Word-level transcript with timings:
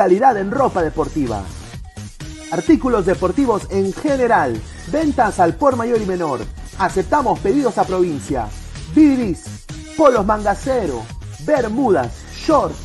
Calidad 0.00 0.38
en 0.38 0.50
ropa 0.50 0.82
deportiva. 0.82 1.42
Artículos 2.52 3.04
deportivos 3.04 3.66
en 3.68 3.92
general. 3.92 4.58
Ventas 4.90 5.38
al 5.38 5.56
por 5.56 5.76
mayor 5.76 6.00
y 6.00 6.06
menor. 6.06 6.40
Aceptamos 6.78 7.38
pedidos 7.40 7.76
a 7.76 7.84
provincia. 7.84 8.48
Bidris, 8.94 9.66
polos 9.98 10.24
mangacero, 10.24 11.02
bermudas, 11.44 12.14
shorts, 12.34 12.78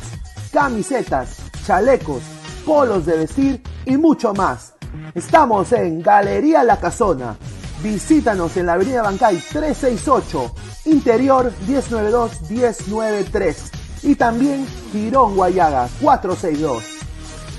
camisetas, 0.52 1.38
chalecos, 1.64 2.20
polos 2.66 3.06
de 3.06 3.16
vestir 3.16 3.62
y 3.86 3.96
mucho 3.96 4.34
más. 4.34 4.74
Estamos 5.14 5.72
en 5.72 6.02
Galería 6.02 6.64
La 6.64 6.78
Casona. 6.78 7.38
Visítanos 7.82 8.58
en 8.58 8.66
la 8.66 8.74
Avenida 8.74 9.00
Bancay 9.00 9.36
368, 9.38 10.54
Interior 10.84 11.50
192-193 11.66 13.56
y 14.02 14.16
también 14.16 14.66
Girón 14.92 15.34
Guayaga 15.34 15.88
462. 16.02 16.95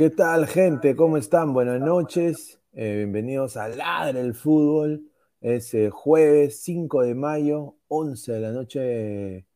¿Qué 0.00 0.08
tal, 0.08 0.46
gente? 0.46 0.96
¿Cómo 0.96 1.18
están? 1.18 1.52
Buenas 1.52 1.78
noches. 1.78 2.58
Eh, 2.72 2.94
bienvenidos 2.96 3.58
a 3.58 3.68
Ladre 3.68 4.22
el 4.22 4.32
Fútbol. 4.32 5.10
Es 5.42 5.74
eh, 5.74 5.90
jueves 5.90 6.62
5 6.62 7.02
de 7.02 7.14
mayo, 7.14 7.76
11 7.88 8.32
de 8.32 8.40
la 8.40 8.50
noche, 8.50 9.46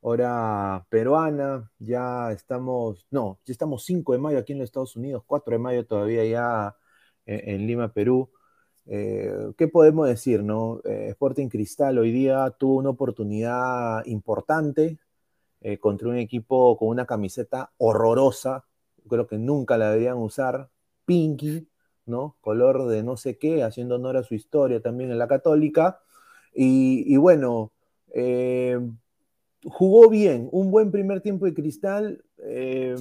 hora 0.00 0.86
peruana. 0.88 1.72
Ya 1.80 2.30
estamos, 2.30 3.08
no, 3.10 3.40
ya 3.44 3.50
estamos 3.50 3.84
5 3.86 4.12
de 4.12 4.18
mayo 4.20 4.38
aquí 4.38 4.52
en 4.52 4.60
los 4.60 4.66
Estados 4.66 4.94
Unidos, 4.94 5.24
4 5.26 5.54
de 5.54 5.58
mayo 5.58 5.84
todavía 5.84 6.24
ya 6.24 6.76
eh, 7.26 7.42
en, 7.46 7.66
Lima, 7.66 7.92
Perú. 7.92 8.30
¿Qué 8.86 9.68
podemos 9.72 10.06
decir, 10.06 10.44
no? 10.44 10.80
Sporting 10.84 11.48
Cristal 11.48 11.98
hoy 11.98 12.12
día 12.12 12.54
tuvo 12.56 12.76
una 12.76 12.90
oportunidad 12.90 14.06
importante 14.06 15.00
contra 15.80 16.08
un 16.08 16.18
equipo 16.18 16.76
con 16.78 16.88
una 16.88 17.04
camiseta 17.04 17.72
horrorosa, 17.78 18.67
creo 19.08 19.26
que 19.26 19.38
nunca 19.38 19.76
la 19.78 19.90
deberían 19.90 20.18
usar, 20.18 20.70
Pinky, 21.04 21.68
¿no? 22.06 22.36
Color 22.40 22.86
de 22.88 23.02
no 23.02 23.16
sé 23.16 23.38
qué, 23.38 23.62
haciendo 23.62 23.96
honor 23.96 24.16
a 24.16 24.22
su 24.22 24.34
historia 24.34 24.80
también 24.80 25.10
en 25.10 25.18
la 25.18 25.28
católica. 25.28 26.00
Y, 26.54 27.16
bueno, 27.16 27.72
eh, 28.12 28.78
jugó 29.64 30.08
bien, 30.08 30.48
un 30.52 30.70
buen 30.70 30.90
primer 30.90 31.20
tiempo 31.20 31.46
de 31.46 31.54
cristal, 31.54 32.24
eh, 32.38 32.96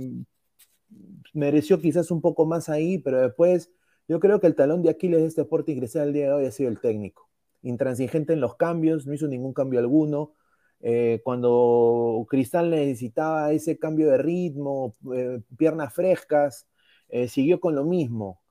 mereció 1.34 1.80
quizás 1.80 2.12
un 2.12 2.22
poco 2.22 2.46
más 2.46 2.70
ahí, 2.70 2.98
pero 2.98 3.22
después 3.22 3.72
yo 4.08 4.20
creo 4.20 4.40
que 4.40 4.48
el 4.48 4.56
talón 4.56 4.82
de 4.84 4.90
Aquiles 4.90 5.22
de 5.22 5.28
este 5.28 5.42
Sporting 5.42 5.78
Cristal 5.78 6.08
el 6.08 6.14
día 6.14 6.26
de 6.28 6.32
hoy 6.34 6.46
ha 6.46 6.52
sido 6.52 6.70
el 6.70 6.80
técnico. 6.80 7.30
Intransigente 7.62 8.34
en 8.34 8.42
los 8.42 8.56
cambios, 8.56 9.06
no 9.06 9.14
hizo 9.14 9.28
ningún 9.28 9.54
cambio 9.54 9.80
alguno, 9.80 10.34
eh, 10.80 11.22
cuando 11.24 12.26
Cristal 12.30 12.70
necesitaba 12.70 13.52
ese 13.52 13.80
cambio 13.80 14.10
de 14.12 14.18
ritmo, 14.20 14.96
eh, 15.14 15.42
piernas 15.58 15.94
frescas, 15.94 16.68
eh, 17.10 17.28
siguió 17.28 17.60
con 17.60 17.76
lo 17.76 17.84
mismo. 17.86 18.42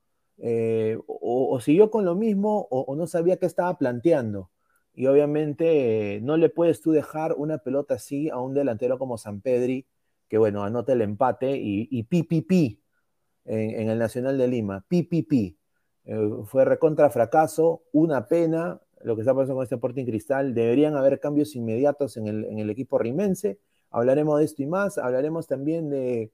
O, 1.07 1.61
siguió 1.61 1.91
con 1.91 2.05
lo 2.05 2.15
mismo 2.15 2.69
o, 2.71 2.95
no 2.97 3.07
sabía 3.07 3.39
qué 3.39 3.47
estaba 3.47 3.79
planteando. 3.79 4.51
y 4.95 5.07
obviamente 5.07 6.21
no 6.23 6.37
le 6.37 6.49
puedes 6.51 6.81
tú 6.83 6.93
dejar 6.93 7.35
una 7.35 7.59
pelota 7.59 7.95
así 7.95 8.31
a 8.31 8.39
un 8.41 8.55
delantero 8.55 8.99
como 8.99 9.19
San 9.19 9.41
Pedri, 9.41 9.87
que 10.29 10.39
bueno, 10.39 10.63
anota 10.65 10.93
el 10.93 11.03
empate 11.03 11.57
y, 11.57 11.89
y 11.91 12.05
pi, 12.05 12.81
en, 13.45 13.81
en, 13.81 13.91
el 13.91 13.99
Nacional 13.99 14.39
de 14.39 14.49
Lima, 14.49 14.85
pi, 14.89 15.03
pi, 15.05 15.59
fue 16.47 16.65
recontra 16.65 17.11
fracaso, 17.11 17.83
una 17.93 18.27
pena 18.27 18.81
lo 19.03 19.15
que 19.15 19.23
está 19.23 19.35
pasando 19.35 19.55
con 19.55 19.63
este 19.63 19.75
Sporting 19.77 20.05
Cristal. 20.05 20.55
Deberían 20.55 20.97
haber 20.97 21.21
cambios 21.21 21.55
inmediatos 21.55 22.17
en 22.17 22.27
el, 22.27 22.71
equipo 22.71 22.99
rimense. 22.99 23.59
Hablaremos 23.91 24.39
de 24.39 24.45
esto 24.45 24.63
y 24.63 24.67
más. 24.67 24.99
Hablaremos 24.99 25.47
también 25.47 25.91
de, 25.91 26.33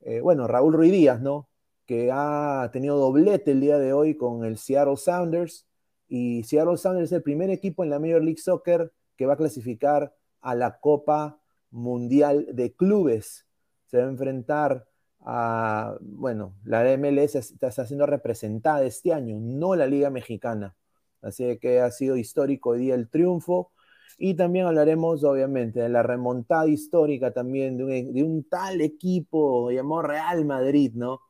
eh, 0.00 0.20
bueno, 0.20 0.46
Raúl 0.46 0.74
Ruiz 0.74 0.92
Díaz, 0.92 1.20
¿no? 1.20 1.48
Que 1.86 2.10
ha 2.12 2.68
tenido 2.72 2.96
doblete 2.96 3.52
el 3.52 3.60
día 3.60 3.78
de 3.78 3.92
hoy 3.92 4.16
con 4.16 4.44
el 4.44 4.58
Seattle 4.58 4.96
Sounders. 4.96 5.66
Y 6.08 6.42
Seattle 6.44 6.76
Sounders 6.76 7.10
es 7.10 7.16
el 7.16 7.22
primer 7.22 7.50
equipo 7.50 7.84
en 7.84 7.90
la 7.90 7.98
Major 7.98 8.22
League 8.22 8.40
Soccer 8.40 8.92
que 9.16 9.26
va 9.26 9.34
a 9.34 9.36
clasificar 9.36 10.14
a 10.40 10.54
la 10.54 10.78
Copa 10.80 11.40
Mundial 11.70 12.46
de 12.52 12.74
Clubes. 12.74 13.46
Se 13.86 13.98
va 13.98 14.04
a 14.04 14.08
enfrentar 14.08 14.86
a, 15.20 15.96
bueno, 16.00 16.56
la 16.64 16.82
MLS 16.96 17.36
está, 17.36 17.70
siendo 17.86 18.06
representada 18.06 18.84
este 18.84 19.12
año, 19.12 19.38
no 19.40 19.76
la 19.76 19.86
Liga 19.86 20.10
Mexicana. 20.10 20.74
Así 21.22 21.58
que 21.58 21.80
ha 21.80 21.90
sido 21.90 22.16
histórico 22.16 22.70
hoy 22.70 22.80
día 22.80 22.94
el 22.94 23.08
triunfo. 23.08 23.72
Y 24.18 24.34
también 24.34 24.66
hablaremos, 24.66 25.24
obviamente, 25.24 25.80
de 25.80 25.88
la 25.88 26.02
remontada 26.02 26.68
histórica 26.68 27.32
también 27.32 27.76
de 27.78 27.84
un, 27.84 28.12
de 28.12 28.22
un 28.22 28.44
tal 28.44 28.80
equipo 28.80 29.70
llamado 29.70 30.02
Real 30.02 30.44
Madrid, 30.44 30.92
¿no? 30.94 31.20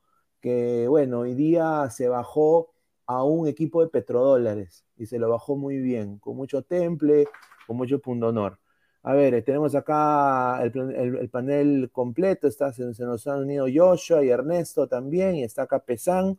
Que, 0.40 0.86
bueno, 0.88 1.20
hoy 1.20 1.34
día 1.34 1.88
se 1.90 2.08
bajó 2.08 2.72
a 3.06 3.24
un 3.24 3.48
equipo 3.48 3.82
de 3.82 3.90
petrodólares 3.90 4.84
y 4.96 5.06
se 5.06 5.18
lo 5.18 5.28
bajó 5.30 5.56
muy 5.56 5.78
bien, 5.78 6.18
con 6.18 6.36
mucho 6.36 6.62
temple, 6.62 7.26
con 7.66 7.76
mucho 7.76 8.00
punto 8.00 8.28
honor. 8.28 8.58
A 9.04 9.14
ver, 9.14 9.42
tenemos 9.44 9.74
acá 9.74 10.62
el, 10.62 11.28
panel 11.30 11.90
completo, 11.90 12.46
está, 12.46 12.72
se, 12.72 12.84
nos 12.84 13.26
han 13.26 13.40
unido 13.40 13.66
Joshua 13.72 14.24
y 14.24 14.28
Ernesto 14.30 14.86
también, 14.86 15.36
y 15.36 15.42
está 15.42 15.62
acá 15.62 15.80
Pesán, 15.84 16.38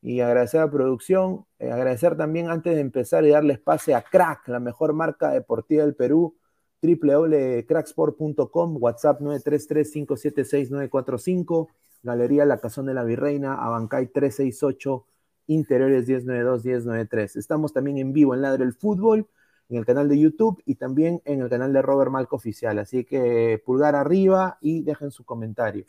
y 0.00 0.20
agradecer 0.20 0.60
a 0.60 0.66
la 0.66 0.70
producción, 0.70 1.44
eh, 1.58 1.72
agradecer 1.72 2.16
también 2.16 2.50
antes 2.50 2.74
de 2.74 2.80
empezar 2.80 3.24
y 3.24 3.30
darle 3.30 3.54
espacio 3.54 3.96
a 3.96 4.02
Crack, 4.02 4.46
la 4.48 4.60
mejor 4.60 4.92
marca 4.92 5.30
deportiva 5.30 5.84
del 5.84 5.96
Perú, 5.96 6.36
www.cracksport.com, 6.80 8.76
WhatsApp 8.80 9.20
933-576-945, 9.20 11.66
Galería 12.02 12.44
La 12.44 12.58
Cazón 12.58 12.86
de 12.86 12.94
la 12.94 13.02
Virreina, 13.02 13.54
Abancay 13.54 14.06
368, 14.08 15.04
Interiores 15.48 16.08
1092-1093. 16.08 17.36
Estamos 17.36 17.72
también 17.72 17.98
en 17.98 18.12
vivo 18.12 18.34
en 18.34 18.42
Ladre 18.42 18.64
el 18.64 18.74
Fútbol, 18.74 19.26
en 19.68 19.78
el 19.78 19.84
canal 19.84 20.08
de 20.08 20.16
YouTube 20.18 20.62
y 20.64 20.76
también 20.76 21.20
en 21.24 21.40
el 21.40 21.48
canal 21.48 21.72
de 21.72 21.82
Robert 21.82 22.12
Malco 22.12 22.36
Oficial. 22.36 22.78
Así 22.78 23.04
que 23.04 23.60
pulgar 23.64 23.96
arriba 23.96 24.58
y 24.60 24.82
dejen 24.82 25.10
su 25.10 25.24
comentario. 25.24 25.84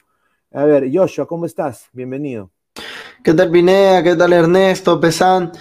A 0.51 0.65
ver, 0.65 0.89
Joshua, 0.91 1.27
¿cómo 1.27 1.45
estás? 1.45 1.89
Bienvenido. 1.93 2.51
¿Qué 3.23 3.33
tal 3.33 3.51
Pinea? 3.51 4.01
¿Qué 4.01 4.15
tal 4.15 4.31
Ernesto? 4.31 4.99
Pesan. 4.99 5.51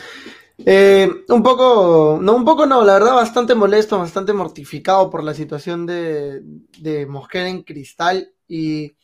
Eh, 0.59 1.11
un 1.29 1.43
poco, 1.43 2.19
no, 2.23 2.35
un 2.35 2.45
poco 2.45 2.67
no, 2.67 2.85
la 2.85 2.95
verdad 2.95 3.15
bastante 3.15 3.55
molesto, 3.55 3.99
bastante 3.99 4.33
mortificado 4.33 5.11
por 5.11 5.25
la 5.25 5.35
situación 5.35 5.85
de, 5.87 6.41
de 6.79 7.07
Mosquera 7.07 7.49
en 7.49 7.63
Cristal 7.63 8.33
y 8.47 8.97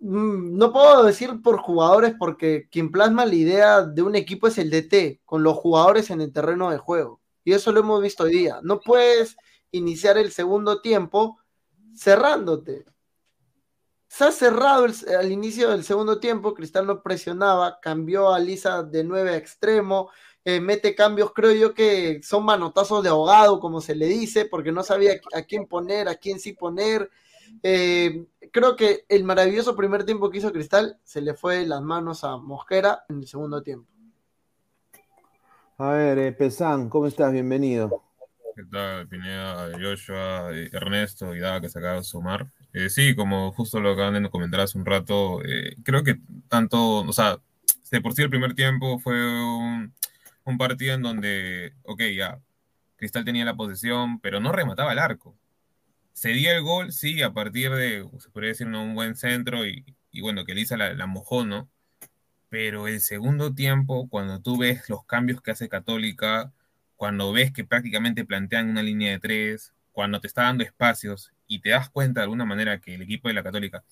mm, 0.00 0.56
no 0.56 0.72
puedo 0.72 1.04
decir 1.04 1.42
por 1.42 1.58
jugadores 1.58 2.14
porque 2.18 2.68
quien 2.70 2.90
plasma 2.92 3.26
la 3.26 3.34
idea 3.34 3.82
de 3.82 4.02
un 4.02 4.14
equipo 4.16 4.46
es 4.46 4.58
el 4.58 4.70
DT, 4.70 5.22
con 5.24 5.42
los 5.42 5.56
jugadores 5.56 6.10
en 6.10 6.20
el 6.20 6.32
terreno 6.32 6.70
de 6.70 6.78
juego. 6.78 7.20
Y 7.44 7.52
eso 7.52 7.72
lo 7.72 7.80
hemos 7.80 8.00
visto 8.02 8.24
hoy 8.24 8.32
día. 8.32 8.60
No 8.62 8.80
puedes 8.80 9.36
iniciar 9.72 10.18
el 10.18 10.30
segundo 10.32 10.80
tiempo 10.80 11.38
cerrándote. 11.96 12.84
Se 14.16 14.24
ha 14.24 14.32
cerrado 14.32 14.86
al 14.86 15.30
inicio 15.30 15.68
del 15.68 15.84
segundo 15.84 16.18
tiempo, 16.18 16.54
Cristal 16.54 16.86
lo 16.86 17.02
presionaba, 17.02 17.80
cambió 17.82 18.32
a 18.32 18.38
Lisa 18.38 18.82
de 18.82 19.04
9 19.04 19.32
a 19.32 19.36
extremo, 19.36 20.08
eh, 20.42 20.58
mete 20.58 20.94
cambios, 20.94 21.34
creo 21.34 21.52
yo 21.52 21.74
que 21.74 22.22
son 22.22 22.46
manotazos 22.46 23.02
de 23.02 23.10
ahogado, 23.10 23.60
como 23.60 23.82
se 23.82 23.94
le 23.94 24.06
dice, 24.06 24.46
porque 24.46 24.72
no 24.72 24.82
sabía 24.82 25.20
a 25.34 25.42
quién 25.42 25.66
poner, 25.66 26.08
a 26.08 26.14
quién 26.14 26.40
sí 26.40 26.54
poner. 26.54 27.10
Eh, 27.62 28.24
creo 28.52 28.74
que 28.74 29.04
el 29.10 29.22
maravilloso 29.24 29.76
primer 29.76 30.06
tiempo 30.06 30.30
que 30.30 30.38
hizo 30.38 30.50
Cristal 30.50 30.98
se 31.04 31.20
le 31.20 31.34
fue 31.34 31.66
las 31.66 31.82
manos 31.82 32.24
a 32.24 32.38
Mosquera 32.38 33.04
en 33.10 33.18
el 33.18 33.26
segundo 33.26 33.62
tiempo. 33.62 33.92
A 35.76 35.90
ver, 35.90 36.18
eh, 36.20 36.32
Pesán, 36.32 36.88
¿cómo 36.88 37.06
estás? 37.06 37.34
Bienvenido. 37.34 38.02
¿Qué 38.54 38.62
tal, 38.72 39.06
Pineda, 39.08 39.72
Joshua, 39.78 40.48
Ernesto 40.72 41.34
y 41.34 41.40
Dada 41.40 41.60
que 41.60 41.68
se 41.68 41.78
acaba 41.78 41.96
de 41.96 42.04
sumar? 42.04 42.46
Eh, 42.76 42.90
sí, 42.90 43.14
como 43.16 43.52
justo 43.52 43.80
lo 43.80 43.92
acaban 43.92 44.22
de 44.22 44.28
comentar 44.30 44.60
hace 44.60 44.76
un 44.76 44.84
rato, 44.84 45.42
eh, 45.44 45.76
creo 45.82 46.04
que 46.04 46.18
tanto, 46.48 46.98
o 47.00 47.12
sea, 47.14 47.38
de 47.90 48.00
por 48.02 48.12
sí 48.14 48.20
el 48.22 48.28
primer 48.28 48.54
tiempo 48.54 48.98
fue 48.98 49.16
un, 49.16 49.94
partido 50.58 50.94
en 50.94 51.02
donde, 51.02 51.74
ok, 51.84 52.02
ya, 52.14 52.38
Cristal 52.96 53.24
tenía 53.24 53.46
la 53.46 53.56
posesión, 53.56 54.20
pero 54.20 54.40
no 54.40 54.52
remataba 54.52 54.92
el 54.92 54.98
arco. 54.98 55.36
Se 56.12 56.30
dio 56.30 56.50
el 56.52 56.62
gol, 56.62 56.92
sí, 56.92 57.22
a 57.22 57.32
partir 57.32 57.72
de, 57.72 58.06
se 58.18 58.30
podría 58.30 58.50
decir, 58.50 58.66
un 58.68 58.94
buen 58.94 59.16
centro 59.16 59.66
y, 59.66 59.84
y 60.12 60.20
bueno, 60.20 60.44
que 60.44 60.54
Lisa 60.54 60.76
la, 60.76 60.94
la 60.94 61.06
mojó, 61.06 61.46
¿no? 61.46 61.70
pero 62.48 62.88
el 62.88 63.00
segundo 63.00 63.54
tiempo, 63.54 64.08
cuando 64.08 64.40
tú 64.40 64.58
ves 64.58 64.88
los 64.88 65.04
cambios 65.04 65.40
que 65.42 65.50
hace 65.52 65.68
Católica, 65.68 66.52
cuando 66.96 67.32
ves 67.32 67.52
que 67.52 67.64
prácticamente 67.64 68.24
plantean 68.24 68.70
una 68.70 68.82
línea 68.82 69.12
de 69.12 69.18
tres, 69.18 69.74
cuando 69.96 70.20
te 70.20 70.26
está 70.26 70.42
dando 70.42 70.62
espacios 70.62 71.32
y 71.46 71.60
te 71.60 71.70
das 71.70 71.88
cuenta 71.88 72.20
de 72.20 72.24
alguna 72.24 72.44
manera 72.44 72.82
que 72.82 72.94
el 72.94 73.00
equipo 73.00 73.28
de 73.28 73.34
la 73.34 73.42
Católica, 73.42 73.82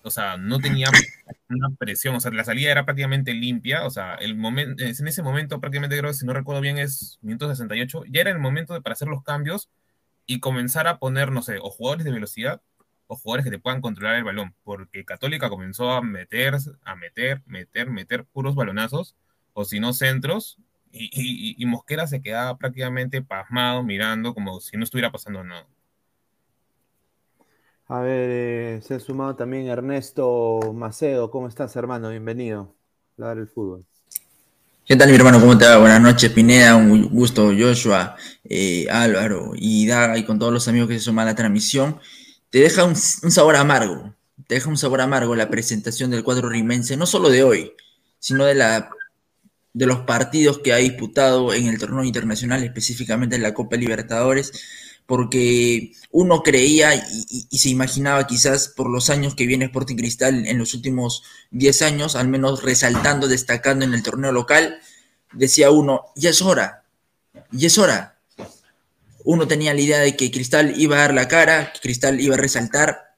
o 0.00 0.08
sea, 0.08 0.38
no 0.38 0.58
tenía 0.58 0.88
una 1.50 1.68
presión, 1.76 2.14
o 2.14 2.20
sea, 2.20 2.30
la 2.30 2.44
salida 2.44 2.70
era 2.70 2.86
prácticamente 2.86 3.34
limpia, 3.34 3.84
o 3.84 3.90
sea, 3.90 4.14
el 4.14 4.36
momento, 4.36 4.82
en 4.82 5.06
ese 5.06 5.22
momento 5.22 5.60
prácticamente 5.60 5.98
creo, 5.98 6.14
si 6.14 6.24
no 6.24 6.32
recuerdo 6.32 6.62
bien, 6.62 6.78
es 6.78 7.18
minuto 7.20 7.46
68, 7.46 8.04
ya 8.08 8.22
era 8.22 8.30
el 8.30 8.38
momento 8.38 8.72
de, 8.72 8.80
para 8.80 8.94
hacer 8.94 9.08
los 9.08 9.22
cambios 9.22 9.68
y 10.24 10.40
comenzar 10.40 10.86
a 10.88 10.98
poner, 10.98 11.30
no 11.30 11.42
sé, 11.42 11.58
o 11.60 11.68
jugadores 11.68 12.06
de 12.06 12.12
velocidad 12.12 12.62
o 13.06 13.14
jugadores 13.14 13.44
que 13.44 13.50
te 13.50 13.58
puedan 13.58 13.82
controlar 13.82 14.16
el 14.16 14.24
balón, 14.24 14.54
porque 14.64 15.04
Católica 15.04 15.50
comenzó 15.50 15.90
a 15.90 16.00
meter, 16.00 16.56
a 16.84 16.96
meter, 16.96 17.42
meter, 17.44 17.90
meter 17.90 18.24
puros 18.24 18.54
balonazos, 18.54 19.14
o 19.52 19.66
si 19.66 19.78
no 19.78 19.92
centros, 19.92 20.56
y, 20.92 21.64
Mosquera 21.66 22.06
se 22.06 22.22
quedaba 22.22 22.56
prácticamente 22.56 23.22
pasmado 23.22 23.82
mirando 23.82 24.34
como 24.34 24.60
si 24.60 24.76
no 24.76 24.84
estuviera 24.84 25.12
pasando 25.12 25.44
nada. 25.44 25.66
A 27.86 28.00
ver, 28.00 28.30
eh, 28.30 28.80
se 28.82 28.94
ha 28.94 29.00
sumado 29.00 29.34
también 29.34 29.66
Ernesto 29.66 30.60
Macedo. 30.74 31.30
¿Cómo 31.30 31.48
estás, 31.48 31.74
hermano? 31.76 32.10
Bienvenido 32.10 32.74
a 33.18 33.22
dar 33.24 33.38
el 33.38 33.48
fútbol. 33.48 33.84
¿Qué 34.84 34.96
tal, 34.96 35.08
mi 35.08 35.16
hermano? 35.16 35.40
¿Cómo 35.40 35.56
te 35.56 35.66
va? 35.66 35.78
Buenas 35.78 36.00
noches, 36.00 36.30
Pineda. 36.30 36.76
Un 36.76 37.08
gusto, 37.08 37.50
Joshua, 37.58 38.16
eh, 38.44 38.86
Álvaro 38.90 39.52
y 39.54 39.86
Daga, 39.86 40.18
y 40.18 40.24
con 40.24 40.38
todos 40.38 40.52
los 40.52 40.68
amigos 40.68 40.88
que 40.88 40.94
se 40.98 41.04
suman 41.04 41.28
a 41.28 41.30
la 41.30 41.34
transmisión 41.34 41.98
te 42.50 42.60
deja 42.60 42.84
un, 42.84 42.96
sabor 42.96 43.56
amargo, 43.56 44.14
te 44.46 44.56
deja 44.56 44.68
un 44.68 44.78
sabor 44.78 45.00
amargo 45.00 45.34
la 45.34 45.50
presentación 45.50 46.10
del 46.10 46.24
cuadro 46.24 46.48
rimense, 46.48 46.96
no 46.96 47.06
solo 47.06 47.28
de 47.28 47.42
hoy, 47.42 47.72
sino 48.18 48.44
de, 48.44 48.54
la, 48.54 48.90
de 49.78 49.86
los 49.86 50.00
partidos 50.00 50.58
que 50.58 50.72
ha 50.72 50.78
disputado 50.78 51.54
en 51.54 51.68
el 51.68 51.78
torneo 51.78 52.02
internacional, 52.02 52.64
específicamente 52.64 53.36
en 53.36 53.42
la 53.42 53.54
Copa 53.54 53.76
Libertadores, 53.76 54.50
porque 55.06 55.92
uno 56.10 56.42
creía 56.42 56.96
y, 56.96 57.56
se 57.56 57.68
imaginaba 57.68 58.26
quizás 58.26 58.66
por 58.66 58.90
los 58.90 59.08
años 59.08 59.36
que 59.36 59.46
viene 59.46 59.66
Sporting 59.66 59.94
Cristal 59.94 60.48
en 60.48 60.58
los 60.58 60.74
últimos 60.74 61.22
10 61.52 61.82
años, 61.82 62.16
al 62.16 62.26
menos 62.26 62.64
resaltando, 62.64 63.28
destacando 63.28 63.84
en 63.84 63.94
el 63.94 64.02
torneo 64.02 64.32
local, 64.32 64.80
decía 65.32 65.70
uno, 65.70 66.06
ya 66.16 66.30
es 66.30 66.42
hora, 66.42 66.82
ya 67.52 67.68
es 67.68 67.78
hora, 67.78 68.18
uno 69.22 69.46
tenía 69.46 69.74
la 69.74 69.80
idea 69.80 70.00
de 70.00 70.16
que 70.16 70.32
Cristal 70.32 70.74
iba 70.76 70.96
a 70.96 71.02
dar 71.02 71.14
la 71.14 71.28
cara, 71.28 71.72
que 71.72 71.78
Cristal 71.78 72.20
iba 72.20 72.34
a 72.34 72.38
resaltar, 72.38 73.14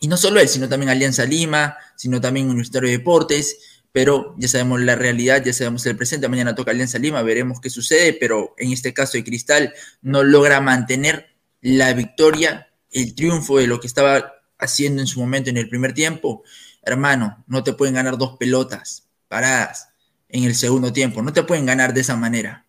y 0.00 0.08
no 0.08 0.18
solo 0.18 0.38
él, 0.38 0.48
sino 0.50 0.68
también 0.68 0.90
Alianza 0.90 1.24
Lima, 1.24 1.78
sino 1.96 2.20
también 2.20 2.50
Universitario 2.50 2.90
de 2.90 2.98
Deportes, 2.98 3.56
pero 3.92 4.34
ya 4.38 4.48
sabemos 4.48 4.80
la 4.80 4.96
realidad, 4.96 5.44
ya 5.44 5.52
sabemos 5.52 5.84
el 5.86 5.96
presente, 5.96 6.28
mañana 6.28 6.54
toca 6.54 6.70
Alianza 6.70 6.98
Lima, 6.98 7.22
veremos 7.22 7.60
qué 7.60 7.70
sucede, 7.70 8.14
pero 8.14 8.54
en 8.56 8.72
este 8.72 8.94
caso 8.94 9.18
de 9.18 9.24
Cristal 9.24 9.74
no 10.00 10.22
logra 10.22 10.60
mantener 10.60 11.36
la 11.60 11.92
victoria, 11.92 12.68
el 12.90 13.14
triunfo 13.14 13.58
de 13.58 13.66
lo 13.66 13.80
que 13.80 13.86
estaba 13.86 14.32
haciendo 14.58 15.02
en 15.02 15.06
su 15.06 15.20
momento 15.20 15.50
en 15.50 15.58
el 15.58 15.68
primer 15.68 15.92
tiempo. 15.92 16.42
Hermano, 16.82 17.44
no 17.46 17.62
te 17.62 17.74
pueden 17.74 17.94
ganar 17.94 18.16
dos 18.16 18.36
pelotas 18.38 19.08
paradas 19.28 19.88
en 20.28 20.44
el 20.44 20.54
segundo 20.54 20.92
tiempo, 20.92 21.22
no 21.22 21.32
te 21.32 21.42
pueden 21.42 21.66
ganar 21.66 21.92
de 21.92 22.00
esa 22.00 22.16
manera. 22.16 22.66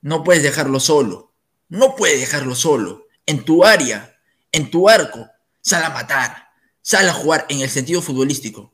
No 0.00 0.24
puedes 0.24 0.42
dejarlo 0.42 0.80
solo. 0.80 1.32
No 1.68 1.96
puede 1.96 2.18
dejarlo 2.18 2.54
solo. 2.54 3.06
En 3.24 3.44
tu 3.44 3.64
área, 3.64 4.18
en 4.50 4.70
tu 4.70 4.88
arco, 4.88 5.28
sal 5.60 5.84
a 5.84 5.90
matar, 5.90 6.48
sal 6.82 7.08
a 7.08 7.12
jugar 7.12 7.46
en 7.48 7.60
el 7.60 7.70
sentido 7.70 8.02
futbolístico. 8.02 8.71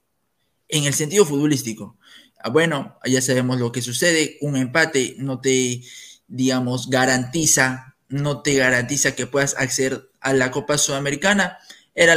En 0.68 0.84
el 0.84 0.94
sentido 0.94 1.25
futbolístico. 1.25 1.96
Ah, 2.38 2.50
bueno, 2.50 2.98
ya 3.04 3.20
sabemos 3.20 3.58
lo 3.58 3.72
que 3.72 3.82
sucede. 3.82 4.37
Un 4.40 4.56
empate 4.56 5.14
no 5.18 5.40
te, 5.40 5.82
digamos, 6.26 6.90
garantiza, 6.90 7.96
no 8.08 8.42
te 8.42 8.54
garantiza 8.54 9.14
que 9.14 9.26
puedas 9.26 9.56
acceder 9.58 10.10
a 10.20 10.32
la 10.32 10.50
Copa 10.50 10.78
Sudamericana, 10.78 11.58
era 11.94 12.16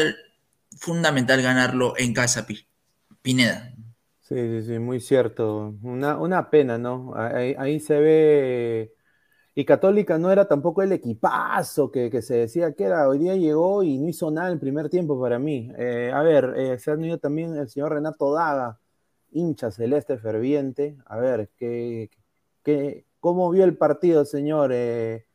fundamental 0.78 1.42
ganarlo 1.42 1.94
en 1.98 2.14
casa, 2.14 2.46
Pineda. 3.22 3.74
Sí, 4.22 4.36
sí, 4.36 4.62
sí, 4.64 4.80
muy 4.80 5.00
cierto. 5.00 5.76
Una, 5.82 6.50
pena, 6.50 6.78
¿no? 6.78 7.14
Ahí, 7.16 7.80
se 7.80 8.00
ve. 8.00 8.96
Y 9.54 9.66
Católica 9.66 10.18
no 10.18 10.32
era 10.32 10.48
tampoco 10.48 10.82
el 10.82 10.94
equipazo 10.94 11.92
que, 11.92 12.22
se 12.22 12.36
decía 12.36 12.74
que 12.74 12.86
era. 12.86 13.08
Hoy 13.10 13.20
día 13.20 13.36
llegó 13.36 13.84
y 13.84 13.98
no 13.98 14.08
hizo 14.08 14.32
nada 14.32 14.52
en 14.52 14.60
primer 14.60 14.90
tiempo 14.90 15.20
para 15.20 15.40
mí. 15.40 15.70
Eh, 15.78 16.12
a 16.14 16.22
ver, 16.22 16.54
eh, 16.56 16.80
se 16.80 16.92
ha 16.92 16.94
unido 16.94 17.18
también 17.18 17.56
el 17.58 17.68
señor 17.68 17.94
Renato 17.94 18.34
Daga, 18.34 18.80
hincha 19.32 19.70
celeste 19.72 20.18
ferviente. 20.18 20.98
A 21.06 21.18
ver, 21.18 21.50
¿qué, 21.58 22.10
qué, 22.64 23.06
¿cómo 23.20 23.50
vio 23.50 23.66
el 23.66 23.76
partido, 23.76 24.24
señor? 24.24 24.72
Eh, 24.74 25.26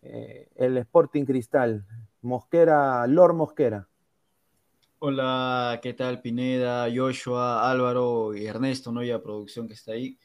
el 0.00 0.78
Sporting 0.78 1.24
Cristal. 1.24 1.84
Mosquera, 2.22 3.06
Lord 3.06 3.34
Mosquera. 3.34 3.86
Hola, 4.98 5.80
¿qué 5.82 5.92
tal 5.94 6.20
Pineda, 6.20 6.86
Joshua, 6.94 7.68
Álvaro 7.68 8.34
y 8.34 8.46
Ernesto, 8.46 8.92
¿no? 8.92 9.02
Y 9.02 9.12
producción 9.18 9.66
que 9.66 9.74
está 9.74 9.92
ahí. 9.92 10.16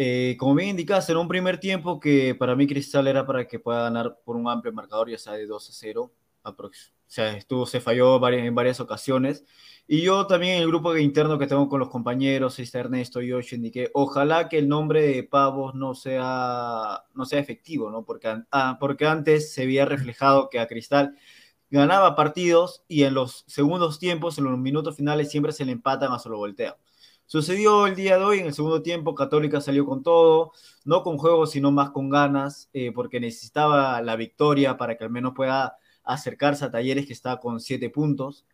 Eh, 0.00 0.36
como 0.38 0.54
bien 0.54 0.70
indicaste, 0.70 1.12
en 1.12 1.18
un 1.18 1.26
primer 1.28 1.58
tiempo 1.58 1.98
que 1.98 2.34
para 2.36 2.54
mí 2.54 2.68
Cristal 2.68 3.08
era 3.08 3.26
para 3.26 3.48
que 3.48 3.58
pueda 3.58 3.82
ganar 3.82 4.20
por 4.24 4.36
un 4.36 4.48
amplio 4.48 4.72
marcador, 4.72 5.10
ya 5.10 5.18
sea 5.18 5.32
de 5.32 5.46
2 5.46 5.70
a 5.70 5.72
0. 5.72 6.12
O 7.08 7.10
sea, 7.10 7.36
estuvo, 7.36 7.66
se 7.66 7.80
falló 7.80 8.20
varias, 8.20 8.46
en 8.46 8.54
varias 8.54 8.80
ocasiones. 8.80 9.44
Y 9.86 10.02
yo 10.02 10.26
también 10.26 10.56
en 10.56 10.62
el 10.62 10.68
grupo 10.68 10.96
interno 10.96 11.38
que 11.38 11.46
tengo 11.46 11.68
con 11.68 11.80
los 11.80 11.88
compañeros, 11.88 12.58
está 12.58 12.80
Ernesto 12.80 13.22
y 13.22 13.30
Joshua, 13.32 13.56
indiqué, 13.56 13.90
ojalá 13.94 14.48
que 14.48 14.58
el 14.58 14.68
nombre 14.68 15.02
de 15.02 15.22
Pavos 15.24 15.74
no 15.74 15.94
sea, 15.94 17.04
no 17.14 17.24
sea 17.24 17.40
efectivo, 17.40 17.90
¿no? 17.90 18.04
Porque, 18.04 18.28
ah, 18.52 18.76
porque 18.78 19.06
antes 19.06 19.52
se 19.52 19.62
había 19.62 19.84
reflejado 19.86 20.50
que 20.50 20.60
a 20.60 20.68
Cristal 20.68 21.16
ganaba 21.70 22.14
partidos 22.14 22.84
y 22.88 23.04
en 23.04 23.14
los 23.14 23.44
segundos 23.48 23.98
tiempos, 23.98 24.38
en 24.38 24.44
los 24.44 24.58
minutos 24.58 24.96
finales, 24.96 25.30
siempre 25.30 25.52
se 25.52 25.64
le 25.64 25.72
empatan 25.72 26.12
a 26.12 26.18
solo 26.18 26.38
volteo. 26.38 26.76
Sucedió 27.30 27.86
el 27.86 27.94
día 27.94 28.16
de 28.16 28.24
hoy, 28.24 28.38
en 28.38 28.46
el 28.46 28.54
segundo 28.54 28.80
tiempo, 28.80 29.14
Católica 29.14 29.60
salió 29.60 29.84
con 29.84 30.02
todo, 30.02 30.52
no 30.86 31.02
con 31.02 31.18
juegos, 31.18 31.50
sino 31.50 31.70
más 31.70 31.90
con 31.90 32.08
ganas, 32.08 32.70
eh, 32.72 32.90
porque 32.90 33.20
necesitaba 33.20 34.00
la 34.00 34.16
victoria 34.16 34.78
para 34.78 34.96
que 34.96 35.04
al 35.04 35.10
menos 35.10 35.34
pueda 35.36 35.76
acercarse 36.04 36.64
a 36.64 36.70
Talleres, 36.70 37.06
que 37.06 37.12
está 37.12 37.38
con 37.38 37.60
siete 37.60 37.90
puntos. 37.90 38.46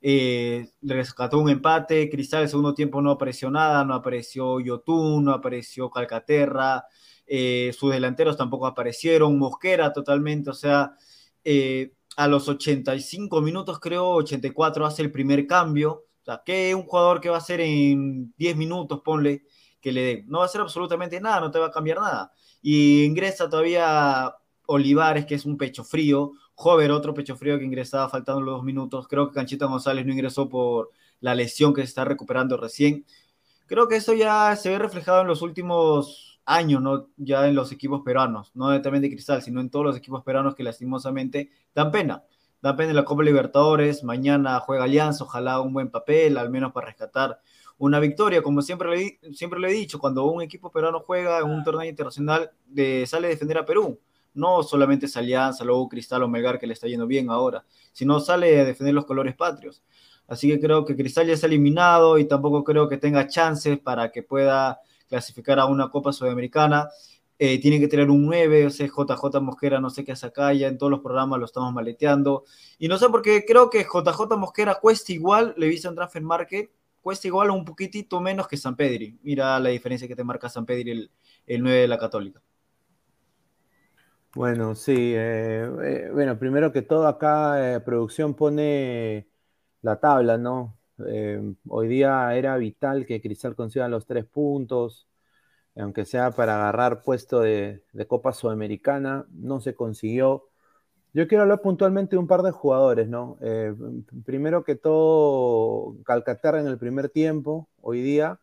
Eh, 0.00 0.70
rescató 0.80 1.38
un 1.40 1.50
empate, 1.50 2.08
Cristal 2.08 2.42
el 2.44 2.48
segundo 2.48 2.72
tiempo 2.72 3.02
no 3.02 3.10
apareció 3.10 3.50
nada, 3.50 3.84
no 3.84 3.94
apareció 3.94 4.60
Yotun, 4.60 5.24
no 5.24 5.32
apareció 5.32 5.90
Calcaterra, 5.90 6.84
eh, 7.26 7.72
sus 7.76 7.90
delanteros 7.92 8.36
tampoco 8.36 8.66
aparecieron, 8.68 9.38
Mosquera 9.38 9.92
totalmente, 9.92 10.50
o 10.50 10.54
sea, 10.54 10.94
a 12.16 12.28
los 12.28 12.48
85 12.48 13.40
minutos, 13.40 13.80
creo, 13.80 14.10
84, 14.10 14.86
hace 14.86 15.02
el 15.02 15.10
primer 15.10 15.48
cambio. 15.48 16.04
O 16.22 16.24
sea, 16.24 16.42
que 16.44 16.74
un 16.74 16.82
jugador 16.84 17.20
que 17.20 17.30
va 17.30 17.36
a 17.36 17.38
hacer 17.38 17.60
en 17.60 18.34
10 18.36 18.56
minutos, 18.56 19.00
ponle, 19.04 19.44
que 19.80 19.92
le 19.92 20.02
dé. 20.02 20.24
No 20.26 20.38
va 20.38 20.44
a 20.44 20.46
hacer 20.46 20.60
absolutamente 20.60 21.20
nada, 21.20 21.40
no 21.40 21.50
te 21.50 21.58
va 21.58 21.66
a 21.66 21.70
cambiar 21.70 21.98
nada. 21.98 22.32
Y 22.62 23.04
ingresa 23.04 23.48
todavía 23.48 24.34
Olivares, 24.66 25.26
que 25.26 25.34
es 25.34 25.46
un 25.46 25.56
pecho 25.56 25.84
frío. 25.84 26.32
Jover, 26.54 26.90
otro 26.92 27.14
pecho 27.14 27.36
frío 27.36 27.58
que 27.58 27.64
ingresaba 27.64 28.08
faltando 28.08 28.42
los 28.42 28.56
dos 28.56 28.64
minutos. 28.64 29.08
Creo 29.08 29.28
que 29.28 29.34
Canchita 29.34 29.66
González 29.66 30.04
no 30.04 30.12
ingresó 30.12 30.48
por 30.48 30.90
la 31.20 31.34
lesión 31.34 31.72
que 31.72 31.82
se 31.82 31.88
está 31.88 32.04
recuperando 32.04 32.56
recién. 32.56 33.04
Creo 33.66 33.88
que 33.88 33.96
eso 33.96 34.14
ya 34.14 34.56
se 34.56 34.68
ve 34.70 34.78
reflejado 34.78 35.22
en 35.22 35.28
los 35.28 35.42
últimos 35.42 36.40
años, 36.44 36.82
¿no? 36.82 37.08
Ya 37.16 37.46
en 37.46 37.54
los 37.54 37.72
equipos 37.72 38.02
peruanos, 38.04 38.50
no 38.54 38.80
también 38.82 39.02
de 39.02 39.10
Cristal, 39.10 39.42
sino 39.42 39.60
en 39.60 39.70
todos 39.70 39.86
los 39.86 39.96
equipos 39.96 40.22
peruanos 40.24 40.54
que 40.54 40.64
lastimosamente 40.64 41.50
dan 41.74 41.90
pena. 41.90 42.24
Dan 42.62 42.76
pena 42.76 42.90
en 42.90 42.96
la 42.96 43.04
Copa 43.04 43.22
Libertadores, 43.22 44.04
mañana 44.04 44.60
juega 44.60 44.84
Alianza, 44.84 45.24
ojalá 45.24 45.60
un 45.60 45.72
buen 45.72 45.90
papel, 45.90 46.36
al 46.36 46.50
menos 46.50 46.72
para 46.72 46.88
rescatar 46.88 47.40
una 47.80 47.98
victoria, 47.98 48.42
como 48.42 48.60
siempre 48.60 48.90
le, 48.90 49.34
siempre 49.34 49.58
he 49.66 49.72
dicho, 49.72 49.98
cuando 49.98 50.26
un 50.26 50.42
equipo 50.42 50.70
peruano 50.70 51.00
juega 51.00 51.38
en 51.38 51.46
un 51.46 51.64
torneo 51.64 51.88
internacional, 51.88 52.50
de, 52.66 53.06
sale 53.06 53.28
a 53.28 53.30
defender 53.30 53.56
a 53.56 53.64
Perú. 53.64 53.98
No 54.34 54.62
solamente 54.62 55.06
es 55.06 55.16
Alianza, 55.16 55.64
luego 55.64 55.88
Cristal 55.88 56.22
o 56.22 56.28
Melgar 56.28 56.58
que 56.58 56.66
le 56.66 56.74
está 56.74 56.86
yendo 56.86 57.06
bien 57.06 57.30
ahora, 57.30 57.64
sino 57.92 58.20
sale 58.20 58.60
a 58.60 58.64
defender 58.66 58.94
los 58.94 59.06
colores 59.06 59.34
patrios. 59.34 59.82
Así 60.28 60.48
que 60.48 60.60
creo 60.60 60.84
que 60.84 60.94
Cristal 60.94 61.26
ya 61.26 61.32
está 61.32 61.46
eliminado 61.46 62.18
y 62.18 62.26
tampoco 62.26 62.62
creo 62.64 62.86
que 62.86 62.98
tenga 62.98 63.26
chances 63.26 63.78
para 63.78 64.12
que 64.12 64.22
pueda 64.22 64.80
clasificar 65.08 65.58
a 65.58 65.64
una 65.64 65.88
Copa 65.88 66.12
Sudamericana. 66.12 66.90
Eh, 67.42 67.58
tiene 67.58 67.80
que 67.80 67.88
tener 67.88 68.10
un 68.10 68.26
9, 68.26 68.66
o 68.66 68.70
sea, 68.70 68.86
JJ 68.86 69.40
Mosquera, 69.40 69.80
no 69.80 69.88
sé 69.88 70.04
qué 70.04 70.12
hace 70.12 70.26
acá, 70.26 70.52
ya 70.52 70.68
en 70.68 70.76
todos 70.76 70.90
los 70.90 71.00
programas 71.00 71.38
lo 71.38 71.46
estamos 71.46 71.72
maleteando. 71.72 72.44
Y 72.78 72.86
no 72.86 72.98
sé, 72.98 73.08
porque 73.08 73.46
creo 73.46 73.70
que 73.70 73.82
JJ 73.84 74.36
Mosquera 74.36 74.74
cuesta 74.74 75.10
igual, 75.10 75.54
le 75.56 75.66
viste 75.68 75.88
en 75.88 75.94
Transfer 75.94 76.22
Market, 76.22 76.70
cuesta 77.00 77.28
igual 77.28 77.50
un 77.50 77.64
poquitito 77.64 78.20
menos 78.20 78.46
que 78.46 78.58
San 78.58 78.76
Pedri. 78.76 79.18
Mira 79.22 79.58
la 79.58 79.70
diferencia 79.70 80.06
que 80.06 80.14
te 80.14 80.22
marca 80.22 80.50
San 80.50 80.66
Pedri, 80.66 80.90
el, 80.90 81.10
el 81.46 81.62
9 81.62 81.78
de 81.78 81.88
la 81.88 81.98
Católica. 81.98 82.42
Bueno, 84.34 84.74
sí, 84.74 85.14
eh, 85.16 85.68
eh, 85.82 86.10
bueno, 86.12 86.38
primero 86.38 86.72
que 86.72 86.82
todo 86.82 87.08
acá 87.08 87.82
producción 87.86 88.34
pone 88.34 89.26
la 89.80 89.98
tabla, 89.98 90.36
¿no? 90.36 90.78
Eh, 91.06 91.54
hoy 91.68 91.88
día 91.88 92.36
era 92.36 92.56
vital 92.58 93.06
que 93.06 93.20
Cristal 93.22 93.56
consiga 93.56 93.88
los 93.88 94.06
tres 94.06 94.26
puntos, 94.26 95.08
aunque 95.76 96.04
sea 96.04 96.30
para 96.32 96.56
agarrar 96.56 97.02
puesto 97.02 97.40
de, 97.40 97.82
Copa 98.08 98.32
Sudamericana, 98.32 99.26
no 99.30 99.60
se 99.60 99.74
consiguió. 99.74 100.48
Yo 101.12 101.26
quiero 101.28 101.42
hablar 101.42 101.60
puntualmente 101.60 102.16
de 102.16 102.18
un 102.18 102.26
par 102.26 102.42
de 102.42 102.52
jugadores, 102.52 103.08
¿no? 103.08 103.36
Eh, 103.40 103.74
primero 104.24 104.64
que 104.64 104.76
todo, 104.76 105.96
Calcaterra 106.04 106.60
en 106.60 106.66
el 106.68 106.78
primer 106.78 107.08
tiempo, 107.08 107.68
hoy 107.80 108.00
día, 108.00 108.40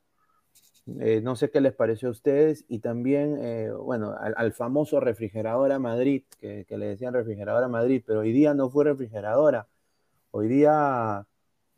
eh, 0.99 1.21
no 1.21 1.35
sé 1.35 1.49
qué 1.49 1.61
les 1.61 1.73
pareció 1.73 2.09
a 2.09 2.11
ustedes, 2.11 2.65
y 2.67 2.79
también, 2.79 3.39
bueno, 3.83 4.15
al, 4.19 4.53
famoso 4.53 4.99
refrigeradora 4.99 5.79
Madrid, 5.79 6.23
que, 6.39 6.65
que 6.65 6.77
le 6.77 6.87
decían 6.87 7.13
refrigeradora 7.13 7.67
Madrid, 7.67 8.03
pero 8.05 8.21
hoy 8.21 8.31
día 8.31 8.53
no 8.53 8.69
fue 8.69 8.85
refrigeradora, 8.85 9.67
hoy 10.31 10.47
día 10.47 11.25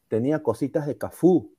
tenía 0.08 0.44
cositas 0.44 0.86
de 0.88 0.98
Cafú 0.98 1.56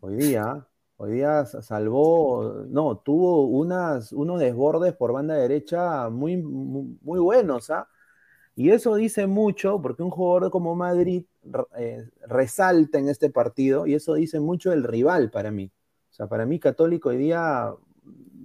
hoy 0.00 0.16
día. 0.16 0.66
Hoy 1.00 1.12
día 1.12 1.46
salvó, 1.46 2.64
no, 2.68 2.98
tuvo 2.98 3.46
unas, 3.46 4.12
unos 4.12 4.40
desbordes 4.40 4.94
por 4.96 5.12
banda 5.12 5.36
derecha 5.36 6.10
muy, 6.10 6.36
muy, 6.36 7.20
buenos, 7.20 7.70
¿ah? 7.70 7.88
Y 8.56 8.70
eso 8.70 8.96
dice 8.96 9.28
mucho, 9.28 9.80
porque 9.80 10.02
un 10.02 10.10
jugador 10.10 10.50
como 10.50 10.74
Madrid 10.74 11.24
eh, 11.76 12.08
resalta 12.26 12.98
en 12.98 13.08
este 13.08 13.30
partido, 13.30 13.86
y 13.86 13.94
eso 13.94 14.14
dice 14.14 14.40
mucho 14.40 14.70
del 14.70 14.82
rival 14.82 15.30
para 15.30 15.52
mí. 15.52 15.70
O 16.10 16.12
sea, 16.12 16.26
para 16.26 16.44
mí 16.46 16.58
Católico 16.58 17.10
hoy 17.10 17.18
día 17.18 17.72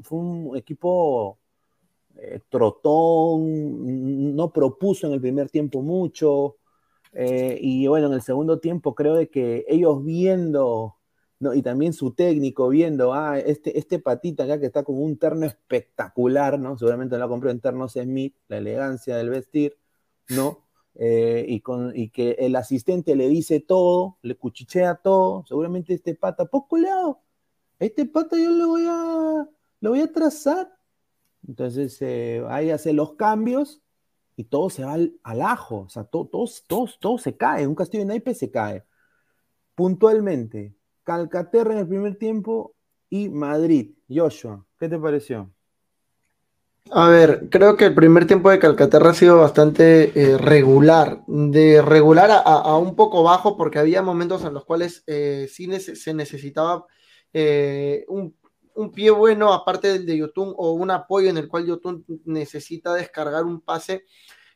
fue 0.03 0.19
un 0.19 0.55
equipo 0.55 1.39
eh, 2.17 2.39
trotón, 2.49 4.35
no 4.35 4.53
propuso 4.53 5.07
en 5.07 5.13
el 5.13 5.21
primer 5.21 5.49
tiempo 5.49 5.81
mucho, 5.81 6.57
eh, 7.13 7.57
y 7.59 7.87
bueno, 7.87 8.07
en 8.07 8.13
el 8.13 8.21
segundo 8.21 8.59
tiempo 8.59 8.93
creo 8.93 9.15
de 9.15 9.29
que 9.29 9.65
ellos 9.67 10.03
viendo, 10.05 10.97
y 11.53 11.61
también 11.61 11.93
su 11.93 12.13
técnico 12.13 12.69
viendo, 12.69 13.13
ah, 13.13 13.39
este, 13.39 13.77
este 13.77 13.99
patita 13.99 14.43
acá 14.43 14.59
que 14.59 14.67
está 14.67 14.83
con 14.83 15.01
un 15.01 15.17
terno 15.17 15.45
espectacular, 15.45 16.59
¿no? 16.59 16.77
Seguramente 16.77 17.17
lo 17.17 17.27
compró 17.27 17.49
en 17.49 17.59
ternos 17.59 17.93
Smith, 17.93 18.35
la 18.47 18.57
elegancia 18.57 19.17
del 19.17 19.29
vestir, 19.29 19.77
¿no? 20.29 20.63
Eh, 20.95 21.45
y, 21.47 21.61
con, 21.61 21.91
y 21.95 22.09
que 22.09 22.31
el 22.39 22.55
asistente 22.55 23.15
le 23.15 23.27
dice 23.27 23.59
todo, 23.59 24.17
le 24.21 24.35
cuchichea 24.35 24.95
todo, 24.95 25.43
seguramente 25.47 25.93
este 25.93 26.15
pata, 26.15 26.45
poco 26.45 26.77
leado, 26.77 27.19
este 27.79 28.05
pata 28.05 28.37
yo 28.37 28.51
le 28.51 28.65
voy 28.65 28.85
a, 28.87 29.49
lo 29.81 29.89
voy 29.89 30.01
a 30.01 30.11
trazar. 30.11 30.71
Entonces 31.47 31.97
eh, 32.01 32.43
ahí 32.49 32.69
hace 32.69 32.93
los 32.93 33.13
cambios 33.15 33.81
y 34.35 34.45
todo 34.45 34.69
se 34.69 34.83
va 34.83 34.93
al, 34.93 35.41
ajo, 35.41 35.81
o 35.81 35.89
sea, 35.89 36.03
todo, 36.05 36.27
todo, 36.27 36.47
todo, 36.99 37.17
se 37.17 37.35
cae, 37.37 37.67
un 37.67 37.75
castillo 37.75 38.03
de 38.03 38.07
naipes 38.07 38.39
se 38.39 38.51
cae. 38.51 38.83
Puntualmente, 39.75 40.75
Calcaterra 41.03 41.73
en 41.73 41.79
el 41.79 41.87
primer 41.87 42.15
tiempo 42.15 42.73
y 43.09 43.29
Madrid. 43.29 43.91
Joshua, 44.09 44.65
¿qué 44.79 44.89
te 44.89 44.97
pareció? 44.97 45.51
A 46.91 47.07
ver, 47.07 47.47
creo 47.49 47.77
que 47.77 47.85
el 47.85 47.95
primer 47.95 48.27
tiempo 48.27 48.49
de 48.49 48.59
Calcaterra 48.59 49.11
ha 49.11 49.13
sido 49.13 49.37
bastante 49.37 50.11
eh, 50.19 50.37
regular, 50.37 51.23
de 51.27 51.81
regular 51.81 52.29
a, 52.31 52.77
un 52.77 52.95
poco 52.95 53.23
bajo, 53.23 53.55
porque 53.55 53.79
había 53.79 54.01
momentos 54.01 54.43
en 54.43 54.53
los 54.53 54.65
cuales 54.65 55.03
eh, 55.07 55.47
sí 55.49 55.69
se 55.79 56.13
necesitaba 56.13 56.85
eh, 57.31 58.05
un 58.75 58.91
pie 58.91 59.11
bueno, 59.11 59.53
aparte 59.53 59.93
del 59.93 60.05
de 60.05 60.17
Yotun, 60.17 60.53
o 60.57 60.73
un 60.73 60.91
apoyo 60.91 61.29
en 61.29 61.37
el 61.37 61.47
cual 61.47 61.65
Yotun 61.65 62.05
necesita 62.25 62.93
descargar 62.93 63.43
un 63.43 63.61
pase. 63.61 64.05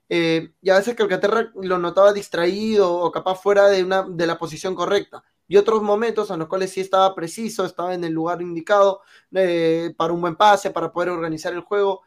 Eh, 0.09 0.53
y 0.61 0.69
a 0.69 0.77
veces 0.77 0.95
Calcaterra 0.95 1.51
lo 1.61 1.77
notaba 1.77 2.13
distraído 2.13 2.93
o 2.93 3.11
capaz 3.11 3.41
fuera 3.41 3.67
de, 3.67 3.83
una, 3.83 4.03
de 4.07 4.27
la 4.27 4.37
posición 4.37 4.73
correcta. 4.73 5.23
Y 5.47 5.55
otros 5.55 5.81
momentos 5.81 6.29
en 6.29 6.39
los 6.39 6.47
cuales 6.47 6.71
sí 6.71 6.81
estaba 6.81 7.15
preciso, 7.15 7.65
estaba 7.65 7.93
en 7.93 8.03
el 8.03 8.11
lugar 8.11 8.41
indicado 8.41 9.01
eh, 9.33 9.93
para 9.97 10.13
un 10.13 10.21
buen 10.21 10.35
pase, 10.35 10.71
para 10.71 10.91
poder 10.91 11.09
organizar 11.09 11.53
el 11.53 11.61
juego. 11.61 12.01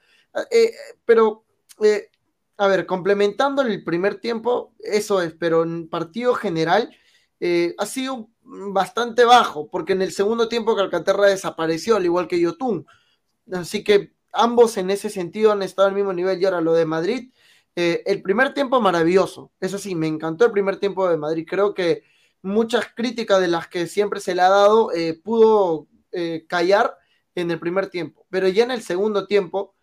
Eh, 0.50 0.72
pero, 1.04 1.44
eh, 1.82 2.10
a 2.58 2.66
ver, 2.66 2.84
complementando 2.84 3.62
el 3.62 3.82
primer 3.82 4.20
tiempo, 4.20 4.74
eso 4.78 5.22
es, 5.22 5.32
pero 5.32 5.62
en 5.62 5.88
partido 5.88 6.34
general 6.34 6.94
ha 7.78 7.86
sido 7.86 8.28
bastante 8.42 9.24
bajo, 9.24 9.70
porque 9.70 9.94
en 9.94 10.02
el 10.02 10.12
segundo 10.12 10.46
tiempo 10.46 10.76
Calcaterra 10.76 11.26
desapareció, 11.26 11.96
al 11.96 12.04
igual 12.04 12.28
que 12.28 12.38
Yotun. 12.38 12.86
Así 13.50 13.82
que 13.82 14.12
ambos 14.32 14.76
en 14.76 14.90
ese 14.90 15.08
sentido 15.08 15.50
han 15.52 15.62
estado 15.62 15.88
al 15.88 15.94
mismo 15.94 16.12
nivel. 16.12 16.38
Y 16.38 16.44
ahora 16.44 16.60
lo 16.60 16.74
de 16.74 16.84
Madrid, 16.84 17.32
el 17.74 18.20
primer 18.20 18.52
tiempo 18.52 18.78
maravilloso. 18.82 19.52
Eso 19.58 19.78
sí, 19.78 19.94
me 19.94 20.06
encantó 20.06 20.44
el 20.44 20.52
primer 20.52 20.76
tiempo 20.76 21.08
de 21.08 21.16
Madrid. 21.16 21.46
Creo 21.48 21.72
que 21.72 22.02
muchas 22.42 22.86
críticas 22.94 23.40
de 23.40 23.48
las 23.48 23.68
que 23.68 23.86
siempre 23.86 24.20
se 24.20 24.34
le 24.34 24.42
ha 24.42 24.48
dado 24.48 24.90
pudo 25.22 25.86
callar 26.48 26.96
en 27.34 27.50
el 27.50 27.58
primer 27.58 27.88
tiempo. 27.88 28.26
Pero 28.30 28.48
ya 28.48 28.64
en 28.64 28.70
el 28.70 28.82
segundo 28.82 29.26
tiempo, 29.26 29.74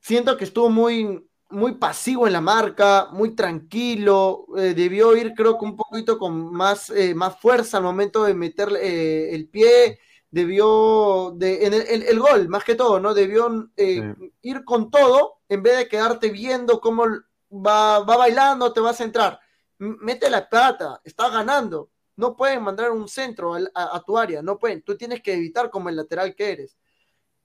siento 0.00 0.36
que 0.36 0.44
estuvo 0.44 0.68
muy, 0.68 1.24
muy 1.52 1.74
pasivo 1.74 2.26
en 2.26 2.32
la 2.32 2.40
marca, 2.40 3.08
muy 3.12 3.34
tranquilo, 3.34 4.46
eh, 4.56 4.74
debió 4.74 5.16
ir 5.16 5.34
creo 5.34 5.58
que 5.58 5.64
un 5.64 5.76
poquito 5.76 6.18
con 6.18 6.52
más, 6.52 6.90
eh, 6.90 7.14
más 7.14 7.38
fuerza 7.38 7.76
al 7.76 7.84
momento 7.84 8.24
de 8.24 8.34
meter 8.34 8.70
eh, 8.80 9.34
el 9.34 9.48
pie, 9.48 10.00
debió, 10.30 11.32
de, 11.36 11.66
en 11.66 11.74
el, 11.74 12.18
gol 12.18 12.48
más 12.48 12.64
que 12.64 12.74
todo, 12.74 12.98
¿no? 12.98 13.12
Debió 13.12 13.68
ir 13.76 14.64
con 14.64 14.90
todo 14.90 15.40
en 15.48 15.62
vez 15.62 15.76
de 15.76 15.88
quedarte 15.88 16.30
viendo 16.30 16.80
cómo 16.80 17.04
va, 17.50 17.98
va 18.00 18.16
bailando, 18.16 18.72
te 18.72 18.80
vas 18.80 19.00
a 19.00 19.04
entrar. 19.04 19.40
Mete 19.82 20.30
la 20.30 20.48
plata, 20.48 21.00
está 21.04 21.28
ganando. 21.28 21.90
No 22.16 22.36
pueden 22.36 22.62
mandar 22.62 22.92
un 22.92 23.08
centro 23.08 23.54
a, 23.74 24.02
tu 24.06 24.16
área, 24.16 24.42
no 24.42 24.58
pueden. 24.58 24.82
Tú 24.82 24.96
tienes 24.96 25.22
que 25.22 25.34
evitar 25.34 25.70
como 25.70 25.88
el 25.88 25.96
lateral 25.96 26.34
que 26.34 26.52
eres. 26.52 26.78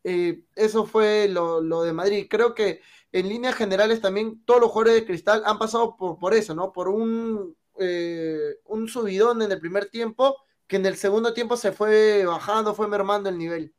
Eh, 0.03 0.43
eso 0.55 0.85
fue 0.85 1.27
lo, 1.29 1.81
de 1.83 1.93
Madrid. 1.93 2.27
Creo 2.29 2.53
que 2.53 2.81
en 3.11 3.27
líneas 3.27 3.55
generales 3.55 4.01
también 4.01 4.43
todos 4.45 4.61
los 4.61 4.71
jugadores 4.71 4.95
de 4.95 5.05
Cristal 5.05 5.41
han 5.45 5.57
pasado 5.57 5.97
por, 5.97 6.19
por 6.19 6.33
eso, 6.33 6.53
¿no? 6.53 6.71
Por 6.71 6.89
un, 6.89 7.55
eh, 7.79 8.57
un 8.65 8.87
subidón 8.87 9.41
en 9.41 9.51
el 9.51 9.59
primer 9.59 9.89
tiempo 9.89 10.37
que 10.67 10.75
en 10.75 10.85
el 10.85 10.97
segundo 10.97 11.33
tiempo 11.33 11.57
se 11.57 11.71
fue 11.71 12.25
bajando, 12.25 12.75
fue 12.75 12.87
mermando 12.87 13.29
el 13.29 13.37
nivel. 13.37 13.73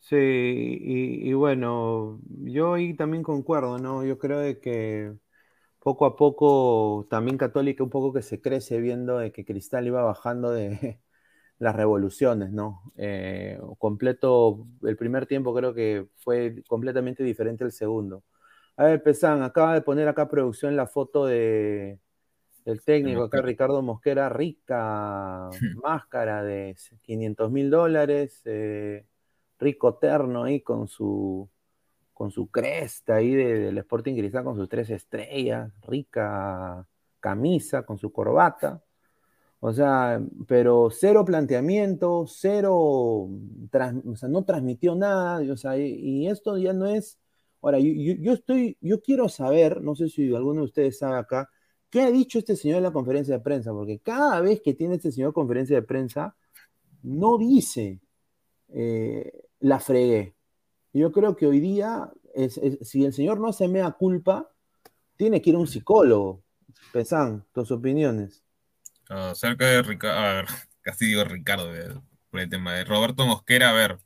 Sí, 0.00 0.16
y, 0.16 1.32
bueno, 1.32 2.20
yo 2.44 2.74
ahí 2.74 2.94
también 2.94 3.24
concuerdo, 3.24 3.78
¿no? 3.78 4.04
Yo 4.04 4.18
creo 4.18 4.60
que 4.60 5.16
poco 5.86 6.04
a 6.04 6.16
poco 6.16 7.06
también 7.08 7.38
Católica 7.38 7.84
un 7.84 7.90
poco 7.90 8.12
que 8.12 8.20
se 8.20 8.40
crece 8.40 8.80
viendo 8.80 9.18
de 9.18 9.30
que 9.30 9.44
Cristal 9.44 9.86
iba 9.86 10.02
bajando 10.02 10.50
de 10.50 10.98
las 11.60 11.76
revoluciones, 11.76 12.50
¿no? 12.50 12.92
Eh, 12.96 13.56
completo, 13.78 14.66
el 14.82 14.96
primer 14.96 15.26
tiempo 15.26 15.54
creo 15.54 15.74
que 15.74 16.08
fue 16.16 16.64
completamente 16.66 17.22
diferente 17.22 17.62
al 17.62 17.70
segundo. 17.70 18.24
A 18.76 18.86
ver, 18.86 19.00
Pesan, 19.00 19.44
acaba 19.44 19.74
de 19.74 19.80
poner 19.80 20.08
acá 20.08 20.28
producción 20.28 20.74
la 20.74 20.88
foto 20.88 21.24
de 21.24 22.00
el 22.64 22.82
técnico, 22.82 23.22
acá 23.22 23.40
Ricardo 23.40 23.80
Mosquera, 23.80 24.28
rica 24.28 25.48
máscara 25.84 26.42
de 26.42 26.74
500 27.02 27.52
mil 27.52 27.70
dólares, 27.70 28.42
eh, 28.44 29.06
rico 29.60 29.94
terno 29.94 30.42
ahí 30.42 30.62
con 30.62 30.88
su 30.88 31.48
con 32.16 32.30
su 32.30 32.46
cresta 32.48 33.16
ahí 33.16 33.34
del 33.34 33.76
Sporting 33.76 34.14
Cristal, 34.16 34.42
con 34.42 34.56
sus 34.56 34.70
tres 34.70 34.88
estrellas, 34.88 35.70
rica 35.82 36.88
camisa, 37.20 37.82
con 37.84 37.98
su 37.98 38.10
corbata. 38.10 38.82
O 39.60 39.70
sea, 39.74 40.18
pero 40.48 40.88
cero 40.90 41.26
planteamiento, 41.26 42.24
cero, 42.26 42.74
o 42.74 44.16
sea, 44.16 44.28
no 44.30 44.44
transmitió 44.44 44.94
nada, 44.94 45.40
o 45.52 45.56
sea, 45.58 45.76
y, 45.76 46.26
esto 46.26 46.56
ya 46.56 46.72
no 46.72 46.86
es, 46.86 47.18
ahora, 47.60 47.78
yo, 47.80 48.32
estoy, 48.32 48.78
yo 48.80 49.02
quiero 49.02 49.28
saber, 49.28 49.82
no 49.82 49.94
sé 49.94 50.08
si 50.08 50.34
alguno 50.34 50.60
de 50.62 50.66
ustedes 50.66 50.98
sabe 50.98 51.18
acá, 51.18 51.50
¿qué 51.90 52.00
ha 52.00 52.10
dicho 52.10 52.38
este 52.38 52.56
señor 52.56 52.78
en 52.78 52.84
la 52.84 52.92
conferencia 52.92 53.36
de 53.36 53.44
prensa? 53.44 53.72
Porque 53.72 53.98
cada 54.00 54.40
vez 54.40 54.62
que 54.62 54.72
tiene 54.72 54.94
este 54.94 55.12
señor 55.12 55.34
conferencia 55.34 55.76
de 55.76 55.82
prensa, 55.82 56.34
no 57.02 57.36
dice, 57.36 58.00
eh, 58.68 59.32
la 59.60 59.80
fregué, 59.80 60.35
yo 60.98 61.12
creo 61.12 61.36
que 61.36 61.46
hoy 61.46 61.60
día, 61.60 62.10
si 62.82 63.04
el 63.04 63.12
señor 63.12 63.40
no 63.40 63.52
se 63.52 63.68
mea 63.68 63.90
culpa, 63.92 64.50
tiene 65.16 65.40
que 65.40 65.50
ir 65.50 65.56
a 65.56 65.60
un 65.60 65.66
psicólogo. 65.66 66.42
Pensan, 66.92 67.44
tus 67.52 67.70
opiniones. 67.70 68.42
Acerca 69.08 69.66
de 69.66 69.82
Ricardo, 69.82 70.46
casi 70.82 71.06
digo 71.06 71.24
Ricardo, 71.24 71.72
por 72.30 72.40
el 72.40 72.48
tema 72.48 72.74
de 72.74 72.84
Roberto 72.84 73.26
Mosquera, 73.26 73.70
a 73.70 73.72
ver, 73.72 73.98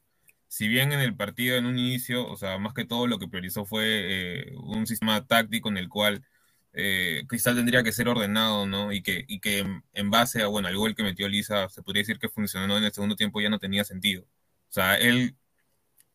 si 0.49 0.69
bien 0.69 0.93
en 0.93 1.01
el 1.01 1.17
partido 1.17 1.57
en 1.57 1.67
un 1.67 1.79
inicio, 1.79 2.27
o 2.27 2.37
sea, 2.37 2.59
más 2.59 2.75
que 2.75 2.85
todo 2.85 3.07
lo 3.07 3.19
que 3.19 3.29
priorizó 3.29 3.65
fue 3.65 3.85
eh, 3.87 4.53
un 4.57 4.87
sistema 4.87 5.27
táctico 5.27 5.69
en 5.69 5.77
el 5.77 5.89
cual 5.89 6.25
eh, 6.73 7.25
Cristal 7.29 7.57
tendría 7.57 7.83
que 7.83 7.93
ser 7.93 8.09
ordenado, 8.09 8.67
¿no? 8.67 8.93
Y 8.93 9.03
que, 9.03 9.25
y 9.29 9.41
que 9.41 9.65
en 9.93 10.11
base 10.11 10.43
a, 10.43 10.49
bueno, 10.49 10.69
al 10.69 10.77
gol 10.77 10.95
que 10.95 11.03
metió 11.03 11.29
Lisa, 11.29 11.69
se 11.69 11.83
podría 11.83 12.03
decir 12.03 12.19
que 12.19 12.29
funcionó 12.29 12.79
en 12.79 12.85
el 12.85 12.93
segundo 12.93 13.17
tiempo 13.17 13.41
ya 13.41 13.49
no 13.49 13.59
tenía 13.59 13.85
sentido. 13.85 14.25
O 14.25 14.73
sea, 14.73 14.97
él 14.97 15.37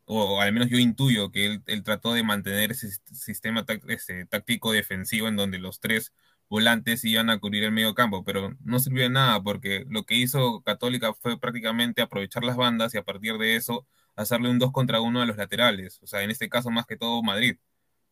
o 0.06 0.42
al 0.42 0.54
menos 0.54 0.70
yo 0.70 0.78
intuyo 0.78 1.32
que 1.32 1.62
él, 1.66 1.84
trató 1.84 2.14
de 2.14 2.24
mantener 2.24 2.72
ese 2.72 2.90
sistema 3.14 3.66
ese 3.88 4.26
táctico 4.26 4.72
defensivo 4.72 5.28
en 5.28 5.36
donde 5.36 5.58
los 5.60 5.80
tres 5.80 6.14
volantes 6.50 7.04
iban 7.06 7.30
a 7.30 7.40
cubrir 7.40 7.64
el 7.64 7.72
medio 7.72 7.96
campo, 7.96 8.24
pero 8.24 8.56
no 8.64 8.80
sirvió 8.80 9.04
de 9.04 9.10
nada 9.10 9.42
porque 9.42 9.86
lo 9.90 10.04
que 10.06 10.16
hizo 10.16 10.62
Católica 10.62 11.14
fue 11.14 11.40
prácticamente 11.40 12.02
aprovechar 12.02 12.44
las 12.44 12.56
bandas 12.58 12.94
y 12.94 12.98
a 13.00 13.04
partir 13.04 13.38
de 13.38 13.56
eso 13.56 13.88
hacerle 14.16 14.50
un 14.50 14.60
2 14.60 14.72
contra 14.72 15.02
1 15.02 15.22
a 15.22 15.26
los 15.26 15.38
laterales, 15.38 16.00
o 16.04 16.08
sea, 16.08 16.22
en 16.24 16.32
este 16.32 16.50
caso 16.50 16.70
más 16.72 16.86
que 16.86 16.98
todo 16.98 17.22
Madrid. 17.24 17.58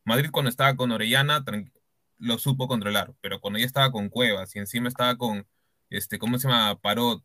Madrid 0.05 0.29
cuando 0.31 0.49
estaba 0.49 0.75
con 0.75 0.91
Orellana 0.91 1.43
lo 2.19 2.37
supo 2.39 2.67
controlar, 2.67 3.13
pero 3.21 3.39
cuando 3.41 3.59
ya 3.59 3.65
estaba 3.65 3.91
con 3.91 4.09
Cuevas 4.09 4.55
y 4.55 4.59
encima 4.59 4.87
estaba 4.89 5.17
con, 5.17 5.47
este, 5.89 6.19
¿cómo 6.19 6.37
se 6.39 6.47
llama? 6.47 6.79
Parot, 6.81 7.23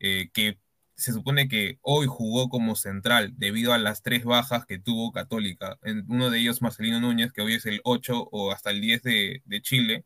eh, 0.00 0.30
que 0.32 0.58
se 0.98 1.12
supone 1.12 1.48
que 1.48 1.78
hoy 1.82 2.06
jugó 2.08 2.48
como 2.48 2.74
central 2.76 3.32
debido 3.36 3.72
a 3.72 3.78
las 3.78 4.02
tres 4.02 4.24
bajas 4.24 4.66
que 4.66 4.78
tuvo 4.78 5.12
Católica. 5.12 5.78
uno 6.08 6.28
de 6.28 6.40
ellos, 6.40 6.60
Marcelino 6.60 7.00
Núñez, 7.00 7.32
que 7.32 7.40
hoy 7.40 7.54
es 7.54 7.66
el 7.66 7.80
8 7.84 8.28
o 8.32 8.52
hasta 8.52 8.70
el 8.70 8.80
10 8.80 9.02
de, 9.04 9.42
Chile. 9.62 10.04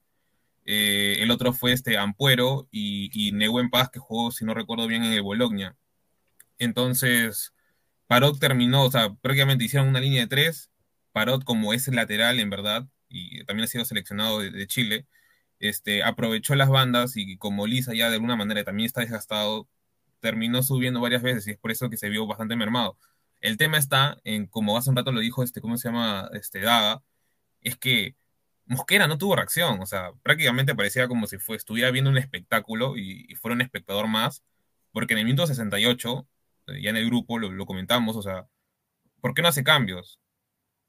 Eh, 0.66 1.16
el 1.20 1.31
otro 1.31 1.52
fue 1.55 1.72
este 1.72 1.96
Ampuero 1.98 2.68
y, 2.70 3.11
y 3.12 3.33
Nehuen 3.33 3.70
Paz, 3.70 3.90
que 3.90 3.98
jugó, 4.00 4.33
si 4.33 4.44
no 4.44 4.55
recuerdo 4.55 4.87
bien, 4.87 5.02
en 5.05 5.12
el 5.12 5.22
Bologna. 5.22 5.76
Entonces, 6.59 7.55
Parot 8.07 8.38
terminó, 8.38 8.85
o 8.85 8.90
sea, 8.90 9.14
prácticamente 9.14 9.64
hicieron 9.64 9.88
una 9.88 10.00
línea 10.00 10.22
de 10.22 10.28
tres. 10.28 10.70
Parot, 11.12 11.44
como 11.44 11.72
es 11.72 11.88
lateral, 11.88 12.38
en 12.40 12.50
verdad, 12.50 12.87
y 13.09 13.44
también 13.44 13.64
ha 13.64 13.68
sido 13.68 13.85
seleccionado 13.87 14.40
de, 14.40 14.50
de 14.50 14.66
Chile, 14.66 15.07
este, 15.59 16.02
aprovechó 16.02 16.55
las 16.55 16.68
bandas 16.68 17.16
y 17.16 17.37
como 17.38 17.66
Lisa 17.66 17.94
ya 17.94 18.09
de 18.09 18.16
alguna 18.16 18.37
manera 18.37 18.64
también 18.64 18.87
está 18.87 19.00
desgastado, 19.00 19.68
terminó 20.23 20.63
subiendo 20.63 21.01
varias 21.01 21.23
veces 21.23 21.47
y 21.49 21.53
es 21.53 21.59
por 21.59 21.73
eso 21.73 21.91
que 21.91 21.99
se 21.99 22.09
vio 22.09 22.27
bastante 22.27 22.57
mermado. 22.57 22.99
El 23.41 23.57
tema 23.59 23.79
está 23.79 24.19
en, 24.25 24.47
como 24.47 24.79
hace 24.79 24.91
un 24.91 24.97
rato 24.97 25.13
lo 25.13 25.21
dijo 25.21 25.43
este, 25.43 25.61
¿cómo 25.61 25.77
se 25.79 25.89
llama? 25.89 26.31
Este 26.33 26.61
Daga, 26.61 27.03
es 27.63 27.77
que 27.77 28.17
Mosquera 28.67 29.09
no 29.09 29.19
tuvo 29.19 29.37
reacción, 29.37 29.81
o 29.81 29.87
sea, 29.87 30.13
prácticamente 30.23 30.75
parecía 30.75 31.09
como 31.09 31.27
si 31.27 31.39
fue, 31.39 31.57
estuviera 31.57 31.91
viendo 31.91 32.11
un 32.11 32.19
espectáculo 32.19 32.97
y, 32.97 33.35
fuera 33.37 33.55
un 33.55 33.63
espectador 33.63 34.09
más, 34.09 34.45
porque 34.93 35.15
en 35.15 35.21
el 35.21 35.25
minuto 35.27 35.47
68, 35.47 36.27
ya 36.83 36.91
en 36.91 36.97
el 36.97 37.07
grupo 37.07 37.39
lo, 37.39 37.67
comentamos, 37.67 38.17
o 38.17 38.23
sea, 38.23 38.47
¿por 39.21 39.35
qué 39.35 39.43
no 39.43 39.49
hace 39.49 39.65
cambios? 39.65 40.21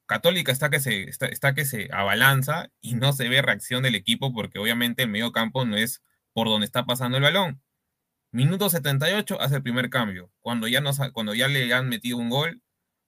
Católica 0.05 0.51
está 0.51 0.69
que, 0.69 0.79
se, 0.79 1.03
está, 1.09 1.27
está 1.27 1.53
que 1.55 1.65
se 1.65 1.89
abalanza 1.91 2.69
y 2.81 2.95
no 2.95 3.13
se 3.13 3.29
ve 3.29 3.41
reacción 3.41 3.83
del 3.83 3.95
equipo 3.95 4.33
porque 4.33 4.59
obviamente 4.59 5.03
el 5.03 5.09
medio 5.09 5.31
campo 5.31 5.65
no 5.65 5.77
es 5.77 6.03
por 6.33 6.47
donde 6.47 6.65
está 6.65 6.85
pasando 6.85 7.17
el 7.17 7.23
balón. 7.23 7.61
Minuto 8.33 8.67
78 8.67 9.39
hace 9.39 9.57
el 9.57 9.61
primer 9.61 9.91
cambio. 9.91 10.31
Cuando 10.41 10.67
ya, 10.67 10.81
no, 10.81 10.89
cuando 11.13 11.35
ya 11.35 11.47
le 11.47 11.71
han 11.71 11.87
metido 11.87 12.17
un 12.17 12.31
gol, 12.31 12.63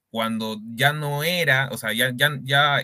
cuando 0.08 0.60
ya 0.76 0.92
no 0.92 1.24
era, 1.24 1.68
o 1.72 1.78
sea, 1.78 1.92
ya, 1.92 2.12
ya, 2.14 2.38
ya 2.44 2.80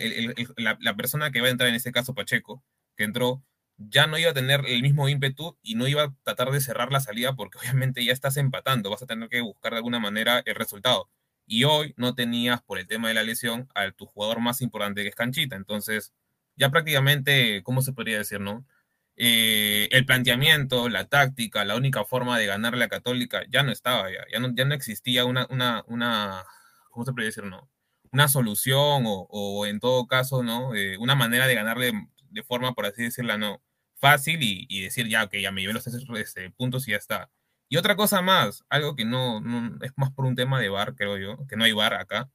la, 0.57 0.95
persona 0.97 1.31
que 1.31 1.39
va 1.39 1.47
a 1.47 1.51
entrar, 1.51 1.69
en 1.69 1.75
este 1.75 1.93
caso 1.93 2.13
Pacheco, 2.13 2.61
que 2.97 3.05
entró, 3.05 3.45
ya 3.77 4.07
no 4.07 4.17
iba 4.17 4.31
a 4.31 4.33
tener 4.33 4.65
el 4.67 4.81
mismo 4.81 5.07
ímpetu 5.07 5.57
y 5.61 5.75
no 5.75 5.87
iba 5.87 6.03
a 6.03 6.15
tratar 6.23 6.51
de 6.51 6.59
cerrar 6.59 6.91
la 6.91 6.99
salida 6.99 7.33
porque 7.33 7.57
obviamente 7.63 8.03
ya 8.03 8.11
estás 8.11 8.35
empatando, 8.35 8.89
vas 8.89 9.03
a 9.03 9.07
tener 9.07 9.29
que 9.29 9.39
buscar 9.39 9.71
de 9.71 9.77
alguna 9.77 9.99
manera 10.01 10.43
el 10.45 10.55
resultado. 10.55 11.09
Y 11.47 11.63
hoy 11.63 11.93
no 11.95 12.13
tenías, 12.13 12.61
por 12.61 12.77
el 12.77 12.87
tema 12.87 13.07
de 13.07 13.13
la 13.13 13.23
lesión, 13.23 13.69
a 13.73 13.89
tu 13.91 14.05
jugador 14.05 14.41
más 14.41 14.61
importante 14.61 15.01
que 15.03 15.09
es 15.09 15.15
Canchita. 15.15 15.55
Entonces, 15.55 16.13
ya 16.57 16.69
prácticamente, 16.71 17.63
¿cómo 17.63 17.81
se 17.81 17.93
podría 17.93 18.17
decir, 18.17 18.41
no? 18.41 18.65
Eh, 19.15 19.89
el 19.91 20.05
planteamiento, 20.05 20.89
la 20.89 21.05
táctica, 21.07 21.65
la 21.65 21.75
única 21.75 22.03
forma 22.05 22.37
de 22.39 22.47
ganarle 22.47 22.85
a 22.85 22.89
Católica 22.89 23.43
ya 23.49 23.63
no 23.63 23.71
estaba, 23.71 24.11
ya, 24.11 24.25
ya, 24.31 24.39
no, 24.39 24.53
ya 24.55 24.65
no 24.65 24.73
existía 24.73 25.25
una, 25.25 25.47
una, 25.49 26.43
¿cómo 26.89 27.05
se 27.05 27.13
puede 27.13 27.27
decir? 27.27 27.43
No? 27.43 27.69
Una 28.11 28.27
solución 28.27 29.03
o, 29.05 29.65
en 29.67 29.79
todo 29.79 30.07
caso, 30.07 30.43
¿no? 30.43 30.75
Eh, 30.75 30.97
una 30.97 31.15
manera 31.15 31.47
de 31.47 31.55
ganarle 31.55 31.93
de 32.29 32.43
forma, 32.43 32.73
por 32.73 32.85
así 32.85 33.03
decirla, 33.03 33.37
no, 33.37 33.61
fácil 34.03 34.39
y, 34.41 34.81
decir 34.81 35.07
ya, 35.07 35.27
que 35.27 35.41
ya 35.41 35.51
me 35.51 35.61
llevé 35.61 35.73
los 35.73 35.83
tres 35.83 36.03
este, 36.17 36.49
puntos 36.51 36.87
y 36.87 36.91
ya 36.91 36.97
está. 36.97 37.31
Y 37.69 37.77
otra 37.77 37.95
cosa 37.95 38.21
más, 38.21 38.63
algo 38.69 38.95
que 38.95 39.05
no, 39.05 39.41
es 39.81 39.93
más 39.95 40.11
por 40.11 40.25
un 40.25 40.35
tema 40.35 40.59
de 40.59 40.69
bar, 40.69 40.95
creo 40.95 41.17
yo, 41.17 41.47
que 41.47 41.55
no 41.55 41.63
hay 41.63 41.71
bar 41.71 41.93
acá. 41.95 42.29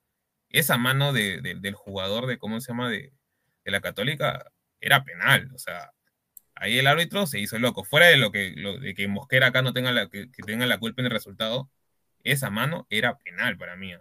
Esa 0.49 0.79
mano 0.79 1.13
del 1.13 1.75
jugador 1.75 2.27
de, 2.27 2.39
¿cómo 2.39 2.61
se 2.61 2.73
llama? 2.73 2.91
De, 2.91 3.13
la 3.65 3.81
Católica 3.81 4.51
era 4.81 5.05
penal. 5.05 5.51
O 5.55 5.59
sea, 5.59 5.93
ahí 6.61 6.79
el 6.79 6.87
árbitro 6.87 7.27
se 7.27 7.41
hizo 7.41 7.59
loco. 7.59 7.85
Fuera 7.85 8.07
de 8.07 8.17
lo 8.17 8.31
que, 8.31 8.55
de 8.81 8.95
que 8.95 9.09
Mosquera 9.09 9.49
acá 9.49 9.63
no 9.63 9.73
tenga 9.73 9.93
la, 9.93 10.09
que, 10.09 10.29
tenga 10.45 10.67
la 10.67 10.79
culpa 10.79 11.03
en 11.03 11.07
el 11.07 11.13
resultado, 11.13 11.71
esa 12.25 12.51
mano 12.51 12.87
era 12.91 13.19
penal 13.19 13.57
para 13.57 13.77
mí. 13.77 13.93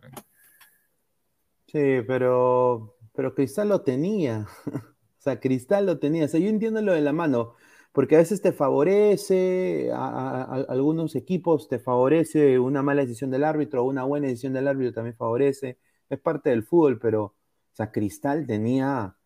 Sí, 1.67 2.02
pero, 2.08 2.98
pero 3.13 3.34
Cristal 3.36 3.70
lo 3.70 3.82
tenía. 3.82 4.48
o 4.65 5.22
sea, 5.22 5.39
Cristal 5.39 5.86
lo 5.86 6.00
tenía. 6.00 6.26
O 6.26 6.28
sea, 6.28 6.39
yo 6.39 6.50
entiendo 6.50 6.82
lo 6.82 6.93
de 6.93 7.02
la 7.02 7.13
mano 7.13 7.56
porque 7.98 8.13
a 8.13 8.20
veces 8.20 8.43
te 8.43 8.52
favorece, 8.52 9.89
a, 9.91 10.43
algunos 10.70 11.15
equipos 11.15 11.67
te 11.67 11.80
favorece 11.80 12.60
una 12.60 12.84
mala 12.84 13.02
decisión 13.02 13.32
del 13.32 13.43
árbitro, 13.43 13.86
una 13.86 14.04
buena 14.04 14.28
decisión 14.28 14.54
del 14.54 14.67
árbitro 14.67 14.93
también 14.93 15.15
favorece, 15.15 15.80
es 16.08 16.20
parte 16.20 16.52
del 16.52 16.62
fútbol, 16.62 17.00
pero 17.00 17.24
o 17.24 17.36
sea, 17.74 17.91
Cristal 17.91 18.46
tenía 18.46 19.16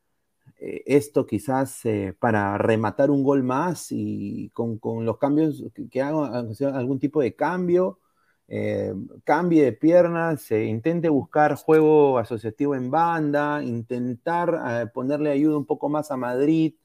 eh, 0.61 0.83
esto 0.85 1.25
quizás 1.25 1.83
eh, 1.85 2.15
para 2.19 2.55
rematar 2.57 3.09
un 3.09 3.23
gol 3.23 3.41
más 3.43 3.87
y 3.91 4.51
con, 4.53 4.79
los 5.05 5.17
cambios 5.17 5.63
que, 5.89 6.01
hagan 6.01 6.53
algún 6.75 6.99
tipo 6.99 7.19
de 7.21 7.35
cambio, 7.35 7.99
eh, 8.47 8.93
cambie 9.23 9.63
de 9.63 9.73
piernas, 9.73 10.51
intente 10.51 11.09
buscar 11.09 11.55
juego 11.55 12.19
asociativo 12.19 12.75
en 12.75 12.91
banda, 12.91 13.63
intentar 13.63 14.91
ponerle 14.93 15.31
ayuda 15.31 15.57
un 15.57 15.65
poco 15.65 15.89
más 15.89 16.11
a 16.11 16.17
Madrid 16.17 16.75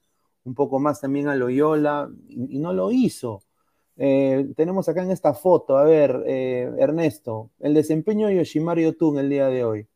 un 0.44 0.54
poco 0.54 0.78
más 0.78 1.00
también 1.00 1.28
a 1.28 1.34
Loyola 1.34 2.08
y, 2.28 2.58
no 2.60 2.72
lo 2.72 2.92
hizo. 2.92 3.42
Tenemos 3.96 4.88
acá 4.88 5.02
en 5.02 5.10
esta 5.10 5.34
foto, 5.34 5.76
a 5.78 5.84
ver, 5.84 6.22
Ernesto, 6.78 7.50
el 7.60 7.74
desempeño 7.74 8.28
de 8.28 8.36
Yoshimar 8.36 8.78
Yotun 8.78 9.18
el 9.18 9.28
día 9.30 9.48
de 9.48 9.64
hoy. 9.64 9.88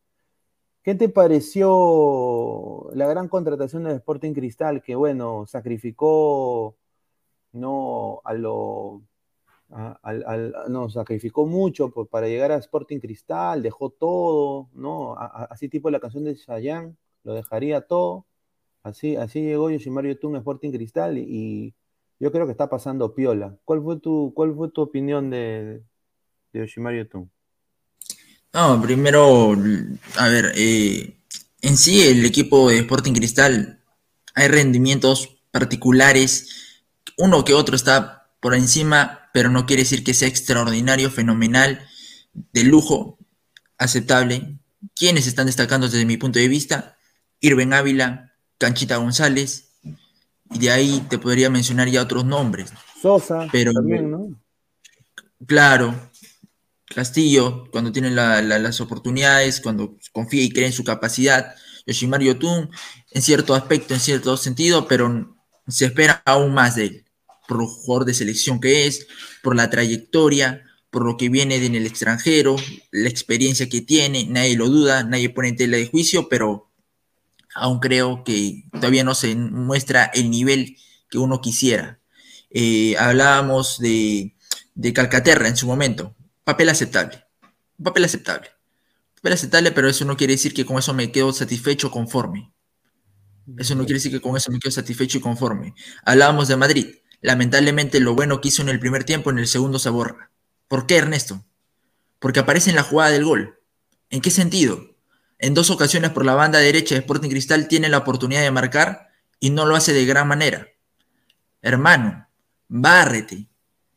¿Qué 0.82 0.94
te 0.94 1.08
pareció 1.10 2.88
la 2.94 3.06
gran 3.06 3.28
contratación 3.28 3.84
del 3.84 3.96
Sporting 3.96 4.32
Cristal 4.32 4.82
que, 4.82 4.94
bueno, 4.96 5.46
sacrificó, 5.46 6.76
no, 7.52 8.20
a 8.24 8.34
lo, 8.34 9.02
no, 10.68 10.90
sacrificó 10.90 11.46
mucho 11.46 11.90
para 11.90 12.28
llegar 12.28 12.52
a 12.52 12.56
Sporting 12.56 12.98
Cristal, 13.00 13.62
dejó 13.62 13.90
todo, 13.90 14.70
¿no? 14.74 15.16
así 15.18 15.68
tipo 15.68 15.90
la 15.90 16.00
canción 16.00 16.24
de 16.24 16.36
Chayanne, 16.36 16.96
lo 17.24 17.34
dejaría 17.34 17.82
todo. 17.82 18.26
Así, 18.82 19.16
así 19.16 19.42
llegó 19.42 19.70
Yoshimaru 19.70 20.08
Yotun 20.08 20.36
a 20.36 20.38
Sporting 20.38 20.72
Cristal 20.72 21.18
y, 21.18 21.74
yo 22.18 22.32
creo 22.32 22.46
que 22.46 22.52
está 22.52 22.68
pasando 22.70 23.14
piola. 23.14 23.58
¿Cuál 23.64 23.82
fue 23.82 23.98
tu, 24.00 24.32
cuál 24.34 24.54
fue 24.54 24.70
tu 24.70 24.82
opinión 24.82 25.30
de, 25.30 25.82
de 26.52 26.60
Yoshimaru 26.60 26.98
Yotun? 26.98 27.30
No, 28.52 28.82
primero, 28.82 29.56
a 30.16 30.28
ver, 30.28 30.52
eh, 30.56 31.16
en 31.62 31.76
sí 31.76 32.02
el 32.02 32.24
equipo 32.24 32.70
de 32.70 32.78
Sporting 32.78 33.12
Cristal 33.12 33.80
hay 34.34 34.48
rendimientos 34.48 35.36
particulares, 35.50 36.82
uno 37.16 37.44
que 37.44 37.54
otro 37.54 37.76
está 37.76 38.30
por 38.40 38.54
encima, 38.54 39.28
pero 39.32 39.50
no 39.50 39.66
quiere 39.66 39.82
decir 39.82 40.02
que 40.02 40.14
sea 40.14 40.28
extraordinario, 40.28 41.10
fenomenal, 41.10 41.86
de 42.32 42.64
lujo, 42.64 43.18
aceptable. 43.78 44.58
¿Quiénes 44.94 45.26
están 45.26 45.46
destacando 45.46 45.88
desde 45.88 46.06
mi 46.06 46.16
punto 46.16 46.38
de 46.38 46.48
vista? 46.48 46.96
Irben 47.40 47.72
Ávila, 47.72 48.32
Canchita 48.58 48.96
González, 48.96 49.72
y 50.50 50.58
de 50.58 50.70
ahí 50.70 51.06
te 51.08 51.18
podría 51.18 51.50
mencionar 51.50 51.88
ya 51.88 52.02
otros 52.02 52.24
nombres. 52.24 52.72
Sosa, 53.00 53.46
pero, 53.52 53.72
también, 53.72 54.10
¿no? 54.10 54.40
Claro, 55.46 56.09
Castillo, 56.94 57.64
cuando 57.70 57.92
tiene 57.92 58.10
las 58.10 58.80
oportunidades, 58.80 59.60
cuando 59.60 59.96
confía 60.12 60.42
y 60.42 60.50
cree 60.50 60.66
en 60.66 60.72
su 60.72 60.84
capacidad. 60.84 61.54
Yoshimar 61.86 62.22
Yotun, 62.22 62.70
en 63.10 63.22
cierto 63.22 63.54
aspecto, 63.54 63.94
en 63.94 64.00
cierto 64.00 64.36
sentido, 64.36 64.86
pero 64.86 65.36
se 65.68 65.86
espera 65.86 66.22
aún 66.24 66.52
más 66.52 66.76
de 66.76 66.84
él, 66.84 67.04
por 67.48 67.58
lo 67.58 67.66
jugador 67.66 68.06
de 68.06 68.14
selección 68.14 68.60
que 68.60 68.86
es, 68.86 69.06
por 69.42 69.56
la 69.56 69.70
trayectoria, 69.70 70.64
por 70.90 71.04
lo 71.04 71.16
que 71.16 71.28
viene 71.28 71.64
en 71.64 71.74
el 71.74 71.86
extranjero, 71.86 72.56
la 72.90 73.08
experiencia 73.08 73.68
que 73.68 73.80
tiene, 73.80 74.26
nadie 74.26 74.56
lo 74.56 74.68
duda, 74.68 75.04
nadie 75.04 75.30
pone 75.30 75.48
en 75.48 75.56
tela 75.56 75.76
de 75.76 75.86
juicio, 75.86 76.28
pero 76.28 76.70
aún 77.54 77.78
creo 77.78 78.24
que 78.24 78.64
todavía 78.72 79.04
no 79.04 79.14
se 79.14 79.34
muestra 79.36 80.10
el 80.12 80.30
nivel 80.30 80.76
que 81.08 81.18
uno 81.18 81.40
quisiera. 81.40 82.00
Eh, 82.50 82.96
hablábamos 82.98 83.78
de, 83.78 84.34
Calcaterra 84.94 85.46
en 85.46 85.56
su 85.56 85.66
momento, 85.66 86.16
papel 86.44 86.68
aceptable, 86.68 87.24
papel 87.82 88.04
aceptable, 88.04 88.48
papel 89.16 89.32
aceptable, 89.32 89.72
pero 89.72 89.88
eso 89.88 90.04
no 90.04 90.16
quiere 90.16 90.34
decir 90.34 90.54
que 90.54 90.64
con 90.64 90.78
eso 90.78 90.94
me 90.94 91.12
quedo 91.12 91.32
satisfecho 91.32 91.88
o 91.88 91.90
conforme. 91.90 92.52
Eso 93.58 93.74
no 93.74 93.84
quiere 93.84 93.94
decir 93.94 94.12
que 94.12 94.20
con 94.20 94.36
eso 94.36 94.50
me 94.52 94.58
quedo 94.58 94.70
satisfecho 94.70 95.18
y 95.18 95.20
conforme. 95.20 95.74
Hablábamos 96.04 96.48
de 96.48 96.56
Madrid. 96.56 96.94
Lamentablemente 97.20 98.00
lo 98.00 98.14
bueno 98.14 98.40
que 98.40 98.48
hizo 98.48 98.62
en 98.62 98.68
el 98.68 98.80
primer 98.80 99.04
tiempo, 99.04 99.30
en 99.30 99.38
el 99.38 99.46
segundo 99.46 99.78
se 99.78 99.90
borra. 99.90 100.30
¿Por 100.68 100.86
qué, 100.86 100.96
Ernesto? 100.96 101.44
Porque 102.18 102.40
aparece 102.40 102.70
en 102.70 102.76
la 102.76 102.82
jugada 102.82 103.10
del 103.10 103.24
gol. 103.24 103.58
¿En 104.08 104.20
qué 104.20 104.30
sentido? 104.30 104.96
En 105.38 105.54
dos 105.54 105.70
ocasiones 105.70 106.10
por 106.10 106.24
la 106.24 106.34
banda 106.34 106.58
derecha 106.58 106.94
de 106.94 107.00
Sporting 107.00 107.30
Cristal 107.30 107.68
tiene 107.68 107.88
la 107.88 107.98
oportunidad 107.98 108.42
de 108.42 108.50
marcar 108.50 109.08
y 109.38 109.50
no 109.50 109.66
lo 109.66 109.74
hace 109.74 109.92
de 109.92 110.04
gran 110.04 110.28
manera. 110.28 110.68
Hermano, 111.62 112.28
bárrete, 112.68 113.48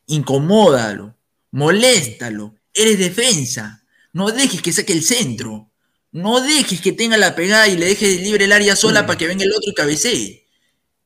incomódalo, 0.08 1.16
moléstalo, 1.54 2.56
eres 2.74 3.00
defensa. 3.00 3.86
No 4.12 4.30
dejes 4.30 4.62
que 4.62 4.74
saque 4.74 4.92
el 4.92 5.04
centro. 5.04 5.72
No 6.12 6.42
dejes 6.42 6.82
que 6.82 6.92
tenga 6.92 7.18
la 7.18 7.36
pegada 7.36 7.68
y 7.68 7.78
le 7.78 7.86
deje 7.86 8.18
libre 8.18 8.46
el 8.46 8.52
área 8.52 8.76
sola 8.76 9.06
para 9.06 9.18
que 9.18 9.28
venga 9.28 9.46
el 9.46 9.52
otro 9.54 9.72
y 9.72 9.74
cabecee. 9.74 10.48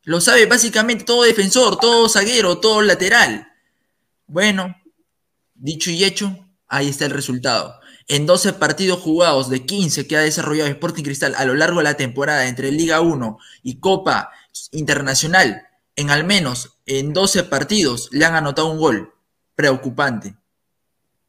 Lo 0.04 0.20
sabe 0.20 0.48
básicamente 0.48 1.06
todo 1.06 1.24
defensor, 1.24 1.78
todo 1.78 2.10
zaguero, 2.10 2.58
todo 2.58 2.82
lateral. 2.82 3.48
Bueno, 4.26 4.76
dicho 5.54 5.92
y 5.92 6.04
hecho, 6.04 6.50
ahí 6.68 6.90
está 6.90 7.06
el 7.06 7.12
resultado 7.12 7.80
en 8.08 8.26
12 8.26 8.54
partidos 8.54 9.00
jugados 9.00 9.50
de 9.50 9.66
15 9.66 10.08
que 10.08 10.16
ha 10.16 10.22
desarrollado 10.22 10.70
Sporting 10.70 11.04
Cristal 11.04 11.36
a 11.36 11.46
lo 11.46 11.56
largo 11.56 11.80
de 11.80 11.84
la 11.84 11.98
temporada 11.98 12.48
entre 12.48 12.72
Liga 12.72 13.02
1 13.02 13.38
y 13.64 13.80
Copa 13.80 14.32
Internacional, 14.72 15.68
en 15.96 16.10
al 16.10 16.24
menos 16.24 16.78
en 16.86 17.12
12 17.14 17.44
partidos 17.44 18.10
le 18.12 18.26
han 18.26 18.36
anotado 18.36 18.72
un 18.72 18.80
gol. 18.80 19.14
Preocupante. 19.56 20.36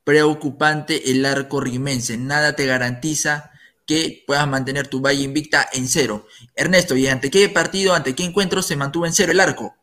Preocupante 0.08 1.10
el 1.10 1.26
arco 1.26 1.60
rimense. 1.60 2.16
Nada 2.16 2.56
te 2.56 2.64
garantiza 2.64 3.50
que 3.84 4.24
puedas 4.26 4.48
mantener 4.48 4.88
tu 4.88 5.02
valle 5.02 5.22
invicta 5.22 5.68
en 5.70 5.86
cero. 5.86 6.26
Ernesto, 6.54 6.96
¿y 6.96 7.06
ante 7.08 7.30
qué 7.30 7.46
partido, 7.50 7.92
ante 7.92 8.14
qué 8.14 8.24
encuentro 8.24 8.62
se 8.62 8.74
mantuvo 8.74 9.04
en 9.04 9.12
cero 9.12 9.32
el 9.32 9.40
arco? 9.40 9.76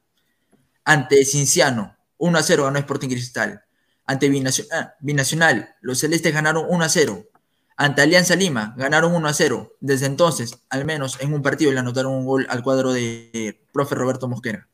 Ante 0.84 1.24
Cinciano. 1.26 1.96
1 2.18 2.40
a 2.40 2.42
0 2.42 2.64
ganó 2.64 2.80
Sporting 2.80 3.10
Cristal. 3.10 3.66
Ante 4.08 4.26
ah, 4.72 4.96
Binacional, 5.00 5.76
los 5.82 6.00
celestes 6.00 6.34
ganaron 6.34 6.66
1 6.70 6.84
a 6.84 6.90
0. 6.90 7.24
Ante 7.78 8.02
Alianza 8.02 8.36
Lima, 8.36 8.74
ganaron 8.80 9.14
1 9.14 9.28
a 9.28 9.34
0. 9.34 9.74
Desde 9.80 10.08
entonces, 10.08 10.58
al 10.72 10.86
menos 10.86 11.22
en 11.22 11.36
un 11.36 11.44
partido, 11.44 11.72
le 11.72 11.82
anotaron 11.82 12.14
un 12.14 12.26
gol 12.26 12.48
al 12.50 12.64
cuadro 12.64 12.94
de 12.94 13.62
profe 13.72 13.94
Roberto 13.94 14.28
Mosquera. 14.28 14.68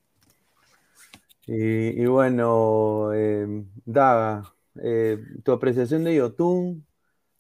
Y, 1.46 2.06
bueno, 2.06 3.10
eh, 3.14 3.66
Daga, 3.84 4.54
eh, 4.76 5.24
tu 5.44 5.52
apreciación 5.52 6.04
de 6.04 6.16
Yotun, 6.16 6.86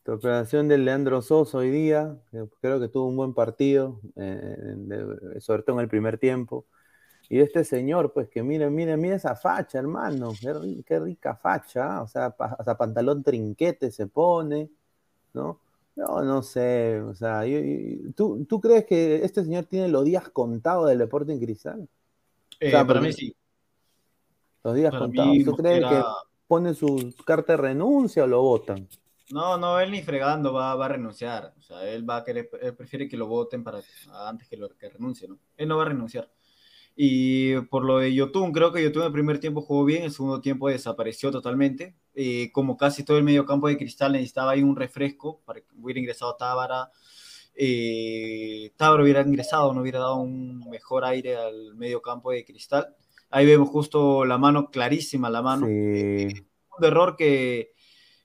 tu 0.03 0.13
apreciación 0.13 0.67
de 0.67 0.77
Leandro 0.77 1.21
Sosa 1.21 1.59
hoy 1.59 1.69
día, 1.69 2.17
creo 2.59 2.79
que 2.79 2.87
tuvo 2.87 3.07
un 3.07 3.15
buen 3.15 3.33
partido, 3.33 4.01
eh, 4.15 5.37
sobre 5.39 5.63
todo 5.63 5.77
en 5.77 5.83
el 5.83 5.89
primer 5.89 6.17
tiempo. 6.17 6.65
Y 7.29 7.39
este 7.39 7.63
señor, 7.63 8.11
pues 8.11 8.27
que 8.27 8.43
miren, 8.43 8.75
miren, 8.75 8.99
miren 8.99 9.15
esa 9.17 9.35
facha, 9.35 9.79
hermano, 9.79 10.33
qué, 10.85 10.99
rica 10.99 11.35
facha, 11.35 11.97
¿ah? 11.97 12.01
o 12.01 12.07
sea, 12.07 12.35
hasta 12.37 12.77
pantalón 12.77 13.23
trinquete 13.23 13.89
se 13.91 14.07
pone, 14.07 14.69
¿no? 15.33 15.59
No, 15.95 16.23
no 16.23 16.41
sé, 16.41 17.01
o 17.01 17.13
sea, 17.13 17.43
¿tú, 18.15 18.45
¿tú, 18.45 18.61
crees 18.61 18.85
que 18.85 19.23
este 19.23 19.43
señor 19.43 19.65
tiene 19.65 19.87
los 19.89 20.03
días 20.03 20.29
contados 20.29 20.89
del 20.89 20.99
deporte 20.99 21.31
en 21.31 21.39
cristal? 21.39 21.87
Eh, 22.59 22.71
para 22.71 23.01
mí 23.01 23.11
sí. 23.11 23.35
Los 24.63 24.75
días 24.75 24.93
contados. 24.93 25.37
¿Tú 25.43 25.55
crees 25.55 25.85
que 25.85 26.01
pone 26.51 26.73
su 26.73 27.15
carta 27.25 27.53
de 27.53 27.57
renuncia 27.69 28.25
o 28.25 28.27
lo 28.27 28.41
votan? 28.41 28.85
No, 29.29 29.57
no, 29.57 29.79
él 29.79 29.89
ni 29.89 30.01
fregando 30.01 30.51
va, 30.51 30.75
va, 30.75 30.87
a 30.87 30.89
renunciar. 30.89 31.53
O 31.57 31.61
sea, 31.61 31.87
él 31.87 32.03
va 32.09 32.17
a 32.17 32.23
querer, 32.25 32.49
él 32.61 32.75
prefiere 32.75 33.07
que 33.07 33.15
lo 33.15 33.27
voten 33.27 33.63
para 33.63 33.79
antes 34.27 34.49
que 34.49 34.57
lo 34.57 34.67
que 34.77 34.89
renuncie, 34.89 35.29
¿no? 35.29 35.39
Él 35.55 35.69
no 35.69 35.77
va 35.77 35.83
a 35.83 35.85
renunciar. 35.85 36.29
Y 36.93 37.57
por 37.71 37.85
lo 37.85 37.99
de 37.99 38.13
Yotun, 38.13 38.51
creo 38.51 38.73
que 38.73 38.83
Yotun 38.83 39.03
el 39.03 39.13
primer 39.13 39.39
tiempo 39.39 39.61
jugó 39.61 39.85
bien, 39.85 40.03
el 40.03 40.11
segundo 40.11 40.41
tiempo 40.41 40.67
desapareció 40.67 41.31
totalmente. 41.31 41.95
Eh, 42.15 42.51
como 42.51 42.75
casi 42.75 43.05
todo 43.05 43.17
el 43.17 43.23
medio 43.23 43.45
campo 43.45 43.69
de 43.69 43.77
Cristal 43.77 44.11
necesitaba 44.11 44.51
ahí 44.51 44.61
un 44.61 44.75
refresco 44.75 45.39
para 45.45 45.61
que 45.61 45.67
hubiera 45.81 46.01
ingresado 46.01 46.35
Tábara. 46.35 46.91
Eh, 47.55 48.73
Tábara 48.75 49.03
hubiera 49.03 49.21
ingresado, 49.21 49.73
no 49.73 49.79
hubiera 49.79 49.99
dado 49.99 50.17
un 50.17 50.69
mejor 50.69 51.05
aire 51.05 51.37
al 51.37 51.75
medio 51.75 52.01
campo 52.01 52.31
de 52.31 52.43
Cristal. 52.43 52.93
Ahí 53.31 53.45
vemos 53.45 53.69
justo 53.69 54.25
la 54.25 54.37
mano 54.37 54.69
clarísima, 54.69 55.29
la 55.29 55.41
mano. 55.41 55.65
segundo 55.65 56.87
error 56.87 57.15
que, 57.15 57.71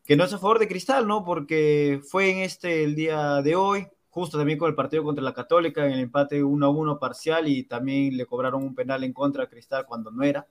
que 0.05 0.17
no 0.17 0.25
es 0.25 0.33
a 0.33 0.39
favor 0.39 0.59
de 0.59 0.69
Cristal, 0.69 1.07
¿no? 1.07 1.25
Porque 1.25 2.01
fue 2.09 2.31
en 2.31 2.39
este 2.39 2.83
el 2.83 2.97
día 2.97 3.41
de 3.41 3.55
hoy, 3.55 3.87
justo 4.09 4.37
también 4.37 4.59
con 4.59 4.69
el 4.69 4.75
partido 4.75 5.05
contra 5.05 5.23
la 5.23 5.33
Católica, 5.33 5.87
en 5.87 5.93
el 5.93 6.01
empate 6.01 6.43
1 6.43 6.67
a 6.67 6.69
1 6.69 6.99
parcial 6.99 7.47
y 7.49 7.65
también 7.65 8.17
le 8.17 8.27
cobraron 8.27 8.65
un 8.65 8.75
penal 8.75 9.05
en 9.05 9.13
contra 9.13 9.45
a 9.45 9.49
Cristal 9.49 9.87
cuando 9.87 10.11
no 10.11 10.25
era, 10.25 10.47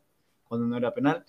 cuando 0.45 0.67
no 0.67 0.77
era 0.77 0.93
penal, 0.93 1.25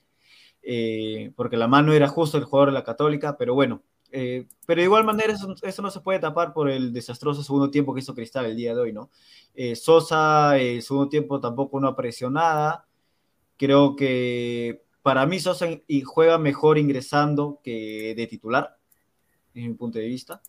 eh, 0.63 1.33
porque 1.35 1.57
la 1.57 1.67
mano 1.67 1.93
era 1.93 2.09
justo 2.09 2.39
el 2.39 2.45
jugador 2.45 2.69
de 2.69 2.75
la 2.75 2.85
Católica, 2.85 3.37
pero 3.37 3.55
bueno, 3.55 3.83
eh, 4.13 4.47
pero 4.67 4.81
de 4.81 4.85
igual 4.85 5.05
manera 5.05 5.33
eso, 5.33 5.83
no 5.83 5.91
se 5.91 6.01
puede 6.01 6.21
tapar 6.21 6.53
por 6.53 6.71
el 6.71 6.93
desastroso 6.93 7.43
segundo 7.43 7.71
tiempo 7.71 7.93
que 7.93 8.01
hizo 8.01 8.15
Cristal 8.15 8.47
el 8.47 8.57
día 8.57 8.75
de 8.75 8.81
hoy, 8.81 8.93
¿no? 8.93 9.11
Eh, 9.55 9.75
Sosa, 9.75 10.59
el 10.59 10.83
segundo 10.83 11.09
tiempo 11.09 11.41
tampoco 11.41 11.81
no 11.81 11.89
apareció 11.89 12.31
nada, 12.31 12.87
creo 13.57 13.97
que 13.97 14.85
para 15.03 15.27
mí 15.27 15.39
Sosa 15.39 15.69
juega 16.05 16.39
mejor 16.39 16.79
ingresando 16.79 17.61
que 17.63 18.15
de 18.17 18.27
titular, 18.27 18.77
desde 19.55 19.69
mi 19.69 19.75
punto 19.75 19.99
de 19.99 20.07
vista. 20.07 20.43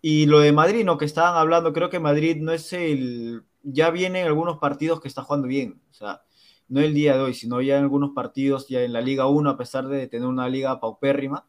Y 0.00 0.26
lo 0.26 0.40
de 0.40 0.52
Madrid, 0.52 0.84
¿no? 0.84 0.98
Que 0.98 1.04
estaban 1.04 1.36
hablando, 1.36 1.72
creo 1.72 1.90
que 1.90 1.98
Madrid 1.98 2.36
no 2.40 2.52
es 2.52 2.72
el... 2.72 3.42
Ya 3.62 3.90
vienen 3.90 4.26
algunos 4.26 4.58
partidos 4.58 5.00
que 5.00 5.08
está 5.08 5.22
jugando 5.22 5.48
bien, 5.48 5.82
o 5.90 5.92
sea, 5.92 6.22
no 6.68 6.80
el 6.80 6.94
día 6.94 7.14
de 7.16 7.20
hoy, 7.22 7.34
sino 7.34 7.60
ya 7.60 7.76
en 7.78 7.82
algunos 7.84 8.12
partidos, 8.14 8.68
ya 8.68 8.82
en 8.82 8.92
la 8.92 9.00
Liga 9.00 9.26
1, 9.26 9.50
a 9.50 9.56
pesar 9.56 9.88
de 9.88 10.06
tener 10.06 10.28
una 10.28 10.48
liga 10.48 10.78
paupérrima, 10.80 11.46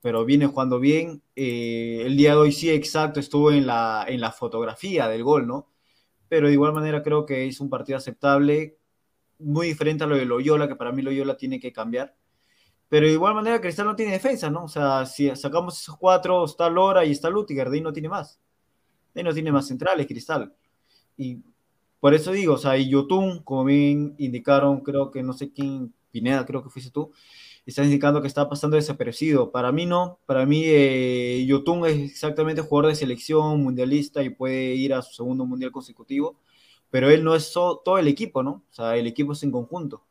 pero 0.00 0.24
viene 0.24 0.46
jugando 0.46 0.80
bien. 0.80 1.22
Eh, 1.36 2.02
el 2.06 2.16
día 2.16 2.30
de 2.32 2.36
hoy 2.36 2.52
sí, 2.52 2.70
exacto, 2.70 3.20
estuvo 3.20 3.52
en 3.52 3.66
la, 3.66 4.04
en 4.08 4.20
la 4.20 4.32
fotografía 4.32 5.08
del 5.08 5.24
gol, 5.24 5.46
¿no? 5.46 5.68
Pero 6.28 6.46
de 6.48 6.54
igual 6.54 6.72
manera 6.72 7.02
creo 7.02 7.26
que 7.26 7.46
es 7.48 7.60
un 7.60 7.70
partido 7.70 7.98
aceptable, 7.98 8.78
muy 9.40 9.68
diferente 9.68 10.04
a 10.04 10.06
lo 10.06 10.16
de 10.16 10.24
Loyola, 10.24 10.68
que 10.68 10.76
para 10.76 10.92
mí 10.92 11.02
Loyola 11.02 11.36
tiene 11.36 11.60
que 11.60 11.72
cambiar. 11.72 12.14
Pero 12.88 13.06
de 13.06 13.12
igual 13.12 13.34
manera, 13.34 13.60
Cristal 13.60 13.86
no 13.86 13.96
tiene 13.96 14.12
defensa, 14.12 14.50
¿no? 14.50 14.64
O 14.64 14.68
sea, 14.68 15.06
si 15.06 15.34
sacamos 15.36 15.80
esos 15.80 15.96
cuatro, 15.96 16.44
está 16.44 16.68
Lora 16.68 17.04
y 17.04 17.12
está 17.12 17.30
Lutiger, 17.30 17.70
de 17.70 17.76
ahí 17.76 17.82
no 17.82 17.92
tiene 17.92 18.08
más. 18.08 18.40
De 19.14 19.20
ahí 19.20 19.24
no 19.24 19.32
tiene 19.32 19.52
más 19.52 19.68
centrales, 19.68 20.06
Cristal. 20.06 20.52
Y 21.16 21.38
por 22.00 22.14
eso 22.14 22.32
digo, 22.32 22.54
o 22.54 22.58
sea, 22.58 22.76
y 22.76 22.88
Yotun, 22.88 23.42
como 23.44 23.64
bien 23.64 24.14
indicaron, 24.18 24.80
creo 24.80 25.10
que 25.10 25.22
no 25.22 25.32
sé 25.34 25.52
quién, 25.52 25.94
Pineda, 26.10 26.44
creo 26.44 26.62
que 26.64 26.70
fuiste 26.70 26.90
tú, 26.90 27.12
está 27.64 27.84
indicando 27.84 28.20
que 28.20 28.26
está 28.26 28.48
pasando 28.48 28.76
desaparecido. 28.76 29.50
Para 29.52 29.70
mí 29.70 29.86
no, 29.86 30.18
para 30.26 30.46
mí 30.46 30.62
eh, 30.66 31.44
Yotun 31.46 31.86
es 31.86 32.10
exactamente 32.10 32.62
jugador 32.62 32.90
de 32.90 32.96
selección 32.96 33.62
mundialista 33.62 34.22
y 34.22 34.30
puede 34.30 34.74
ir 34.74 34.94
a 34.94 35.02
su 35.02 35.14
segundo 35.14 35.44
mundial 35.46 35.70
consecutivo, 35.70 36.36
pero 36.90 37.10
él 37.10 37.24
no 37.24 37.34
es 37.34 37.52
todo 37.52 37.98
el 37.98 38.08
equipo, 38.08 38.42
¿no? 38.42 38.62
O 38.70 38.72
sea, 38.72 38.96
el 38.96 39.06
equipo 39.06 39.32
es 39.32 39.42
en 39.42 39.52
conjunto. 39.52 40.02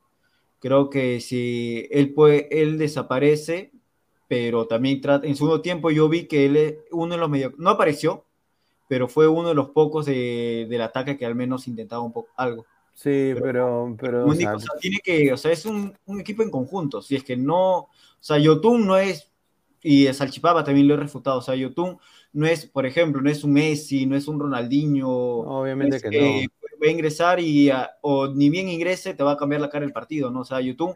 Creo 0.60 0.90
que 0.90 1.20
si 1.20 1.88
él, 1.92 2.14
puede, 2.14 2.48
él 2.62 2.78
desaparece, 2.78 3.72
pero 4.28 4.68
también 4.68 5.02
trata, 5.02 5.28
en 5.28 5.36
segundo 5.36 5.62
tiempo 5.62 5.92
yo 5.92 6.10
vi 6.10 6.28
que 6.28 6.46
él 6.46 6.80
uno 6.92 7.16
de 7.16 7.20
los 7.20 7.30
medios, 7.30 7.54
no 7.58 7.70
apareció, 7.70 8.26
pero 8.88 9.08
fue 9.08 9.28
uno 9.28 9.50
de 9.50 9.56
los 9.56 9.70
pocos 9.70 10.06
de, 10.06 10.68
del 10.70 10.82
ataque 10.82 11.18
que 11.18 11.26
al 11.26 11.36
menos 11.36 11.68
intentaba 11.68 12.02
un 12.02 12.12
poco 12.12 12.30
algo. 12.36 12.66
Sí, 12.94 13.34
pero... 13.42 13.96
pero, 13.98 14.26
o 14.26 14.36
sea, 14.36 14.58
tiene 14.82 14.98
que, 15.02 15.32
o 15.32 15.38
sea, 15.38 15.52
es 15.52 15.66
un, 15.66 15.98
un, 16.06 16.20
equipo 16.20 16.44
en 16.44 16.52
conjunto, 16.52 17.02
si 17.02 17.16
es 17.16 17.24
que 17.24 17.38
no, 17.38 17.78
o 17.78 17.90
sea, 18.20 18.38
Yotun 18.38 18.86
no 18.86 18.98
es, 18.98 19.32
y 19.82 20.12
Salchipapa 20.12 20.66
también 20.66 20.88
lo 20.90 20.96
he 20.96 20.98
refutado, 20.98 21.38
o 21.38 21.42
sea, 21.42 21.56
Yotun 21.56 21.98
no 22.34 22.46
es, 22.46 22.66
por 22.66 22.86
ejemplo, 22.86 23.22
no 23.22 23.30
es 23.30 23.44
un 23.44 23.54
Messi, 23.54 24.06
no 24.06 24.16
es 24.16 24.28
un 24.28 24.40
Ronaldinho. 24.40 25.10
Obviamente 25.10 26.00
que 26.00 26.48
no 26.50 26.78
va 26.82 26.88
a 26.88 26.92
ingresar 26.92 27.40
y 27.40 27.70
o 28.02 28.28
ni 28.28 28.50
bien 28.50 28.70
ingrese 28.70 29.14
te 29.14 29.24
va 29.24 29.34
a 29.34 29.38
cambiar 29.38 29.62
la 29.62 29.70
cara 29.70 29.86
del 29.86 29.94
partido, 29.94 30.32
¿no? 30.32 30.42
O 30.42 30.46
sea, 30.46 30.62
YouTube 30.62 30.96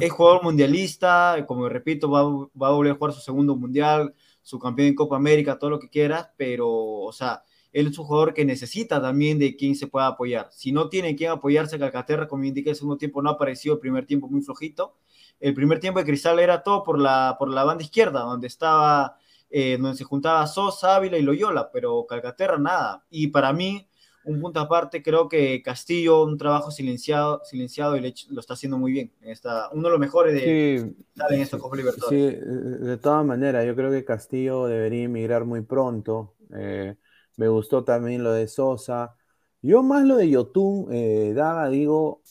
es 0.00 0.10
jugador 0.10 0.42
mundialista, 0.42 1.44
como 1.46 1.68
repito, 1.68 2.10
va, 2.10 2.22
va, 2.24 2.68
a 2.68 2.72
volver 2.72 2.92
a 2.92 2.96
jugar 2.96 3.12
su 3.12 3.20
segundo 3.20 3.56
mundial, 3.56 4.14
su 4.42 4.58
campeón 4.58 4.88
en 4.88 4.94
Copa 4.94 5.16
América, 5.16 5.58
todo 5.58 5.70
lo 5.70 5.78
que 5.78 5.88
quieras, 5.88 6.30
pero, 6.36 6.68
o 6.68 7.12
sea, 7.12 7.42
él 7.72 7.86
es 7.86 7.98
un 7.98 8.04
jugador 8.04 8.34
que 8.34 8.44
necesita 8.44 9.00
también 9.00 9.38
de 9.38 9.56
quien 9.56 9.74
se 9.74 9.86
pueda 9.86 10.06
apoyar. 10.06 10.48
Si 10.52 10.72
no 10.72 10.88
tiene 10.88 11.16
quien 11.16 11.30
apoyarse, 11.30 11.78
Calcaterra, 11.78 12.28
como 12.28 12.44
indica, 12.44 12.70
el 12.70 12.76
segundo 12.76 12.98
tiempo 12.98 13.22
no 13.22 13.30
ha 13.30 13.32
aparecido, 13.32 13.74
el 13.74 13.80
primer 13.80 14.06
tiempo 14.06 14.28
muy 14.28 14.42
flojito. 14.42 14.96
El 15.40 15.54
primer 15.54 15.80
tiempo 15.80 15.98
de 15.98 16.04
Cristal 16.04 16.38
era 16.38 16.62
todo 16.62 16.82
por 16.84 16.98
la, 16.98 17.36
por 17.38 17.48
la 17.48 17.64
banda 17.64 17.82
izquierda, 17.82 18.20
donde 18.20 18.46
estaba, 18.46 19.16
eh, 19.54 19.76
donde 19.78 19.98
se 19.98 20.04
juntaba 20.04 20.46
Sosa, 20.46 20.96
Ávila 20.96 21.18
y 21.18 21.22
Loyola, 21.22 21.70
pero 21.70 22.06
Calcaterra 22.06 22.56
nada. 22.56 23.04
Y 23.10 23.26
para 23.26 23.52
mí, 23.52 23.86
un 24.24 24.40
punto 24.40 24.60
aparte, 24.60 25.02
creo 25.02 25.28
que 25.28 25.60
Castillo, 25.62 26.24
un 26.24 26.38
trabajo 26.38 26.70
silenciado, 26.70 27.42
silenciado 27.44 27.96
y 27.98 28.14
lo 28.30 28.40
está 28.40 28.54
haciendo 28.54 28.78
muy 28.78 28.92
bien. 28.92 29.12
Está 29.20 29.68
uno 29.72 29.82
de 29.82 29.90
los 29.90 30.00
mejores 30.00 30.34
de, 30.34 30.76
en 30.76 31.40
esta 31.40 31.58
Copa 31.58 31.76
Libertadores. 31.76 32.34
Sí, 32.34 32.40
de 32.40 32.96
todas 32.96 33.26
maneras, 33.26 33.66
yo 33.66 33.76
creo 33.76 33.90
que 33.90 34.06
Castillo 34.06 34.66
debería 34.66 35.04
emigrar 35.04 35.44
muy 35.44 35.60
pronto. 35.60 36.34
Eh, 36.56 36.96
me 37.36 37.48
gustó 37.48 37.84
también 37.84 38.24
lo 38.24 38.32
de 38.32 38.48
Sosa. 38.48 39.16
Yo 39.60 39.82
más 39.82 40.04
lo 40.04 40.16
de 40.16 40.30
Yotun, 40.30 40.86
eh, 40.92 41.34
Daga, 41.34 41.68
digo, 41.68 42.22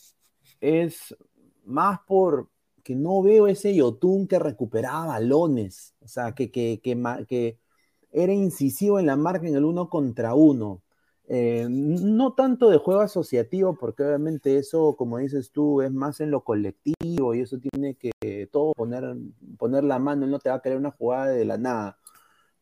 es 0.60 1.16
más 1.66 2.00
por 2.08 2.50
que 2.84 2.96
no 2.96 3.22
veo 3.22 3.48
ese 3.48 3.76
Yotun 3.76 4.28
que 4.28 4.40
recuperaba 4.40 5.08
balones, 5.08 5.96
o 6.02 6.08
sea, 6.08 6.34
que, 6.34 6.52
que, 6.52 6.80
que, 6.84 6.98
que 7.28 7.60
era 8.12 8.34
incisivo 8.34 9.00
en 9.00 9.08
la 9.08 9.16
marca 9.16 9.48
en 9.48 9.56
el 9.56 9.66
uno 9.66 9.90
contra 9.90 10.34
uno. 10.36 10.82
Eh, 11.28 11.68
no 11.70 12.34
tanto 12.34 12.70
de 12.70 12.78
juego 12.78 13.02
asociativo, 13.02 13.78
porque 13.78 14.04
obviamente 14.04 14.58
eso, 14.58 14.96
como 14.98 15.18
dices 15.18 15.52
tú, 15.52 15.82
es 15.82 15.92
más 15.92 16.20
en 16.20 16.32
lo 16.32 16.44
colectivo 16.44 17.34
y 17.34 17.40
eso 17.42 17.58
tiene 17.58 17.96
que 17.96 18.12
todo 18.52 18.74
poner, 18.74 19.16
poner 19.58 19.84
la 19.86 19.98
mano, 20.00 20.26
él 20.26 20.32
no 20.32 20.40
te 20.40 20.50
va 20.50 20.56
a 20.56 20.62
crear 20.62 20.78
una 20.78 20.92
jugada 20.92 21.28
de 21.28 21.46
la 21.46 21.58
nada. 21.58 21.98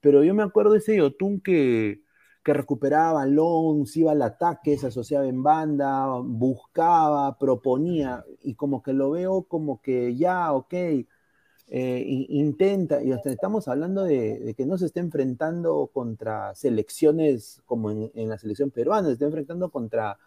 Pero 0.01 0.23
yo 0.23 0.33
me 0.35 0.43
acuerdo 0.43 0.73
de 0.73 0.79
ese 0.79 0.97
Yotun 0.97 1.41
que, 1.41 2.03
que 2.49 2.53
recuperaba 2.53 3.13
balón, 3.13 3.85
se 3.85 3.99
iba 3.99 4.11
al 4.11 4.23
ataque, 4.23 4.75
se 4.75 4.87
asociaba 4.87 5.27
en 5.27 5.43
banda, 5.43 6.07
buscaba, 6.23 7.37
proponía, 7.37 8.25
y 8.41 8.55
como 8.55 8.81
que 8.81 8.91
lo 8.91 9.11
veo 9.11 9.43
como 9.43 9.83
que 9.83 10.15
ya, 10.15 10.51
ok, 10.53 10.73
eh, 10.73 12.03
intenta, 12.07 13.03
y 13.03 13.11
hasta 13.11 13.29
estamos 13.29 13.67
hablando 13.67 14.03
de, 14.03 14.55
que 14.57 14.65
no 14.65 14.79
se 14.79 14.87
esté 14.87 14.99
enfrentando 14.99 15.91
contra 15.93 16.55
selecciones 16.55 17.61
como 17.67 17.91
en, 17.91 18.29
la 18.29 18.39
selección 18.39 18.71
peruana, 18.71 19.09
se 19.09 19.13
está 19.13 19.25
enfrentando 19.25 19.69
contra 19.69 20.17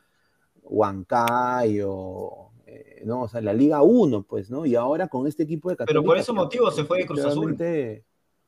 Huancay 0.62 1.80
o, 1.84 2.52
eh, 2.66 3.02
¿no? 3.04 3.22
o 3.22 3.28
sea, 3.28 3.40
la 3.40 3.52
Liga 3.52 3.82
1, 3.82 4.22
pues, 4.22 4.48
¿no? 4.48 4.64
Y 4.64 4.76
ahora 4.76 5.08
con 5.08 5.26
este 5.26 5.42
equipo 5.42 5.70
de 5.70 5.76
Católica, 5.76 6.00
Pero 6.00 6.04
por 6.04 6.18
ese 6.18 6.32
motivo 6.32 6.70
se 6.70 6.84
fue 6.84 6.98
de 6.98 7.06
Cruz 7.06 7.24
Azul. 7.24 7.56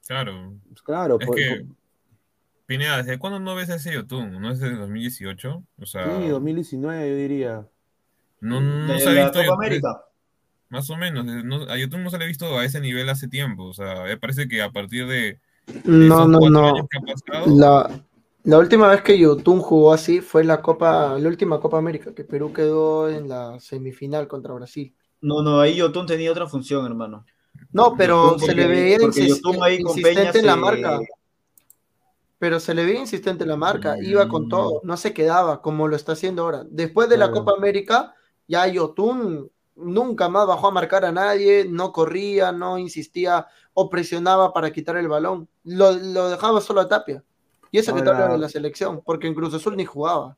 Claro. 0.07 0.53
Pues, 0.69 0.83
claro, 0.83 1.19
es 1.19 1.29
que, 1.29 1.67
Pineda, 2.67 2.99
¿desde 2.99 3.19
cuándo 3.19 3.41
no 3.41 3.55
ves 3.55 3.69
ese 3.69 3.93
YouTube? 3.93 4.25
¿No 4.25 4.51
es 4.51 4.59
de 4.59 4.75
2018? 4.75 5.63
O 5.81 5.87
sea, 5.87 6.21
sí, 6.21 6.29
2019 6.29 7.11
yo 7.11 7.17
diría. 7.17 7.67
No, 8.41 8.61
no, 8.61 8.99
se 8.99 9.09
ha 9.09 9.25
visto. 9.25 9.41
América. 9.53 10.05
Más 10.71 10.89
o 10.91 10.97
menos. 10.97 11.25
No, 11.25 11.63
a 11.71 11.77
YouTube 11.77 12.01
no 12.01 12.11
se 12.11 12.19
le 12.19 12.25
ha 12.25 12.29
visto 12.29 12.59
a 12.59 12.65
ese 12.65 12.81
nivel 12.81 13.09
hace 13.09 13.29
tiempo. 13.29 13.65
O 13.65 13.75
sea, 13.75 14.05
me 14.05 14.17
parece 14.17 14.49
que 14.49 14.63
a 14.63 14.71
partir 14.71 15.07
de. 15.07 15.39
no, 15.85 16.27
no, 16.27 16.41
no. 16.51 16.89
la, 17.47 18.03
la, 18.45 18.59
última 18.59 18.89
vez 18.89 19.03
que 19.03 19.19
YouTube 19.19 19.61
jugó 19.61 19.93
así 19.93 20.21
fue 20.21 20.43
la 20.43 20.63
Copa, 20.63 21.19
la 21.19 21.29
última 21.29 21.61
Copa 21.61 21.79
América, 21.79 22.15
que 22.15 22.25
Perú 22.25 22.53
quedó 22.53 23.11
en 23.11 23.29
la 23.29 23.61
semifinal 23.61 24.27
contra 24.27 24.55
Brasil. 24.55 24.95
No, 25.21 25.43
no, 25.43 25.61
ahí 25.61 25.77
YouTube 25.77 26.07
tenía 26.07 26.31
otra 26.31 26.47
función, 26.47 26.85
hermano. 26.87 27.25
No, 27.73 27.95
pero 27.97 28.39
se 28.39 28.55
le 28.55 28.67
veía 28.67 28.99
insistente 29.03 30.39
en 30.39 30.47
la 30.47 30.57
marca. 30.57 31.01
Pero 32.39 32.61
se 32.61 32.75
le 32.75 32.85
veía 32.85 33.01
insistente 33.01 33.45
en 33.45 33.51
la 33.51 33.57
marca, 33.57 33.97
iba 34.01 34.29
con 34.29 34.49
todo, 34.49 34.81
no 34.83 34.97
se 34.97 35.15
quedaba 35.15 35.63
como 35.63 35.89
lo 35.89 35.97
está 35.97 36.13
haciendo 36.13 36.43
ahora. 36.43 36.65
Después 36.69 37.09
de 37.09 37.17
la 37.17 37.31
Copa 37.31 37.53
América, 37.57 38.15
ya 38.47 38.67
Yotun 38.67 39.51
nunca 39.77 40.29
más 40.29 40.47
bajó 40.47 40.69
a 40.69 40.73
marcar 40.73 41.05
a 41.05 41.13
nadie, 41.13 41.67
no 41.69 41.93
corría, 41.93 42.53
no 42.53 42.79
insistía 42.79 43.47
o 43.73 43.91
presionaba 43.91 44.53
para 44.53 44.73
quitar 44.73 44.97
el 44.97 45.09
balón. 45.09 45.49
Lo, 45.65 45.95
dejaba 46.29 46.61
solo 46.61 46.81
a 46.81 46.89
Tapia. 46.89 47.25
Y 47.71 47.79
eso 47.79 47.95
que 47.95 48.03
Tapia 48.03 48.29
de 48.29 48.39
la 48.39 48.49
selección, 48.49 49.03
porque 49.05 49.27
en 49.27 49.35
Cruz 49.35 49.55
Azul 49.55 49.77
ni 49.77 49.85
jugaba. 49.85 50.37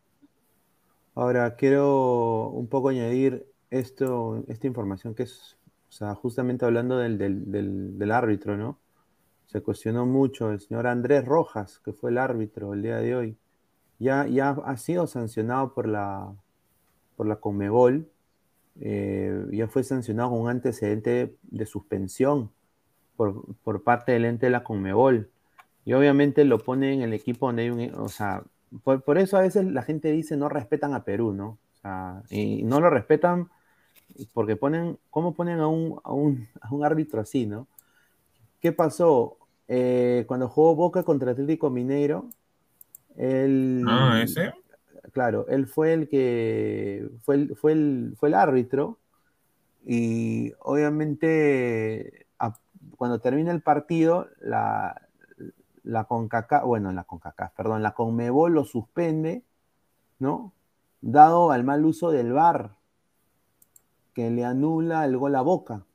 Ahora, 1.14 1.56
quiero 1.56 2.50
un 2.50 2.68
poco 2.68 2.90
añadir 2.90 3.46
esto, 3.70 4.44
esta 4.48 4.66
información 4.66 5.14
que 5.14 5.24
es, 5.24 5.56
o 5.88 5.92
sea, 5.92 6.14
justamente 6.14 6.64
hablando 6.64 6.98
del, 6.98 7.18
del, 7.18 8.12
árbitro, 8.12 8.56
¿no? 8.56 8.78
Se 9.46 9.60
cuestionó 9.60 10.06
mucho 10.06 10.50
el 10.50 10.60
señor 10.60 10.86
Andrés 10.86 11.24
Rojas, 11.24 11.80
que 11.84 11.92
fue 11.92 12.10
el 12.10 12.18
árbitro 12.18 12.74
el 12.74 12.82
día 12.82 12.96
de 12.98 13.14
hoy. 13.14 13.38
Ya, 13.98 14.26
ya 14.26 14.50
ha 14.50 14.76
sido 14.76 15.06
sancionado 15.06 15.72
por 15.72 15.88
la, 15.88 16.34
por 17.16 17.26
la 17.26 17.36
Conmebol 17.36 18.10
eh, 18.80 19.46
ya 19.52 19.68
fue 19.68 19.82
sancionado 19.84 20.30
con 20.30 20.40
un 20.40 20.50
antecedente 20.50 21.36
de 21.42 21.66
suspensión 21.66 22.50
por, 23.16 23.82
parte 23.82 24.12
del 24.12 24.26
ente 24.26 24.46
de 24.46 24.50
la 24.50 24.64
Conmebol. 24.64 25.30
Y 25.84 25.94
obviamente 25.94 26.44
lo 26.44 26.58
pone 26.58 26.92
en 26.92 27.02
el 27.02 27.12
equipo 27.12 27.46
donde 27.46 27.62
hay 27.62 27.70
un... 27.70 27.94
O 27.94 28.08
sea, 28.08 28.42
por, 28.82 29.18
eso 29.18 29.36
a 29.36 29.40
veces 29.40 29.64
la 29.64 29.82
gente 29.82 30.12
dice 30.12 30.36
no 30.36 30.48
respetan 30.48 30.92
a 30.94 31.04
Perú, 31.04 31.32
¿no? 31.32 31.58
O 31.72 31.76
sea, 31.80 32.22
y 32.30 32.62
no 32.64 32.80
lo 32.80 32.90
respetan 32.90 33.48
porque 34.34 34.56
ponen... 34.56 34.98
¿Cómo 35.10 35.32
ponen 35.34 35.60
a 35.60 35.68
un, 35.68 35.98
a 36.04 36.12
un, 36.12 36.84
árbitro 36.84 37.20
así, 37.20 37.46
¿no? 37.46 37.66
¿Qué 38.60 38.72
pasó? 38.72 39.38
Eh, 39.68 40.24
cuando 40.28 40.48
jugó 40.48 40.74
Boca 40.76 41.02
contra 41.02 41.32
Atlético 41.32 41.70
Mineiro, 41.70 42.30
él, 43.16 43.86
Ah, 43.88 44.20
ese. 44.22 44.52
claro, 45.12 45.46
él 45.48 45.66
fue 45.66 45.92
el 45.92 46.08
que 46.08 47.08
fue 47.24 47.36
el, 47.36 47.56
fue 47.56 47.72
el, 47.72 48.14
fue 48.18 48.28
el 48.28 48.34
árbitro 48.34 48.98
y 49.86 50.52
obviamente 50.60 52.26
a- 52.38 52.58
cuando 52.98 53.20
termina 53.20 53.52
el 53.52 53.62
partido, 53.62 54.28
la, 54.40 55.02
la 55.84 56.04
CONCACAF, 56.06 56.64
bueno, 56.64 56.92
la 56.92 57.04
CONCACAF, 57.04 57.52
perdón, 57.54 57.82
la 57.82 57.94
CONMEBOL 57.94 58.52
lo 58.54 58.64
suspende, 58.64 59.44
¿no? 60.20 60.52
Dado 61.02 61.52
al 61.52 61.64
mal 61.64 61.84
uso 61.86 62.12
del 62.12 62.32
VAR, 62.32 62.76
que 64.14 64.30
le 64.32 64.44
anula 64.44 65.04
el 65.04 65.16
gol 65.16 65.36
a 65.36 65.42
Boca. 65.42 65.85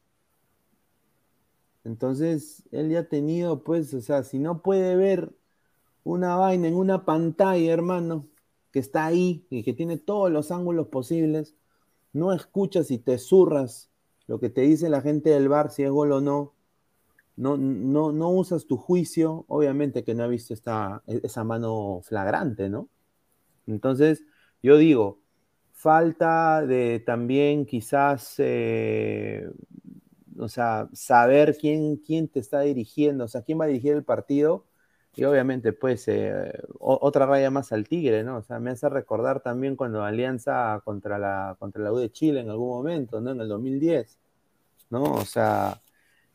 Entonces, 1.83 2.63
él 2.71 2.89
ya 2.89 2.99
ha 2.99 3.09
tenido, 3.09 3.63
pues, 3.63 3.93
o 3.93 4.01
sea, 4.01 4.23
si 4.23 4.39
no 4.39 4.61
puede 4.61 4.95
ver 4.95 5.33
una 6.03 6.35
vaina 6.35 6.67
en 6.67 6.75
una 6.75 7.05
pantalla, 7.05 7.73
hermano, 7.73 8.27
que 8.71 8.79
está 8.79 9.05
ahí 9.05 9.45
y 9.49 9.63
que 9.63 9.73
tiene 9.73 9.97
todos 9.97 10.31
los 10.31 10.51
ángulos 10.51 10.87
posibles, 10.87 11.55
no 12.13 12.33
escuchas 12.33 12.91
y 12.91 12.97
te 12.97 13.17
zurras 13.17 13.89
lo 14.27 14.39
que 14.39 14.49
te 14.49 14.61
dice 14.61 14.89
la 14.89 15.01
gente 15.01 15.29
del 15.31 15.49
bar, 15.49 15.71
si 15.71 15.83
es 15.83 15.91
gol 15.91 16.11
o 16.13 16.21
no, 16.21 16.53
no, 17.35 17.57
no, 17.57 18.11
no 18.11 18.29
usas 18.29 18.65
tu 18.67 18.77
juicio, 18.77 19.45
obviamente 19.47 20.03
que 20.03 20.13
no 20.13 20.23
ha 20.23 20.27
visto 20.27 20.53
esta, 20.53 21.03
esa 21.07 21.43
mano 21.43 22.01
flagrante, 22.03 22.69
¿no? 22.69 22.87
Entonces, 23.67 24.23
yo 24.61 24.77
digo, 24.77 25.19
falta 25.73 26.65
de 26.65 26.99
también 26.99 27.65
quizás, 27.65 28.35
eh, 28.37 29.49
o 30.39 30.47
sea, 30.49 30.89
saber 30.93 31.57
quién, 31.59 31.97
quién 31.97 32.27
te 32.27 32.39
está 32.39 32.61
dirigiendo, 32.61 33.25
o 33.25 33.27
sea, 33.27 33.41
quién 33.43 33.59
va 33.59 33.65
a 33.65 33.67
dirigir 33.67 33.93
el 33.93 34.03
partido. 34.03 34.65
Y 35.15 35.25
obviamente, 35.25 35.73
pues, 35.73 36.07
eh, 36.07 36.53
otra 36.79 37.25
raya 37.25 37.51
más 37.51 37.71
al 37.73 37.87
Tigre, 37.87 38.23
¿no? 38.23 38.37
O 38.37 38.41
sea, 38.43 38.59
me 38.59 38.71
hace 38.71 38.87
recordar 38.89 39.41
también 39.41 39.75
cuando 39.75 40.03
Alianza 40.03 40.81
contra 40.85 41.19
la, 41.19 41.55
contra 41.59 41.83
la 41.83 41.91
U 41.91 41.97
de 41.97 42.11
Chile 42.11 42.39
en 42.41 42.49
algún 42.49 42.69
momento, 42.69 43.19
¿no? 43.19 43.31
En 43.31 43.41
el 43.41 43.47
2010, 43.49 44.17
¿no? 44.89 45.03
O 45.15 45.25
sea, 45.25 45.79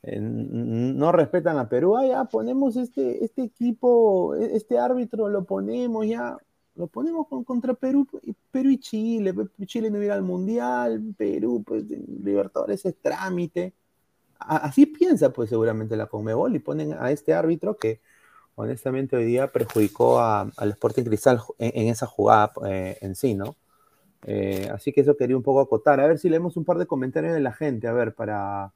eh, 0.03 0.21
no 0.21 1.13
respetan 1.13 1.59
a 1.59 1.69
Perú. 1.69 1.97
Ah, 1.97 2.07
ya, 2.07 2.25
ponemos 2.25 2.77
este, 2.77 3.25
este 3.25 3.43
equipo, 3.45 4.35
e- 4.37 4.57
este 4.57 4.79
árbitro, 4.79 5.29
lo 5.29 5.45
ponemos 5.45 6.07
ya, 6.07 6.37
lo 6.75 6.87
ponemos 6.89 7.27
con- 7.29 7.45
contra 7.45 7.75
Perú, 7.75 8.07
y- 8.23 8.35
Perú 8.51 8.71
y 8.71 8.79
Chile. 8.79 9.35
Chile 9.67 9.91
no 9.91 10.03
irá 10.03 10.15
al 10.15 10.23
Mundial, 10.23 11.15
Perú, 11.17 11.63
pues, 11.67 11.85
Libertadores 12.25 12.85
es 12.85 12.97
trámite. 13.01 13.75
Así 14.39 14.87
piensa, 14.87 15.33
pues, 15.33 15.51
seguramente 15.51 15.97
la 15.97 16.07
Conmebol 16.07 16.55
y 16.55 16.59
ponen 16.59 16.95
a 16.99 17.11
este 17.11 17.35
árbitro 17.35 17.77
que 17.77 18.01
honestamente 18.55 19.17
hoy 19.17 19.25
día 19.25 19.53
perjudicó 19.53 20.21
al 20.21 20.71
Sporting 20.71 21.05
Cristal 21.05 21.41
en 21.59 21.89
esa 21.89 22.07
jugada 22.07 22.53
eh, 22.67 22.99
en 23.01 23.15
sí, 23.15 23.35
¿no? 23.35 23.57
Eh, 24.25 24.69
así 24.73 24.93
que 24.93 25.03
eso 25.03 25.17
quería 25.17 25.37
un 25.37 25.43
poco 25.43 25.61
acotar. 25.61 26.01
A 26.01 26.07
ver 26.07 26.19
si 26.19 26.29
leemos 26.29 26.57
un 26.57 26.65
par 26.65 26.79
de 26.79 26.87
comentarios 26.87 27.33
de 27.35 27.41
la 27.41 27.53
gente, 27.53 27.87
a 27.87 27.93
ver, 27.93 28.15
para, 28.15 28.73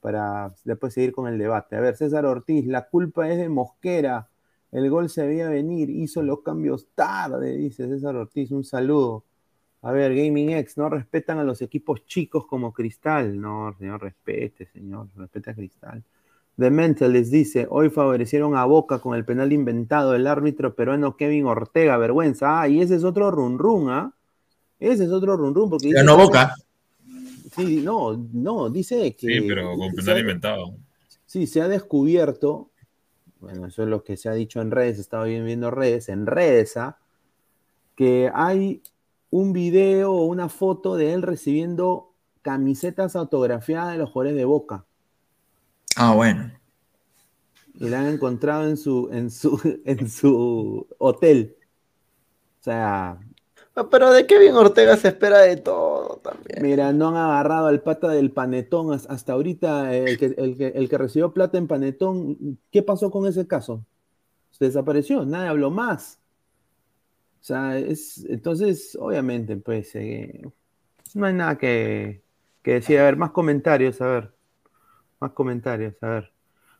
para 0.00 0.54
después 0.64 0.94
seguir 0.94 1.12
con 1.12 1.28
el 1.28 1.38
debate. 1.38 1.76
A 1.76 1.80
ver, 1.80 1.96
César 1.96 2.26
Ortiz, 2.26 2.66
la 2.66 2.88
culpa 2.88 3.28
es 3.30 3.38
de 3.38 3.48
Mosquera. 3.48 4.28
El 4.72 4.90
gol 4.90 5.10
se 5.10 5.26
veía 5.26 5.48
venir, 5.48 5.90
hizo 5.90 6.22
los 6.22 6.40
cambios 6.40 6.88
tarde, 6.94 7.56
dice 7.56 7.86
César 7.88 8.16
Ortiz. 8.16 8.50
Un 8.50 8.64
saludo. 8.64 9.24
A 9.82 9.90
ver, 9.92 10.14
Gaming 10.14 10.50
X, 10.50 10.78
no 10.78 10.88
respetan 10.88 11.38
a 11.38 11.44
los 11.44 11.60
equipos 11.60 12.06
chicos 12.06 12.46
como 12.46 12.72
Cristal. 12.72 13.40
No, 13.40 13.74
señor, 13.78 14.00
respete, 14.02 14.66
señor, 14.66 15.08
respete 15.16 15.50
a 15.50 15.54
Cristal. 15.54 16.02
The 16.56 16.70
Mental 16.70 17.12
les 17.12 17.30
dice, 17.30 17.66
hoy 17.68 17.90
favorecieron 17.90 18.54
a 18.56 18.64
Boca 18.64 18.98
con 19.00 19.16
el 19.16 19.24
penal 19.24 19.52
inventado 19.52 20.12
del 20.12 20.26
árbitro 20.26 20.74
peruano 20.74 21.16
Kevin 21.16 21.46
Ortega, 21.46 21.96
vergüenza. 21.96 22.60
Ah, 22.60 22.68
y 22.68 22.80
ese 22.80 22.94
es 22.94 23.04
otro 23.04 23.30
run 23.30 23.58
run, 23.58 23.90
¿ah? 23.90 24.12
Ese 24.78 25.04
es 25.04 25.10
otro 25.10 25.36
run 25.36 25.54
run 25.54 25.70
porque 25.70 25.86
dice 25.88 25.98
Ganó 25.98 26.16
que- 26.16 26.22
Boca. 26.22 26.54
Sí, 27.56 27.82
no, 27.82 28.16
no, 28.32 28.70
dice 28.70 29.14
que 29.14 29.26
Sí, 29.26 29.40
pero 29.48 29.76
con 29.76 29.92
penal 29.94 30.16
ha- 30.16 30.20
inventado. 30.20 30.74
Sí, 31.26 31.46
se 31.46 31.60
ha 31.60 31.68
descubierto, 31.68 32.70
bueno, 33.40 33.66
eso 33.66 33.82
es 33.82 33.88
lo 33.88 34.04
que 34.04 34.16
se 34.16 34.28
ha 34.28 34.32
dicho 34.32 34.60
en 34.60 34.70
redes, 34.70 34.98
he 34.98 35.00
estado 35.00 35.24
bien 35.24 35.44
viendo 35.44 35.70
redes, 35.70 36.08
en 36.08 36.26
redes, 36.26 36.76
¿ah? 36.76 36.98
que 37.96 38.30
hay 38.32 38.82
un 39.32 39.52
video 39.52 40.12
o 40.12 40.26
una 40.26 40.48
foto 40.48 40.94
de 40.96 41.12
él 41.14 41.22
recibiendo 41.22 42.12
camisetas 42.42 43.16
autografiadas 43.16 43.92
de 43.92 43.98
los 43.98 44.10
jugadores 44.10 44.36
de 44.36 44.44
Boca. 44.44 44.86
Ah, 45.96 46.14
bueno. 46.14 46.52
y 47.74 47.88
la 47.88 48.00
han 48.00 48.06
encontrado 48.14 48.68
en 48.68 48.76
su, 48.76 49.08
en 49.12 49.30
su, 49.30 49.58
en 49.84 50.08
su 50.08 50.86
hotel. 50.98 51.56
O 52.60 52.64
sea, 52.64 53.18
Ah, 53.74 53.88
Pero 53.90 54.12
de 54.12 54.26
Kevin 54.26 54.54
Ortega 54.54 54.98
se 54.98 55.08
espera 55.08 55.38
de 55.40 55.56
todo 55.56 56.20
también. 56.22 56.62
mira, 56.62 56.92
no 56.92 57.08
han 57.08 57.16
agarrado 57.16 57.68
al 57.68 57.80
pata 57.82 58.08
del 58.08 58.30
panetón 58.30 58.92
has- 58.92 59.06
hasta 59.08 59.32
ahorita, 59.32 59.94
eh, 59.96 60.10
el 60.10 60.18
que, 60.18 60.26
el 60.36 60.56
que, 60.58 60.66
el 60.68 60.88
que 60.90 60.98
recibió 60.98 61.32
plata 61.32 61.56
en 61.56 61.66
panetón, 61.68 62.58
¿qué 62.70 62.82
pasó 62.82 63.10
con 63.10 63.26
ese 63.26 63.46
caso? 63.46 63.82
Se 64.50 64.66
desapareció, 64.66 65.24
nadie 65.26 65.48
habló 65.48 65.70
más. 65.70 66.20
O 67.42 67.44
sea, 67.44 67.76
es, 67.76 68.24
entonces, 68.28 68.96
obviamente, 69.00 69.56
pues, 69.56 69.96
eh, 69.96 70.42
no 71.14 71.26
hay 71.26 71.34
nada 71.34 71.58
que, 71.58 72.22
que 72.62 72.74
decir. 72.74 73.00
A 73.00 73.04
ver, 73.04 73.16
más 73.16 73.32
comentarios, 73.32 74.00
a 74.00 74.06
ver. 74.06 74.32
Más 75.18 75.32
comentarios, 75.32 75.94
a 76.02 76.06
ver. 76.08 76.32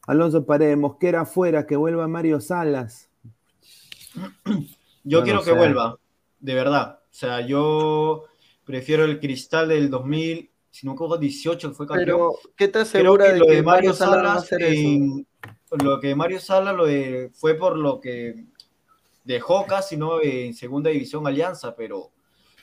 Alonso 0.07 0.47
Paredes, 0.47 0.79
Mosquera 0.79 1.23
afuera, 1.23 1.67
que 1.67 1.75
vuelva 1.75 2.07
Mario 2.07 2.41
Salas. 2.41 3.09
Yo 5.03 5.19
No 5.19 5.25
quiero 5.25 5.43
que 5.43 5.51
vuelva, 5.53 5.99
de 6.39 6.55
verdad. 6.55 7.01
O 7.03 7.15
sea, 7.15 7.41
yo 7.45 8.25
prefiero 8.65 9.05
el 9.05 9.19
cristal 9.19 9.69
del 9.69 9.91
2000, 9.91 10.49
si 10.71 10.87
no 10.87 10.93
equivoco, 10.93 11.19
18 11.19 11.71
que 11.71 11.75
fue 11.75 11.87
campeón. 11.89 12.07
Pero, 12.07 12.33
¿qué 12.57 12.67
te 12.69 12.73
Creo 12.73 12.83
asegura 12.85 13.27
que 13.27 13.33
de 13.33 13.39
lo 13.41 13.47
que 13.47 13.55
de 13.57 13.63
Mario 13.63 13.91
Mario 13.91 13.95
Salas 13.95 14.53
en- 14.53 15.27
lo 15.83 15.99
que 16.01 16.15
Mario 16.15 16.39
Salas 16.39 16.77
lo 16.77 16.87
de- 16.87 17.31
fue 17.35 17.55
por 17.55 17.77
lo 17.77 18.01
que 18.01 18.45
dejó 19.25 19.67
casi 19.67 19.97
no 19.97 20.21
en 20.23 20.55
segunda 20.55 20.91
división 20.91 21.27
Alianza, 21.27 21.75
pero 21.77 22.11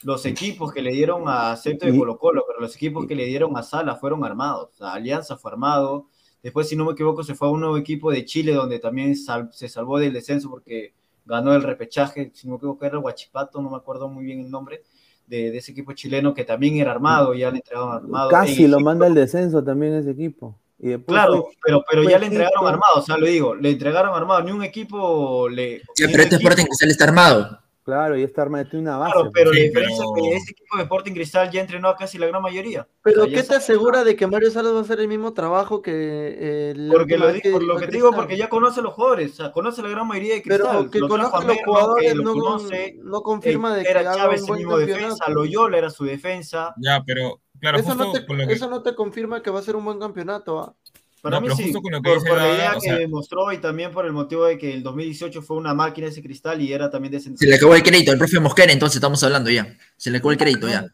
los 0.04 0.26
equipos 0.26 0.72
que 0.72 0.82
le 0.82 0.92
dieron 0.92 1.24
a 1.28 1.56
Centro 1.58 1.88
de 1.88 1.94
Colo 2.00 2.18
Colo, 2.18 2.44
pero 2.48 2.60
los 2.62 2.76
equipos 2.76 3.06
que 3.06 3.16
le 3.16 3.26
dieron 3.26 3.56
a 3.58 3.64
Salas 3.64 4.00
fueron 4.00 4.24
armados. 4.24 4.70
Alianza 4.82 5.36
fue 5.38 5.52
armado. 5.52 6.06
Después, 6.42 6.70
si 6.70 6.76
no 6.78 6.86
me 6.86 6.94
equivoco, 6.94 7.22
se 7.24 7.36
fue 7.36 7.50
a 7.50 7.52
un 7.52 7.60
nuevo 7.60 7.78
equipo 7.78 8.10
de 8.12 8.24
Chile 8.24 8.54
donde 8.54 8.80
también 8.80 9.16
sal- 9.18 9.50
se 9.52 9.68
salvó 9.68 10.00
del 10.00 10.14
descenso 10.14 10.50
porque 10.50 10.94
ganó 11.26 11.54
el 11.54 11.64
repechaje. 11.64 12.32
Si 12.34 12.48
no 12.48 12.52
me 12.54 12.58
equivoco, 12.58 12.86
era 12.86 12.98
el 12.98 13.04
Huachipato, 13.04 13.62
no 13.62 13.70
me 13.70 13.76
acuerdo 13.76 14.08
muy 14.08 14.24
bien 14.24 14.40
el 14.40 14.50
nombre 14.50 14.84
de, 15.28 15.52
de 15.52 15.58
ese 15.58 15.74
equipo 15.74 15.92
chileno 15.92 16.34
que 16.34 16.46
también 16.46 16.78
era 16.78 16.92
armado, 16.92 17.34
ya 17.34 17.52
le 17.52 17.58
entregaron 17.58 17.92
armado. 17.94 18.30
Casi 18.30 18.68
lo 18.68 18.80
manda 18.80 19.06
al 19.06 19.14
descenso 19.16 19.62
también 19.64 19.94
ese 19.96 20.12
equipo. 20.12 20.56
Y 20.82 20.90
después 20.90 21.14
Claro, 21.16 21.44
fue- 21.44 21.54
pero, 21.66 21.84
pero 21.90 22.04
ya 22.04 22.18
le 22.20 22.28
entregaron 22.28 22.66
armado, 22.66 22.96
o 22.96 23.02
sea, 23.02 23.18
lo 23.18 23.26
digo, 23.28 23.54
le 23.56 23.72
entregaron 23.72 24.16
armado, 24.16 24.42
ni 24.44 24.52
un 24.52 24.64
equipo 24.64 25.50
le. 25.50 25.82
Ni 26.00 26.08
pero 26.12 26.24
este 26.24 26.36
Sporting 26.38 26.66
Cristal 26.66 26.90
está 26.90 27.04
armado. 27.06 27.60
Claro, 27.84 28.16
y 28.16 28.22
esta 28.24 28.44
arma 28.44 28.64
tiene 28.66 28.84
una 28.88 28.98
base. 28.98 29.14
Claro, 29.14 29.32
pero 29.34 29.52
la 29.52 29.58
Sí, 29.58 29.64
diferencia 29.64 30.06
es 30.06 30.12
que 30.22 30.36
ese 30.36 30.52
equipo 30.52 30.78
de 30.78 30.84
Sporting 30.84 31.14
Cristal 31.14 31.50
ya 31.50 31.62
entrenó 31.62 31.90
a 31.90 31.96
casi 31.96 32.20
la 32.20 32.28
gran 32.28 32.40
mayoría. 32.44 32.88
Pero 33.02 33.22
O 33.24 33.26
sea, 33.26 33.34
ya 33.34 33.42
¿qué 33.42 33.48
te 33.48 33.56
asegura 33.56 34.04
de 34.04 34.16
que 34.16 34.28
Mario 34.28 34.52
Salas 34.52 34.74
va 34.74 34.78
a 34.78 34.82
hacer 34.82 35.00
el 35.00 35.08
mismo 35.08 35.34
trabajo 35.34 35.82
que 35.82 35.92
eh, 35.92 36.74
la 36.78 36.94
Porque 36.94 37.18
lo, 37.18 37.26
vez 37.26 37.42
di- 37.42 37.50
por 37.50 37.64
lo 37.64 37.78
que 37.78 37.88
te 37.88 37.92
digo, 37.94 38.12
porque 38.12 38.38
ya 38.38 38.48
conoce 38.48 38.82
a 38.82 38.84
los 38.84 38.94
jugadores, 38.94 39.32
o 39.32 39.36
sea, 39.36 39.52
conoce 39.52 39.82
la 39.82 39.90
gran 39.90 40.08
mayoría 40.08 40.36
de 40.36 40.44
Cristal. 40.44 40.88
Pero 40.92 40.92
que 40.92 41.00
conozca 41.00 41.38
a 41.38 41.42
a 41.42 41.44
los 41.46 41.58
jugadores 41.66 42.10
que 42.12 42.16
lo 42.16 42.24
no, 42.24 42.34
conoce, 42.34 42.96
no 43.02 43.22
confirma 43.24 43.76
de 43.76 43.84
que 43.84 43.90
era 43.90 44.04
Chávez 44.16 44.44
el 44.48 44.56
mismo 44.56 44.78
defensa. 44.78 45.30
Loyola 45.30 45.78
era 45.80 45.90
su 45.90 46.06
defensa. 46.06 46.76
Ya, 46.78 47.02
pero 47.04 47.42
claro, 47.60 47.78
Eso 47.80 47.96
no, 47.96 48.12
te, 48.12 48.26
que, 48.26 48.54
eso 48.54 48.70
no 48.70 48.82
te 48.82 48.96
confirma 48.96 49.42
que 49.42 49.50
va 49.52 49.60
a 49.60 49.64
ser 49.64 49.76
un 49.76 49.86
buen 49.86 50.00
campeonato. 50.00 50.60
¿ah? 50.60 50.76
Para 51.22 51.40
No, 51.40 51.48
mí 51.48 51.54
sí, 51.56 51.74
por, 51.74 51.92
la 52.38 52.54
idea 52.54 52.74
que 52.76 52.80
sea- 52.82 52.98
demostró 52.98 53.52
y 53.52 53.58
también 53.58 53.92
por 53.92 54.06
el 54.06 54.14
motivo 54.14 54.46
de 54.46 54.58
que 54.58 54.74
el 54.74 54.84
2018 54.84 55.42
fue 55.42 55.58
una 55.58 55.74
máquina 55.74 56.08
ese 56.08 56.22
Cristal 56.24 56.62
y 56.62 56.72
era 56.72 56.90
también 56.90 57.12
de 57.12 57.20
Se 57.20 57.46
le 57.46 57.56
acabó 57.56 57.76
el 57.76 57.84
crédito 57.84 58.12
al 58.12 58.18
profe 58.18 58.40
Mosquera, 58.40 58.72
entonces 58.72 58.96
estamos 58.98 59.22
hablando 59.24 59.50
ya. 59.50 59.76
Se 59.98 60.10
le 60.12 60.18
acabó 60.20 60.32
el 60.32 60.38
crédito 60.38 60.68
ya. 60.70 60.88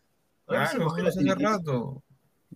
Claro, 0.47 0.83
Mosquera 0.83 1.09
hace 1.09 1.19
tiene 1.23 1.35
rato. 1.35 2.01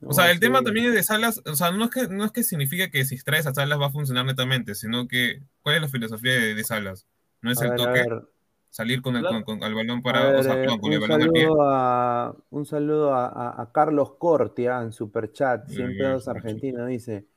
No, 0.01 0.09
O 0.09 0.13
sea, 0.13 0.27
el 0.31 0.35
sí. 0.35 0.39
tema 0.39 0.61
también 0.61 0.87
es 0.87 0.93
de 0.93 1.03
Salas, 1.03 1.41
o 1.45 1.55
sea, 1.55 1.71
no 1.71 1.85
es 1.85 1.91
que 1.91 2.07
no 2.07 2.23
es 2.23 2.31
que 2.31 2.43
significa 2.43 2.89
que 2.89 3.03
si 3.05 3.15
extraes 3.15 3.45
a 3.47 3.53
Salas 3.53 3.79
va 3.79 3.87
a 3.87 3.91
funcionar 3.91 4.25
netamente, 4.25 4.73
sino 4.73 5.07
que 5.07 5.41
¿cuál 5.61 5.75
es 5.75 5.81
la 5.81 5.89
filosofía 5.89 6.31
de, 6.33 6.55
de 6.55 6.63
Salas? 6.63 7.05
No 7.41 7.51
es 7.51 7.61
A 7.61 7.65
el 7.65 7.71
ver, 7.71 7.81
a 7.81 7.83
toque, 7.83 7.99
ver, 8.09 8.21
salir 8.69 9.01
con 9.01 9.15
el, 9.15 9.25
con, 9.45 9.59
balón 9.59 10.01
para, 10.01 10.23
ver, 10.25 10.35
o 10.35 10.43
sea, 10.43 10.55
eh, 10.55 10.59
perdón, 10.59 10.79
con 10.79 10.93
el 10.93 10.99
un 10.99 11.01
balón 11.01 11.21
al 11.21 11.31
pie. 11.31 11.49
saludo 11.49 11.61
a, 11.63 12.35
un 12.49 12.65
saludo 12.65 13.13
a, 13.13 13.27
a- 13.27 13.61
a 13.61 13.71
Carlos 13.71 14.13
Cortia 14.17 14.81
en 14.81 14.91
Superchat, 14.91 15.67
100 15.69 15.95
Bien, 15.95 15.97
pesos 15.97 16.27
Superchat. 16.27 16.27
argentino, 16.27 16.85
dice, 16.85 17.27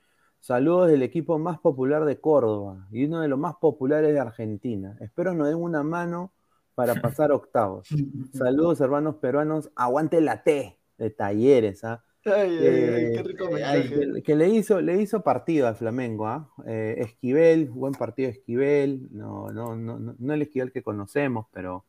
saludos 0.40 0.88
del 0.88 1.02
equipo 1.02 1.38
más 1.38 1.58
popular 1.60 2.04
de 2.04 2.20
Córdoba 2.20 2.86
y 2.90 3.04
uno 3.04 3.20
de 3.20 3.28
los 3.28 3.38
más 3.38 3.56
populares 3.56 4.12
de 4.12 4.20
Argentina. 4.20 4.96
Espero 5.00 5.34
nos 5.34 5.48
den 5.48 5.56
una 5.56 5.82
mano 5.82 6.32
para 6.74 7.00
pasar 7.00 7.32
octavos. 7.32 7.88
Saludos 8.30 8.80
hermanos 8.80 9.16
peruanos, 9.16 9.70
aguante 9.76 10.20
la 10.20 10.42
T 10.42 10.78
de 10.98 11.10
Talleres, 11.10 11.84
¿ah? 11.84 12.04
Que, 12.22 14.34
le 14.36 14.48
hizo, 14.48 14.80
le 14.80 15.02
hizo 15.02 15.22
partido 15.22 15.66
al 15.66 15.74
Flamengo, 15.74 16.26
¿ah? 16.26 16.48
eh, 16.66 16.94
Esquivel, 16.98 17.68
buen 17.68 17.94
partido 17.94 18.30
Esquivel, 18.30 19.08
no, 19.10 19.50
no, 19.50 19.74
no, 19.74 19.98
no 19.98 20.34
el 20.34 20.42
Esquivel 20.42 20.72
que 20.72 20.82
conocemos, 20.82 21.46
pero 21.52 21.84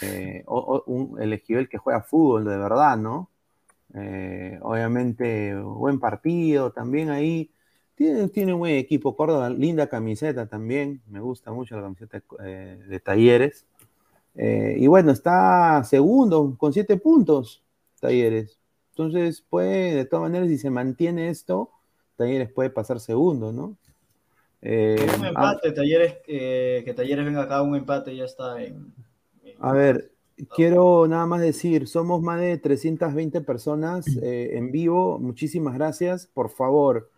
eh, 0.00 0.44
el 1.18 1.32
Esquivel 1.32 1.68
que 1.68 1.78
juega 1.78 2.02
fútbol 2.02 2.46
de 2.46 2.56
verdad, 2.56 2.96
¿no? 2.96 3.30
Eh, 3.94 4.58
obviamente, 4.62 5.54
buen 5.54 6.00
partido 6.00 6.72
también 6.72 7.10
ahí. 7.10 7.50
Tiene, 7.94 8.28
tiene 8.28 8.54
un 8.54 8.60
buen 8.60 8.76
equipo, 8.76 9.16
Córdoba, 9.16 9.50
linda 9.50 9.88
camiseta 9.88 10.46
también, 10.46 11.02
me 11.08 11.20
gusta 11.20 11.52
mucho 11.52 11.76
la 11.76 11.82
camiseta 11.82 12.22
de 12.40 13.00
Talleres. 13.00 13.66
y 14.34 14.86
bueno, 14.86 15.10
está 15.10 15.82
segundo 15.84 16.56
con 16.56 16.72
siete 16.72 16.96
puntos, 16.96 17.62
Talleres. 18.00 18.58
Entonces, 18.98 19.44
puede, 19.48 19.94
de 19.94 20.04
todas 20.06 20.24
maneras, 20.24 20.48
si 20.48 20.58
se 20.58 20.70
mantiene 20.70 21.28
esto, 21.28 21.70
Talleres 22.16 22.50
puede 22.50 22.68
pasar 22.68 22.98
segundo, 22.98 23.52
¿no? 23.52 23.76
Eh, 24.60 24.96
un 25.16 25.24
ah, 25.24 25.28
empate, 25.28 25.70
Talleres, 25.70 26.16
eh, 26.26 26.82
que 26.84 26.94
Talleres 26.94 27.24
venga 27.24 27.44
acá, 27.44 27.62
un 27.62 27.76
empate 27.76 28.16
ya 28.16 28.24
está 28.24 28.60
en. 28.60 28.92
a 29.60 29.72
ver, 29.72 30.10
quiero 30.52 31.06
nada 31.06 31.26
más 31.26 31.40
decir, 31.40 31.86
somos 31.86 32.22
más 32.22 32.40
de 32.40 32.58
320 32.58 33.40
personas 33.42 34.04
eh, 34.20 34.56
en 34.56 34.72
vivo. 34.72 35.20
Muchísimas 35.20 35.74
gracias. 35.74 36.26
Por 36.26 36.50
favor, 36.50 37.08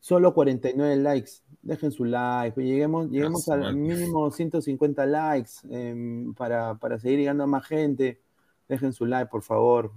solo 0.00 0.34
49 0.34 0.96
likes. 0.96 1.30
Dejen 1.62 1.92
su 1.92 2.06
like. 2.06 2.60
Lleguemos, 2.60 3.08
lleguemos 3.08 3.48
al 3.48 3.76
mínimo 3.76 4.32
150 4.32 5.06
likes 5.06 5.52
em, 5.70 6.34
para, 6.34 6.74
para, 6.74 6.98
seguir 6.98 7.20
llegando 7.20 7.44
a 7.44 7.46
más 7.46 7.64
gente. 7.66 8.20
Dejen 8.68 8.92
su 8.92 9.06
like, 9.06 9.30
por 9.30 9.42
favor 9.42 9.92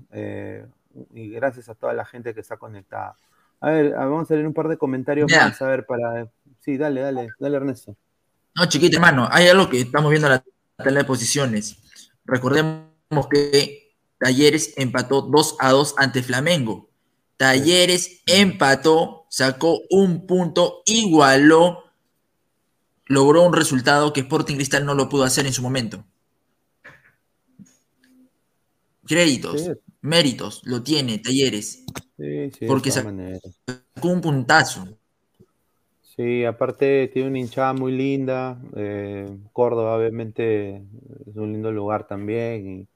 y 1.13 1.29
gracias 1.29 1.69
a 1.69 1.75
toda 1.75 1.93
la 1.93 2.05
gente 2.05 2.33
que 2.33 2.41
está 2.41 2.57
conectada. 2.57 3.17
A 3.59 3.69
ver, 3.69 3.91
vamos 3.91 4.29
a 4.29 4.33
leer 4.33 4.45
un 4.45 4.53
par 4.53 4.67
de 4.67 4.77
comentarios 4.77 5.31
más, 5.31 5.61
a 5.61 5.67
ver, 5.67 5.85
para... 5.85 6.27
Sí, 6.59 6.77
dale, 6.77 7.01
dale, 7.01 7.29
dale 7.39 7.57
Ernesto. 7.57 7.95
No, 8.55 8.65
chiquito, 8.67 8.97
hermano, 8.97 9.27
hay 9.31 9.47
algo 9.47 9.69
que 9.69 9.81
estamos 9.81 10.11
viendo 10.11 10.27
en 10.27 10.33
la 10.33 10.45
tabla 10.77 10.99
de 10.99 11.05
posiciones. 11.05 11.77
Recordemos 12.25 12.87
que 13.29 13.95
Talleres 14.17 14.73
empató 14.77 15.21
2 15.21 15.57
a 15.59 15.71
2 15.71 15.95
ante 15.97 16.23
Flamengo. 16.23 16.89
Talleres 17.37 18.21
empató, 18.25 19.25
sacó 19.29 19.79
un 19.89 20.27
punto, 20.27 20.81
igualó, 20.85 21.83
logró 23.05 23.43
un 23.43 23.53
resultado 23.53 24.13
que 24.13 24.21
Sporting 24.21 24.55
Cristal 24.55 24.85
no 24.85 24.93
lo 24.93 25.09
pudo 25.09 25.23
hacer 25.23 25.45
en 25.45 25.53
su 25.53 25.61
momento. 25.61 26.05
Créditos 29.05 29.69
méritos, 30.03 30.61
lo 30.65 30.83
tiene, 30.83 31.17
Talleres. 31.17 31.83
Sí, 32.17 32.51
sí, 32.51 32.65
porque 32.67 32.91
sacó 32.91 33.09
un 34.03 34.21
puntazo. 34.21 34.87
Sí, 36.15 36.45
aparte 36.45 37.07
tiene 37.07 37.29
una 37.29 37.39
hinchada 37.39 37.73
muy 37.73 37.91
linda. 37.91 38.61
Eh, 38.75 39.35
Córdoba, 39.51 39.97
obviamente, 39.97 40.83
es 41.25 41.35
un 41.35 41.53
lindo 41.53 41.71
lugar 41.71 42.05
también. 42.05 42.69
Y 42.69 42.87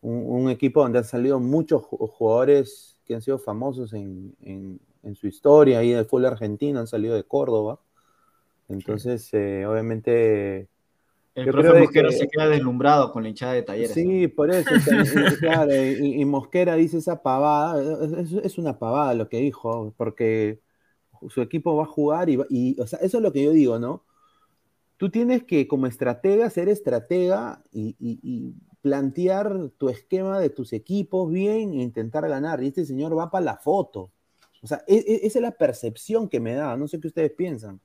un, 0.00 0.50
equipo 0.50 0.82
donde 0.82 0.98
han 0.98 1.04
salido 1.04 1.38
muchos 1.38 1.82
jugadores 1.82 2.98
que 3.04 3.14
han 3.14 3.22
sido 3.22 3.38
famosos 3.38 3.92
en, 3.92 4.80
su 5.14 5.28
historia. 5.28 5.84
Y 5.84 5.92
del 5.92 6.06
fútbol 6.06 6.26
argentino 6.26 6.80
han 6.80 6.88
salido 6.88 7.14
de 7.14 7.22
Córdoba. 7.22 7.78
Entonces, 8.68 9.32
eh, 9.34 9.64
obviamente, 9.64 10.68
el 11.40 11.50
profe 11.50 11.80
Mosquera 11.80 12.10
se 12.10 12.28
queda 12.28 12.48
deslumbrado 12.48 13.12
con 13.12 13.22
la 13.22 13.28
hinchada 13.28 13.52
de 13.52 13.62
talleres. 13.62 13.92
Sí, 13.92 14.28
por 14.28 14.50
eso, 14.50 14.70
claro, 15.40 15.74
y, 15.74 16.24
Mosquera 16.24 16.74
dice 16.74 16.98
esa 16.98 17.22
pavada, 17.22 17.80
es, 18.42 18.58
una 18.58 18.78
pavada 18.78 19.14
lo 19.14 19.28
que 19.28 19.38
dijo, 19.38 19.94
porque 19.96 20.60
su 21.28 21.42
equipo 21.42 21.76
va 21.76 21.84
a 21.84 21.86
jugar 21.86 22.28
y, 22.28 22.80
o 22.80 22.86
sea, 22.86 22.98
eso 23.00 23.18
es 23.18 23.22
lo 23.22 23.32
que 23.32 23.44
yo 23.44 23.52
digo, 23.52 23.78
¿no? 23.78 24.04
Tú 24.96 25.10
tienes 25.10 25.44
que 25.44 25.68
como 25.68 25.86
estratega 25.86 26.50
ser 26.50 26.68
estratega 26.68 27.62
y, 27.72 28.54
plantear 28.80 29.70
tu 29.76 29.88
esquema 29.88 30.38
de 30.38 30.50
tus 30.50 30.72
equipos 30.72 31.30
bien 31.30 31.72
e 31.72 31.82
intentar 31.82 32.26
ganar. 32.28 32.62
Y 32.62 32.68
este 32.68 32.86
señor 32.86 33.18
va 33.18 33.28
para 33.28 33.44
la 33.44 33.56
foto. 33.56 34.12
O 34.62 34.68
sea, 34.68 34.84
e, 34.86 34.94
e, 34.94 35.26
esa 35.26 35.40
es 35.40 35.42
la 35.42 35.50
percepción 35.50 36.28
que 36.28 36.38
me 36.38 36.54
da, 36.54 36.76
no 36.76 36.86
sé 36.86 37.00
qué 37.00 37.08
ustedes 37.08 37.32
piensan 37.32 37.80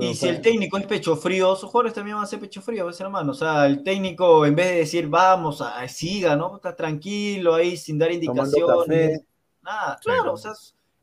y 0.00 0.14
si 0.14 0.28
el 0.28 0.40
técnico 0.40 0.76
es 0.78 0.86
pecho 0.86 1.16
frío, 1.16 1.54
sus 1.56 1.70
jugadores 1.70 1.94
también 1.94 2.16
van 2.16 2.24
a 2.24 2.26
ser 2.26 2.40
pecho 2.40 2.60
frío, 2.60 2.82
a 2.82 2.86
veces 2.86 3.00
hermano. 3.00 3.32
O 3.32 3.34
sea, 3.34 3.66
el 3.66 3.82
técnico, 3.82 4.44
en 4.44 4.54
vez 4.54 4.66
de 4.66 4.76
decir 4.78 5.08
vamos, 5.08 5.60
a, 5.60 5.86
siga, 5.88 6.36
¿no? 6.36 6.56
Está 6.56 6.74
tranquilo 6.74 7.54
ahí, 7.54 7.76
sin 7.76 7.98
dar 7.98 8.12
indicaciones. 8.12 9.22
Nada, 9.62 9.98
claro, 10.02 10.34
o 10.34 10.36
sea, 10.36 10.52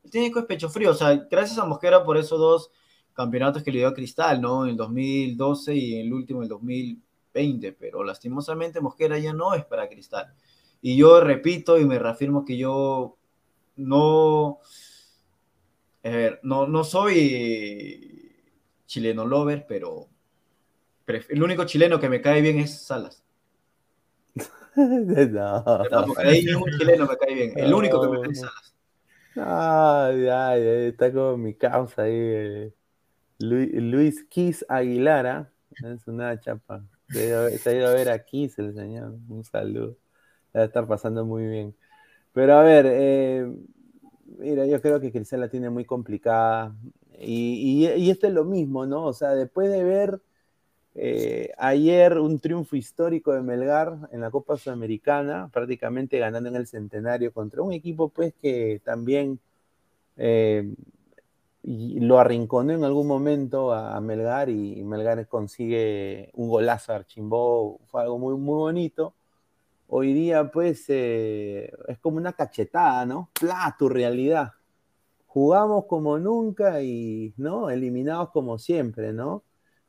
el 0.02 0.10
técnico 0.10 0.38
es 0.38 0.46
pecho 0.46 0.68
frío. 0.68 0.90
O 0.90 0.94
sea, 0.94 1.14
gracias 1.30 1.58
a 1.58 1.64
Mosquera 1.64 2.04
por 2.04 2.16
esos 2.16 2.38
dos 2.38 2.70
campeonatos 3.12 3.62
que 3.62 3.72
le 3.72 3.78
dio 3.78 3.88
a 3.88 3.94
Cristal, 3.94 4.40
¿no? 4.40 4.64
En 4.64 4.70
el 4.70 4.76
2012 4.76 5.74
y 5.74 6.00
el 6.00 6.12
último, 6.12 6.40
en 6.40 6.44
el 6.44 6.48
2020. 6.50 7.72
Pero 7.72 8.04
lastimosamente 8.04 8.80
Mosquera 8.80 9.18
ya 9.18 9.32
no 9.32 9.54
es 9.54 9.64
para 9.64 9.88
Cristal. 9.88 10.32
Y 10.80 10.96
yo 10.96 11.20
repito 11.20 11.78
y 11.78 11.84
me 11.84 11.98
reafirmo 11.98 12.44
que 12.44 12.56
yo 12.56 13.16
no. 13.76 14.60
no, 16.42 16.66
no 16.66 16.84
soy 16.84 18.23
chileno 18.86 19.26
lover, 19.26 19.66
pero 19.68 20.08
el 21.06 21.42
único 21.42 21.64
chileno 21.64 22.00
que 22.00 22.08
me 22.08 22.20
cae 22.20 22.40
bien 22.40 22.58
es 22.58 22.82
Salas. 22.82 23.22
no. 24.76 25.64
Ahí 26.16 26.44
ningún 26.44 26.70
chileno 26.78 27.06
me 27.06 27.16
cae 27.16 27.34
bien. 27.34 27.52
El 27.56 27.74
único 27.74 28.00
que 28.00 28.08
me 28.08 28.20
cae 28.20 28.32
es 28.32 28.40
Salas. 28.40 28.74
Ay, 29.36 30.28
ay, 30.28 30.62
está 30.88 31.12
como 31.12 31.36
mi 31.36 31.54
causa 31.54 32.02
ahí. 32.02 32.12
Eh. 32.14 32.72
Luis, 33.38 34.24
Kiss 34.24 34.64
Aguilara. 34.68 35.52
Es 35.82 36.06
una 36.06 36.38
chapa. 36.38 36.84
Se 37.08 37.34
ha 37.34 37.72
ido 37.72 37.88
a 37.88 37.94
ver 37.94 38.10
a 38.10 38.24
Kiss 38.24 38.58
el 38.58 38.74
señor. 38.74 39.14
Un 39.28 39.44
saludo. 39.44 39.96
Debe 40.52 40.66
estar 40.66 40.86
pasando 40.86 41.24
muy 41.24 41.46
bien. 41.46 41.74
Pero 42.32 42.54
a 42.54 42.62
ver, 42.62 42.86
eh, 42.88 43.52
mira, 44.38 44.66
yo 44.66 44.80
creo 44.80 45.00
que 45.00 45.12
Cristal 45.12 45.40
la 45.40 45.48
tiene 45.48 45.68
muy 45.70 45.84
complicada. 45.84 46.74
Y, 47.18 47.86
y, 47.96 48.10
esto 48.10 48.26
es 48.26 48.32
lo 48.32 48.44
mismo, 48.44 48.86
¿no? 48.86 49.04
O 49.04 49.12
sea, 49.12 49.34
después 49.34 49.70
de 49.70 49.84
ver 49.84 50.20
eh, 50.96 51.52
ayer 51.58 52.18
un 52.18 52.38
triunfo 52.38 52.76
histórico 52.76 53.32
de 53.32 53.42
Melgar 53.42 54.08
en 54.12 54.20
la 54.20 54.30
Copa 54.30 54.56
Sudamericana, 54.56 55.50
prácticamente 55.52 56.18
ganando 56.18 56.48
en 56.48 56.56
el 56.56 56.66
centenario 56.68 57.32
contra 57.32 57.62
un 57.62 57.72
equipo 57.72 58.10
pues 58.10 58.32
que 58.40 58.80
también 58.84 59.40
eh, 60.16 60.72
lo 61.64 62.18
arrinconó 62.20 62.72
en 62.74 62.84
algún 62.84 63.08
momento 63.08 63.72
a, 63.72 64.00
Melgar 64.00 64.48
y, 64.50 64.84
Melgar 64.84 65.26
consigue 65.28 66.30
un 66.34 66.48
golazo 66.48 66.92
a 66.92 66.96
Archimbó, 66.96 67.80
fue 67.86 68.02
algo 68.02 68.18
muy, 68.18 68.36
muy 68.36 68.56
bonito. 68.56 69.14
Hoy 69.88 70.12
día 70.14 70.50
pues 70.50 70.84
eh, 70.88 71.72
es 71.88 71.98
como 71.98 72.18
una 72.18 72.32
cachetada, 72.34 73.06
¿no? 73.06 73.30
¡Pla! 73.38 73.74
Tu 73.78 73.88
realidad 73.88 74.52
jugamos 75.34 75.86
como 75.86 76.16
nunca 76.16 76.80
y, 76.80 77.34
¿no? 77.38 77.68
Eliminados 77.68 78.30
como 78.30 78.56
siempre, 78.56 79.12
¿no? 79.12 79.42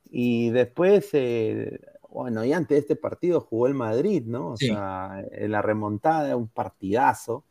Y 0.10 0.50
después, 0.50 1.08
eh, 1.14 1.82
bueno, 2.10 2.44
y 2.44 2.52
antes 2.52 2.70
de 2.70 2.80
este 2.80 2.96
partido 2.96 3.42
jugó 3.42 3.68
el 3.68 3.76
Madrid, 3.76 4.24
¿no? 4.26 4.54
O 4.54 4.58
sea, 4.58 5.24
en 5.32 5.52
la 5.52 5.62
remontada, 5.62 6.36
un 6.36 6.48
partidazo, 6.48 7.44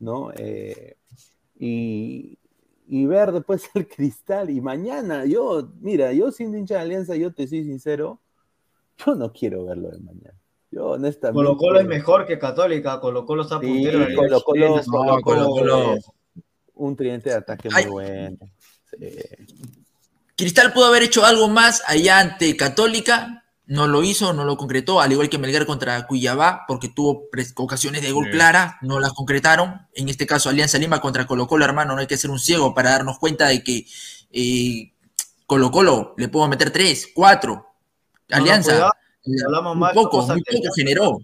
¿no? 0.00 0.32
Eh, 0.36 0.96
y, 1.60 2.36
ver 3.06 3.30
después 3.30 3.70
el 3.76 3.86
cristal 3.86 4.50
y 4.50 4.60
mañana, 4.60 5.24
yo, 5.24 5.70
mira, 5.80 6.12
yo 6.12 6.32
siendo 6.32 6.58
hincha 6.58 6.74
de 6.74 6.80
Alianza, 6.80 7.14
yo 7.14 7.32
te 7.32 7.46
soy 7.46 7.62
sincero, 7.62 8.20
yo 8.96 9.14
no 9.14 9.32
quiero 9.32 9.64
verlo 9.64 9.90
de 9.90 10.00
mañana. 10.00 10.34
Yo 10.72 10.86
honestamente. 10.86 11.36
Colo 11.36 11.56
Colo 11.56 11.78
es 11.78 11.86
mejor 11.86 12.26
que 12.26 12.36
Católica, 12.36 12.98
Colo 12.98 13.24
Colo 13.24 13.42
está 13.42 13.60
puntero. 13.60 14.04
Colo 14.16 14.42
Colo, 15.22 15.98
un 16.78 16.96
tridente 16.96 17.30
de 17.30 17.36
ataque 17.36 17.68
muy 17.70 17.86
bueno. 17.86 18.38
Cristal 20.36 20.72
pudo 20.72 20.86
haber 20.86 21.02
hecho 21.02 21.24
algo 21.24 21.48
más 21.48 21.82
allá 21.86 22.20
ante 22.20 22.56
Católica, 22.56 23.44
no 23.66 23.86
lo 23.86 24.02
hizo, 24.02 24.32
no 24.32 24.44
lo 24.44 24.56
concretó, 24.56 25.00
al 25.00 25.12
igual 25.12 25.28
que 25.28 25.36
Melgar 25.36 25.66
contra 25.66 26.06
Cuyabá, 26.06 26.64
porque 26.66 26.88
tuvo 26.88 27.28
ocasiones 27.56 28.02
de 28.02 28.12
gol 28.12 28.30
clara, 28.30 28.78
no 28.80 28.98
las 28.98 29.12
concretaron. 29.12 29.86
En 29.94 30.08
este 30.08 30.26
caso, 30.26 30.48
Alianza 30.48 30.78
Lima 30.78 31.00
contra 31.00 31.26
Colo 31.26 31.46
Colo, 31.46 31.64
hermano, 31.64 31.94
no 31.94 32.00
hay 32.00 32.06
que 32.06 32.16
ser 32.16 32.30
un 32.30 32.38
ciego 32.38 32.72
para 32.72 32.92
darnos 32.92 33.18
cuenta 33.18 33.48
de 33.48 33.62
que 33.62 33.84
eh, 34.30 34.92
Colo 35.44 35.70
Colo 35.70 36.14
le 36.16 36.28
puedo 36.28 36.48
meter 36.48 36.70
tres, 36.70 37.08
cuatro. 37.14 37.66
Alianza, 38.30 38.90
muy 39.24 39.92
poco, 39.92 40.26
muy 40.26 40.42
poco 40.42 40.72
generó 40.74 41.18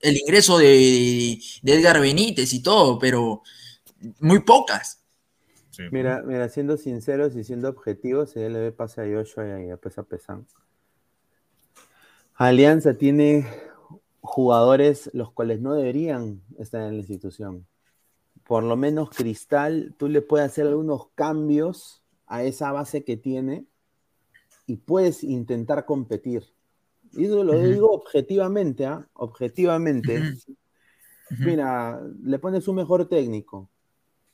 el 0.00 0.16
ingreso 0.16 0.58
de, 0.58 1.38
de 1.62 1.74
Edgar 1.74 2.00
Benítez 2.00 2.52
y 2.54 2.62
todo, 2.62 2.98
pero 2.98 3.42
muy 4.20 4.40
pocas. 4.40 5.00
Mira, 5.90 6.22
mira, 6.24 6.48
siendo 6.48 6.76
sinceros 6.76 7.34
y 7.34 7.42
siendo 7.42 7.68
objetivos, 7.68 8.30
se 8.30 8.48
le 8.48 8.60
ve 8.60 8.72
pase 8.72 9.00
a 9.00 9.04
Joshua 9.12 9.60
y 9.60 9.70
a 9.70 9.76
Pesa 9.76 10.04
Pesan. 10.04 10.46
Alianza 12.36 12.94
tiene 12.94 13.46
jugadores 14.20 15.10
los 15.12 15.32
cuales 15.32 15.60
no 15.60 15.74
deberían 15.74 16.42
estar 16.58 16.82
en 16.82 16.92
la 16.92 16.98
institución. 16.98 17.66
por 18.44 18.62
lo 18.62 18.76
menos 18.76 19.10
Cristal, 19.10 19.94
tú 19.98 20.08
le 20.08 20.22
puedes 20.22 20.46
hacer 20.46 20.66
algunos 20.66 21.08
cambios 21.14 22.02
a 22.26 22.44
esa 22.44 22.72
base 22.72 23.04
que 23.04 23.16
tiene 23.16 23.66
y 24.66 24.76
puedes 24.76 25.24
intentar 25.24 25.84
competir. 25.84 26.44
Y 27.12 27.26
eso 27.26 27.44
lo 27.44 27.58
digo 27.58 27.90
objetivamente, 27.92 28.86
¿ah? 28.86 29.06
Objetivamente. 29.14 30.22
Mira, 31.38 32.00
le 32.22 32.38
pones 32.38 32.68
un 32.68 32.76
mejor 32.76 33.08
técnico, 33.08 33.70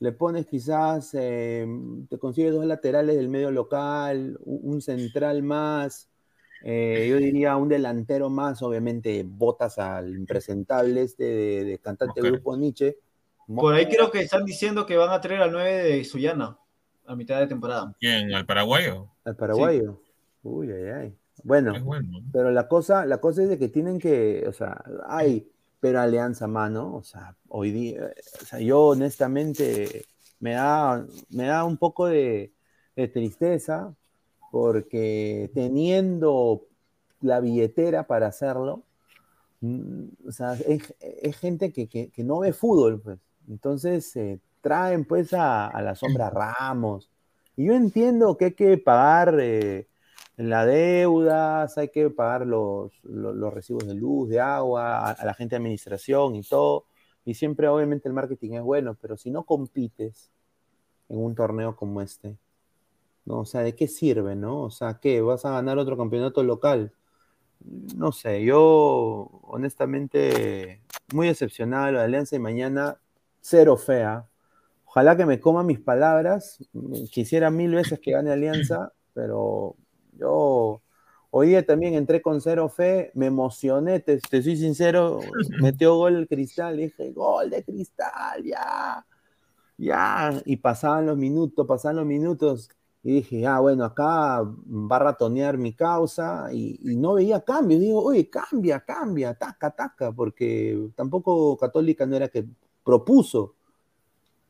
le 0.00 0.12
pones 0.12 0.46
quizás, 0.46 1.10
eh, 1.14 1.66
te 2.08 2.18
consigues 2.18 2.54
dos 2.54 2.64
laterales 2.64 3.16
del 3.16 3.28
medio 3.28 3.50
local, 3.50 4.38
un 4.44 4.80
central 4.80 5.42
más, 5.42 6.10
eh, 6.62 7.06
yo 7.08 7.16
diría 7.16 7.56
un 7.56 7.68
delantero 7.68 8.28
más, 8.28 8.62
obviamente 8.62 9.24
botas 9.26 9.78
al 9.78 10.14
impresentable 10.14 11.02
este 11.02 11.24
de, 11.24 11.64
de 11.64 11.78
cantante 11.78 12.20
Mosquera. 12.20 12.32
grupo 12.32 12.56
Nietzsche. 12.56 12.96
Por 13.46 13.74
ahí 13.74 13.86
creo 13.88 14.10
que 14.10 14.20
están 14.20 14.44
diciendo 14.44 14.86
que 14.86 14.96
van 14.96 15.10
a 15.10 15.20
traer 15.20 15.42
al 15.42 15.52
9 15.52 15.70
de 15.70 16.04
Suyana 16.04 16.58
a 17.06 17.16
mitad 17.16 17.40
de 17.40 17.46
temporada. 17.46 17.94
¿Quién? 17.98 18.32
¿Al 18.32 18.46
paraguayo? 18.46 19.08
Al 19.24 19.36
paraguayo. 19.36 20.00
Uy, 20.42 20.70
ay, 20.70 20.84
ay. 20.90 21.16
Bueno, 21.42 21.72
bueno. 21.82 22.20
Pero 22.32 22.50
la 22.50 22.68
cosa, 22.68 23.06
la 23.06 23.18
cosa 23.18 23.42
es 23.42 23.48
de 23.48 23.58
que 23.58 23.68
tienen 23.68 23.98
que, 23.98 24.44
o 24.46 24.52
sea, 24.52 24.84
hay, 25.08 25.50
pero 25.80 26.00
alianza 26.00 26.46
mano, 26.46 26.94
o 26.94 27.02
sea, 27.02 27.34
hoy 27.48 27.70
día, 27.72 28.12
o 28.42 28.44
sea, 28.44 28.60
yo 28.60 28.88
honestamente 28.88 30.04
me 30.38 30.52
da, 30.52 31.06
me 31.30 31.46
da 31.46 31.64
un 31.64 31.76
poco 31.78 32.06
de, 32.06 32.52
tristeza 33.14 33.94
porque 34.50 35.50
teniendo 35.54 36.66
la 37.22 37.40
billetera 37.40 38.06
para 38.06 38.26
hacerlo, 38.26 38.82
mm, 39.60 40.04
o 40.28 40.32
sea, 40.32 40.54
es, 40.66 41.36
gente 41.38 41.72
que, 41.72 41.88
que- 41.88 42.24
no 42.24 42.40
ve 42.40 42.52
fútbol, 42.52 43.00
pues. 43.00 43.18
Entonces 43.48 44.14
eh, 44.16 44.40
traen 44.60 45.06
pues 45.06 45.32
a, 45.32 45.68
a 45.68 45.82
la 45.82 45.94
sombra 45.94 46.30
Ramos. 46.30 47.10
Y 47.56 47.66
yo 47.66 47.74
entiendo 47.74 48.36
que 48.36 48.46
hay 48.46 48.52
que 48.54 48.78
pagar 48.78 49.36
eh, 49.40 49.86
la 50.48 50.64
deuda, 50.64 51.66
hay 51.76 51.88
que 51.88 52.08
pagar 52.10 52.46
los, 52.46 52.92
los, 53.04 53.52
recibos 53.52 53.86
de 53.86 53.94
luz, 53.94 54.28
de 54.28 54.40
agua, 54.40 55.10
a, 55.10 55.24
la 55.24 55.34
gente 55.34 55.54
de 55.54 55.58
administración 55.58 56.34
y 56.34 56.42
todo. 56.42 56.86
Y 57.24 57.34
siempre 57.34 57.68
obviamente 57.68 58.08
el 58.08 58.14
marketing 58.14 58.52
es 58.52 58.62
bueno, 58.62 58.96
pero 59.00 59.16
si 59.16 59.30
no 59.30 59.44
compites 59.44 60.30
en 61.08 61.18
un 61.18 61.34
torneo 61.34 61.76
como 61.76 62.00
este, 62.00 62.38
¿no? 63.26 63.40
O 63.40 63.44
sea, 63.44 63.62
¿de 63.62 63.74
qué 63.74 63.86
sirve, 63.88 64.34
no? 64.34 64.62
O 64.62 64.70
sea, 64.70 64.98
¿qué? 65.00 65.20
¿Vas 65.20 65.44
a 65.44 65.50
ganar 65.50 65.78
otro 65.78 65.96
campeonato 65.96 66.42
local? 66.42 66.92
No 67.96 68.10
sé, 68.12 68.42
yo 68.42 69.28
honestamente 69.42 70.80
muy 71.12 71.28
decepcionado 71.28 71.92
de 71.92 72.00
Alianza 72.00 72.36
y 72.36 72.38
mañana 72.38 72.98
cero 73.40 73.76
fea. 73.76 74.26
Ojalá 74.86 75.16
que 75.16 75.26
me 75.26 75.40
coma 75.40 75.62
mis 75.62 75.80
palabras. 75.80 76.58
Quisiera 77.12 77.50
mil 77.50 77.74
veces 77.74 78.00
que 78.00 78.12
gane 78.12 78.32
Alianza, 78.32 78.92
pero 79.12 79.76
yo 80.20 80.82
hoy 81.30 81.48
día 81.48 81.64
también 81.64 81.94
entré 81.94 82.20
con 82.22 82.40
cero 82.40 82.68
fe, 82.68 83.10
me 83.14 83.26
emocioné, 83.26 84.00
te, 84.00 84.18
te 84.18 84.42
soy 84.42 84.56
sincero, 84.56 85.22
metió 85.60 85.96
gol 85.96 86.16
el 86.16 86.28
cristal, 86.28 86.76
dije, 86.76 87.12
gol 87.12 87.50
de 87.50 87.64
cristal, 87.64 88.44
ya, 88.44 89.06
ya, 89.78 90.42
y 90.44 90.56
pasaban 90.56 91.06
los 91.06 91.16
minutos, 91.16 91.66
pasaban 91.66 91.96
los 91.96 92.06
minutos, 92.06 92.68
y 93.02 93.14
dije, 93.14 93.46
ah, 93.46 93.60
bueno, 93.60 93.84
acá 93.84 94.42
va 94.42 94.96
a 94.96 94.98
ratonear 94.98 95.56
mi 95.56 95.72
causa, 95.72 96.52
y, 96.52 96.78
y 96.82 96.96
no 96.96 97.14
veía 97.14 97.40
cambios, 97.40 97.80
digo, 97.80 98.02
oye, 98.02 98.28
cambia, 98.28 98.80
cambia, 98.80 99.34
taca, 99.34 99.70
taca, 99.70 100.12
porque 100.12 100.90
tampoco 100.96 101.56
Católica 101.56 102.04
no 102.06 102.16
era 102.16 102.28
que 102.28 102.44
propuso, 102.84 103.54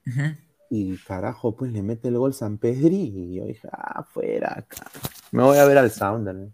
Ujú. 0.07 0.50
Y 0.71 0.99
carajo, 0.99 1.57
pues 1.57 1.73
le 1.73 1.83
mete 1.83 2.09
el 2.09 2.19
gol 2.19 2.35
San 2.35 2.59
Pedri, 2.59 2.97
y 3.15 3.37
yo 3.37 3.47
dije, 3.47 3.69
ah, 3.73 4.05
fuera 4.05 4.55
acá, 4.61 4.87
me 5.33 5.43
voy 5.45 5.59
a 5.59 5.67
ver 5.67 5.79
al 5.79 5.91
Sounder, 5.93 6.51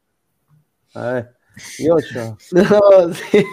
a 0.95 1.13
ver, 1.13 1.37
y 1.79 1.89
ocho, 1.91 2.43
No, 2.53 3.13
sí. 3.15 3.45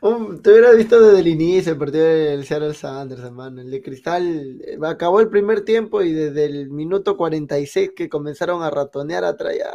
Un- 0.00 0.42
te 0.42 0.50
hubiera 0.50 0.72
visto 0.72 1.00
desde 1.00 1.20
el 1.20 1.26
inicio 1.28 1.72
el 1.72 1.78
partido 1.78 2.04
del 2.04 2.44
Seattle 2.44 2.74
Sanders, 2.74 3.22
hermano. 3.22 3.60
El 3.60 3.70
de 3.70 3.82
Cristal 3.82 4.60
eh, 4.64 4.78
acabó 4.84 5.20
el 5.20 5.28
primer 5.28 5.62
tiempo 5.64 6.02
y 6.02 6.12
desde 6.12 6.46
el 6.46 6.70
minuto 6.70 7.16
46 7.16 7.90
que 7.96 8.08
comenzaron 8.08 8.62
a 8.62 8.70
ratonear 8.70 9.24
atrás 9.24 9.54
ya 9.58 9.70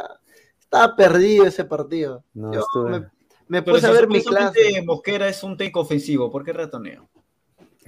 estaba 0.60 0.94
perdido 0.96 1.46
ese 1.46 1.64
partido. 1.64 2.24
no 2.34 2.52
Yo 2.52 2.60
estuve. 2.60 2.90
me, 2.90 3.06
me 3.48 3.62
Pero 3.64 3.78
puse 3.78 3.86
si 3.86 3.90
a 3.90 3.92
ver 3.92 4.08
mi 4.08 4.22
clase. 4.22 4.82
Mosquera 4.84 5.28
es 5.28 5.42
un 5.42 5.56
técnico 5.56 5.80
ofensivo, 5.80 6.30
¿por 6.30 6.44
qué 6.44 6.52
ratoneo? 6.52 7.08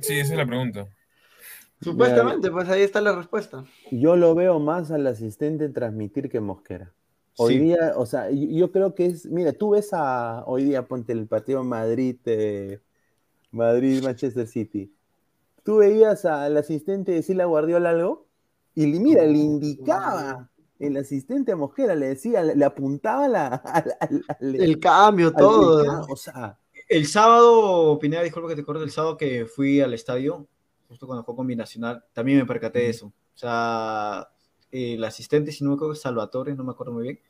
Sí, 0.00 0.18
esa 0.18 0.32
es 0.32 0.38
la 0.38 0.46
pregunta. 0.46 0.88
Supuestamente, 1.80 2.50
pues 2.50 2.68
ahí 2.68 2.82
está 2.82 3.00
la 3.00 3.14
respuesta. 3.14 3.64
Yo 3.90 4.16
lo 4.16 4.34
veo 4.34 4.58
más 4.58 4.90
al 4.90 5.06
asistente 5.06 5.68
transmitir 5.68 6.28
que 6.30 6.40
Mosquera. 6.40 6.92
Hoy 7.38 7.54
Sí. 7.54 7.60
día, 7.60 7.92
o 7.96 8.06
sea, 8.06 8.30
yo, 8.30 8.46
yo 8.48 8.72
creo 8.72 8.94
que 8.94 9.06
es, 9.06 9.26
mira, 9.26 9.52
tú 9.52 9.70
ves 9.70 9.90
a, 9.92 10.42
hoy 10.46 10.64
día, 10.64 10.86
ponte 10.88 11.12
el 11.12 11.26
partido 11.26 11.62
Madrid, 11.64 12.16
eh, 12.24 12.80
Madrid-Manchester 13.52 14.46
City. 14.46 14.92
Tú 15.62 15.78
veías 15.78 16.24
al 16.24 16.56
asistente 16.56 17.12
decirle 17.12 17.42
a 17.42 17.46
Guardiola 17.46 17.90
algo 17.90 18.26
y 18.74 18.86
le- 18.86 19.00
mira, 19.00 19.24
le 19.24 19.38
indicaba 19.38 20.48
el 20.78 20.96
asistente 20.96 21.52
a 21.52 21.56
Mosquera, 21.56 21.94
le 21.94 22.08
decía, 22.08 22.42
le, 22.42 22.54
le 22.54 22.64
apuntaba 22.64 23.28
la, 23.28 23.46
al, 23.48 23.94
al- 24.00 24.24
al- 24.28 24.54
El 24.60 24.78
cambio, 24.78 25.28
al 25.28 25.34
todo. 25.36 25.82
picado, 25.82 26.06
o 26.10 26.16
sea, 26.16 26.58
El 26.88 27.06
sábado, 27.06 27.98
Pineda, 27.98 28.22
disculpa 28.22 28.48
que 28.48 28.56
te 28.56 28.64
corte, 28.64 28.84
el 28.84 28.90
sábado 28.90 29.16
que 29.16 29.46
fui 29.46 29.80
al 29.80 29.92
estadio, 29.94 30.46
justo 30.88 31.06
cuando 31.06 31.22
jugó 31.24 31.36
con 31.38 31.46
Binacional, 31.46 32.04
también 32.12 32.38
me 32.38 32.46
percaté 32.46 32.80
de 32.80 32.90
eso. 32.90 33.06
O 33.08 33.38
sea, 33.38 34.28
el 34.70 35.02
asistente, 35.04 35.52
si 35.52 35.64
no 35.64 35.70
me 35.70 35.76
acuerdo, 35.76 35.94
Salvatore, 35.94 36.54
no 36.54 36.64
me 36.64 36.72
acuerdo 36.72 36.92
muy 36.94 37.02
bien, 37.04 37.20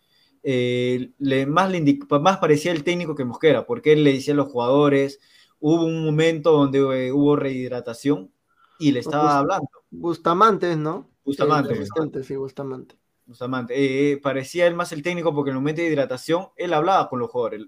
eh, 0.42 1.12
le, 1.18 1.46
más, 1.46 1.70
le 1.70 1.78
indic- 1.82 2.20
más 2.20 2.38
parecía 2.38 2.72
el 2.72 2.84
técnico 2.84 3.14
que 3.14 3.24
Mosquera, 3.24 3.66
porque 3.66 3.92
él 3.92 4.04
le 4.04 4.12
decía 4.12 4.34
a 4.34 4.36
los 4.36 4.48
jugadores, 4.50 5.20
hubo 5.60 5.84
un 5.84 6.04
momento 6.04 6.52
donde 6.52 7.08
eh, 7.08 7.12
hubo 7.12 7.36
rehidratación 7.36 8.32
y 8.78 8.92
le 8.92 9.00
estaba 9.00 9.38
Pues, 9.38 9.40
hablando. 9.40 9.68
Bustamante, 9.90 10.76
¿no? 10.76 11.10
Bustamante, 11.24 11.74
asistente, 11.74 12.22
sí, 12.24 12.36
Bustamante. 12.36 12.96
Bustamante. 13.24 13.74
Eh, 13.74 14.12
eh, 14.12 14.16
parecía 14.18 14.66
él 14.66 14.74
más 14.74 14.92
el 14.92 15.02
técnico 15.02 15.34
porque 15.34 15.50
en 15.50 15.56
el 15.56 15.60
momento 15.62 15.82
de 15.82 15.88
hidratación 15.88 16.48
él 16.56 16.72
hablaba 16.72 17.08
con 17.08 17.18
los 17.18 17.30
jugadores. 17.30 17.62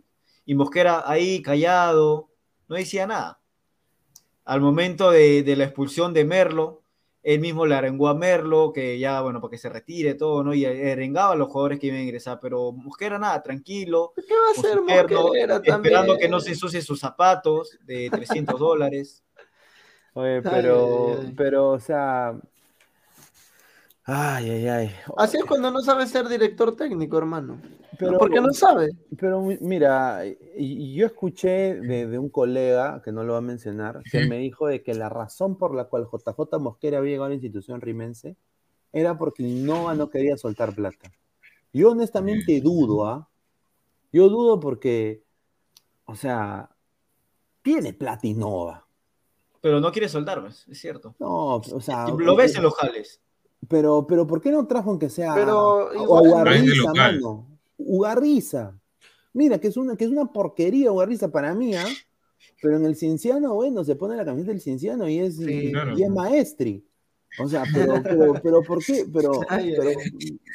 Y 0.44 0.54
Mosquera 0.54 1.02
ahí 1.08 1.42
callado, 1.42 2.30
no 2.68 2.76
decía 2.76 3.06
nada. 3.06 3.40
Al 4.48 4.60
momento 4.62 5.10
de, 5.10 5.42
de 5.42 5.56
la 5.56 5.64
expulsión 5.64 6.14
de 6.14 6.24
Merlo, 6.24 6.82
él 7.22 7.40
mismo 7.40 7.66
le 7.66 7.74
arengó 7.74 8.08
a 8.08 8.14
Merlo, 8.14 8.72
que 8.72 8.98
ya, 8.98 9.20
bueno, 9.20 9.40
para 9.42 9.50
que 9.50 9.58
se 9.58 9.68
retire 9.68 10.14
todo, 10.14 10.42
¿no? 10.42 10.54
Y 10.54 10.64
arengaba 10.64 11.32
a 11.32 11.36
los 11.36 11.48
jugadores 11.48 11.78
que 11.78 11.88
iban 11.88 11.98
a 11.98 12.02
ingresar. 12.02 12.38
Pero 12.40 12.72
Mosquera 12.72 13.18
nada, 13.18 13.42
tranquilo, 13.42 14.12
¿Qué 14.16 14.34
va 14.34 14.48
a 14.48 14.50
hacer 14.52 14.80
Mosquera 14.80 15.56
esperando 15.56 16.12
también? 16.12 16.18
que 16.18 16.28
no 16.28 16.40
se 16.40 16.50
ensucien 16.50 16.82
sus 16.82 16.98
zapatos 17.00 17.76
de 17.84 18.08
300 18.10 18.58
dólares. 18.58 19.22
oye, 20.14 20.36
Ay, 20.36 20.42
pero, 20.42 21.08
ay, 21.20 21.26
ay. 21.26 21.34
pero, 21.36 21.68
o 21.72 21.80
sea, 21.80 22.34
ay, 24.08 24.50
ay, 24.50 24.66
ay. 24.68 24.90
Así 25.16 25.36
es 25.36 25.44
cuando 25.44 25.70
no 25.70 25.80
sabe 25.80 26.06
ser 26.06 26.28
director 26.28 26.74
técnico, 26.74 27.18
hermano. 27.18 27.60
Pero- 27.98 28.18
Porque 28.18 28.40
no 28.40 28.52
sabe. 28.52 28.90
Pero 29.18 29.42
mi- 29.42 29.58
mira, 29.60 30.22
yo 30.56 31.06
escuché 31.06 31.74
de, 31.74 32.06
de 32.06 32.18
un 32.18 32.28
colega, 32.28 33.02
que 33.04 33.12
no 33.12 33.22
lo 33.24 33.32
va 33.32 33.38
a 33.38 33.42
mencionar, 33.42 34.00
que 34.10 34.26
me 34.26 34.38
dijo 34.38 34.66
de 34.66 34.82
que 34.82 34.94
la 34.94 35.08
razón 35.08 35.56
por 35.58 35.74
la 35.74 35.84
cual 35.84 36.06
JJ 36.10 36.58
Mosquera 36.58 36.98
había 36.98 37.10
llegado 37.12 37.26
a 37.26 37.28
la 37.30 37.34
institución 37.34 37.80
rimense 37.80 38.36
era 38.92 39.18
porque 39.18 39.42
Innova 39.42 39.94
no 39.94 40.08
quería 40.10 40.36
soltar 40.36 40.74
plata. 40.74 41.10
Yo 41.72 41.90
honestamente 41.90 42.60
dudo, 42.60 43.06
¿ah? 43.06 43.28
Yo 44.12 44.28
dudo 44.30 44.58
porque, 44.58 45.22
o 46.06 46.14
sea, 46.14 46.70
tiene 47.62 47.92
plata 47.92 48.26
Innova. 48.26 48.86
Pero 49.60 49.80
no 49.80 49.90
quiere 49.92 50.08
soltar, 50.08 50.40
pues, 50.40 50.66
es 50.68 50.78
cierto. 50.80 51.14
No, 51.18 51.56
o 51.56 51.80
sea, 51.80 52.06
Lo 52.08 52.36
ves 52.36 52.56
en 52.56 52.62
los 52.62 52.74
jales. 52.76 53.20
Pero, 53.66 54.06
pero 54.06 54.26
¿por 54.26 54.40
qué 54.40 54.50
no 54.52 54.66
trajo 54.66 54.90
aunque 54.90 55.08
sea 55.10 55.34
Pero 55.34 55.88
a 55.90 56.20
Ugarriza, 56.22 56.92
mano? 56.94 57.46
Ugarriza. 57.76 58.78
Mira, 59.32 59.58
que 59.58 59.68
es 59.68 59.76
una, 59.76 59.96
que 59.96 60.04
es 60.04 60.10
una 60.10 60.26
porquería 60.32 60.92
Ugarriza 60.92 61.28
para 61.30 61.54
mí, 61.54 61.74
¿ah? 61.74 61.86
Pero 62.62 62.76
en 62.76 62.84
el 62.86 62.96
Cienciano, 62.96 63.54
bueno, 63.54 63.84
se 63.84 63.94
pone 63.96 64.16
la 64.16 64.24
camiseta 64.24 64.52
del 64.52 64.60
Cienciano 64.60 65.08
y 65.08 65.18
es, 65.18 65.36
Sí, 65.36 65.44
y- 65.68 65.72
claro. 65.72 65.98
y 65.98 66.02
es 66.02 66.10
maestri. 66.10 66.84
O 67.40 67.46
sea, 67.46 67.62
pero, 67.72 68.02
pero, 68.02 68.32
pero 68.42 68.62
¿por 68.62 68.82
qué? 68.84 69.04
Pero, 69.12 69.32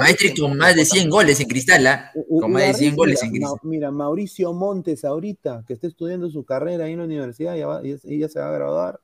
Maestri 0.00 0.34
con 0.34 0.56
más 0.56 0.74
de 0.74 0.84
100 0.84 1.10
goles 1.10 1.40
en 1.40 1.46
Cristal, 1.48 1.86
¿ah? 1.86 2.10
Con 2.40 2.50
más 2.52 2.62
de 2.62 2.74
100 2.74 2.94
Ugarriza, 2.94 2.96
goles 2.96 3.22
en 3.22 3.30
Cristal. 3.30 3.58
Mira, 3.62 3.90
Mauricio 3.90 4.52
Montes 4.52 5.04
ahorita, 5.04 5.64
que 5.66 5.74
está 5.74 5.86
estudiando 5.86 6.30
su 6.30 6.44
carrera 6.44 6.84
ahí 6.86 6.92
en 6.92 6.98
la 6.98 7.04
universidad, 7.04 7.54
ya, 7.56 7.66
va- 7.66 7.82
ya, 7.82 7.96
ya 8.02 8.28
se 8.28 8.40
va 8.40 8.48
a 8.48 8.52
graduar, 8.52 9.00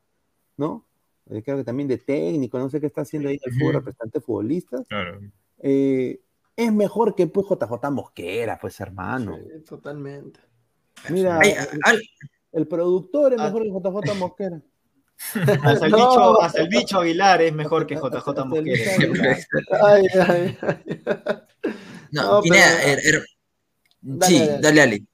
¿no? 0.57 0.85
Eh, 1.31 1.43
creo 1.43 1.57
que 1.57 1.65
también 1.65 1.89
de 1.89 1.99
técnico, 1.99 2.59
no 2.59 2.69
sé 2.69 2.81
qué 2.81 2.87
está 2.87 3.01
haciendo 3.03 3.29
ahí 3.29 3.39
el 3.43 3.53
fútbol, 3.55 3.69
Ujú. 3.71 3.79
representante 3.79 4.21
futbolista. 4.21 4.85
Claro. 4.89 5.21
Eh, 5.61 6.21
es 6.57 6.73
mejor 6.73 7.15
que 7.15 7.27
pues 7.27 7.47
JJ 7.49 7.91
Mosquera, 7.91 8.59
pues 8.61 8.79
hermano. 8.81 9.37
Sí, 9.37 9.65
totalmente. 9.65 10.41
Mira, 11.11 11.39
Ay, 11.41 11.51
el, 11.51 11.81
al- 11.85 12.03
el 12.53 12.69
productor 12.69 13.33
es 13.33 13.41
Ah. 13.41 13.47
mejor 13.47 13.63
que 13.63 13.71
JJ 13.71 14.15
Mosquera. 14.19 14.63
Hasta 15.63 15.87
el, 15.87 15.93
No. 15.93 15.97
bicho, 15.97 16.43
hasta 16.43 16.61
el 16.61 16.69
bicho 16.69 16.99
Aguilar 17.01 17.41
es 17.43 17.53
mejor 17.55 17.87
que 17.87 17.95
JJ 17.97 18.45
Mosquera. 18.45 18.93
Ay, 19.83 20.07
ay. 20.29 20.59
No, 22.11 22.23
No, 22.37 22.43
Pineda, 22.43 22.67
pero- 22.85 23.01
er- 23.01 23.15
er- 23.15 23.25
Dale, 24.07 24.27
sí, 24.33 24.39
dale. 24.47 24.61
dale, 24.61 24.81
Ale. 24.83 25.05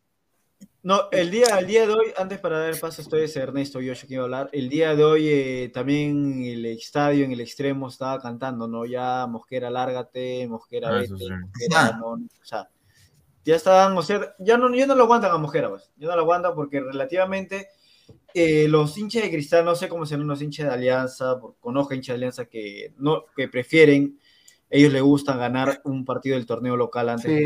No, 0.83 1.11
el 1.13 1.31
día, 1.31 1.59
el 1.59 1.67
día 1.67 1.87
de 1.87 1.93
hoy, 1.93 2.07
antes 2.17 2.39
para 2.39 2.59
dar 2.59 2.71
el 2.73 2.81
paso 2.81 3.03
a 3.03 3.05
ustedes, 3.05 3.37
Ernesto 3.37 3.83
y 3.83 3.87
yo, 3.87 3.93
que 3.93 4.15
iba 4.15 4.23
a 4.23 4.25
hablar, 4.25 4.49
el 4.53 4.71
día 4.71 4.95
de 4.97 5.05
hoy 5.05 5.29
eh, 5.29 5.71
también 5.75 6.43
el 6.43 6.65
estadio 6.65 7.25
en 7.27 7.33
el 7.33 7.41
extremo 7.41 7.89
estaba 7.89 8.19
cantando, 8.19 8.67
¿no? 8.67 8.87
Ya 8.87 9.27
Mosquera, 9.27 9.69
lárgate, 9.69 10.47
Mosquera, 10.49 10.89
Ah, 10.89 10.93
vete, 10.93 11.05
eso 11.05 11.19
sí. 11.19 11.25
Mosquera, 11.29 11.87
Ah. 11.87 11.99
no, 12.01 12.07
o 12.13 12.45
sea, 12.45 12.71
ya 13.45 13.57
estaban, 13.57 13.97
o 13.97 14.03
sea, 14.03 14.35
ya 14.39 14.57
no, 14.57 14.75
ya 14.75 14.87
no 14.87 14.95
lo 14.95 15.05
aguantan 15.05 15.33
a 15.33 15.37
Mosquera, 15.39 15.69
pues, 15.69 15.91
ya 15.99 16.09
no 16.09 16.17
lo 16.17 16.23
aguantan 16.23 16.55
porque 16.55 16.81
relativamente 16.81 17.69
eh, 18.33 18.67
los 18.67 18.97
hinchas 18.97 19.23
de 19.25 19.31
Cristal, 19.31 19.67
no 19.67 19.75
sé 19.75 19.87
cómo 19.89 20.07
serán 20.07 20.27
los 20.27 20.41
hinchas 20.41 20.67
de 20.69 20.73
Alianza, 20.73 21.39
conozco 21.61 21.93
hinchas 21.93 22.15
de 22.15 22.19
Alianza 22.21 22.45
que, 22.47 22.95
no, 22.97 23.27
que 23.37 23.49
prefieren, 23.49 24.19
ellos 24.71 24.93
les 24.95 25.03
gusta 25.03 25.37
ganar 25.37 25.83
un 25.85 26.07
partido 26.07 26.37
del 26.37 26.47
torneo 26.47 26.77
local 26.77 27.11
antes 27.11 27.27
de 27.31 27.39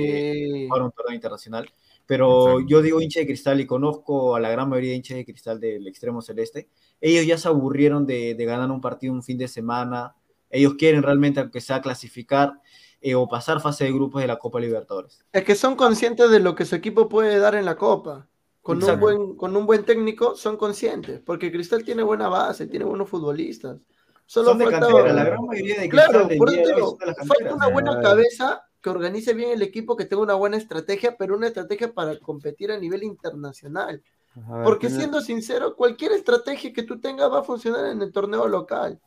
Sí. 0.45 0.66
jugar 0.68 0.82
un 0.82 0.93
torneo 0.93 1.14
internacional. 1.16 1.68
Pero 2.07 2.49
Exacto. 2.59 2.67
yo 2.69 2.83
digo 2.83 3.01
hincha 3.01 3.21
de 3.21 3.27
cristal 3.27 3.61
y 3.61 3.67
conozco 3.67 4.37
a 4.37 4.41
la 4.41 4.51
gran 4.51 4.69
mayoría 4.69 4.91
de 4.91 4.97
hinchas 4.97 5.17
de 5.17 5.25
cristal 5.25 5.59
del 5.61 5.87
extremo 5.87 6.21
celeste. 6.21 6.69
Ellos 7.01 7.27
ya 7.27 7.39
se 7.39 7.49
aburrieron 7.49 8.07
de, 8.07 8.35
de 8.35 8.45
ganar 8.45 8.71
un 8.71 8.81
partido 8.81 9.13
un 9.15 9.23
fin 9.23 9.39
de 9.39 9.49
semana. 9.49 10.15
Ellos 10.51 10.75
quieren 10.79 11.03
realmente, 11.03 11.41
aunque 11.41 11.61
sea 11.61 11.81
clasificar 11.81 12.53
eh, 13.01 13.15
o 13.15 13.27
pasar 13.29 13.61
fase 13.61 13.85
de 13.85 13.93
grupos 13.93 14.21
de 14.23 14.29
la 14.29 14.39
Copa 14.39 14.61
Libertadores. 14.61 15.25
Es 15.33 15.45
que 15.45 15.55
son 15.55 15.77
conscientes 15.77 16.31
de 16.31 16.41
lo 16.41 16.55
que 16.55 16.65
su 16.65 16.75
equipo 16.75 17.09
puede 17.09 17.39
dar 17.39 17.55
en 17.55 17.65
la 17.65 17.77
Copa. 17.77 18.29
Con 18.61 18.83
un, 18.83 18.99
buen, 19.01 19.37
con 19.37 19.55
un 19.57 19.67
buen 19.67 19.85
técnico 19.85 20.37
son 20.37 20.57
conscientes, 20.57 21.21
porque 21.21 21.53
Cristal 21.53 21.85
tiene 21.85 22.03
buena 22.03 22.29
base, 22.31 22.67
tiene 22.67 22.87
buenos 22.87 23.11
futbolistas. 23.11 23.77
Solo 24.25 24.51
son 24.51 24.59
de 24.59 24.65
falta- 24.65 24.81
cantera, 24.89 25.13
la 25.13 25.25
gran 25.25 25.45
mayoría 25.45 25.81
de 25.83 25.89
cristal 25.91 26.11
Claro, 26.11 26.29
por 26.39 26.51
eso 26.51 26.99
falta 27.27 27.55
una 27.55 27.69
buena 27.69 28.01
cabeza 28.01 28.64
que 28.85 28.91
organice 28.91 29.32
bien 29.32 29.51
el 29.51 29.62
equipo, 29.62 29.97
que 29.97 30.05
tenga 30.05 30.22
una 30.22 30.35
buena 30.35 30.59
estrategia, 30.59 31.16
pero 31.16 31.35
una 31.37 31.47
estrategia 31.47 31.95
para 31.95 32.18
competir 32.18 32.70
a 32.70 32.78
nivel 32.78 33.03
internacional. 33.03 34.03
A 34.47 34.57
ver, 34.57 34.64
Porque 34.64 34.89
tiene- 34.89 35.01
siendo 35.05 35.20
sincero, 35.22 35.74
cualquier 35.74 36.12
estrategia 36.12 36.70
que 36.70 36.82
tú 36.82 37.01
tengas 37.01 37.32
va 37.32 37.41
a 37.41 37.45
funcionar 37.45 37.87
en 37.87 38.03
el 38.03 38.12
torneo 38.12 38.47
local. 38.47 39.01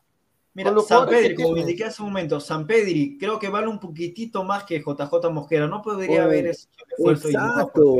Mira, 0.54 0.74
San 0.80 1.06
Pedri, 1.08 1.36
como 1.36 1.56
indiqué 1.56 1.84
hace 1.84 2.02
un 2.02 2.08
momento, 2.08 2.40
San 2.40 2.66
Pedri 2.66 3.16
creo 3.16 3.38
que 3.38 3.48
vale 3.48 3.68
un 3.68 3.78
poquitito 3.78 4.42
más 4.42 4.64
que 4.64 4.80
JJ 4.80 5.30
Mosquera. 5.30 5.68
No 5.68 5.80
podría 5.80 6.22
Oh, 6.22 6.24
haber 6.24 6.48
ese 6.48 6.66
esfuerzo 6.90 7.30
y 7.30 7.34
no 7.34 7.46
Exacto. 7.46 7.96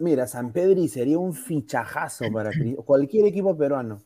Mira, 0.00 0.26
San 0.26 0.52
Pedri 0.52 0.88
sería 0.88 1.18
un 1.18 1.32
fichajazo 1.32 2.26
para 2.30 2.50
cualquier 2.84 3.24
equipo 3.26 3.56
peruano. 3.56 4.02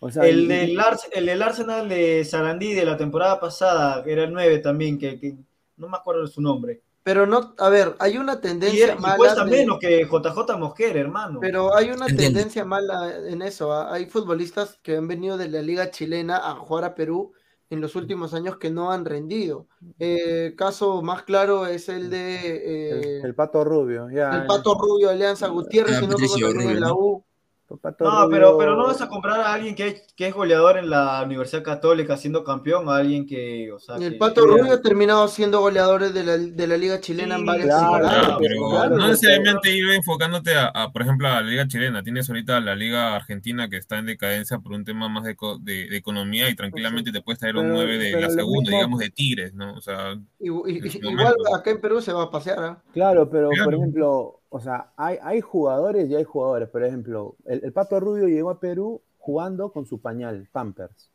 O 0.00 0.10
sea, 0.10 0.26
El 0.26 0.40
y- 0.44 0.46
del, 0.48 0.80
Ars- 0.80 1.08
el 1.12 1.26
del 1.26 1.40
Arsenal 1.42 1.88
de 1.88 2.24
Sarandí 2.24 2.74
de 2.74 2.84
la 2.84 2.96
temporada 2.96 3.38
pasada, 3.38 4.02
que 4.02 4.12
era 4.12 4.24
el 4.24 4.32
9 4.32 4.58
también, 4.58 4.98
que, 4.98 5.20
que 5.20 5.36
no 5.78 5.88
me 5.88 5.96
acuerdo 5.96 6.22
de 6.22 6.28
su 6.28 6.40
nombre. 6.42 6.82
Pero 7.02 7.26
no, 7.26 7.54
a 7.58 7.68
ver, 7.70 7.96
hay 8.00 8.18
una 8.18 8.34
Y, 8.34 8.40
tendencia 8.40 8.94
y 8.94 9.00
mala. 9.00 9.16
cuesta 9.16 9.44
de- 9.44 9.50
menos 9.50 9.78
que 9.78 10.04
JJ 10.04 10.58
Mosquera, 10.58 11.00
hermano. 11.00 11.38
Pero 11.40 11.74
hay 11.74 11.86
una 11.86 12.06
Entiendo. 12.06 12.22
tendencia 12.22 12.64
mala 12.66 13.16
en 13.28 13.40
eso. 13.40 13.72
¿ah? 13.72 13.92
Hay 13.94 14.06
futbolistas 14.06 14.78
que 14.82 14.96
han 14.96 15.08
venido 15.08 15.38
de 15.38 15.48
la 15.48 15.62
liga 15.62 15.90
chilena 15.90 16.36
a 16.36 16.54
jugar 16.56 16.84
a 16.84 16.94
Perú 16.94 17.32
en 17.70 17.80
los 17.80 17.96
últimos 17.96 18.34
años 18.34 18.56
que 18.58 18.70
no 18.70 18.90
han 18.92 19.04
rendido. 19.06 19.68
Eh, 19.98 20.54
caso 20.56 21.00
más 21.02 21.22
claro 21.22 21.66
es 21.66 21.88
el 21.88 22.10
de 22.10 22.36
eh, 22.56 23.18
el, 23.20 23.26
el 23.26 23.34
Pato 23.34 23.64
Rubio. 23.64 24.08
Ya, 24.10 24.30
el 24.34 24.46
Pato 24.46 24.74
Rubio, 24.74 25.08
Alianza 25.08 25.48
Gutiérrez, 25.48 26.00
que 26.00 26.06
no 26.08 26.16
en 26.16 26.54
Rubio, 26.54 26.80
la 26.80 26.88
¿no? 26.88 26.96
U. 26.96 27.24
no, 27.70 27.76
Rubio- 27.80 28.28
pero, 28.30 28.58
pero 28.58 28.76
no 28.76 28.86
vas 28.86 29.00
a 29.02 29.08
comprar 29.08 29.40
a 29.40 29.52
alguien 29.52 29.74
que, 29.74 30.02
que 30.16 30.28
es 30.28 30.34
goleador 30.34 30.78
en 30.78 30.88
la 30.90 31.22
Universidad 31.22 31.62
Católica 31.62 32.16
siendo 32.16 32.42
campeón, 32.44 32.88
a 32.88 32.96
alguien 32.96 33.26
que, 33.26 33.70
o 33.72 33.78
sea, 33.78 33.96
El 33.96 34.12
que- 34.12 34.18
Pato 34.18 34.42
que- 34.44 34.48
Rubio 34.48 34.72
ha 34.74 34.80
terminado 34.80 35.28
siendo 35.28 35.60
goleadores 35.60 36.14
de 36.14 36.24
la, 36.24 36.36
de 36.38 36.66
la 36.66 36.76
liga 36.76 37.00
chilena 37.00 37.36
en 37.36 37.44
varias 37.46 37.66
claro, 37.66 37.82
temporadas. 37.92 38.24
Claro, 38.24 38.38
pero 38.40 38.70
claro, 38.70 38.96
no 38.96 39.08
necesariamente 39.08 39.76
ir 39.76 39.90
enfocándote 39.90 40.56
a, 40.56 40.68
a, 40.68 40.92
por 40.92 41.02
ejemplo, 41.02 41.28
a 41.28 41.40
la 41.40 41.42
liga 41.42 41.68
chilena. 41.68 42.02
Tienes 42.02 42.28
ahorita 42.28 42.60
la 42.60 42.74
liga 42.74 43.14
argentina 43.14 43.68
que 43.68 43.76
está 43.76 43.98
en 43.98 44.06
decadencia 44.06 44.58
por 44.58 44.72
un 44.72 44.84
tema 44.84 45.08
más 45.08 45.24
de, 45.24 45.36
de- 45.60 45.88
de 45.88 45.96
economía 45.96 46.48
y 46.48 46.54
tranquilamente 46.56 47.12
te 47.12 47.20
puedes 47.20 47.38
traer 47.38 47.56
un 47.56 47.64
Pero- 47.64 47.74
9 47.74 47.98
de 47.98 48.20
la 48.20 48.30
segunda, 48.30 48.70
mismo- 48.70 48.76
digamos, 48.76 48.98
de 49.00 49.10
Tigres, 49.10 49.52
¿no? 49.54 49.74
O 49.74 49.80
sea, 49.80 50.14
Y- 50.40 50.48
y- 50.48 50.78
en 50.78 50.90
su 50.90 50.98
igual 50.98 51.34
acá 51.54 51.70
en 51.70 51.80
Perú 51.80 52.00
se 52.00 52.12
va 52.12 52.24
a 52.24 52.30
pasear. 52.30 52.58
¿ah? 52.60 52.82
Claro, 52.92 53.28
pero 53.28 53.50
por 53.64 53.74
ejemplo, 53.74 54.37
o 54.50 54.60
sea, 54.60 54.92
hay, 54.96 55.18
hay 55.22 55.40
jugadores 55.40 56.08
y 56.08 56.14
hay 56.14 56.24
jugadores. 56.24 56.68
Por 56.68 56.84
ejemplo, 56.84 57.36
el, 57.44 57.64
el 57.64 57.72
Pato 57.72 58.00
Rubio 58.00 58.28
llegó 58.28 58.50
a 58.50 58.60
Perú 58.60 59.02
jugando 59.18 59.72
con 59.72 59.86
su 59.86 60.00
pañal, 60.00 60.48
Pampers. 60.52 61.10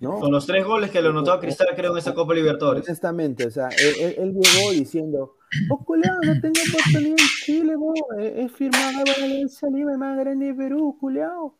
¿No? 0.00 0.20
Con 0.20 0.30
los 0.30 0.46
tres 0.46 0.66
goles 0.66 0.90
que 0.90 1.00
le 1.00 1.08
anotó 1.08 1.32
a 1.32 1.40
Cristal, 1.40 1.68
creo, 1.74 1.92
en 1.92 1.98
esa 1.98 2.12
Copa 2.14 2.34
Libertadores. 2.34 2.84
Honestamente, 2.86 3.46
o 3.46 3.50
sea, 3.50 3.68
él, 3.70 4.14
él- 4.18 4.34
llegó 4.34 4.70
diciendo, 4.70 5.36
oh, 5.70 5.84
culiao, 5.84 6.18
no 6.22 6.40
tengo 6.42 6.60
oportunidad 6.70 7.18
en 7.18 7.26
Chile, 7.44 7.74
bo, 7.76 7.94
he 8.18 8.48
firmado 8.50 9.04
para 9.06 9.24
Alianza 9.24 9.66
Lima 9.68 9.96
más 9.96 10.18
grande 10.18 10.46
de 10.46 10.54
Perú, 10.54 10.96
culiao. 11.00 11.56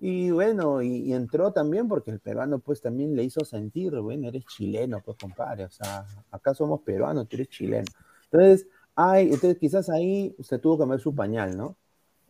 Y 0.00 0.30
bueno, 0.30 0.82
y, 0.82 0.88
y 1.04 1.12
entró 1.12 1.52
también 1.52 1.86
porque 1.88 2.10
el 2.10 2.18
peruano 2.20 2.58
pues 2.58 2.80
también 2.80 3.14
le 3.14 3.22
hizo 3.22 3.44
sentir, 3.44 3.96
bueno, 4.00 4.28
eres 4.28 4.44
chileno, 4.46 5.00
pues 5.04 5.16
compadre, 5.16 5.64
o 5.64 5.70
sea, 5.70 6.04
acá 6.32 6.54
somos 6.54 6.80
peruanos, 6.82 7.28
tú 7.28 7.36
eres 7.36 7.48
chileno. 7.48 7.86
Entonces, 8.30 8.66
hay, 9.00 9.26
entonces 9.26 9.58
quizás 9.58 9.88
ahí 9.90 10.34
se 10.42 10.58
tuvo 10.58 10.76
que 10.76 10.82
comer 10.82 10.98
su 11.00 11.14
pañal, 11.14 11.56
¿no? 11.56 11.76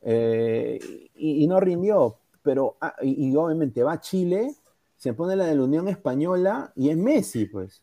Eh, 0.03 0.79
y, 1.17 1.43
y 1.43 1.47
no 1.47 1.61
rindió, 1.61 2.17
pero, 2.43 2.77
ah, 2.81 2.95
y, 3.03 3.31
y 3.31 3.37
obviamente 3.37 3.83
va 3.83 3.95
a 3.95 4.01
Chile, 4.01 4.55
se 4.99 5.15
pone 5.15 5.35
la 5.35 5.47
de 5.47 5.55
la 5.57 5.65
Unión 5.65 5.89
Española 5.89 6.73
y 6.77 6.91
es 6.91 6.97
Messi, 6.99 7.47
pues. 7.47 7.83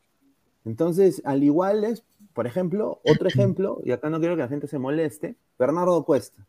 Entonces, 0.66 1.22
al 1.26 1.44
igual 1.44 1.84
es, 1.84 2.04
por 2.34 2.46
ejemplo, 2.46 3.00
otro 3.06 3.28
ejemplo, 3.34 3.82
y 3.84 3.92
acá 3.92 4.10
no 4.10 4.20
quiero 4.20 4.36
que 4.36 4.44
la 4.44 4.48
gente 4.50 4.68
se 4.68 4.78
moleste, 4.80 5.36
Bernardo 5.58 6.04
Cuesta. 6.04 6.46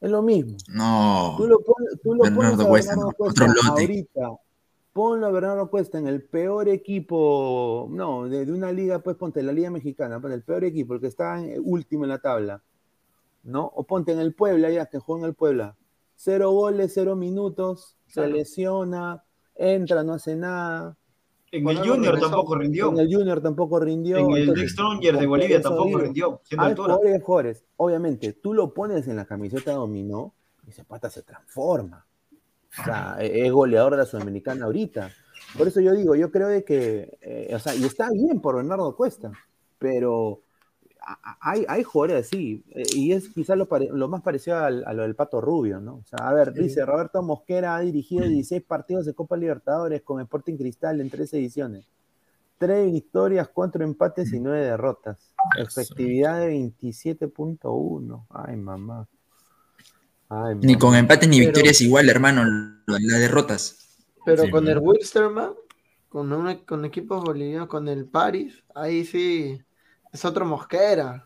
Es 0.00 0.10
lo 0.10 0.20
mismo. 0.22 0.56
No. 0.68 1.34
Tú 1.38 1.46
lo, 1.46 1.58
pon- 1.60 1.74
tú 2.02 2.14
lo 2.14 2.24
Bernardo 2.24 2.56
pones 2.56 2.60
a 2.60 2.68
Cuesta, 2.68 2.90
Bernardo 2.92 3.10
no, 3.10 3.16
Cuesta 3.16 3.44
otro 3.44 3.54
lote. 3.70 3.82
ahorita. 3.82 4.30
Ponlo 4.96 5.26
a 5.26 5.30
Bernardo 5.30 5.68
Cuesta 5.68 5.98
en 5.98 6.06
el 6.06 6.22
peor 6.22 6.70
equipo, 6.70 7.86
no, 7.90 8.26
de, 8.30 8.46
de 8.46 8.52
una 8.52 8.72
liga, 8.72 9.00
pues 9.00 9.14
ponte 9.16 9.42
la 9.42 9.52
liga 9.52 9.68
mexicana, 9.68 10.18
pon 10.18 10.32
el 10.32 10.42
peor 10.42 10.64
equipo, 10.64 10.94
el 10.94 11.02
que 11.02 11.08
está 11.08 11.38
en- 11.38 11.60
último 11.62 12.04
en 12.04 12.08
la 12.08 12.18
tabla, 12.18 12.62
¿no? 13.42 13.66
O 13.74 13.84
ponte 13.84 14.12
en 14.12 14.20
el 14.20 14.32
Puebla, 14.32 14.70
ya 14.70 14.86
que 14.86 14.98
juega 14.98 15.24
en 15.24 15.28
el 15.28 15.34
Puebla. 15.34 15.76
Cero 16.14 16.50
goles, 16.52 16.92
cero 16.94 17.14
minutos, 17.14 17.98
se 18.06 18.26
lesiona, 18.26 19.22
entra, 19.54 20.02
no 20.02 20.14
hace 20.14 20.34
nada. 20.34 20.96
En 21.52 21.68
el 21.68 21.76
Junior 21.76 22.14
regresó. 22.14 22.30
tampoco 22.30 22.54
rindió. 22.54 22.88
En 22.88 22.98
el 22.98 23.14
Junior 23.14 23.40
tampoco 23.42 23.80
rindió. 23.80 24.16
En 24.16 24.30
el 24.32 24.54
Dick 24.54 24.68
Stronger 24.68 25.18
de 25.18 25.26
Bolivia 25.26 25.60
tampoco 25.60 25.86
digo, 25.88 25.98
rindió, 26.00 26.40
hay 26.56 26.74
jugadores. 26.74 27.66
Obviamente, 27.76 28.32
tú 28.32 28.54
lo 28.54 28.72
pones 28.72 29.06
en 29.08 29.16
la 29.16 29.26
camiseta 29.26 29.72
dominó 29.72 30.32
y 30.66 30.70
ese 30.70 30.84
pata 30.84 31.10
se 31.10 31.20
transforma. 31.22 32.05
O 32.80 32.84
sea, 32.84 33.16
e- 33.20 33.46
es 33.46 33.52
goleador 33.52 33.92
de 33.92 33.98
la 33.98 34.06
Sudamericana 34.06 34.66
ahorita. 34.66 35.10
Por 35.56 35.68
eso 35.68 35.80
yo 35.80 35.92
digo, 35.94 36.14
yo 36.14 36.30
creo 36.30 36.48
de 36.48 36.64
que, 36.64 37.18
eh, 37.22 37.52
o 37.54 37.58
sea, 37.58 37.74
y 37.74 37.84
está 37.84 38.10
bien 38.10 38.40
por 38.40 38.56
Bernardo 38.56 38.94
Cuesta, 38.96 39.32
pero 39.78 40.42
hay, 41.40 41.64
hay 41.68 41.84
jugadores 41.84 42.26
así, 42.26 42.64
eh, 42.70 42.82
y 42.94 43.12
es 43.12 43.28
quizás 43.28 43.56
lo, 43.56 44.08
más 44.08 44.22
parecido 44.22 44.58
al- 44.58 44.82
a 44.86 44.92
lo 44.92 45.02
del 45.02 45.14
Pato 45.14 45.40
Rubio, 45.40 45.80
¿no? 45.80 45.96
O 45.96 46.04
sea, 46.04 46.28
a 46.28 46.34
ver, 46.34 46.52
dice 46.52 46.84
Roberto 46.84 47.22
Mosquera 47.22 47.76
ha 47.76 47.80
dirigido 47.80 48.24
16 48.26 48.62
partidos 48.64 49.06
de 49.06 49.14
Copa 49.14 49.36
Libertadores 49.36 50.02
con 50.02 50.20
Sporting 50.20 50.56
Cristal 50.56 51.00
en 51.00 51.08
tres 51.10 51.32
ediciones. 51.34 51.86
Tres 52.58 52.90
victorias, 52.90 53.48
cuatro 53.52 53.84
empates 53.84 54.32
y 54.32 54.40
nueve 54.40 54.62
derrotas. 54.64 55.32
Efectividad 55.58 56.40
de 56.40 56.48
27.1. 56.48 58.26
Ay, 58.30 58.56
mamá. 58.56 59.06
Ay, 60.28 60.56
Ni 60.60 60.76
con 60.76 60.94
empates 60.94 61.28
ni 61.28 61.38
Pero- 61.38 61.48
victorias 61.48 61.80
igual, 61.80 62.08
hermano, 62.08 62.44
lo- 62.44 62.98
las 62.98 63.20
derrotas. 63.20 63.98
Pero 64.24 64.42
Sí, 64.44 64.50
con 64.50 64.66
el 64.66 64.78
Wilstermann, 64.78 65.52
con, 66.08 66.32
un- 66.32 66.56
con 66.64 66.84
equipos 66.84 67.22
bolivianos, 67.22 67.68
con 67.68 67.86
el 67.88 68.06
Paris, 68.06 68.64
ahí 68.74 69.04
sí 69.04 69.60
es 70.12 70.24
otro 70.24 70.44
Mosquera. 70.44 71.25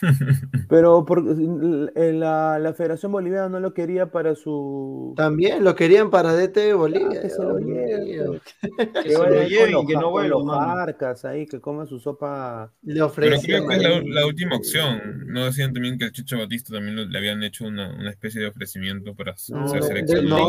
Pero 0.68 1.04
por, 1.04 1.18
en 1.20 2.20
la, 2.20 2.58
la 2.58 2.74
Federación 2.74 3.12
Boliviana 3.12 3.48
no 3.48 3.60
lo 3.60 3.72
quería 3.74 4.10
para 4.10 4.34
su. 4.34 5.14
También 5.16 5.64
lo 5.64 5.74
querían 5.74 6.10
para 6.10 6.32
DT 6.34 6.60
de 6.60 6.74
Bolivia. 6.74 7.18
Ah, 7.18 7.22
que 7.22 7.30
se 7.30 7.42
lo 7.42 7.58
lleven. 7.58 8.40
Que 9.02 9.10
se 9.10 9.18
lo 9.18 9.42
lleven 9.42 9.86
que 9.86 9.94
no 9.94 10.00
con 10.02 10.10
vuelva, 10.12 10.28
los 10.28 10.44
mano. 10.44 10.60
Jarcas 10.74 11.24
ahí, 11.24 11.46
que 11.46 11.60
coma 11.60 11.86
su 11.86 11.98
sopa. 11.98 12.72
Le 12.82 12.94
Pero 12.94 13.06
ofrecían. 13.06 13.66
creo 13.66 13.68
que 13.68 13.76
es 13.76 14.04
la, 14.14 14.26
última 14.26 14.56
opción. 14.56 15.00
No 15.26 15.44
decían 15.46 15.72
también 15.72 15.98
que 15.98 16.06
el 16.06 16.12
Chicho 16.12 16.38
Batista 16.38 16.72
también 16.74 16.96
lo- 16.96 17.04
le 17.06 17.18
habían 17.18 17.42
hecho 17.42 17.66
una, 17.66 17.88
una 17.94 18.10
especie 18.10 18.40
de 18.40 18.48
ofrecimiento 18.48 19.14
para 19.14 19.34
No, 19.48 19.68
ser 19.68 19.82
de 19.82 20.02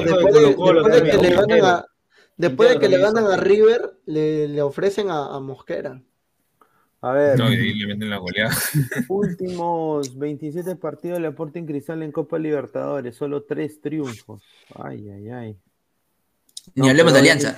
después 0.05 0.33
de, 0.33 0.55
Colo-Colo 0.55 0.83
después 0.83 1.03
de 1.03 1.09
que 1.09 1.17
le 1.17 1.29
ganan 1.35 1.65
a, 1.65 1.85
después 2.37 2.69
de 2.69 2.75
Quintero 2.75 2.79
que 2.79 2.89
le 2.89 2.97
también 2.97 3.13
ganan 3.13 3.25
a 3.31 3.35
hizo. 3.35 3.43
River, 3.43 3.91
le, 4.05 4.47
le 4.47 4.61
ofrecen 4.61 5.09
a, 5.09 5.35
a 5.35 5.39
Mosquera. 5.39 6.01
A 7.01 7.11
ver, 7.13 7.39
No, 7.39 7.51
y 7.51 7.55
de 7.55 7.63
ahí 7.63 7.73
le 7.75 7.87
meten 7.87 8.09
la 8.09 8.17
goleada. 8.17 8.53
últimos 9.09 10.17
27 10.17 10.75
partidos 10.75 11.17
del 11.19 11.25
Sporting 11.31 11.63
Cristal 11.63 12.03
en 12.03 12.11
Copa 12.11 12.37
Libertadores, 12.37 13.15
solo 13.15 13.43
tres 13.43 13.79
triunfos. 13.81 14.43
Ay, 14.75 15.09
ay, 15.09 15.29
ay. 15.29 15.57
Ni 16.75 16.83
No, 16.83 16.89
hablemos 16.89 17.13
de 17.13 17.19
Alianza. 17.19 17.57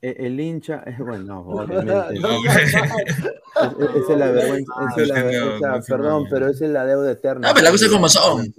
El, 0.00 0.40
hincha, 0.40 0.82
bueno, 0.98 1.24
no, 1.24 1.40
obviamente. 1.42 1.92
No, 2.20 2.28
Es- 2.44 4.02
Esa 4.02 4.12
es 4.12 4.18
la 4.18 4.30
vergüenza, 4.32 4.72
esa 4.90 5.02
es 5.02 5.08
la 5.08 5.22
vergüenza, 5.22 5.80
perdón, 5.94 6.26
pero 6.28 6.48
esa 6.48 6.64
es 6.64 6.70
la 6.72 6.84
deuda 6.84 7.12
eterna. 7.12 7.48
No, 7.48 7.54
pero 7.54 7.62
las 7.64 7.72
cosas 7.72 7.88
como 7.88 8.08
son. 8.08 8.52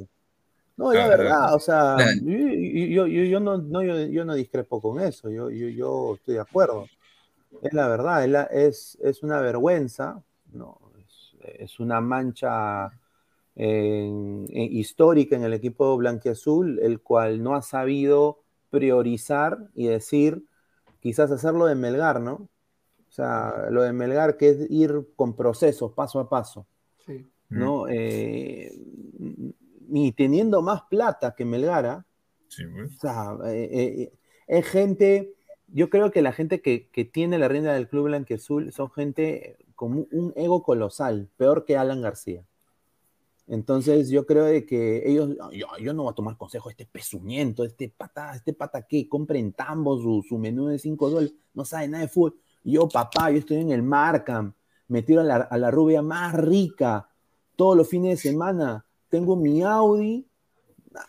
No, 0.78 0.92
es 0.94 0.98
la 1.00 1.06
Claro. 1.06 1.24
verdad, 1.24 1.54
o 1.54 1.60
sea, 1.60 1.98
yo, 2.24 3.06
yo, 3.08 3.24
yo 3.24 3.40
no, 3.42 3.58
no, 3.58 3.84
yo, 3.84 4.00
yo 4.06 4.24
no 4.26 4.34
discrepo 4.36 4.82
con 4.82 5.02
eso, 5.02 5.30
yo, 5.30 5.50
yo, 5.52 5.68
yo 5.68 6.16
estoy 6.16 6.36
de 6.36 6.40
acuerdo. 6.40 6.88
Es 7.62 7.74
la 7.74 7.88
verdad, 7.88 8.24
es, 8.24 8.30
la- 8.30 8.44
es, 8.44 8.98
es 9.02 9.24
una 9.24 9.40
vergüenza, 9.42 10.22
no, 10.52 10.80
es, 11.00 11.36
es 11.60 11.80
una 11.80 12.02
mancha 12.02 12.92
en- 13.56 14.46
en- 14.50 14.74
histórica 14.74 15.36
en 15.36 15.44
el 15.44 15.54
equipo 15.54 15.96
blanquiazul, 15.98 16.80
el 16.80 17.02
cual 17.02 17.42
no 17.44 17.56
ha 17.56 17.62
sabido 17.62 18.40
priorizar 18.70 19.70
y 19.76 19.88
decir, 19.88 20.44
quizás 21.00 21.32
hacerlo 21.32 21.66
de 21.66 21.76
Melgar, 21.76 22.20
¿no? 22.22 22.34
O 22.34 23.12
sea, 23.12 23.68
lo 23.70 23.84
de 23.84 23.94
Melgar, 23.94 24.38
que 24.38 24.50
es 24.50 24.72
ir 24.72 25.08
con 25.16 25.36
procesos, 25.36 25.92
paso 25.94 26.20
a 26.20 26.28
paso. 26.30 26.66
Sí. 27.06 27.30
¿no? 27.50 27.88
Eh, 27.88 28.72
ni 29.88 30.12
teniendo 30.14 30.62
más 30.64 30.82
plata 30.90 31.36
que 31.36 31.46
Melgara, 31.46 32.06
Sí, 32.48 32.64
pues. 32.66 32.96
o 32.96 33.00
sea, 33.00 33.38
eh, 33.52 33.70
eh, 33.72 34.14
es 34.48 34.66
gente, 34.66 35.34
yo 35.74 35.90
creo 35.90 36.12
que 36.12 36.22
la 36.22 36.32
gente 36.34 36.62
que, 36.62 36.88
que 36.90 37.04
tiene 37.06 37.38
la 37.40 37.48
rienda 37.50 37.74
del 37.74 37.90
club 37.90 38.06
blanquiazul 38.06 38.72
son 38.72 38.92
gente 38.92 39.58
con 39.76 40.08
un- 40.12 40.34
ego 40.36 40.64
colosal, 40.64 41.30
peor 41.38 41.66
que 41.66 41.78
Alan 41.78 42.02
García. 42.02 42.46
Entonces 43.48 44.10
yo 44.10 44.26
creo 44.26 44.46
de 44.46 44.66
que 44.66 45.10
ellos, 45.10 45.32
yo, 45.82 45.94
no 45.94 46.04
voy 46.04 46.12
a 46.12 46.16
tomar 46.16 46.38
consejo 46.38 46.70
este 46.70 46.86
pezuñento, 46.86 47.66
este 47.66 47.90
pata, 47.90 48.34
este 48.36 48.54
pata 48.54 48.84
que 48.84 49.10
compre 49.10 49.40
en 49.40 49.52
tambo 49.52 49.98
su, 50.02 50.24
su 50.28 50.38
menú 50.38 50.68
de 50.68 50.80
5 50.80 51.10
dólares, 51.10 51.34
no 51.54 51.66
sabe 51.66 51.90
nada 51.90 52.04
de 52.04 52.10
fútbol. 52.10 52.36
Yo, 52.64 52.88
papá, 52.88 53.32
yo 53.32 53.40
estoy 53.40 53.58
en 53.58 53.72
el 53.72 53.84
Markham, 53.84 54.54
me 54.88 55.02
tiro 55.02 55.20
a 55.22 55.24
la, 55.26 55.36
a 55.36 55.58
la 55.58 55.72
rubia 55.72 56.02
más 56.02 56.34
rica 56.36 57.10
todos 57.58 57.76
los 57.76 57.90
fines 57.90 58.12
de 58.24 58.30
semana, 58.30 58.86
tengo 59.10 59.36
mi 59.36 59.62
Audi. 59.62 60.26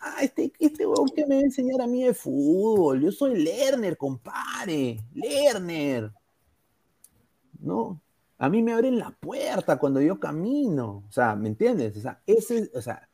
Ah, 0.01 0.17
este, 0.21 0.51
este 0.59 0.85
huevón 0.85 1.09
que 1.09 1.25
me 1.25 1.35
va 1.35 1.41
a 1.41 1.45
enseñar 1.45 1.81
a 1.81 1.87
mí 1.87 2.03
de 2.03 2.13
fútbol, 2.13 3.01
yo 3.01 3.11
soy 3.11 3.43
Lerner, 3.43 3.97
compadre, 3.97 4.99
Lerner. 5.13 6.11
¿No? 7.59 8.01
A 8.37 8.49
mí 8.49 8.61
me 8.61 8.73
abren 8.73 8.99
la 8.99 9.11
puerta 9.11 9.77
cuando 9.77 10.01
yo 10.01 10.19
camino. 10.19 11.03
O 11.07 11.11
sea, 11.11 11.35
¿me 11.35 11.49
entiendes? 11.49 11.97
O 11.97 12.01
sea, 12.01 12.21
ese, 12.25 12.69
o 12.73 12.81
sea, 12.81 13.09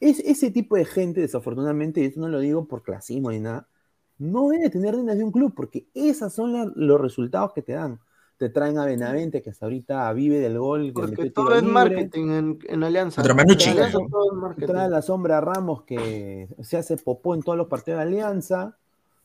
es, 0.00 0.20
ese 0.20 0.50
tipo 0.50 0.76
de 0.76 0.84
gente, 0.84 1.20
desafortunadamente, 1.20 2.00
y 2.00 2.06
esto 2.06 2.20
no 2.20 2.28
lo 2.28 2.40
digo 2.40 2.66
por 2.66 2.82
clasismo 2.82 3.30
ni 3.30 3.40
nada, 3.40 3.68
no 4.18 4.48
debe 4.48 4.70
tener 4.70 4.94
riendas 4.94 5.18
de 5.18 5.24
un 5.24 5.32
club, 5.32 5.54
porque 5.54 5.88
esos 5.94 6.32
son 6.32 6.72
los 6.76 7.00
resultados 7.00 7.52
que 7.52 7.62
te 7.62 7.72
dan. 7.72 8.00
Te 8.38 8.50
traen 8.50 8.78
a 8.78 8.84
Benavente, 8.84 9.40
que 9.42 9.50
hasta 9.50 9.64
ahorita 9.66 10.12
vive 10.12 10.38
del 10.38 10.58
gol. 10.58 10.86
que 10.88 10.92
Porque 10.92 11.10
metió 11.22 11.32
todo 11.32 11.54
es 11.54 11.62
libre. 11.62 11.72
marketing 11.72 12.28
en, 12.30 12.58
en 12.68 12.84
Alianza. 12.84 13.22
Es 13.22 13.34
marketing. 13.34 14.66
Trae 14.66 14.84
a 14.84 14.88
la 14.88 15.00
sombra 15.02 15.38
a 15.38 15.40
Ramos 15.40 15.82
que 15.84 16.48
se 16.62 16.76
hace 16.76 16.96
popó 16.98 17.34
en 17.34 17.42
todos 17.42 17.56
los 17.56 17.68
partidos 17.68 17.98
de 17.98 18.02
Alianza. 18.04 18.76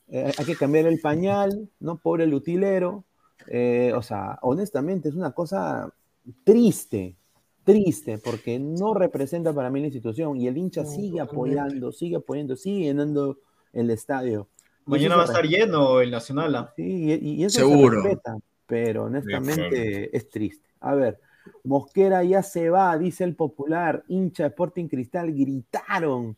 Eh, 0.08 0.32
hay 0.36 0.44
que 0.44 0.56
cambiar 0.56 0.86
el 0.86 1.00
pañal, 1.00 1.68
¿no? 1.80 1.98
Pobre 1.98 2.24
el 2.24 2.32
utilero. 2.34 3.04
Eh, 3.48 3.92
o 3.94 4.02
sea, 4.02 4.38
honestamente 4.42 5.08
es 5.08 5.14
una 5.14 5.32
cosa 5.32 5.92
triste, 6.44 7.16
triste, 7.64 8.18
porque 8.18 8.58
no 8.58 8.94
representa 8.94 9.52
para 9.52 9.68
mí 9.70 9.80
la 9.80 9.86
institución 9.86 10.40
y 10.40 10.46
el 10.48 10.56
hincha 10.56 10.82
No, 10.84 10.88
sigue 10.88 11.20
apoyando, 11.20 11.92
sigue 11.92 12.16
apoyando, 12.16 12.56
sigue 12.56 12.84
llenando 12.86 13.38
el 13.72 13.90
estadio. 13.90 14.48
Mañana 14.84 15.16
va 15.16 15.22
a 15.22 15.26
estar 15.26 15.44
lleno 15.44 16.00
el 16.00 16.10
Nacional. 16.10 16.54
¿ah? 16.56 16.72
Sí, 16.76 16.82
y, 17.20 17.30
y 17.34 17.44
eso 17.44 17.60
Seguro. 17.60 18.02
se 18.02 18.08
respeta, 18.08 18.36
pero 18.72 19.04
honestamente 19.04 20.16
es 20.16 20.30
triste. 20.30 20.66
A 20.80 20.94
ver, 20.94 21.18
Mosquera 21.62 22.24
ya 22.24 22.42
se 22.42 22.70
va, 22.70 22.96
dice 22.96 23.22
el 23.22 23.34
popular, 23.36 24.02
hincha 24.08 24.44
de 24.44 24.48
Sporting 24.48 24.88
Cristal, 24.88 25.30
gritaron. 25.30 26.34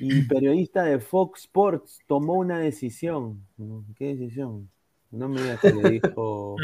Y 0.00 0.20
periodista 0.28 0.82
de 0.84 0.98
Fox 0.98 1.40
Sports 1.44 2.00
tomó 2.06 2.34
una 2.34 2.58
decisión. 2.58 3.46
¿Qué 3.96 4.14
decisión? 4.14 4.68
No 5.10 5.30
me 5.30 5.40
digas 5.40 5.60
que 5.60 5.72
le 5.72 5.90
dijo. 5.92 6.56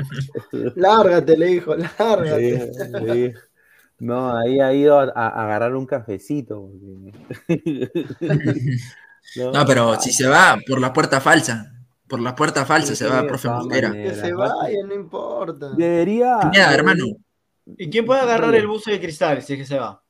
Lárgate, 0.77 1.39
le 1.39 1.47
dijo, 1.47 1.75
lárgate. 1.75 3.35
No, 4.01 4.37
ahí 4.37 4.61
ha 4.61 4.75
ido 4.75 4.99
a, 4.99 5.05
a 5.05 5.29
agarrar 5.45 5.75
un 5.75 5.87
cafecito. 5.87 6.71
porque- 7.47 7.91
No, 9.55 9.65
pero 9.67 9.99
si 10.01 10.13
se 10.13 10.27
va 10.27 10.59
por 10.67 10.81
la 10.81 10.93
puerta 10.93 11.19
falsa, 11.21 11.73
por 12.09 12.21
la 12.21 12.35
puerta 12.35 12.65
falsa 12.65 12.95
se 12.97 13.07
va, 13.07 13.27
profe 13.27 13.49
Mosquera. 13.49 13.93
Que 13.93 14.15
se 14.15 14.33
vaya, 14.33 14.79
no 14.87 14.95
importa. 14.95 15.71
Debería. 15.77 16.39
Pineda, 16.41 16.75
hermano, 16.75 17.05
¿Y 17.77 17.91
quién 17.91 18.07
puede 18.07 18.21
agarrar 18.23 18.55
el 18.55 18.67
buzo 18.67 18.91
de 18.91 18.99
cristal 19.01 19.43
si 19.43 19.53
es 19.53 19.59
que 19.59 19.67
se 19.67 19.79
va? 19.79 20.03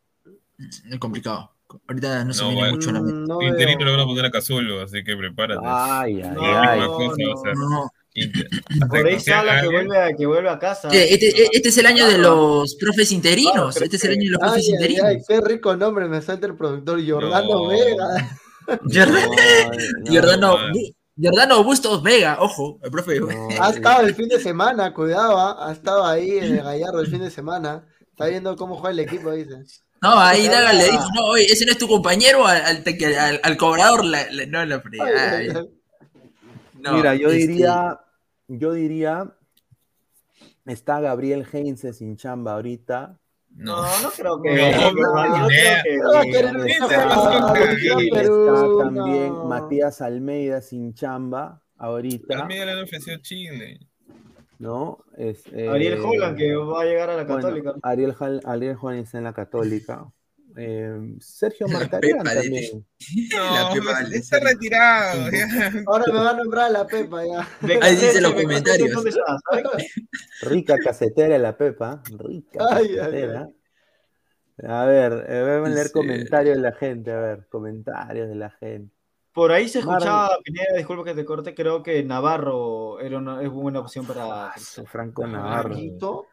es 0.59 0.99
complicado. 0.99 1.53
Ahorita 1.89 2.25
no 2.25 2.33
se 2.33 2.43
No, 2.43 2.49
viene 2.49 2.63
vale. 2.63 2.73
mucho 2.75 2.91
a 2.91 2.93
la 2.95 3.01
mente. 3.03 3.21
Mm, 3.21 3.27
No 3.27 3.43
Interino 3.43 3.85
lo 3.85 3.91
van 3.93 4.01
a 4.01 4.05
poner 4.05 4.25
a 4.27 4.31
Casulo, 4.31 4.81
así 4.81 5.05
que 5.05 5.17
prepárate. 5.17 5.61
Ay, 5.65 6.23
ay, 6.23 6.31
No, 6.35 6.41
ay. 6.43 6.81
misma 6.81 6.95
cosa 6.97 7.17
no. 7.19 7.37
ser. 7.43 7.55
No, 7.57 7.91
Inter- 8.15 8.49
Por 8.89 9.07
ahí 9.07 9.19
habla 9.33 9.61
que 9.61 9.67
vuelve 9.69 9.99
a, 9.99 10.17
que 10.17 10.27
vuelve 10.27 10.49
a 10.49 10.59
casa. 10.59 10.89
Este, 10.91 11.29
este 11.53 11.69
es 11.69 11.79
el 11.79 11.87
año 11.87 12.07
de 12.09 12.19
los 12.19 12.75
profes 12.77 13.13
interinos. 13.13 13.77
Este 13.81 13.97
es 13.97 14.05
el 14.05 14.13
año 14.13 14.23
de 14.25 14.31
los 14.31 14.39
profes 14.41 14.65
ay, 14.67 14.73
interinos. 14.73 15.05
ay, 15.05 15.19
qué 15.29 15.41
rico 15.41 15.77
nombre 15.77 16.09
me 16.09 16.23
salta 16.23 16.47
el 16.47 16.57
productor 16.57 17.01
Jordano 17.07 17.49
No. 17.49 17.69
Vega. 17.69 18.39
Jordano, 18.67 19.31
No, 20.05 20.13
Jordano, 20.13 20.57
Jordano 21.21 21.65
Bustos 21.65 22.03
Vega, 22.03 22.37
ojo, 22.41 22.79
el 22.83 22.91
profe. 22.91 23.21
no, 23.21 23.29
Ha 23.61 23.71
estado 23.71 24.03
el 24.07 24.15
fin 24.15 24.29
de 24.29 24.39
semana, 24.41 24.95
cuidado, 24.95 25.37
¿ah? 25.39 25.69
ha 25.69 25.73
estado 25.73 26.05
ahí 26.07 26.39
en 26.39 26.45
el 26.57 26.63
Gallardo 26.63 27.01
el 27.01 27.09
fin 27.09 27.21
de 27.21 27.31
semana. 27.31 27.87
Está 28.11 28.27
viendo 28.27 28.57
cómo 28.57 28.77
juega 28.77 28.91
el 28.91 29.01
equipo, 29.01 29.31
dice. 29.33 29.65
No, 30.01 30.19
ahí 30.19 30.47
Daga 30.47 30.73
le 30.73 30.85
dijo, 30.85 31.05
no, 31.15 31.25
oye, 31.27 31.45
ese 31.47 31.65
no 31.67 31.73
es 31.73 31.79
tu 31.79 31.89
compañero, 31.89 32.47
al, 32.47 32.63
al, 32.63 32.85
al- 33.19 33.41
al 33.43 33.57
cobrador 33.57 34.05
la- 34.05 34.31
la- 34.31 34.47
no 34.47 34.65
la. 34.65 34.83
No, 36.75 36.93
Mira, 36.93 37.15
yo 37.17 37.29
este, 37.31 37.39
diría, 37.49 38.01
yo 38.47 38.73
diría, 38.73 39.35
está 40.67 41.01
Gabriel 41.01 41.47
Heinze 41.53 41.93
sin 41.93 42.17
chamba 42.17 42.55
ahorita. 42.55 43.19
No, 43.59 43.83
No. 44.03 44.11
creo 44.17 44.41
que. 44.41 44.51
No, 44.79 44.93
no, 44.93 45.49
Está 46.67 47.09
también 48.85 49.29
no. 49.29 49.45
Matías 49.45 50.01
Almeida 50.01 50.61
sin 50.61 50.95
chamba 50.95 51.63
ahorita, 51.77 52.39
También 52.39 52.67
le 52.67 52.73
han 52.73 52.83
ofrecido 52.85 53.19
Chile. 53.19 53.81
¿no? 54.59 54.99
Es, 55.17 55.45
eh, 55.53 55.69
Ariel 55.69 56.01
Holland, 56.01 56.37
que 56.37 56.55
va 56.57 56.83
a 56.83 56.85
llegar 56.85 57.11
a 57.11 57.17
la 57.17 57.25
bueno, 57.25 57.43
Católica. 57.43 57.75
Ariel, 57.83 58.15
Hal- 58.19 58.41
Ariel 58.45 58.77
Holland 58.81 59.05
está 59.05 59.19
en 59.19 59.25
la 59.25 59.33
Católica. 59.33 60.11
Eh, 60.57 61.15
Sergio 61.21 61.67
La 61.69 61.79
Marcarán 61.79 62.23
también. 62.25 62.87
La 63.33 63.63
No, 63.69 63.75
Pepa 63.75 63.93
vale, 63.93 64.17
está 64.17 64.41
retirado. 64.41 65.31
ya. 65.31 65.73
Ahora 65.87 66.05
me 66.09 66.13
va 66.19 66.31
a 66.31 66.35
nombrar 66.35 66.71
la 66.71 66.87
Pepa 66.87 67.25
ya. 67.25 67.47
Ahí 67.83 67.95
dice 67.95 68.21
los 68.21 68.33
comentarios. 68.35 68.91
¿dónde 68.91 69.11
está? 69.11 69.39
¿Sabe? 69.51 69.63
Rica 70.43 70.77
casetera 70.83 71.39
la 71.39 71.57
Pepa. 71.57 72.03
Rica 72.19 72.59
Ay, 72.71 72.89
ay, 72.91 72.97
casetera. 72.97 73.49
A 74.67 74.85
ver, 74.87 75.27
eh, 75.29 75.43
vamos 75.43 75.69
a 75.69 75.73
leer 75.75 75.87
Sí. 75.87 75.93
comentarios 75.93 76.57
de 76.57 76.63
la 76.63 76.73
gente. 76.73 77.13
A 77.13 77.21
ver, 77.21 77.47
comentarios 77.49 78.29
de 78.29 78.35
la 78.35 78.51
gente. 78.51 78.93
Por 79.33 79.53
ahí 79.53 79.69
se 79.69 79.79
escuchaba, 79.79 80.31
Pineda, 80.43 80.77
disculpa 80.77 81.05
que 81.05 81.15
te 81.15 81.25
corte, 81.25 81.55
creo 81.55 81.81
que 81.81 82.03
Navarro 82.03 82.99
era 82.99 83.19
una, 83.19 83.41
es 83.41 83.49
buena 83.51 83.79
opción 83.79 84.05
para. 84.05 84.47
Ah, 84.47 84.55
Franco 84.87 85.25
Navarro. 85.29 85.69
Marquito. 85.69 86.27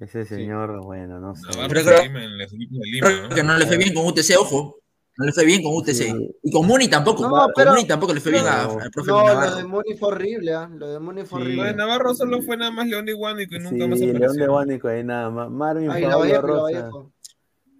Ese 0.00 0.24
señor, 0.24 0.80
bueno, 0.84 1.18
no 1.18 1.34
sé. 1.34 1.42
Pero 1.68 1.82
creo- 1.84 2.02
en 2.02 2.12
de 2.12 2.46
Lima. 2.92 3.28
Que 3.34 3.42
no 3.42 3.56
le 3.58 3.66
fue 3.66 3.76
bien 3.76 3.92
con 3.94 4.06
UTC, 4.06 4.36
ojo. 4.38 4.76
No 5.16 5.24
le 5.26 5.32
fue 5.32 5.44
bien 5.44 5.60
con 5.64 5.74
UTC. 5.74 5.94
Sí. 5.94 6.30
Y 6.44 6.52
con 6.52 6.64
Muni 6.64 6.86
tampoco. 6.86 7.24
No, 7.24 7.30
con 7.30 7.52
pero- 7.56 7.72
Muni 7.72 7.84
tampoco 7.88 8.14
le 8.14 8.20
fue 8.20 8.30
bien 8.30 8.46
a- 8.46 8.62
No. 8.64 8.78
al 8.78 8.90
profe 8.92 9.10
No, 9.10 9.26
lo 9.34 9.56
de 9.56 9.64
Muni 9.64 9.96
fue 9.98 10.08
horrible, 10.10 10.54
¿ah? 10.54 10.70
Lo 10.72 10.88
de 10.92 11.00
Muni 11.00 11.24
fue 11.24 11.40
Sí. 11.42 11.48
Lo 11.48 11.54
de 11.54 11.60
horrible. 11.70 11.76
Navarro 11.76 12.14
solo 12.14 12.40
fue 12.42 12.56
nada 12.56 12.70
más 12.70 12.86
León 12.86 13.04
de 13.04 13.14
Guánico 13.14 13.56
y 13.56 13.58
nunca 13.58 13.70
Sí, 13.84 13.88
más 13.88 13.98
León 13.98 14.16
apareció. 14.16 14.42
de 14.42 14.48
Guánico 14.48 14.86
ahí 14.88 15.02
nada 15.02 15.30
más. 15.30 15.50
Marvin 15.50 15.90
Ay, 15.90 16.02
Pablo 16.02 16.18
Vallejo, 16.20 16.40
Rosa. 16.42 16.62
Vallejo. 16.62 17.12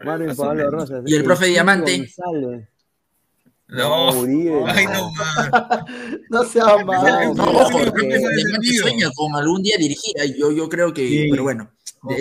Marvin 0.04 0.30
Así 0.30 0.40
Pablo. 0.40 0.70
Rosa. 0.72 1.02
Y 1.06 1.14
el 1.14 1.22
profe 1.24 1.46
Diamante. 1.46 1.96
González. 1.98 2.68
No, 3.68 4.10
Uribe. 4.18 4.64
ay 4.66 4.86
no 4.86 5.10
más. 5.12 5.50
No 6.30 6.42
sea 6.44 6.84
mal. 6.84 7.34
No, 7.36 7.44
No, 7.44 7.44
ojo, 7.50 7.70
porque- 7.70 7.90
porque 7.90 8.18
Diamante 8.18 8.68
sueña 8.78 9.10
con 9.14 9.34
algún 9.36 9.62
día 9.62 9.76
dirigir. 9.78 10.14
Yo, 10.36 10.50
yo 10.50 10.68
creo 10.68 10.92
que, 10.94 11.06
Sí. 11.06 11.28
pero 11.30 11.42
bueno, 11.44 11.70
Bien. 12.02 12.20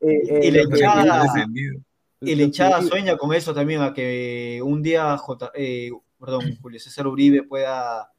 Eh, 0.00 0.20
eh, 0.28 0.40
Y 0.44 0.50
la 0.50 0.62
hinchada- 0.62 1.04
la 2.36 2.42
hinchada 2.42 2.82
sueña 2.82 3.16
con 3.16 3.32
eso 3.34 3.54
también, 3.54 3.80
a 3.82 3.92
que 3.92 4.60
un 4.64 4.82
día 4.82 5.16
J, 5.16 5.52
eh, 5.54 5.90
perdón, 6.18 6.56
Julio 6.60 6.80
César 6.80 7.06
Uribe 7.06 7.42
pueda 7.44 8.10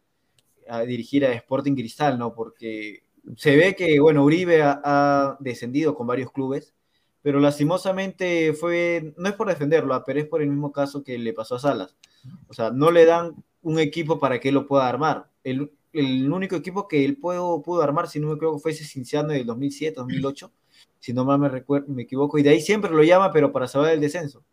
a 0.67 0.81
dirigir 0.83 1.25
a 1.25 1.33
Sporting 1.33 1.73
Cristal, 1.73 2.17
¿no? 2.19 2.33
Porque 2.35 3.03
se 3.35 3.55
ve 3.55 3.75
que, 3.75 3.99
bueno, 3.99 4.23
Uribe 4.23 4.61
ha, 4.61 4.79
ha 4.83 5.37
descendido 5.39 5.95
con 5.95 6.05
varios 6.07 6.31
clubes, 6.31 6.73
pero 7.21 7.39
lastimosamente 7.39 8.53
fue, 8.53 9.13
no 9.17 9.27
es 9.29 9.35
por 9.35 9.47
defenderlo, 9.49 9.93
ah, 9.95 10.03
pero 10.05 10.19
es 10.19 10.27
por 10.27 10.41
el 10.41 10.49
mismo 10.49 10.71
caso 10.71 11.03
que 11.03 11.17
le 11.17 11.33
pasó 11.33 11.55
a 11.55 11.59
Salas. 11.59 11.95
O 12.47 12.53
sea, 12.53 12.69
no 12.71 12.91
le 12.91 13.05
dan 13.05 13.33
un 13.61 13.79
equipo 13.79 14.19
para 14.19 14.39
que 14.39 14.49
él 14.49 14.55
lo 14.55 14.67
pueda 14.67 14.87
armar. 14.87 15.27
El, 15.43 15.71
el 15.93 16.31
único 16.31 16.55
equipo 16.55 16.87
que 16.87 17.03
él 17.05 17.17
pudo, 17.17 17.61
pudo 17.61 17.81
armar, 17.81 18.07
si 18.07 18.19
no 18.19 18.27
me 18.27 18.35
equivoco, 18.35 18.59
fue 18.59 18.71
ese 18.71 18.83
Cinciano 18.83 19.29
del 19.29 19.45
2007, 19.45 19.95
2008, 19.97 20.51
si 20.99 21.13
no 21.13 21.25
mal 21.25 21.39
me, 21.39 21.49
recuerdo, 21.49 21.87
me 21.91 22.03
equivoco, 22.03 22.37
y 22.37 22.43
de 22.43 22.49
ahí 22.51 22.61
siempre 22.61 22.91
lo 22.91 23.03
llama, 23.03 23.31
pero 23.31 23.51
para 23.51 23.67
saber 23.67 23.93
el 23.93 24.01
descenso. 24.01 24.43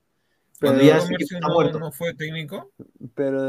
Pero 0.59 0.72
Cuando 0.72 0.84
ya 0.84 0.97
no, 0.97 1.03
está 1.18 1.41
no, 1.41 1.49
muerto. 1.55 1.78
no 1.78 1.93
fue 1.93 2.14
técnico 2.14 2.70
Pero 3.14 3.39
¿Con 3.41 3.49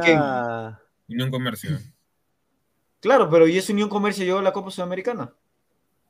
quién? 0.00 0.18
debería. 0.18 0.80
en 1.08 1.30
comercio. 1.30 1.78
Claro, 3.00 3.28
pero 3.28 3.46
y 3.46 3.58
ese 3.58 3.72
Unión 3.72 3.88
Comercio 3.88 4.24
llegó 4.24 4.38
a 4.38 4.42
la 4.42 4.52
Copa 4.52 4.70
Sudamericana. 4.70 5.32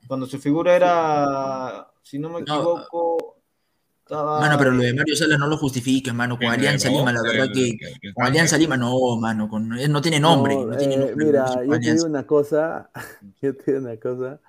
Cuando 0.07 0.25
su 0.27 0.39
figura 0.39 0.75
era, 0.77 1.91
si 2.03 2.19
no 2.19 2.29
me 2.29 2.41
No. 2.43 2.55
equivoco, 2.55 3.36
estaba... 4.07 4.41
Mano, 4.41 4.57
pero 4.57 4.71
lo 4.71 4.83
de 4.83 4.95
Mario 4.95 5.17
Salas 5.17 5.39
no 5.39 5.49
lo 5.49 5.57
justifiques, 5.57 6.15
mano. 6.15 6.39
Con 6.39 6.47
Alianza 6.47 6.89
Lima, 6.89 7.13
la 7.13 7.23
verdad 7.23 7.49
que. 7.53 7.77
Con 8.15 8.25
Alianza. 8.25 8.57
Lima, 8.57 8.77
no, 8.77 9.17
mano. 9.17 9.49
Con, 9.49 9.77
él 9.77 9.91
no 9.91 10.01
tiene 10.01 10.21
nombre. 10.21 10.55
No, 10.55 10.67
No, 10.67 10.77
tiene 10.77 10.95
eh, 10.95 10.99
nombre. 10.99 11.27
mira, 11.27 11.65
yo 11.65 11.81
te 11.81 11.93
digo 11.95 12.07
una 12.07 12.27
cosa. 12.27 12.91
Yo 13.43 13.57
te 13.57 13.73
digo 13.73 13.85
una 13.85 13.97
cosa. 13.97 14.41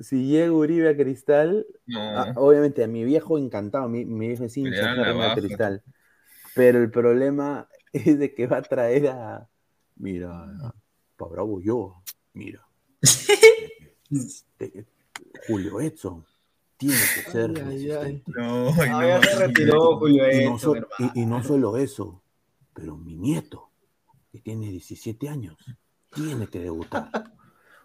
Si 0.00 0.26
llega 0.26 0.52
Uribe 0.52 0.88
a 0.88 0.96
Cristal, 0.96 1.66
No, 1.86 2.00
ah, 2.00 2.32
obviamente 2.36 2.82
a 2.82 2.88
mi 2.88 3.04
viejo 3.04 3.38
encantado, 3.38 3.88
mi, 3.88 4.04
mi 4.04 4.28
viejo 4.28 4.44
es 4.44 4.56
hincha 4.56 4.94
baja. 4.94 5.34
Cristal. 5.34 5.82
Pero 6.54 6.80
el 6.80 6.90
problema 6.90 7.68
es 7.92 8.18
de 8.18 8.32
que 8.34 8.46
va 8.46 8.58
a 8.58 8.62
traer 8.62 9.08
a. 9.08 9.48
Mira, 9.96 10.46
pa' 11.16 11.28
bravo 11.28 11.60
yo. 11.60 12.02
Mira. 12.32 12.66
Te- 14.58 14.86
Julio 15.48 15.80
Edson 15.80 16.24
tiene 16.76 16.94
que 17.14 17.30
ser 17.30 17.50
Ay, 17.50 17.56
ay, 17.56 17.62
ay. 17.66 17.86
resistente. 17.86 18.32
no, 18.36 18.64
no, 18.74 19.06
ya 19.08 19.22
se 19.22 19.46
retiró 19.46 19.96
Julio 19.98 20.24
Y 20.30 20.44
no, 20.44 20.54
Edson, 20.56 20.58
so- 20.58 20.74
hermano. 20.76 21.12
y- 21.14 21.20
y 21.22 21.26
no 21.26 21.42
solo 21.42 21.76
eso, 21.76 22.22
pero 22.72 22.96
mi 22.96 23.16
nieto, 23.16 23.70
que 24.32 24.40
tiene 24.40 24.70
17 24.70 25.28
años, 25.28 25.56
tiene 26.14 26.46
que 26.48 26.60
debutar. 26.60 27.10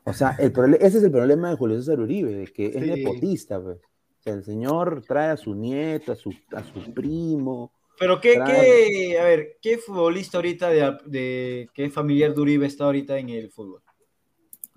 O 0.06 0.14
sea, 0.14 0.36
el 0.40 0.52
ese 0.80 0.98
es 1.00 1.04
el 1.04 1.12
problema 1.12 1.50
de 1.52 1.56
Julio 1.58 1.78
César 1.78 2.00
Uribe, 2.00 2.32
de 2.34 2.48
que 2.48 2.68
es 2.68 2.76
nepotista. 2.82 3.62
Pues. 3.62 3.78
O 3.78 4.22
sea, 4.22 4.34
el 4.34 4.44
señor 4.44 5.04
trae 5.08 5.30
a 5.30 5.38
su 5.38 5.54
nieto, 5.56 6.12
a 6.12 6.16
su, 6.16 6.34
a 6.54 6.64
su 6.64 6.94
primo. 6.94 7.72
Pero 8.00 8.20
qué, 8.22 8.34
qué, 8.46 9.20
a 9.20 9.24
ver, 9.26 9.58
¿qué 9.62 9.78
futbolista 9.78 10.38
ahorita 10.38 10.70
de, 10.70 10.98
de 11.06 11.70
qué 11.74 11.90
familiar 11.90 12.34
de 12.34 12.42
Uribe 12.42 12.66
está 12.66 12.86
ahorita 12.86 13.18
en 13.20 13.30
el 13.30 13.52
fútbol? 13.52 13.82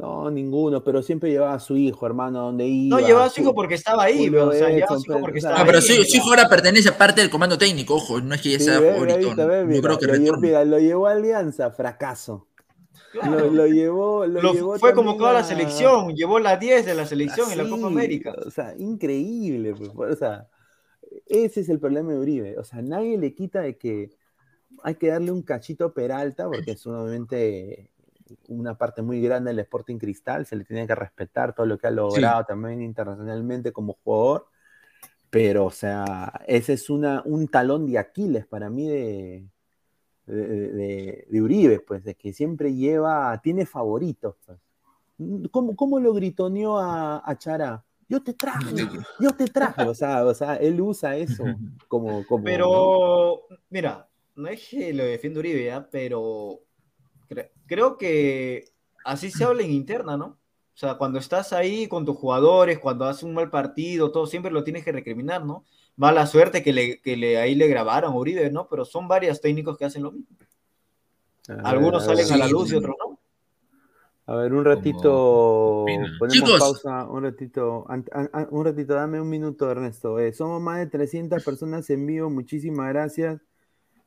No, 0.03 0.29
ninguno, 0.33 0.83
pero 0.83 1.01
siempre 1.01 1.31
llevaba 1.31 1.55
a 1.55 1.61
su 1.61 1.77
hijo, 1.77 2.05
hermano, 2.07 2.41
a 2.41 2.43
donde 2.43 2.67
iba. 2.67 2.99
No, 3.01 3.07
llevaba 3.07 3.27
a 3.27 3.31
su 3.31 3.41
hijo 3.41 3.55
porque 3.55 3.75
estaba 3.77 4.03
ahí, 4.03 4.25
Julio 4.27 4.49
o 4.49 4.53
sea, 4.53 4.69
llevaba 4.69 4.97
a 4.97 4.99
su 4.99 5.05
hijo 5.05 5.05
pero, 5.13 5.21
porque 5.21 5.39
estaba 5.39 5.61
Ah, 5.61 5.63
pero 5.65 5.79
ahí. 5.79 5.85
su, 5.85 6.03
su 6.03 6.17
hijo 6.17 6.29
ahora 6.31 6.49
pertenece 6.49 6.89
a 6.89 6.99
parte 6.99 7.21
del 7.21 7.31
comando 7.31 7.57
técnico, 7.57 7.95
ojo, 7.95 8.21
no 8.21 8.35
es 8.35 8.41
que 8.43 8.51
ya 8.51 8.59
Sí, 8.59 8.65
sea 8.65 8.81
ve, 8.81 8.87
ve, 8.87 8.93
favorito. 8.95 9.47
ve, 9.47 9.61
Yo 9.61 9.67
mira, 9.67 9.81
creo 9.83 9.99
que 10.01 10.07
lo, 10.07 10.13
lle- 10.15 10.19
retorne. 10.19 10.47
mira, 10.49 10.65
lo 10.65 10.79
llevó 10.81 11.07
a 11.07 11.13
Alianza, 11.13 11.71
fracaso. 11.71 12.49
Claro. 13.13 13.39
Lo, 13.41 13.51
lo 13.53 13.67
llevó, 13.69 14.27
lo 14.27 14.43
Lo- 14.43 14.53
llevó 14.55 14.77
fue 14.79 14.93
convocado 14.93 15.31
a 15.31 15.33
la 15.35 15.45
selección, 15.45 16.17
llevó 16.17 16.41
la 16.41 16.57
10 16.57 16.85
de 16.85 16.95
la 16.97 17.07
selección 17.07 17.53
en 17.53 17.59
la 17.59 17.63
Así, 17.65 17.73
Copa 17.73 17.87
América. 17.87 18.35
O 18.45 18.51
sea, 18.51 18.75
increíble. 18.79 19.73
pues, 19.95 20.15
o 20.15 20.17
sea, 20.17 20.49
ese 21.27 21.61
es 21.61 21.69
el 21.69 21.79
problema 21.79 22.11
de 22.13 22.19
Uribe. 22.19 22.59
O 22.59 22.65
sea, 22.65 22.83
nadie 22.83 23.19
le 23.19 23.35
quita 23.37 23.61
de 23.61 23.77
que 23.79 24.11
hay 24.83 24.97
que 24.97 25.09
darle 25.09 25.31
un 25.31 25.43
cachito 25.43 25.85
a 25.85 25.95
Peralta, 25.95 26.47
porque 26.49 26.73
es 26.73 26.85
obviamente 26.89 27.91
una 28.49 28.77
parte 28.79 29.03
muy 29.03 29.21
grande 29.23 29.51
del 29.51 29.61
Sporting 29.61 29.99
Cristal, 29.99 30.47
se 30.47 30.57
le 30.57 30.65
tiene 30.65 30.87
que 30.87 30.95
respetar 30.95 31.55
todo 31.55 31.67
lo 31.67 31.79
que 31.79 31.87
ha 31.89 31.91
logrado 31.91 32.45
también 32.45 32.83
internacionalmente 32.83 33.73
como 33.73 33.95
jugador. 34.05 34.47
Pero, 35.31 35.67
o 35.67 35.71
sea, 35.71 36.33
ese 36.47 36.75
es 36.75 36.91
una, 36.91 37.23
un 37.25 37.49
talón 37.49 37.87
de 37.87 37.99
Aquiles 37.99 38.47
para 38.47 38.71
mí 38.71 38.89
de, 38.89 39.49
de, 40.27 40.47
de- 40.73 41.27
de 41.31 41.43
Uribe, 41.43 41.81
pues, 41.81 42.05
de 42.05 42.15
que 42.15 42.33
siempre 42.33 42.75
lleva, 42.75 43.41
tiene 43.43 43.67
favoritos. 43.67 44.37
pues. 44.47 44.59
¿Cómo, 45.51 45.77
cómo 45.77 46.01
lo 46.01 46.13
gritoneó 46.15 46.79
a, 46.79 47.23
a 47.25 47.39
Chará? 47.39 47.85
Yo 48.09 48.23
te 48.23 48.35
traje, 48.35 48.77
yo 49.21 49.31
te 49.33 49.47
traje. 49.47 49.83
O 49.85 49.95
sea, 49.95 50.25
o 50.25 50.35
sea, 50.35 50.57
él 50.57 50.81
usa 50.81 51.17
eso 51.17 51.45
como. 51.89 52.25
como 52.27 52.45
¿no? 52.45 52.45
Pero, 52.45 53.43
mira, 53.71 54.09
no 54.37 54.49
es 54.49 54.69
que 54.69 54.93
lo 54.93 55.05
defienda 55.05 55.41
Uribe, 55.41 55.65
¿ya? 55.67 55.89
pero 55.91 56.61
cre- 57.35 57.51
creo 57.67 57.97
que 57.99 58.65
así 59.05 59.31
se 59.31 59.45
habla 59.45 59.63
en 59.63 59.73
interna, 59.73 60.17
¿no? 60.17 60.27
O 60.27 60.77
sea, 60.77 60.95
cuando 60.95 61.19
estás 61.19 61.53
ahí 61.53 61.87
con 61.87 62.05
tus 62.05 62.17
jugadores, 62.17 62.79
cuando 62.79 63.05
haces 63.05 63.25
un 63.25 63.35
mal 63.35 63.51
partido, 63.51 64.11
todo, 64.11 64.27
siempre 64.27 64.51
lo 64.51 64.65
tienes 64.65 64.85
que 64.85 64.93
recriminar, 64.93 65.45
¿no? 65.45 65.65
Mala 65.97 66.27
suerte 66.27 66.63
que, 66.63 66.73
le, 66.73 67.01
que 67.03 67.17
le, 67.17 67.37
ahí 67.39 67.55
le 67.55 67.69
grabaron 67.69 68.13
a 68.13 68.17
Uribe, 68.17 68.51
¿no? 68.51 68.67
Pero 68.69 68.85
son 68.85 69.07
varios 69.07 69.41
técnicos 69.41 69.77
que 69.77 69.85
hacen 69.85 70.03
lo 70.03 70.13
mismo. 70.13 70.35
Algunos 71.65 72.05
a 72.05 72.07
salen 72.07 72.33
a 72.33 72.37
la 72.37 72.47
sí, 72.47 72.53
luz 72.53 72.73
y 72.73 72.77
otros 72.77 72.97
no. 72.99 73.19
A 74.27 74.37
ver, 74.37 74.55
un 74.55 74.65
ratito. 74.65 75.85
Ponemos 76.19 76.31
Chicos. 76.31 76.59
pausa, 76.61 77.05
un 77.07 77.25
ratito. 77.25 77.85
an- 77.89 78.07
an- 78.13 78.31
an- 78.33 78.49
un 78.51 78.65
ratito, 78.65 78.95
dame 78.95 79.21
un 79.21 79.29
minuto, 79.29 79.69
Ernesto. 79.71 80.19
Eh, 80.21 80.33
somos 80.33 80.63
más 80.63 80.79
de 80.79 80.87
300 80.87 81.43
personas 81.45 81.91
en 81.91 82.07
vivo. 82.07 82.31
Muchísimas 82.31 82.89
gracias. 82.89 83.41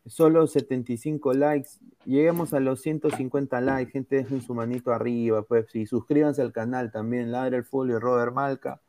Solo 0.08 0.46
75 0.46 1.34
likes. 1.34 1.70
Lleguemos 2.06 2.54
a 2.54 2.60
los 2.60 2.82
150 2.82 3.60
likes. 3.62 3.92
Gente, 3.92 4.18
dejen 4.18 4.42
su 4.42 4.54
manito 4.54 4.92
arriba. 4.92 5.42
Pues, 5.44 5.66
y 5.74 5.86
suscríbanse 5.86 6.42
al 6.42 6.52
canal 6.52 6.92
también. 6.92 7.32
Ladre 7.32 7.58
el 7.58 7.64
Folio 7.66 7.98
y 7.98 8.00
Robert 8.00 8.34
Malca. 8.34 8.82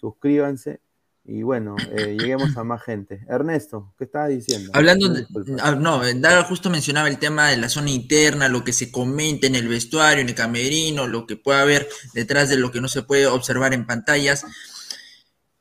Suscríbanse. 0.00 0.80
Y 1.24 1.42
bueno, 1.44 1.76
eh, 1.92 2.16
lleguemos 2.18 2.56
a 2.56 2.64
más 2.64 2.82
gente. 2.82 3.24
Ernesto, 3.28 3.94
¿qué 3.96 4.04
estabas 4.04 4.30
diciendo? 4.30 4.72
Hablando, 4.74 5.08
de- 5.08 5.24
ah, 5.60 5.76
no, 5.76 6.00
Daga 6.16 6.42
justo 6.42 6.68
mencionaba 6.68 7.08
el 7.08 7.18
tema 7.18 7.50
de 7.50 7.58
la 7.58 7.68
zona 7.68 7.90
interna, 7.90 8.48
lo 8.48 8.64
que 8.64 8.72
se 8.72 8.90
comenta 8.90 9.46
en 9.46 9.54
el 9.54 9.68
vestuario, 9.68 10.20
en 10.22 10.28
el 10.28 10.34
camerino, 10.34 11.06
lo 11.06 11.24
que 11.26 11.36
puede 11.36 11.60
haber 11.60 11.88
detrás 12.12 12.48
de 12.48 12.56
lo 12.56 12.72
que 12.72 12.80
no 12.80 12.88
se 12.88 13.02
puede 13.02 13.28
observar 13.28 13.72
en 13.72 13.86
pantallas. 13.86 14.44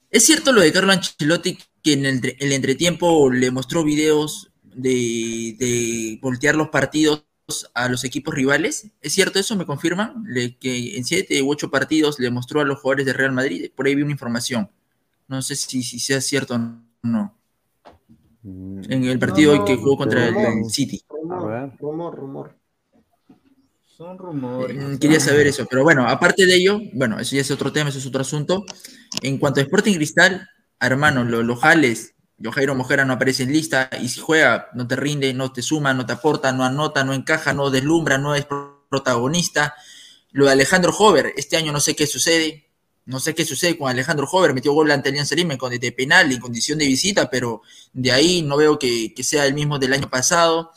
Es 0.10 0.26
cierto 0.26 0.52
lo 0.52 0.62
de 0.62 0.72
Carlo 0.72 0.92
Ancelotti 0.94 1.60
que 1.84 1.94
en 1.94 2.06
el, 2.08 2.36
el 2.40 2.52
entretiempo 2.54 3.30
le 3.32 3.52
mostró 3.52 3.84
videos 3.84 4.51
de, 4.76 5.56
de 5.60 6.20
voltear 6.22 6.56
los 6.56 6.70
partidos 6.70 7.26
a 7.74 7.90
los 7.90 8.04
equipos 8.04 8.34
rivales. 8.34 8.88
¿Es 9.02 9.14
cierto 9.14 9.40
eso? 9.40 9.56
¿Me 9.56 9.66
confirman? 9.66 10.24
Le- 10.26 10.58
que 10.58 10.96
en 10.98 11.04
siete 11.06 11.42
u 11.42 11.52
ocho 11.52 11.70
partidos 11.70 12.20
le 12.20 12.30
mostró 12.32 12.62
a 12.62 12.66
los 12.66 12.80
jugadores 12.80 13.06
de 13.06 13.14
Real 13.14 13.34
Madrid. 13.34 13.72
Por 13.76 13.88
ahí 13.88 13.96
vi 13.96 14.04
una 14.04 14.12
información. 14.12 14.70
No 15.28 15.42
sé 15.42 15.56
si, 15.56 15.84
si 15.84 16.00
sea 16.00 16.22
cierto 16.22 16.56
o 16.56 16.60
no. 17.04 17.38
Mm, 18.44 18.82
En 18.90 19.04
el 19.06 19.20
partido 19.20 19.56
No, 19.56 19.66
que 19.66 19.76
jugó 19.76 19.98
contra 19.98 20.28
el, 20.28 20.66
City. 20.70 21.02
Rumor, 21.10 21.72
rumor, 21.80 22.16
rumor. 22.16 22.56
Son 23.86 24.18
rumores. 24.18 24.76
Mm, 24.78 24.98
Quería 24.98 25.20
saber 25.20 25.48
eso, 25.48 25.68
pero 25.70 25.84
bueno, 25.84 26.08
aparte 26.08 26.46
de 26.46 26.56
ello, 26.56 26.80
bueno, 26.94 27.20
eso 27.20 27.36
ya 27.36 27.42
es 27.42 27.52
otro 27.52 27.72
tema, 27.72 27.90
eso 27.90 28.00
es 28.00 28.06
otro 28.06 28.22
asunto. 28.22 28.66
En 29.22 29.38
cuanto 29.38 29.60
a 29.60 29.64
Sporting 29.64 29.94
Cristal, 29.96 30.48
hermano, 30.80 31.24
lo- 31.24 31.44
los 31.44 31.60
jales, 31.60 32.16
Jairo 32.52 32.74
Mojera 32.76 33.06
no 33.06 33.14
aparece 33.14 33.44
en 33.44 33.52
lista 33.52 33.90
y 34.02 34.08
si 34.10 34.20
juega 34.22 34.70
no 34.74 34.88
te 34.88 34.96
rinde, 34.96 35.34
no 35.34 35.52
te 35.52 35.62
suma, 35.62 35.94
no 35.94 36.06
te 36.06 36.14
aporta, 36.14 36.52
no 36.54 36.64
anota, 36.64 37.04
no 37.04 37.14
encaja, 37.14 37.54
no 37.54 37.70
deslumbra, 37.70 38.18
no 38.18 38.34
es 38.36 38.46
pro- 38.46 38.86
protagonista. 38.90 39.76
Lo 40.32 40.46
de 40.46 40.54
Alejandro 40.54 40.94
Hover, 40.98 41.34
este 41.36 41.58
año 41.58 41.72
no 41.72 41.80
sé 41.80 41.96
qué 41.96 42.08
sucede, 42.08 42.70
no 43.06 43.20
sé 43.20 43.36
qué 43.36 43.46
sucede 43.46 43.78
con 43.78 43.90
Alejandro 43.90 44.28
Hover, 44.32 44.54
metió 44.54 44.72
gol 44.74 44.90
ante 44.92 45.10
Alianza 45.10 45.36
Lima 45.36 45.58
con 45.58 45.78
de 45.78 45.92
penal 45.92 46.32
en 46.32 46.40
condición 46.40 46.80
de 46.80 46.86
visita, 46.88 47.30
pero 47.30 47.62
de 47.94 48.12
ahí 48.12 48.42
no 48.42 48.56
veo 48.58 48.80
que, 48.80 49.14
que 49.14 49.24
sea 49.24 49.46
el 49.46 49.54
mismo 49.54 49.78
del 49.80 49.94
año 49.94 50.10
pasado. 50.10 50.72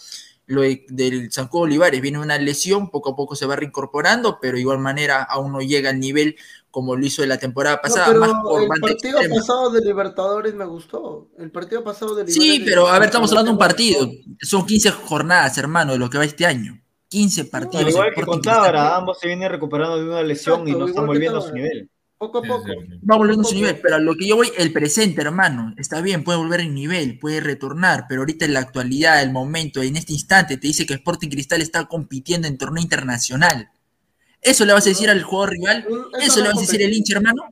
Lo 0.46 0.60
de- 0.62 0.84
del 0.88 1.32
Sanco 1.32 1.60
Olivares 1.60 2.00
viene 2.02 2.18
una 2.18 2.36
lesión, 2.38 2.90
poco 2.90 3.10
a 3.10 3.16
poco 3.16 3.34
se 3.36 3.46
va 3.46 3.56
reincorporando, 3.56 4.38
pero 4.40 4.54
de 4.56 4.60
igual 4.60 4.78
manera 4.78 5.22
aún 5.22 5.52
no 5.52 5.60
llega 5.60 5.90
al 5.90 6.00
nivel 6.00 6.36
como 6.74 6.96
lo 6.96 7.06
hizo 7.06 7.22
de 7.22 7.28
la 7.28 7.38
temporada 7.38 7.76
No, 7.76 7.82
pasada, 7.82 8.06
pero 8.08 8.18
más 8.20 8.32
por 8.42 8.60
el 8.62 8.68
partido 8.68 9.18
extrema. 9.20 9.36
pasado 9.36 9.70
de 9.70 9.80
Libertadores 9.80 10.54
me 10.54 10.64
gustó. 10.64 11.28
El 11.38 11.52
partido 11.52 11.84
pasado 11.84 12.16
de 12.16 12.26
Sí, 12.26 12.40
Libertadores. 12.40 12.68
pero 12.68 12.88
a 12.88 12.98
ver, 12.98 13.04
estamos 13.06 13.30
hablando 13.30 13.50
de 13.50 13.52
un 13.52 13.58
partido. 13.60 14.10
Son 14.40 14.66
15 14.66 14.90
jornadas, 14.90 15.56
hermano, 15.56 15.92
de 15.92 15.98
lo 16.00 16.10
que 16.10 16.18
va 16.18 16.24
este 16.24 16.46
año. 16.46 16.82
15 17.08 17.44
partidos. 17.44 17.84
Al 17.84 17.90
igual 17.90 18.06
que 18.12 18.20
Sporting 18.20 18.30
con 18.32 18.40
Cristal. 18.40 18.56
Tábara, 18.72 18.96
ambos 18.96 19.20
se 19.20 19.28
vienen 19.28 19.48
recuperando 19.52 19.98
de 19.98 20.04
una 20.08 20.22
lesión 20.24 20.62
Exacto, 20.62 20.76
y 20.76 20.80
no 20.80 20.88
están 20.88 21.06
volviendo 21.06 21.38
a 21.38 21.42
su 21.42 21.52
nivel. 21.54 21.88
Poco 22.18 22.38
a 22.38 22.42
Sí, 22.42 22.48
poco. 22.48 22.64
sí, 22.64 22.72
sí. 22.90 23.06
Va 23.08 23.16
volviendo 23.16 23.42
a 23.42 23.50
su 23.50 23.54
nivel, 23.54 23.78
pero 23.80 23.94
a 23.94 23.98
lo 24.00 24.14
que 24.16 24.26
yo 24.26 24.34
voy, 24.34 24.50
el 24.58 24.72
presente, 24.72 25.20
hermano, 25.20 25.74
está 25.76 26.00
bien, 26.00 26.24
puede 26.24 26.38
volver 26.38 26.60
en 26.60 26.74
nivel, 26.74 27.20
puede 27.20 27.40
retornar, 27.40 28.06
pero 28.08 28.22
ahorita 28.22 28.46
en 28.46 28.54
la 28.54 28.60
actualidad, 28.60 29.22
el 29.22 29.30
momento, 29.30 29.80
en 29.80 29.96
este 29.96 30.12
instante, 30.12 30.56
te 30.56 30.66
dice 30.66 30.86
que 30.86 30.94
Sporting 30.94 31.28
Cristal 31.28 31.62
está 31.62 31.84
compitiendo 31.86 32.48
en 32.48 32.58
torneo 32.58 32.82
internacional. 32.82 33.70
¿Eso 34.44 34.64
le 34.64 34.72
vas 34.72 34.86
a 34.86 34.90
decir 34.90 35.08
al 35.10 35.22
jugador 35.22 35.50
rival? 35.50 35.86
¿Eso 36.20 36.36
le 36.40 36.44
no 36.44 36.50
vas 36.50 36.58
a 36.58 36.60
decir 36.60 36.84
al 36.84 36.92
hincha, 36.92 37.16
hermano? 37.16 37.42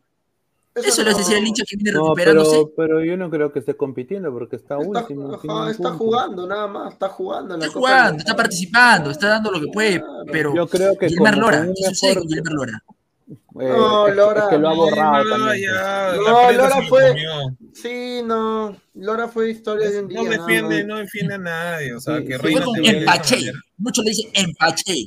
¿Eso 0.74 1.02
le 1.02 1.08
vas 1.10 1.16
a 1.16 1.18
decir 1.18 1.36
al 1.36 1.46
hincha 1.46 1.64
que 1.68 1.76
viene 1.76 1.92
No, 1.92 2.04
recuperándose? 2.04 2.50
pero, 2.56 2.72
pero 2.76 3.04
yo 3.04 3.16
no 3.16 3.28
creo 3.30 3.52
que 3.52 3.58
esté 3.58 3.74
compitiendo 3.76 4.32
porque 4.32 4.56
está, 4.56 4.78
Está, 4.78 4.88
último. 5.00 5.34
ajá, 5.34 5.70
está 5.70 5.82
punto. 5.90 5.98
jugando 5.98 6.46
nada 6.46 6.66
más, 6.66 6.92
está 6.94 7.08
jugando. 7.08 7.54
en 7.54 7.60
la 7.60 7.66
Está 7.66 7.74
Copa 7.78 7.88
jugando, 7.88 8.18
está 8.18 8.36
participando, 8.36 9.10
está 9.10 9.28
dando 9.28 9.50
lo 9.50 9.60
que 9.60 9.66
puede, 9.68 9.98
Claro. 10.00 10.24
pero 10.32 10.54
Yo 10.54 10.66
creo 10.68 10.96
que 10.96 11.08
Gilmar 11.08 11.36
Lora, 11.36 11.66
¿qué 11.74 11.84
sucede 11.88 12.14
con 12.14 12.28
Gilmar 12.28 12.52
Lora? 12.52 12.82
Eh, 13.28 13.34
No, 13.54 14.08
Lora, 14.08 14.44
es 14.44 14.48
que 14.48 14.58
lo 14.58 14.68
ha 14.68 14.74
no, 14.74 14.76
borrado 14.76 15.24
no, 15.24 15.30
también. 15.46 15.70
ya, 15.70 16.12
pues. 16.14 16.26
No, 16.28 16.52
Lora 16.52 16.80
lo 16.80 16.88
fue- 16.88 17.08
comió. 17.08 17.56
Sí, 17.74 18.20
no. 18.24 18.76
Lora 18.94 19.28
fue 19.28 19.50
historia 19.50 19.90
de 19.90 20.00
un 20.00 20.08
día. 20.08 20.22
No 20.22 20.30
defiende, 20.30 20.84
no 20.84 20.96
defiende 20.96 21.34
a 21.34 21.38
nadie. 21.38 21.94
O 21.94 22.00
sea, 22.00 22.18
Sí, 22.18 22.24
que 22.24 22.32
sí. 22.34 22.38
Fue 22.40 22.48
Reina 22.50 22.64
con 22.64 22.84
empaché, 22.84 23.52
muchos 23.78 24.04
le 24.04 24.10
dicen 24.10 24.30
empaché. 24.34 25.06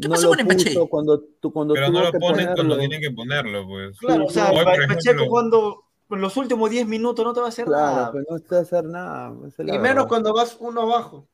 ¿Qué 0.00 0.08
no 0.08 0.14
pasó 0.14 0.22
lo 0.24 0.30
con 0.30 0.40
Empaché? 0.40 0.74
cuando, 0.88 1.20
tú, 1.40 1.52
cuando 1.52 1.74
Pero 1.74 1.90
no 1.90 2.02
lo 2.04 2.12
que 2.12 2.18
ponen 2.18 2.48
cuando 2.54 2.78
tienen 2.78 3.00
que 3.00 3.10
ponerlo, 3.10 3.66
pues. 3.68 3.98
Claro, 3.98 4.24
o 4.26 4.30
sea, 4.30 4.50
Hoy, 4.50 4.64
Pacheco 4.64 5.00
ejemplo- 5.00 5.28
cuando 5.28 5.84
en 6.10 6.20
los 6.20 6.36
últimos 6.36 6.70
10 6.70 6.86
minutos 6.86 7.24
no 7.24 7.32
te 7.34 7.40
va 7.40 7.46
a 7.46 7.48
hacer 7.50 7.66
Claro, 7.66 7.96
nada. 7.96 8.12
pues 8.12 8.24
no 8.28 8.36
está 8.36 8.58
a 8.58 8.60
hacer 8.62 8.84
nada. 8.84 9.34
esa 9.46 9.62
es 9.62 9.68
la 9.68 9.74
Y 9.74 9.78
menos 9.78 9.94
verdad. 9.96 10.08
cuando 10.08 10.32
vas 10.34 10.56
uno 10.60 10.80
abajo. 10.82 11.28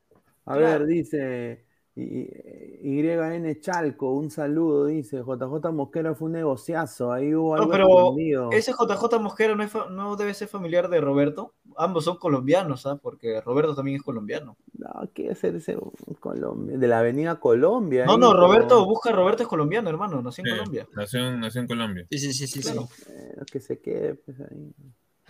A 0.45 0.55
Claro. 0.57 0.79
ver, 0.79 0.85
dice 0.87 1.65
YN 1.95 3.59
Chalco, 3.59 4.13
un 4.13 4.29
saludo, 4.31 4.85
dice 4.85 5.17
JJ 5.21 5.71
Mosquera 5.73 6.15
fue 6.15 6.27
un 6.27 6.33
negociazo, 6.33 7.11
ahí 7.11 7.33
hubo 7.35 7.55
No, 7.55 7.61
algo 7.63 7.71
pero 7.71 7.87
escondido. 7.87 8.49
ese 8.51 8.71
JJ 8.73 9.19
Mosquera 9.19 9.55
no, 9.55 9.63
es 9.63 9.71
no 9.91 10.15
debe 10.15 10.33
ser 10.33 10.47
familiar 10.47 10.89
de 10.89 11.01
Roberto. 11.01 11.53
Ambos 11.77 12.03
son 12.05 12.17
colombianos, 12.17 12.85
¿ah? 12.85 12.97
Porque 13.01 13.39
Roberto 13.41 13.73
también 13.75 13.97
es 13.97 14.03
colombiano. 14.03 14.57
No, 14.77 15.09
quiere 15.13 15.31
hacerse 15.31 15.77
un 15.77 16.15
Colombia, 16.19 16.77
de 16.77 16.87
la 16.87 16.99
avenida 16.99 17.39
Colombia. 17.39 18.05
No, 18.05 18.13
ahí, 18.13 18.17
no, 18.17 18.31
pero- 18.31 18.41
Roberto, 18.47 18.85
busca 18.85 19.11
Roberto 19.11 19.43
es 19.43 19.49
colombiano, 19.49 19.89
hermano, 19.89 20.21
nació 20.21 20.43
en 20.43 20.51
Sí, 20.51 20.57
Colombia. 20.57 20.87
Nació, 20.95 21.27
en- 21.27 21.39
nació 21.39 21.61
en 21.61 21.67
Colombia. 21.67 22.05
Sí, 22.11 22.17
sí, 22.19 22.33
sí, 22.33 22.47
sí. 22.47 22.61
sí. 22.61 22.77
Que 23.51 23.59
se 23.59 23.79
quede 23.79 24.15
pues, 24.15 24.39
ahí. 24.41 24.73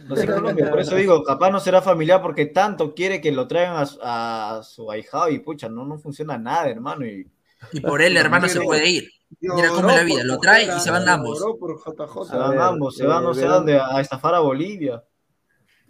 Nació 0.07 0.23
en 0.23 0.31
Colombia, 0.41 0.69
por 0.69 0.79
eso 0.79 0.95
digo, 0.95 1.23
capaz 1.23 1.51
no 1.51 1.59
será 1.59 1.81
familiar 1.81 2.21
porque 2.21 2.45
tanto 2.45 2.93
quiere 2.95 3.19
que 3.21 3.31
lo 3.31 3.47
traigan 3.47 3.75
a, 3.77 3.85
su- 3.85 3.99
a 4.01 4.61
su 4.63 4.89
ahijado 4.91 5.29
y 5.29 5.39
pucha, 5.39 5.67
no, 5.69 5.85
no 5.85 5.97
funciona 5.97 6.37
nada, 6.37 6.69
hermano. 6.69 7.05
Y 7.05 7.29
Y 7.73 7.81
por 7.81 8.01
él, 8.01 8.15
hermano, 8.17 8.47
se 8.47 8.61
puede 8.61 8.87
ir. 8.89 9.09
Mira 9.41 9.69
cómo 9.69 9.89
la 9.89 10.03
vida, 10.03 10.23
lo 10.23 10.39
trae 10.39 10.65
y 10.75 10.79
se 10.79 10.89
van 10.89 11.07
ambos. 11.07 11.39
se 11.39 12.35
van 12.37 12.57
ambos, 12.59 12.95
se 12.95 13.05
van 13.05 13.23
no 13.23 13.33
sé 13.33 13.45
dónde, 13.45 13.79
a 13.79 13.99
estafar 13.99 14.33
a 14.35 14.39
Bolivia. 14.39 15.03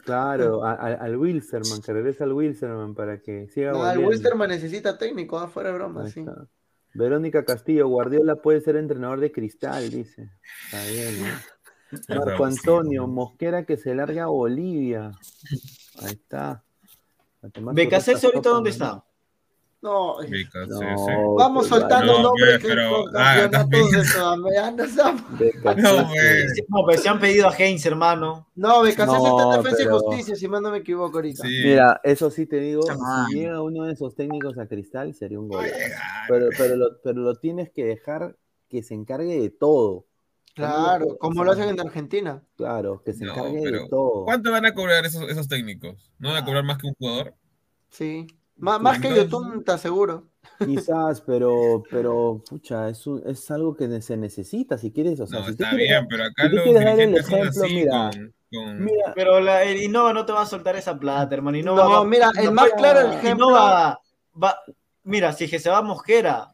Claro, 0.04 0.64
al 0.64 1.18
Wilserman, 1.18 1.82
que 1.82 1.94
regrese 1.94 2.24
al 2.24 2.34
Wilserman 2.34 2.96
para 2.96 3.22
que 3.22 3.48
siga 3.50 3.72
No, 3.72 3.78
el 3.80 3.84
volviendo. 3.84 4.10
Wilstermann 4.10 4.50
necesita 4.50 4.98
técnico, 4.98 5.38
ah, 5.38 5.48
fuera 5.48 5.70
de 5.70 5.76
broma, 5.76 6.08
sí. 6.10 6.26
Verónica 6.96 7.46
Castillo, 7.46 7.88
Guardiola 7.88 8.38
puede 8.38 8.62
ser 8.62 8.76
entrenador 8.76 9.20
de 9.20 9.32
cristal, 9.32 9.90
dice. 9.92 10.32
Está 10.66 10.84
bien, 10.90 11.22
¿no? 11.22 11.28
Marco 12.08 12.46
Antonio, 12.46 13.08
Mosquera 13.08 13.66
que 13.66 13.78
se 13.78 13.96
larga 13.96 14.24
a 14.24 14.28
Bolivia. 14.28 15.12
Ahí 16.02 16.12
está. 16.14 16.64
Becasese 17.74 18.28
ahorita 18.28 18.50
dónde 18.50 18.70
está. 18.72 19.04
No, 19.82 20.18
vamos 21.38 21.68
soltando 21.68 22.18
no, 22.18 22.24
nombres 22.24 22.60
que 22.60 22.68
pero- 22.68 23.06
ah, 23.16 23.48
campeonatos 23.50 23.92
de 23.92 24.04
Sudamérica. 24.04 24.72
No. 25.78 26.10
No, 26.70 26.84
pues. 26.84 27.02
Se 27.02 27.08
han 27.08 27.18
pedido 27.18 27.48
a 27.48 27.56
Heinz, 27.56 27.86
hermano. 27.86 28.50
No, 28.56 28.82
Becasese 28.82 29.18
está 29.26 29.44
en 29.44 29.50
defensa 29.64 29.78
pero- 29.78 29.96
y 29.96 30.00
justicia, 30.02 30.36
si 30.36 30.48
más 30.50 30.62
no 30.62 30.72
me 30.72 30.80
equivoco 30.80 31.18
ahorita. 31.18 31.44
Sí. 31.48 31.62
Mira, 31.64 32.02
eso 32.04 32.30
sí 32.30 32.46
te 32.46 32.58
digo, 32.58 32.82
si 33.30 33.36
llega 33.36 33.62
uno 33.62 33.86
de 33.86 33.94
esos 33.94 34.16
técnicos 34.16 34.58
a 34.58 34.68
Cristal, 34.68 35.14
sería 35.14 35.40
un 35.40 35.48
gol. 35.48 35.64
Pero, 36.28 36.50
pero, 36.58 36.76
lo, 36.76 37.02
pero 37.02 37.22
lo 37.22 37.36
tienes 37.36 37.70
que 37.72 37.86
dejar 37.86 38.36
que 38.68 38.84
se 38.84 38.96
encargue 38.96 39.40
de 39.40 39.50
todo. 39.50 40.06
Claro, 40.68 41.18
como 41.20 41.44
lo 41.44 41.52
hacen 41.52 41.70
en 41.70 41.80
Argentina. 41.80 42.44
Claro, 42.56 43.02
que 43.04 43.14
se 43.14 43.26
No, 43.26 43.32
encargue 43.34 43.72
de 43.72 43.88
todo. 43.90 44.26
¿Cuánto 44.26 44.52
van 44.52 44.66
a 44.66 44.74
cobrar 44.74 45.06
esos, 45.06 45.30
esos 45.30 45.48
técnicos? 45.48 46.12
¿No 46.20 46.30
van 46.30 46.38
a 46.44 46.46
cobrar 46.46 46.64
más 46.64 46.78
que 46.78 46.88
un 46.88 46.94
jugador? 46.96 47.34
Sí. 47.90 48.28
Má- 48.58 48.78
más 48.80 49.00
que 49.00 49.16
YouTube, 49.16 49.64
te 49.64 49.72
aseguro. 49.72 50.28
Quizás, 50.66 51.22
pero, 51.26 51.82
pero, 51.90 52.44
pucha, 52.50 52.90
es, 52.90 53.08
un- 53.08 53.24
es 53.26 53.50
algo 53.52 53.76
que 53.76 54.02
se 54.02 54.18
necesita 54.18 54.78
si 54.78 54.92
quieres, 54.92 55.20
o 55.22 55.28
sea, 55.28 55.40
No, 55.40 55.46
si 55.46 55.52
está 55.52 55.70
quieres- 55.70 55.88
bien, 55.88 56.08
pero 56.10 56.24
acá 56.26 56.50
si 56.50 56.56
los 56.56 56.64
quieres 56.64 56.84
dar 56.84 57.00
el 57.00 57.16
ejemplo, 57.18 57.64
así 57.64 57.74
mira, 57.76 58.10
con, 58.14 58.34
con- 58.52 58.84
Mira, 58.84 59.14
Pero 59.16 59.40
la, 59.40 59.64
el 59.64 59.82
Innova 59.82 60.12
no 60.12 60.26
te 60.26 60.34
va 60.34 60.42
a 60.42 60.46
soltar 60.46 60.76
esa 60.76 60.98
plata, 61.00 61.34
hermano. 61.36 61.56
No, 61.56 61.62
Innova 61.62 61.88
va- 62.00 62.06
mira, 62.06 62.32
el 62.38 62.46
no 62.46 62.52
más 62.52 62.70
claro 62.76 63.00
ejemplo. 63.12 63.48
Innova 63.48 64.00
va, 64.44 64.60
mira, 65.04 65.32
si 65.34 65.46
es 65.46 65.52
que 65.52 65.60
se 65.60 65.70
va 65.70 65.82
Mosquera, 65.82 66.54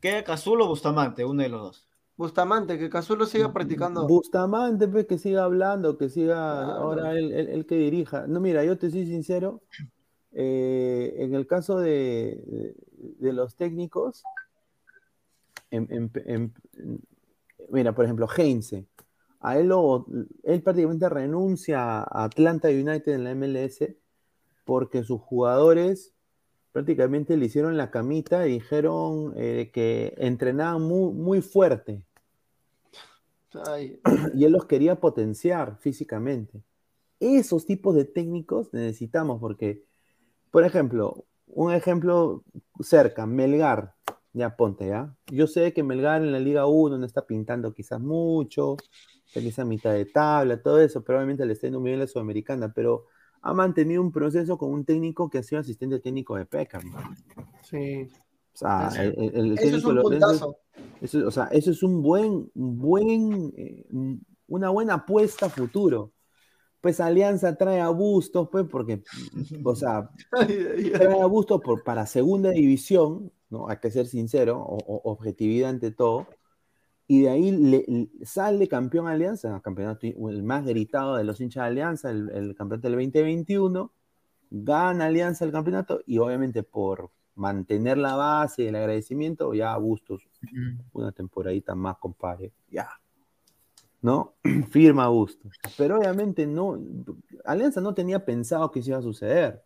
queda 0.00 0.24
Cazulo 0.24 0.64
o 0.64 0.68
Bustamante, 0.68 1.24
uno 1.24 1.42
de 1.42 1.48
los 1.50 1.60
dos. 1.62 1.86
Bustamante, 2.16 2.78
que 2.78 2.88
Cazulo 2.88 3.26
siga 3.26 3.52
practicando. 3.52 4.06
Bustamante, 4.06 4.86
pues, 4.86 5.06
que 5.06 5.18
siga 5.18 5.44
hablando, 5.44 5.98
que 5.98 6.08
siga 6.08 6.34
Claro. 6.64 6.72
ahora 6.80 7.12
él, 7.18 7.32
él- 7.32 7.48
él 7.48 7.66
que 7.66 7.76
dirija. 7.76 8.26
No, 8.28 8.40
mira, 8.40 8.64
yo 8.64 8.78
te 8.78 8.90
soy 8.90 9.04
sincero, 9.06 9.62
eh, 10.32 11.14
en 11.18 11.34
el 11.34 11.46
caso 11.46 11.78
de, 11.78 12.40
de- 12.46 12.74
de 13.18 13.32
los 13.32 13.56
técnicos, 13.56 14.22
en- 15.70 15.88
en- 15.90 16.10
en- 16.26 16.54
mira, 17.70 17.92
por 17.94 18.04
ejemplo, 18.04 18.28
Heinze, 18.36 18.86
a 19.40 19.58
él, 19.58 19.68
lo- 19.68 20.06
él 20.44 20.62
prácticamente 20.62 21.08
renuncia 21.08 21.98
a 22.00 22.24
Atlanta 22.24 22.68
United 22.68 23.12
en 23.12 23.24
la 23.24 23.30
MLS 23.32 23.96
porque 24.64 25.02
sus 25.02 25.20
jugadores 25.20 26.12
prácticamente 26.74 27.36
le 27.36 27.46
hicieron 27.46 27.76
la 27.76 27.92
camita 27.92 28.48
y 28.48 28.54
dijeron 28.54 29.32
eh, 29.36 29.70
que 29.72 30.12
entrenaban 30.18 30.82
muy, 30.82 31.12
muy 31.12 31.40
fuerte 31.40 32.02
Ay, 33.68 34.00
y 34.34 34.44
él 34.44 34.50
los 34.50 34.64
quería 34.66 34.96
potenciar 34.96 35.78
físicamente. 35.78 36.64
Esos 37.20 37.64
tipos 37.64 37.94
de 37.94 38.04
técnicos 38.04 38.72
necesitamos 38.72 39.38
porque, 39.40 39.84
por 40.50 40.64
ejemplo, 40.64 41.26
un 41.46 41.72
ejemplo 41.72 42.42
cerca, 42.80 43.24
Melgar, 43.24 43.94
ya 44.32 44.56
ponte, 44.56 44.88
¿ya? 44.88 45.14
Yo 45.30 45.46
sé 45.46 45.72
que 45.72 45.84
Melgar 45.84 46.22
en 46.22 46.32
la 46.32 46.40
Liga 46.40 46.66
1 46.66 46.98
no 46.98 47.06
está 47.06 47.24
pintando 47.24 47.72
quizás 47.72 48.00
mucho, 48.00 48.76
está 49.32 49.62
a 49.62 49.64
mitad 49.64 49.92
de 49.92 50.06
tabla, 50.06 50.60
todo 50.60 50.80
eso, 50.80 51.04
pero 51.04 51.18
obviamente 51.18 51.46
le 51.46 51.52
está 51.52 51.68
yendo 51.68 51.78
muy 51.78 51.90
bien 51.90 52.00
la 52.00 52.08
Sudamericana, 52.08 52.72
pero 52.74 53.06
ha 53.46 53.52
mantenido 53.52 54.00
un 54.02 54.10
proceso 54.10 54.56
con 54.56 54.70
un 54.72 54.84
técnico 54.84 55.28
que 55.28 55.38
ha 55.38 55.42
sido 55.42 55.60
asistente 55.60 56.00
técnico 56.00 56.36
de 56.36 56.46
Peckerman. 56.46 57.14
sí. 57.62 58.08
O 58.54 58.56
sea, 58.56 58.88
Sí. 58.90 59.00
el, 59.00 59.14
el- 59.18 59.34
el 59.34 59.52
Eso 59.58 59.64
es 59.64 59.70
técnico 59.82 59.90
un 59.90 60.02
puntazo. 60.02 60.56
eso, 61.00 61.26
o 61.26 61.30
sea, 61.30 61.44
eso 61.46 61.70
es 61.72 61.82
un 61.82 62.02
buen, 62.02 62.50
buen, 62.54 63.52
eh, 63.56 63.84
un- 63.90 64.24
una 64.46 64.70
buena 64.70 64.94
apuesta 64.94 65.46
a 65.46 65.50
futuro. 65.50 66.12
Pues 66.80 67.00
Alianza 67.00 67.56
trae 67.56 67.80
a 67.80 67.88
Bustos, 67.88 68.48
pues, 68.52 68.66
porque, 68.70 69.02
o 69.64 69.74
sea, 69.74 70.08
trae 70.92 71.20
a 71.20 71.26
Bustos 71.26 71.60
por, 71.62 71.82
para 71.82 72.06
segunda 72.06 72.50
división, 72.50 73.32
¿no? 73.50 73.68
Hay 73.68 73.78
que 73.78 73.90
ser 73.90 74.06
sincero, 74.06 74.58
o- 74.60 74.76
o- 74.76 75.10
objetividad 75.10 75.70
ante 75.70 75.90
todo. 75.90 76.26
Y 77.06 77.22
de 77.22 77.28
ahí 77.30 77.50
le- 77.50 77.84
le- 77.86 78.08
sale 78.24 78.66
campeón 78.66 79.06
Alianza, 79.08 79.54
el 79.54 79.62
campeonato 79.62 80.06
el 80.06 80.42
más 80.42 80.64
gritado 80.64 81.16
de 81.16 81.24
los 81.24 81.40
hinchas 81.40 81.64
de 81.64 81.68
Alianza, 81.68 82.10
el, 82.10 82.30
el 82.30 82.54
campeonato 82.54 82.88
del 82.88 82.96
2021. 82.96 83.92
Gana 84.50 85.06
Alianza 85.06 85.44
el 85.44 85.52
campeonato 85.52 86.00
y 86.06 86.18
obviamente 86.18 86.62
por 86.62 87.10
mantener 87.34 87.98
la 87.98 88.14
base 88.14 88.68
el 88.68 88.76
agradecimiento, 88.76 89.52
ya 89.54 89.76
Bustos 89.76 90.28
una 90.92 91.10
temporadita 91.12 91.74
más, 91.74 91.96
compadre. 91.98 92.52
Ya. 92.70 92.88
¿No? 94.00 94.34
Firma 94.70 95.08
Bustos. 95.08 95.56
Pero 95.76 95.98
obviamente 95.98 96.46
no. 96.46 96.78
Alianza 97.44 97.80
no 97.80 97.94
tenía 97.94 98.24
pensado 98.24 98.70
que 98.70 98.80
eso 98.80 98.90
iba 98.90 98.98
a 98.98 99.02
suceder. 99.02 99.62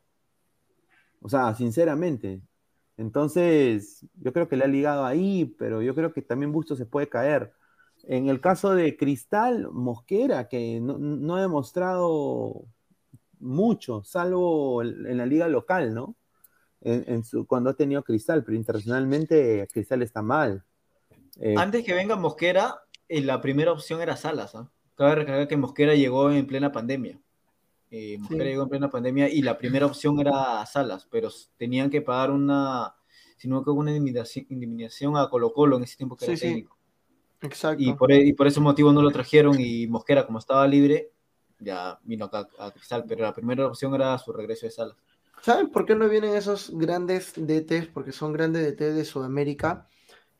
O 1.20 1.28
sea, 1.28 1.54
sinceramente. 1.54 2.40
Entonces, 2.98 4.04
yo 4.20 4.32
creo 4.32 4.48
que 4.48 4.56
le 4.56 4.64
ha 4.64 4.68
ligado 4.68 5.06
ahí, 5.06 5.54
pero 5.56 5.80
yo 5.82 5.94
creo 5.94 6.12
que 6.12 6.20
también 6.20 6.52
Bustos 6.52 6.78
se 6.78 6.84
puede 6.84 7.08
caer. 7.08 7.54
En 8.02 8.28
el 8.28 8.40
caso 8.40 8.74
de 8.74 8.96
Cristal, 8.96 9.70
Mosquera, 9.70 10.48
que 10.48 10.80
no, 10.80 11.36
ha 11.36 11.40
demostrado 11.40 12.64
mucho, 13.38 14.02
salvo 14.02 14.82
en 14.82 15.16
la 15.16 15.26
liga 15.26 15.46
local, 15.46 15.94
¿no? 15.94 16.16
En, 16.80 17.24
su, 17.24 17.46
cuando 17.46 17.70
ha 17.70 17.74
tenido 17.74 18.02
Cristal, 18.02 18.44
pero 18.44 18.56
internacionalmente 18.56 19.66
Cristal 19.72 20.02
está 20.02 20.22
mal. 20.22 20.64
Eh, 21.40 21.54
Antes 21.56 21.84
que 21.84 21.94
venga 21.94 22.16
Mosquera, 22.16 22.82
eh, 23.08 23.20
la 23.20 23.40
primera 23.40 23.72
opción 23.72 24.00
era 24.00 24.16
Salas. 24.16 24.54
¿ah? 24.54 24.70
Cabe 24.96 25.16
recalcar 25.16 25.48
que 25.48 25.56
Mosquera 25.56 25.94
llegó 25.94 26.30
en 26.30 26.46
plena 26.46 26.72
pandemia. 26.72 27.20
Eh, 27.90 28.18
Mosquera 28.18 28.44
Sí. 28.44 28.50
llegó 28.50 28.62
en 28.64 28.68
plena 28.68 28.90
pandemia 28.90 29.28
y 29.28 29.42
la 29.42 29.56
primera 29.56 29.86
opción 29.86 30.20
era 30.20 30.64
Salas, 30.66 31.06
pero 31.10 31.30
tenían 31.56 31.88
que 31.90 32.02
pagar 32.02 32.30
una, 32.30 32.94
si 33.36 33.48
no 33.48 33.64
que 33.64 33.70
una 33.70 33.94
indemnización, 33.94 35.16
a 35.16 35.28
Colo 35.30 35.52
Colo 35.52 35.76
en 35.76 35.84
ese 35.84 35.96
tiempo 35.96 36.16
que 36.16 36.26
Sí, 36.26 36.30
era 36.32 36.36
sí. 36.38 36.46
técnico. 36.48 36.76
Exacto. 37.40 37.82
Y 37.82 37.94
por, 37.94 38.12
e- 38.12 38.26
y 38.26 38.32
por 38.32 38.46
ese 38.46 38.60
motivo 38.60 38.92
no 38.92 39.00
lo 39.00 39.10
trajeron 39.10 39.58
y 39.60 39.86
Mosquera, 39.86 40.26
como 40.26 40.38
estaba 40.38 40.66
libre, 40.66 41.12
ya 41.60 41.98
vino 42.02 42.26
acá 42.26 42.48
a 42.58 42.70
Cristal, 42.72 43.04
pero 43.08 43.22
la 43.22 43.32
primera 43.32 43.66
opción 43.66 43.94
era 43.94 44.18
su 44.18 44.32
regreso 44.32 44.66
de 44.66 44.72
Salas. 44.72 44.96
¿Saben 45.40 45.70
por 45.70 45.86
qué 45.86 45.94
no 45.94 46.08
vienen 46.08 46.34
esos 46.34 46.70
grandes 46.76 47.32
DTs? 47.36 47.86
Porque 47.94 48.10
son 48.12 48.32
grandes 48.32 48.64
DTs 48.66 48.96
de 48.96 49.04
Sudamérica 49.04 49.88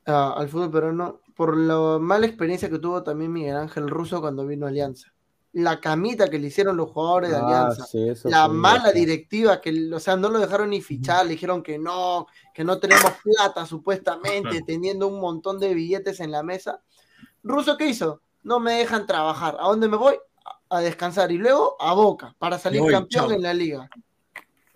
ah, 0.07 0.35
al 0.37 0.49
fútbol 0.49 0.71
peruano. 0.73 1.21
Por 1.37 1.57
la 1.57 1.99
mala 2.01 2.27
experiencia 2.27 2.69
que 2.69 2.81
tuvo 2.81 3.03
también 3.05 3.33
Miguel 3.33 3.57
Ángel 3.57 3.89
Russo 3.89 4.21
cuando 4.21 4.45
vino 4.45 4.67
a 4.67 4.71
Alianza. 4.71 5.13
La 5.53 5.81
camita 5.81 6.29
que 6.29 6.39
le 6.39 6.49
hicieron 6.49 6.77
los 6.77 6.91
jugadores 6.91 7.31
de 7.31 7.37
ah, 7.37 7.47
Alianza. 7.47 7.87
sí, 7.87 8.07
la 8.25 8.49
mala 8.49 8.93
directiva, 8.93 9.61
que, 9.61 9.91
o 9.93 9.99
sea, 9.99 10.17
no 10.17 10.29
lo 10.29 10.39
dejaron 10.39 10.71
ni 10.71 10.83
fichar, 10.83 11.25
le 11.25 11.33
dijeron 11.33 11.63
que 11.63 11.79
no, 11.79 12.27
que 12.53 12.65
no 12.65 12.79
tenemos 12.79 13.13
plata 13.23 13.65
supuestamente, 13.65 14.63
teniendo 14.67 15.09
un 15.09 15.21
montón 15.21 15.59
de 15.59 15.73
billetes 15.73 16.21
en 16.21 16.33
la 16.33 16.43
mesa. 16.43 16.83
Russo, 17.43 17.77
¿qué 17.77 17.87
hizo? 17.87 18.21
No 18.43 18.61
me 18.61 18.75
dejan 18.75 19.07
trabajar. 19.07 19.57
¿A 19.59 19.69
dónde 19.69 19.89
me 19.89 19.97
voy? 19.97 20.17
A, 20.69 20.81
descansar. 20.81 21.33
Y 21.33 21.39
luego 21.39 21.77
a 21.81 21.95
Boca, 21.95 22.35
para 22.39 22.59
salir 22.59 22.83
voy, 22.83 22.93
campeón 22.93 23.29
chao. 23.29 23.33
en 23.33 23.43
la 23.43 23.55
liga. 23.55 23.89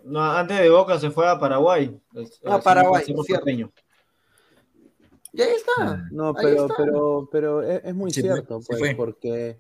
No, 0.05 0.23
antes 0.23 0.59
de 0.59 0.71
Boca 0.71 0.99
se 0.99 1.11
fue 1.11 1.29
a 1.29 1.39
Paraguay. 1.39 2.01
A 2.47 2.57
el 2.57 2.63
Paraguay, 2.63 3.05
cierto. 3.05 3.51
Y 5.35 5.41
ahí 5.41 5.53
está. 5.55 5.97
Mm. 5.97 6.09
No, 6.13 6.35
pero, 6.35 6.67
está. 6.67 6.75
pero, 6.77 7.29
pero 7.31 7.63
es, 7.63 7.85
es 7.85 7.95
muy 7.95 8.11
cierto, 8.11 8.61
pues, 8.67 8.95
porque 8.95 9.59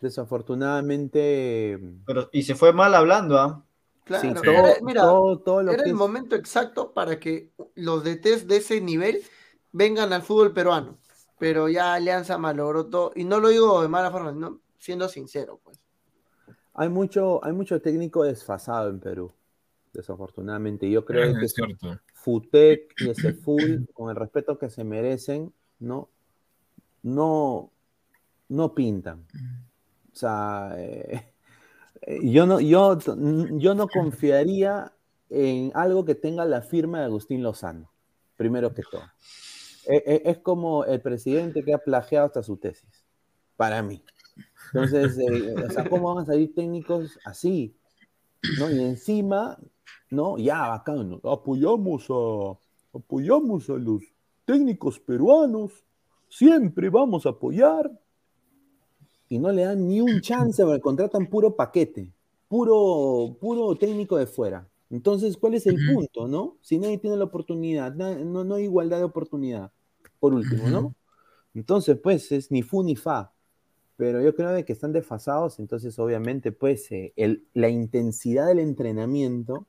desafortunadamente 0.00 1.78
Pero, 2.06 2.28
y 2.32 2.42
se 2.42 2.54
fue 2.54 2.72
mal 2.72 2.94
hablando, 2.94 3.38
¿ah? 3.38 3.64
Claro, 4.04 4.22
sí, 4.22 4.34
Sí. 4.34 4.42
todo, 4.44 4.66
era, 4.66 4.74
mira, 4.82 5.02
todo, 5.02 5.38
todo 5.38 5.62
lo 5.62 5.72
era 5.72 5.82
que 5.84 5.90
el 5.90 5.94
es- 5.94 5.98
momento 5.98 6.36
exacto 6.36 6.92
para 6.92 7.20
que 7.20 7.50
los 7.74 8.02
DTs 8.04 8.46
de 8.46 8.56
ese 8.56 8.80
nivel 8.80 9.22
vengan 9.72 10.12
al 10.12 10.22
fútbol 10.22 10.52
peruano. 10.52 10.98
Pero 11.38 11.68
ya 11.68 11.94
Alianza 11.94 12.36
malogró 12.36 12.86
todo. 12.86 13.12
Y 13.14 13.24
no 13.24 13.40
lo 13.40 13.48
digo 13.48 13.80
de 13.80 13.88
mala 13.88 14.10
forma, 14.10 14.32
no, 14.32 14.60
siendo 14.78 15.08
sincero, 15.08 15.60
pues. 15.62 15.78
hay 16.74 16.88
mucho, 16.88 17.44
hay 17.44 17.52
mucho 17.52 17.80
técnico 17.80 18.24
desfasado 18.24 18.88
en 18.90 19.00
Perú, 19.00 19.32
desafortunadamente. 19.92 20.90
Yo 20.90 21.04
creo 21.04 21.32
que 21.38 21.44
Es 21.44 21.52
cierto. 21.52 21.98
Futec 22.14 22.94
y 23.00 23.08
ese 23.10 23.32
full, 23.32 23.84
con 23.94 24.10
el 24.10 24.16
respeto 24.16 24.58
que 24.58 24.68
se 24.70 24.84
merecen, 24.84 25.52
no, 25.78 26.08
no, 27.02 27.70
no 28.48 28.74
pintan. 28.74 29.24
Sea, 30.20 30.74
eh, 30.76 31.32
eh, 32.02 32.20
yo 32.22 32.44
no, 32.46 32.60
yo, 32.60 32.98
yo 33.58 33.74
no 33.74 33.88
confiaría 33.88 34.92
en 35.30 35.70
algo 35.74 36.04
que 36.04 36.14
tenga 36.14 36.44
la 36.44 36.60
firma 36.60 36.98
de 36.98 37.06
Agustín 37.06 37.42
Lozano, 37.42 37.90
primero 38.36 38.74
que 38.74 38.82
todo. 38.82 39.02
Eh, 39.86 40.02
eh, 40.06 40.22
Es 40.26 40.38
como 40.38 40.84
el 40.84 41.00
presidente 41.00 41.64
que 41.64 41.72
ha 41.72 41.78
plagiado 41.78 42.26
hasta 42.26 42.42
su 42.42 42.58
tesis, 42.58 43.06
para 43.56 43.82
mí. 43.82 44.04
Entonces, 44.72 45.18
eh, 45.18 45.54
o 45.54 45.70
sea, 45.70 45.88
¿cómo 45.88 46.14
van 46.14 46.24
a 46.24 46.26
salir 46.26 46.54
técnicos 46.54 47.18
así? 47.24 47.74
¿No? 48.58 48.70
Y 48.70 48.80
encima, 48.80 49.58
¿no? 50.10 50.36
Ya, 50.36 50.68
bacán, 50.68 51.20
apoyamos 51.24 52.06
a, 52.10 52.58
apoyamos 52.92 53.70
a 53.70 53.74
los 53.74 54.02
técnicos 54.44 55.00
peruanos, 55.00 55.84
siempre 56.28 56.90
vamos 56.90 57.26
a 57.26 57.30
apoyar. 57.30 57.90
Y 59.30 59.38
no 59.38 59.52
le 59.52 59.62
dan 59.62 59.88
ni 59.88 60.02
un 60.02 60.20
chance, 60.20 60.62
porque 60.64 60.80
contratan 60.82 61.28
puro 61.28 61.56
paquete, 61.56 62.12
puro, 62.48 63.36
puro 63.40 63.76
técnico 63.78 64.16
de 64.18 64.26
fuera. 64.26 64.68
Entonces, 64.90 65.36
¿cuál 65.38 65.54
es 65.54 65.66
el 65.68 65.76
punto, 65.82 66.28
no? 66.28 66.58
Si 66.62 66.78
nadie 66.78 66.98
tiene 66.98 67.16
la 67.16 67.24
oportunidad, 67.24 67.94
no, 67.94 68.44
no 68.44 68.54
hay 68.56 68.64
igualdad 68.64 68.98
de 68.98 69.04
oportunidad, 69.04 69.70
por 70.18 70.34
último, 70.34 70.68
¿no? 70.68 70.94
Entonces, 71.54 71.98
pues, 72.02 72.32
es 72.32 72.50
ni 72.50 72.62
fu 72.62 72.82
ni 72.82 72.96
fa. 72.96 73.32
Pero 73.96 74.22
yo 74.22 74.34
creo 74.34 74.64
que 74.64 74.72
están 74.72 74.92
desfasados, 74.92 75.60
entonces 75.60 75.98
obviamente, 75.98 76.52
pues, 76.52 76.90
eh, 76.92 77.12
el- 77.16 77.46
la 77.54 77.68
intensidad 77.70 78.48
del 78.48 78.60
entrenamiento, 78.60 79.66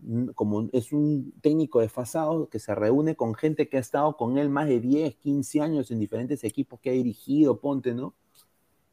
mm, 0.00 0.28
como 0.34 0.68
es 0.72 0.92
un 0.92 1.32
técnico 1.40 1.80
desfasado 1.80 2.48
que 2.48 2.58
se 2.58 2.74
reúne 2.74 3.16
con 3.16 3.34
gente 3.34 3.68
que 3.68 3.76
ha 3.78 3.80
estado 3.80 4.16
con 4.16 4.38
él 4.38 4.48
más 4.50 4.68
de 4.68 4.80
10, 4.80 5.16
15 5.16 5.60
años 5.60 5.90
en 5.90 5.98
diferentes 6.00 6.44
equipos 6.44 6.80
que 6.80 6.90
ha 6.90 6.92
dirigido, 6.92 7.60
ponte, 7.60 7.94
¿no? 7.94 8.14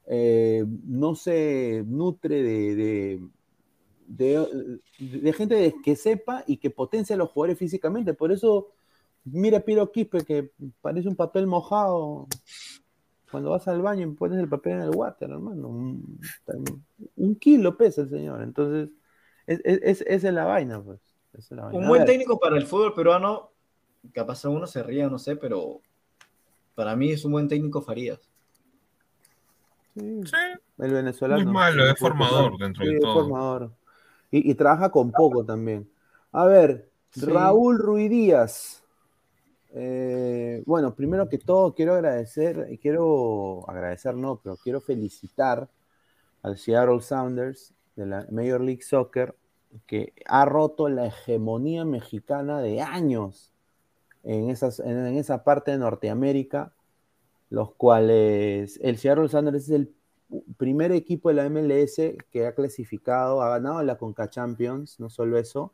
Eh, 0.07 0.63
no 0.85 1.15
se 1.15 1.83
nutre 1.87 2.43
de, 2.43 2.75
de, 2.75 3.21
de- 4.07 4.79
de 4.99 5.33
gente 5.33 5.75
que 5.83 5.95
sepa 5.95 6.43
y 6.47 6.57
que 6.57 6.69
potencie 6.69 7.15
a 7.15 7.17
los 7.17 7.29
jugadores 7.31 7.57
físicamente. 7.57 8.13
Por 8.13 8.31
eso, 8.31 8.67
mira 9.23 9.57
a 9.57 9.61
Piero 9.61 9.91
Quispe, 9.91 10.23
que 10.23 10.51
parece 10.81 11.07
un 11.09 11.15
papel 11.15 11.47
mojado. 11.47 12.27
Cuando 13.31 13.49
vas 13.49 13.67
al 13.67 13.81
baño 13.81 14.07
y 14.07 14.11
pones 14.11 14.39
el 14.39 14.47
papel 14.47 14.73
en 14.73 14.81
el 14.83 14.95
water, 14.95 15.29
hermano. 15.29 15.67
Un, 15.67 16.19
un 17.15 17.35
kilo 17.35 17.75
pesa 17.75 18.01
el 18.03 18.09
señor. 18.09 18.41
Entonces, 18.43 18.89
es, 19.47 19.59
es- 19.65 19.79
es- 19.81 20.01
esa 20.07 20.27
es 20.29 20.33
la 20.33 20.45
vaina, 20.45 20.81
pues. 20.81 20.99
Esa 21.33 21.39
es 21.39 21.51
la 21.57 21.63
vaina. 21.65 21.79
Un 21.79 21.87
buen 21.87 22.05
técnico 22.05 22.39
para 22.39 22.57
el 22.57 22.65
fútbol 22.67 22.93
peruano, 22.93 23.49
capaz 24.13 24.45
a 24.45 24.49
uno 24.49 24.67
se 24.67 24.83
ría, 24.83 25.09
no 25.09 25.17
sé, 25.19 25.35
pero 25.35 25.81
para 26.75 26.95
mí 26.95 27.11
es 27.11 27.25
un 27.25 27.31
buen 27.33 27.47
técnico 27.47 27.81
Farías. 27.81 28.29
Sí, 29.95 30.21
Sí, 30.25 30.35
el 30.79 30.91
venezolano. 30.93 31.43
No 31.43 31.49
es 31.49 31.53
malo, 31.53 31.85
es 31.89 31.97
formador 31.99 32.57
dentro 32.57 32.85
de 32.85 32.93
es 32.95 33.01
todo. 33.01 33.13
formador. 33.13 33.71
Y, 34.31 34.51
y 34.51 34.55
trabaja 34.55 34.89
con 34.91 35.11
poco 35.11 35.43
también. 35.45 35.89
A 36.31 36.45
ver, 36.45 36.89
Sí. 37.11 37.21
Raúl 37.27 37.79
Ruiz 37.79 38.09
Díaz. 38.09 38.83
Eh, 39.73 40.63
bueno, 40.65 40.93
primero 40.95 41.29
que 41.29 41.37
todo 41.37 41.73
quiero 41.73 41.93
agradecer, 41.95 42.77
quiero 42.81 43.63
agradecer, 43.69 44.15
no, 44.15 44.37
pero 44.43 44.57
quiero 44.57 44.81
felicitar 44.81 45.69
al 46.43 46.57
Seattle 46.57 47.01
Sounders 47.01 47.73
de 47.95 48.05
la 48.05 48.27
Major 48.31 48.59
League 48.61 48.81
Soccer 48.83 49.35
que 49.87 50.13
ha 50.25 50.45
roto 50.45 50.87
la 50.89 51.07
hegemonía 51.07 51.83
mexicana 51.85 52.61
de 52.61 52.81
años 52.81 53.51
en, 54.23 54.49
esas, 54.49 54.79
en, 54.79 54.97
en 55.07 55.17
esa 55.17 55.43
parte 55.43 55.71
de 55.71 55.77
Norteamérica, 55.77 56.71
los 57.55 57.73
cuales 57.75 58.77
el 58.83 58.97
Seattle 58.97 59.29
Sounders 59.29 59.63
es 59.63 59.69
el 59.69 59.95
primer 60.57 60.91
equipo 60.91 61.29
de 61.29 61.35
la 61.35 61.49
MLS 61.49 61.95
que 62.29 62.45
ha 62.45 62.53
clasificado, 62.53 63.41
ha 63.41 63.47
ganado 63.47 63.81
la 63.81 63.97
Conca 63.97 64.29
Champions, 64.29 64.99
no 64.99 65.09
solo 65.09 65.37
eso, 65.37 65.71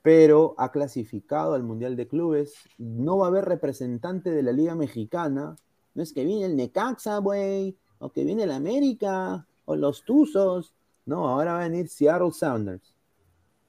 pero 0.00 0.54
ha 0.56 0.72
clasificado 0.72 1.52
al 1.52 1.62
Mundial 1.62 1.94
de 1.94 2.08
Clubes. 2.08 2.54
No 2.78 3.18
va 3.18 3.26
a 3.26 3.28
haber 3.28 3.44
representante 3.44 4.30
de 4.30 4.42
la 4.42 4.52
Liga 4.52 4.74
Mexicana. 4.74 5.56
No 5.94 6.02
es 6.02 6.14
que 6.14 6.24
viene 6.24 6.46
el 6.46 6.56
Necaxa, 6.56 7.18
güey, 7.18 7.76
o 7.98 8.10
que 8.10 8.24
viene 8.24 8.44
el 8.44 8.50
América, 8.50 9.46
o 9.66 9.76
los 9.76 10.06
Tuzos. 10.06 10.72
No, 11.04 11.28
ahora 11.28 11.52
va 11.52 11.60
a 11.60 11.68
venir 11.68 11.90
Seattle 11.90 12.32
Sounders. 12.32 12.94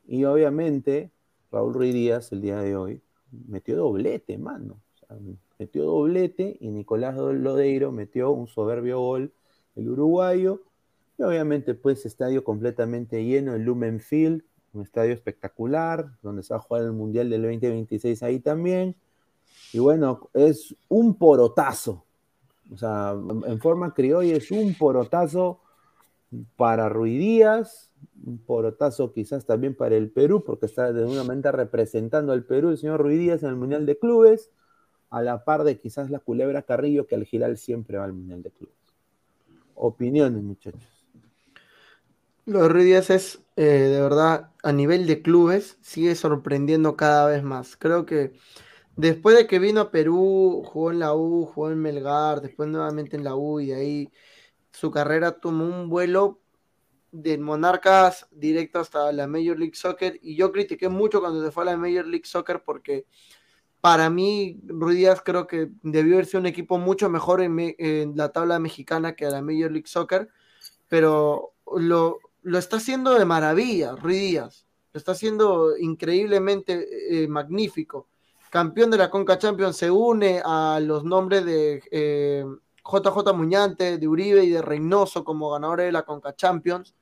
Y 0.07 0.23
obviamente, 0.23 1.11
Raúl 1.51 1.73
Ruiz 1.73 1.93
Díaz, 1.93 2.31
el 2.31 2.39
día 2.39 2.61
de 2.61 2.77
hoy, 2.77 3.01
metió 3.49 3.75
doblete, 3.75 4.37
mano. 4.37 4.77
Metió 5.61 5.85
doblete 5.85 6.57
y 6.59 6.71
Nicolás 6.71 7.15
Lodeiro 7.15 7.91
metió 7.91 8.31
un 8.31 8.47
soberbio 8.47 8.99
gol, 8.99 9.31
el 9.75 9.89
uruguayo. 9.89 10.63
Y 11.19 11.23
obviamente, 11.23 11.75
pues, 11.75 12.03
estadio 12.07 12.43
completamente 12.43 13.23
lleno, 13.23 13.53
el 13.53 13.61
Lumen 13.61 13.99
Field, 13.99 14.41
un 14.73 14.81
estadio 14.81 15.13
espectacular, 15.13 16.17
donde 16.23 16.41
se 16.41 16.55
va 16.55 16.57
a 16.57 16.63
jugar 16.63 16.81
el 16.81 16.93
Mundial 16.93 17.29
del 17.29 17.43
2026 17.43 18.23
ahí 18.23 18.39
también. 18.39 18.95
Y 19.71 19.77
bueno, 19.77 20.31
es 20.33 20.75
un 20.89 21.13
porotazo. 21.13 22.05
O 22.73 22.77
sea, 22.77 23.13
en 23.45 23.59
forma 23.59 23.93
criolla 23.93 24.35
es 24.35 24.49
un 24.49 24.73
porotazo 24.73 25.59
para 26.55 26.89
Ruiz 26.89 27.19
Díaz, 27.19 27.91
un 28.25 28.39
porotazo 28.39 29.13
quizás 29.13 29.45
también 29.45 29.75
para 29.75 29.95
el 29.95 30.09
Perú, 30.09 30.43
porque 30.43 30.65
está 30.65 30.91
de 30.91 31.05
una 31.05 31.23
manera 31.23 31.51
representando 31.51 32.33
al 32.33 32.45
Perú 32.45 32.69
el 32.69 32.79
señor 32.79 32.99
Ruiz 33.01 33.19
Díaz 33.19 33.43
en 33.43 33.49
el 33.49 33.57
Mundial 33.57 33.85
de 33.85 33.99
Clubes, 33.99 34.49
a 35.11 35.21
la 35.21 35.43
par 35.43 35.63
de 35.63 35.77
quizás 35.77 36.09
la 36.09 36.19
culebra 36.19 36.63
Carrillo, 36.63 37.05
que 37.05 37.15
al 37.15 37.25
giral 37.25 37.57
siempre 37.57 37.97
va 37.97 38.05
al 38.05 38.13
Mundial 38.13 38.41
de 38.41 38.51
Clubes. 38.51 38.75
Opiniones, 39.75 40.41
muchachos. 40.41 40.81
Lo 42.45 42.63
de 42.63 42.69
Ruiz 42.69 42.85
Díaz 42.85 43.09
es, 43.09 43.39
eh, 43.55 43.63
de 43.63 44.01
verdad, 44.01 44.51
a 44.63 44.71
nivel 44.71 45.05
de 45.05 45.21
clubes, 45.21 45.77
sigue 45.81 46.15
sorprendiendo 46.15 46.95
cada 46.95 47.27
vez 47.27 47.43
más. 47.43 47.75
Creo 47.75 48.05
que 48.05 48.33
después 48.95 49.35
de 49.35 49.47
que 49.47 49.59
vino 49.59 49.81
a 49.81 49.91
Perú, 49.91 50.63
jugó 50.65 50.91
en 50.91 50.99
la 50.99 51.13
U, 51.13 51.45
jugó 51.45 51.69
en 51.69 51.79
Melgar, 51.79 52.41
después 52.41 52.69
nuevamente 52.69 53.17
en 53.17 53.23
la 53.23 53.35
U 53.35 53.59
y 53.59 53.67
de 53.67 53.75
ahí 53.75 54.09
su 54.71 54.91
carrera 54.91 55.39
tomó 55.39 55.65
un 55.65 55.89
vuelo 55.89 56.39
de 57.11 57.37
Monarcas 57.37 58.27
directo 58.31 58.79
hasta 58.79 59.11
la 59.11 59.27
Major 59.27 59.59
League 59.59 59.75
Soccer 59.75 60.17
y 60.21 60.35
yo 60.35 60.51
critiqué 60.51 60.87
mucho 60.87 61.19
cuando 61.19 61.43
se 61.43 61.51
fue 61.51 61.63
a 61.63 61.67
la 61.67 61.77
Major 61.77 62.07
League 62.07 62.25
Soccer 62.25 62.63
porque 62.63 63.05
para 63.81 64.09
mí 64.11 64.59
Ruiz 64.67 64.97
Díaz 64.97 65.21
creo 65.25 65.47
que 65.47 65.71
debió 65.81 66.23
sido 66.23 66.39
un 66.39 66.45
equipo 66.45 66.77
mucho 66.77 67.09
mejor 67.09 67.41
en, 67.41 68.15
la 68.15 68.31
tabla 68.31 68.59
mexicana 68.59 69.15
que 69.15 69.25
la 69.25 69.41
Major 69.41 69.71
League 69.71 69.87
Soccer, 69.87 70.29
pero 70.87 71.53
lo, 71.75 72.19
lo 72.43 72.57
está 72.57 72.77
haciendo 72.77 73.17
de 73.17 73.25
maravilla, 73.25 73.95
Ruiz 73.95 74.21
Díaz. 74.21 74.65
Lo 74.93 74.97
está 74.97 75.13
haciendo 75.13 75.77
increíblemente 75.77 77.23
eh, 77.23 77.27
magnífico. 77.27 78.07
Campeón 78.49 78.91
de 78.91 78.97
la 78.97 79.09
Conca 79.09 79.37
Champions 79.37 79.77
se 79.77 79.89
une 79.89 80.41
a 80.43 80.79
los 80.81 81.03
nombres 81.03 81.45
de 81.45 81.81
eh, 81.89 82.45
JJ 82.85 83.33
Muñante, 83.33 83.97
de 83.97 84.07
Uribe 84.07 84.43
y 84.43 84.49
de 84.49 84.61
Reynoso 84.61 85.23
como 85.23 85.49
ganadores 85.51 85.85
de 85.85 85.91
la 85.93 86.03
Conca 86.03 86.35
Champions. 86.35 86.93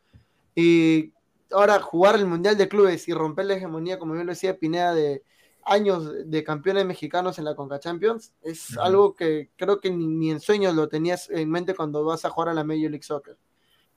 Y 0.53 1.11
ahora 1.51 1.79
jugar 1.81 2.15
el 2.15 2.27
Mundial 2.27 2.55
de 2.55 2.69
Clubes 2.69 3.07
y 3.07 3.13
romper 3.13 3.45
la 3.45 3.55
hegemonía, 3.55 3.97
como 3.97 4.15
yo 4.15 4.23
lo 4.23 4.31
decía 4.31 4.59
Pineda, 4.59 4.93
de 4.93 5.23
años 5.69 6.11
de 6.25 6.43
campeones 6.43 6.85
mexicanos 6.85 7.39
en 7.39 7.45
la 7.45 7.55
Conca 7.55 7.79
Champions, 7.79 8.33
es 8.41 8.77
algo 8.77 9.15
que 9.15 9.51
creo 9.55 9.79
que 9.79 9.91
ni, 9.91 10.07
ni 10.07 10.31
en 10.31 10.39
sueños 10.39 10.75
lo 10.75 10.89
tenías 10.89 11.29
en 11.29 11.49
mente 11.49 11.75
cuando 11.75 12.03
vas 12.03 12.25
a 12.25 12.29
jugar 12.29 12.49
a 12.49 12.53
la 12.53 12.63
Major 12.63 12.89
League 12.89 13.03
Soccer. 13.03 13.37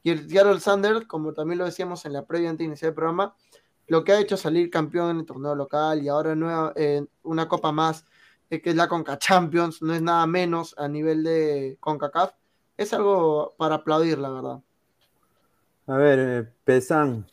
Y 0.02 0.10
el 0.10 0.28
Seattle 0.28 0.60
Sanders, 0.60 1.06
como 1.06 1.32
también 1.32 1.58
lo 1.58 1.64
decíamos 1.64 2.04
en 2.04 2.12
la 2.12 2.26
previa 2.26 2.50
antes 2.50 2.58
de 2.58 2.64
iniciar 2.64 2.90
el 2.90 2.94
programa, 2.94 3.34
lo 3.86 4.04
que 4.04 4.12
ha 4.12 4.20
hecho 4.20 4.36
salir 4.36 4.70
campeón 4.70 5.10
en 5.10 5.20
el 5.20 5.26
torneo 5.26 5.54
local 5.54 6.02
y 6.02 6.08
ahora 6.08 6.34
nueva, 6.34 6.72
eh, 6.76 7.04
una 7.22 7.48
copa 7.48 7.72
más, 7.72 8.04
eh, 8.50 8.60
que 8.60 8.70
es 8.70 8.76
la 8.76 8.88
Conca 8.88 9.18
Champions, 9.18 9.82
no 9.82 9.94
es 9.94 10.02
nada 10.02 10.26
menos 10.26 10.74
a 10.78 10.88
nivel 10.88 11.22
de 11.22 11.76
CONCACAF, 11.80 12.32
es 12.76 12.92
algo 12.92 13.54
para 13.56 13.76
aplaudir, 13.76 14.18
la 14.18 14.30
verdad. 14.30 14.60
A 15.86 15.96
ver, 15.96 16.18
eh, 16.18 16.52
Pesan, 16.64 17.26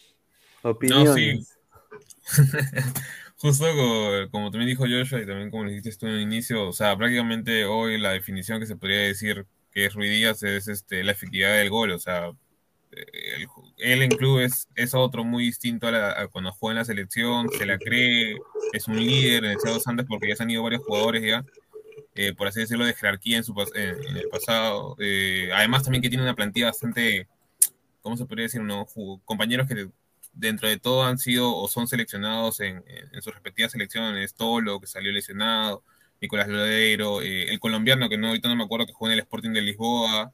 opiniones. 0.64 1.58
justo 3.40 3.66
como, 4.32 4.52
también 4.52 4.70
dijo 4.70 4.84
Joshua 4.84 5.22
y 5.22 5.26
también 5.26 5.50
como 5.50 5.66
dijiste 5.66 5.96
tú 5.98 6.08
en 6.08 6.14
el 6.14 6.22
inicio, 6.22 6.68
o 6.68 6.74
sea, 6.74 6.98
prácticamente 6.98 7.66
hoy 7.66 7.98
la 7.98 8.12
definición 8.12 8.60
que 8.60 8.66
se 8.66 8.76
podría 8.76 9.00
decir 9.00 9.46
que 9.72 9.86
es 9.86 9.94
Ruiz 9.94 10.12
Díaz 10.12 10.44
es 10.44 10.68
este, 10.68 11.04
la 11.04 11.14
efectividad 11.14 11.54
del 11.56 11.70
gol, 11.70 11.92
o 11.92 12.00
sea, 12.00 12.32
él 13.78 14.02
en 14.02 14.10
club 14.12 14.40
es, 14.40 14.94
otro 14.94 15.24
muy 15.24 15.46
distinto 15.46 15.88
a, 15.88 16.28
cuando 16.28 16.52
juega 16.52 16.74
en 16.74 16.78
la 16.80 16.86
selección, 16.86 17.50
se 17.50 17.66
la 17.66 17.78
cree, 17.78 18.38
es 18.74 18.88
un 18.88 18.98
líder 18.98 19.46
en 19.46 19.52
el 19.52 19.60
Seattle 19.60 19.80
Sanders 19.80 20.08
porque 20.08 20.28
ya 20.28 20.36
se 20.36 20.44
han 20.44 20.50
ido 20.50 20.64
varios 20.64 20.84
jugadores 20.84 21.24
ya, 21.24 21.46
eh, 22.16 22.34
por 22.34 22.48
así 22.48 22.60
decirlo, 22.60 22.86
de 22.86 22.94
jerarquía 22.94 23.38
en, 23.38 23.44
su, 23.44 23.54
en, 23.76 24.18
el 24.18 24.28
pasado. 24.30 24.96
Eh, 25.00 25.50
además 25.54 25.84
también 25.84 26.02
que 26.02 26.10
tiene 26.10 26.24
una 26.24 26.36
plantilla 26.36 26.68
bastante, 26.68 27.28
¿cómo 28.02 28.18
se 28.18 28.26
podría 28.26 28.44
decir? 28.44 28.62
No? 28.62 28.86
Compañeros 29.24 29.68
que 29.68 29.88
dentro 30.40 30.68
de 30.68 30.78
todo 30.80 31.04
han 31.04 31.18
sido 31.18 31.56
o 31.56 31.68
son 31.68 31.88
seleccionados 31.88 32.60
en, 32.62 32.84
sus 33.22 33.34
respectivas 33.34 33.72
selecciones, 33.72 34.34
Tolo, 34.34 34.80
que 34.80 34.88
salió 34.88 35.12
lesionado, 35.12 35.84
Nicolás 36.22 36.48
Lodeiro, 36.48 37.22
eh, 37.22 37.52
el 37.52 37.60
colombiano, 37.60 38.10
que 38.10 38.18
no, 38.18 38.28
ahorita 38.28 38.50
no 38.50 38.56
me 38.56 38.64
acuerdo, 38.64 38.86
que 38.86 38.94
jugó 38.94 39.08
en 39.08 39.14
el 39.14 39.20
Sporting 39.20 39.52
de 39.52 39.62
Lisboa. 39.62 40.34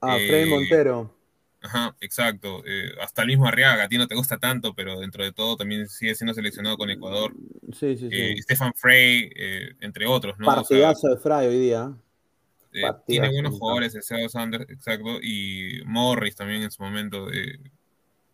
Ah, 0.00 0.16
Freddy 0.16 0.50
Montero. 0.50 1.16
Ajá, 1.66 1.96
exacto. 2.00 2.62
Eh, 2.64 2.92
hasta 3.00 3.22
el 3.22 3.28
mismo 3.28 3.46
Arriaga, 3.46 3.84
a 3.84 3.88
ti 3.88 3.98
no 3.98 4.06
te 4.06 4.14
gusta 4.14 4.38
tanto, 4.38 4.74
pero 4.74 5.00
dentro 5.00 5.24
de 5.24 5.32
todo 5.32 5.56
también 5.56 5.88
sigue 5.88 6.14
siendo 6.14 6.32
seleccionado 6.32 6.76
con 6.76 6.90
Ecuador. 6.90 7.32
Sí, 7.72 7.96
sí, 7.96 8.08
sí. 8.08 8.10
Eh, 8.12 8.36
Stefan 8.42 8.72
Frey, 8.74 9.30
eh, 9.34 9.74
entre 9.80 10.06
otros, 10.06 10.38
¿no? 10.38 10.46
Partidazo 10.46 11.08
de 11.08 11.16
Frey 11.16 11.48
hoy 11.48 11.58
día. 11.58 11.92
tiene 13.06 13.30
buenos 13.30 13.58
jugadores, 13.58 13.94
el 13.94 14.28
Sanders, 14.28 14.70
exacto, 14.70 15.18
y 15.20 15.80
Morris 15.86 16.36
también 16.36 16.62
en 16.62 16.70
su 16.70 16.82
momento. 16.82 17.28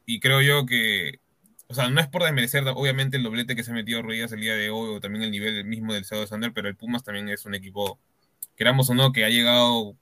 Y 0.07 0.21
creo 0.21 0.43
yo 0.43 0.67
que, 0.67 1.21
o 1.69 1.75
sea, 1.75 1.89
no 1.89 2.01
es 2.01 2.09
por 2.09 2.23
desmerecer, 2.23 2.65
obviamente, 2.69 3.17
el 3.17 3.23
doblete 3.23 3.57
que 3.57 3.65
se 3.65 3.71
ha 3.71 3.75
metido 3.75 4.03
Ruiz 4.03 4.31
el 4.33 4.41
día 4.41 4.55
de 4.55 4.71
hoy, 4.71 4.97
o 4.97 5.01
también 5.01 5.25
el 5.25 5.31
nivel 5.31 5.65
mismo 5.65 5.95
del 5.95 6.05
Seattle 6.05 6.27
Sanders, 6.27 6.53
pero 6.55 6.69
el 6.69 6.77
Pumas 6.77 7.05
también 7.05 7.29
es 7.29 7.47
un 7.47 7.55
equipo, 7.55 7.99
queramos 8.57 8.91
o 8.91 8.95
no, 8.95 9.13
que 9.13 9.25
ha 9.25 9.31
llegado 9.31 9.97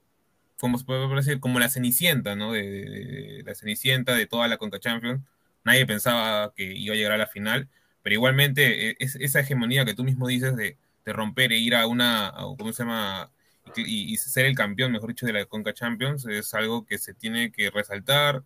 como 0.61 0.79
se 0.79 0.85
puede 0.85 1.09
decir, 1.17 1.41
como 1.41 1.59
la 1.59 1.71
cenicienta, 1.71 2.37
¿no? 2.37 2.53
De, 2.53 3.43
la 3.47 3.55
cenicienta 3.55 4.15
de 4.15 4.27
toda 4.27 4.47
la 4.47 4.59
Conca 4.59 4.79
Champions. 4.79 5.23
Nadie 5.65 5.87
pensaba 5.87 6.53
que 6.55 6.65
iba 6.65 6.95
a 6.95 6.97
llegar 6.97 7.13
a 7.13 7.19
la 7.19 7.27
final, 7.27 7.69
pero 8.03 8.15
igualmente 8.15 8.91
e, 8.91 8.97
es, 8.99 9.17
esa 9.17 9.41
hegemonía 9.41 9.85
que 9.85 9.95
tú 9.95 10.05
mismo 10.05 10.29
dices 10.29 10.55
de, 10.57 10.77
romper 11.07 11.53
e 11.53 11.59
ir 11.59 11.75
a 11.75 11.89
una, 11.89 12.33
¿cómo 12.57 12.73
se 12.73 12.85
llama? 12.85 13.33
Y, 13.77 14.17
ser 14.19 14.47
el 14.47 14.55
campeón, 14.55 14.93
mejor 14.93 15.09
dicho, 15.09 15.27
de 15.27 15.33
la 15.33 15.45
Conca 15.47 15.75
Champions 15.75 16.25
es 16.27 16.55
algo 16.55 16.87
que 16.87 16.99
se 16.99 17.15
tiene 17.15 17.51
que 17.51 17.71
resaltar, 17.71 18.45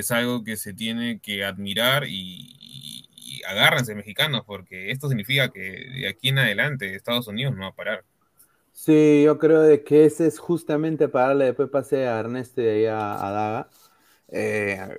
es 0.00 0.10
algo 0.10 0.44
que 0.44 0.56
se 0.56 0.72
tiene 0.72 1.20
que 1.20 1.44
admirar 1.44 2.04
y, 2.08 2.56
y 2.60 3.42
agárrense 3.44 3.94
mexicanos, 3.94 4.42
porque 4.46 4.90
esto 4.90 5.08
significa 5.08 5.50
que 5.50 5.60
de 5.60 6.08
aquí 6.08 6.28
en 6.28 6.38
adelante 6.38 6.94
Estados 6.94 7.28
Unidos 7.28 7.54
no 7.54 7.62
va 7.62 7.68
a 7.68 7.74
parar. 7.74 8.04
Sí, 8.72 9.22
yo 9.24 9.38
creo 9.38 9.60
de 9.62 9.84
que 9.84 10.06
ese 10.06 10.26
es 10.26 10.38
justamente 10.38 11.08
para 11.08 11.28
darle 11.28 11.44
después 11.46 11.68
pase 11.70 12.06
a 12.06 12.18
Ernesto 12.18 12.62
y 12.62 12.86
a, 12.86 12.96
Daga. 12.96 13.70
Eh, 14.28 14.98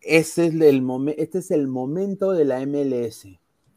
ese 0.00 0.46
es 0.46 0.54
el 0.54 1.14
este 1.18 1.38
es 1.38 1.50
el 1.50 1.68
momento 1.68 2.32
de 2.32 2.44
la 2.46 2.60
MLS. 2.60 3.26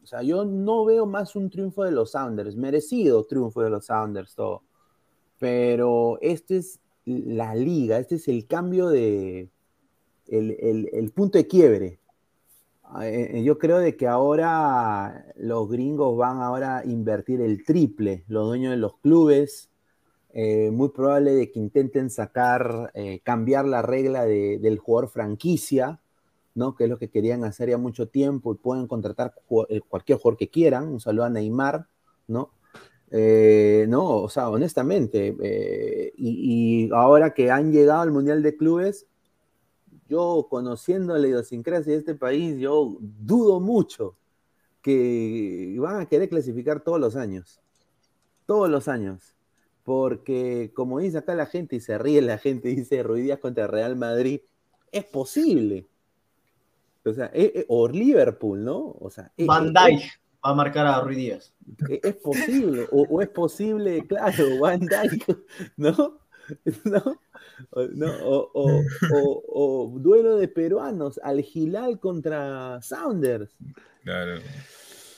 O 0.04 0.08
sea, 0.08 0.22
yo 0.24 0.46
no 0.46 0.86
veo 0.86 1.06
más 1.06 1.36
un 1.36 1.50
triunfo 1.50 1.84
de 1.84 1.92
los 1.92 2.12
Sounders, 2.12 2.56
merecido 2.56 3.26
triunfo 3.26 3.62
de 3.62 3.70
los 3.70 3.86
Sounders, 3.86 4.36
todo. 4.36 4.64
Pero 5.40 6.20
este 6.22 6.58
es 6.58 6.80
la 7.06 7.56
liga, 7.56 8.00
este 8.00 8.16
es 8.16 8.28
el 8.28 8.48
cambio 8.48 8.90
de, 8.90 9.50
el 10.28 11.12
punto 11.14 11.38
de 11.38 11.48
quiebre. 11.48 12.00
Eh, 13.02 13.40
eh, 13.40 13.44
yo 13.44 13.58
creo 13.58 13.80
de 13.80 13.96
que 13.96 14.08
ahora 14.08 15.26
los 15.36 15.70
gringos 15.70 16.16
van 16.16 16.42
ahora 16.42 16.80
a 16.80 16.86
invertir 16.86 17.42
el 17.42 17.64
triple, 17.66 18.24
los 18.28 18.48
dueños 18.48 18.72
de 18.72 18.78
los 18.78 18.98
clubes, 19.00 19.72
eh, 20.34 20.70
muy 20.72 20.90
probable 20.90 21.34
de 21.34 21.52
que 21.52 21.60
intenten 21.60 22.10
sacar, 22.10 22.92
cambiar 23.24 23.66
la 23.66 23.82
regla 23.82 24.26
del 24.26 24.80
jugador 24.80 25.10
franquicia, 25.10 26.02
¿no? 26.56 26.76
Que 26.76 26.86
es 26.86 26.90
lo 26.90 26.98
que 27.00 27.10
querían 27.10 27.44
hacer 27.44 27.70
ya 27.70 27.78
mucho 27.78 28.10
tiempo 28.10 28.54
y 28.54 28.58
pueden 28.58 28.88
contratar 28.88 29.34
cualquier 29.90 30.18
jugador 30.18 30.38
que 30.38 30.50
quieran. 30.50 30.88
Un 30.88 31.00
saludo 31.00 31.26
a 31.26 31.30
Neymar, 31.30 31.88
¿no? 32.28 32.52
no, 33.12 34.16
o 34.24 34.30
sea, 34.30 34.50
honestamente, 34.50 35.36
y 36.18 36.90
ahora 36.92 37.34
que 37.34 37.52
han 37.52 37.72
llegado 37.72 38.02
al 38.02 38.12
Mundial 38.12 38.42
de 38.42 38.58
Clubes, 38.58 39.06
yo 40.14 40.48
conociendo 40.48 41.18
la 41.18 41.28
idiosincrasia 41.28 41.94
de 41.94 42.00
este 42.00 42.16
país, 42.16 42.60
yo 42.60 42.98
dudo 43.00 43.60
mucho 43.60 44.16
que 44.82 45.76
van 45.80 46.02
a 46.02 46.06
querer 46.06 46.30
clasificar 46.30 46.82
todos 46.82 47.00
los 47.00 47.16
años. 47.16 47.60
Todos 48.46 48.70
los 48.70 48.88
años. 48.88 49.36
Porque 49.84 50.72
como 50.76 51.00
dice 51.00 51.18
acá 51.18 51.34
la 51.34 51.48
gente 51.48 51.78
y 51.78 51.80
se 51.80 51.98
ríe 51.98 52.22
la 52.22 52.38
gente, 52.38 52.68
dice 52.76 53.02
Ruidías 53.02 53.40
contra 53.40 53.66
Real 53.66 53.96
Madrid, 53.96 54.42
es 54.92 55.06
posible. 55.06 55.88
O 57.04 57.14
sea, 57.14 57.32
eh, 57.34 57.52
eh, 57.56 57.66
o 57.68 57.88
Liverpool, 57.88 58.64
¿no? 58.64 58.96
O 59.00 59.10
sea, 59.10 59.32
eh, 59.36 59.46
Van 59.46 59.74
Dijk 59.74 60.22
va 60.46 60.52
a 60.52 60.54
marcar 60.54 60.86
a 60.86 61.02
Ruidías. 61.02 61.54
Es 61.90 62.16
posible, 62.18 62.88
o, 62.92 63.02
o, 63.10 63.22
es 63.22 63.30
posible, 63.30 64.06
claro, 64.08 64.60
Van 64.62 64.80
Dijk, 64.80 65.38
¿no? 65.76 66.23
¿No? 66.84 67.18
O, 69.56 69.94
duelo 70.00 70.38
de 70.38 70.48
peruanos, 70.48 71.20
al 71.24 71.42
Gilal 71.42 72.00
contra 72.00 72.82
Sounders. 72.82 73.52
Claro. 74.04 74.42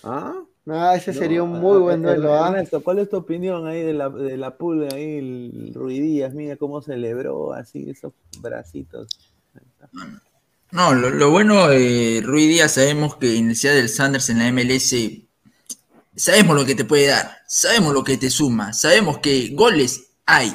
¿Ah? 0.03 0.43
ah 0.67 0.95
ese 0.95 1.13
sería 1.13 1.43
un 1.43 1.51
muy 1.51 1.79
buen 1.79 2.01
duelo. 2.01 2.35
¿ah? 2.35 2.55
¿cuál 2.83 2.99
es 2.99 3.09
tu 3.09 3.17
opinión 3.17 3.67
ahí 3.67 3.81
de 3.81 3.93
la, 3.93 4.09
de 4.09 4.37
la 4.37 4.57
pulga 4.57 4.89
ahí, 4.93 5.17
el 5.17 5.71
Ruidías? 5.73 6.33
Mira 6.33 6.57
cómo 6.57 6.81
celebró 6.81 7.53
así 7.53 7.89
esos 7.89 8.13
bracitos. 8.39 9.07
No, 10.71 10.93
lo, 10.93 11.31
bueno 11.31 11.69
de 11.69 12.21
Ruidías, 12.23 12.73
sabemos 12.73 13.15
que 13.15 13.33
iniciar 13.33 13.75
del 13.75 13.87
Sanders 13.87 14.29
en 14.29 14.39
la 14.39 14.51
MLS, 14.51 14.93
sabemos 16.15 16.55
lo 16.55 16.65
que 16.65 16.75
te 16.75 16.83
puede 16.83 17.07
dar, 17.07 17.37
sabemos 17.47 17.93
lo 17.93 18.03
que 18.03 18.17
te 18.17 18.29
suma, 18.29 18.73
sabemos 18.73 19.19
que 19.19 19.51
goles 19.53 20.07
hay, 20.25 20.53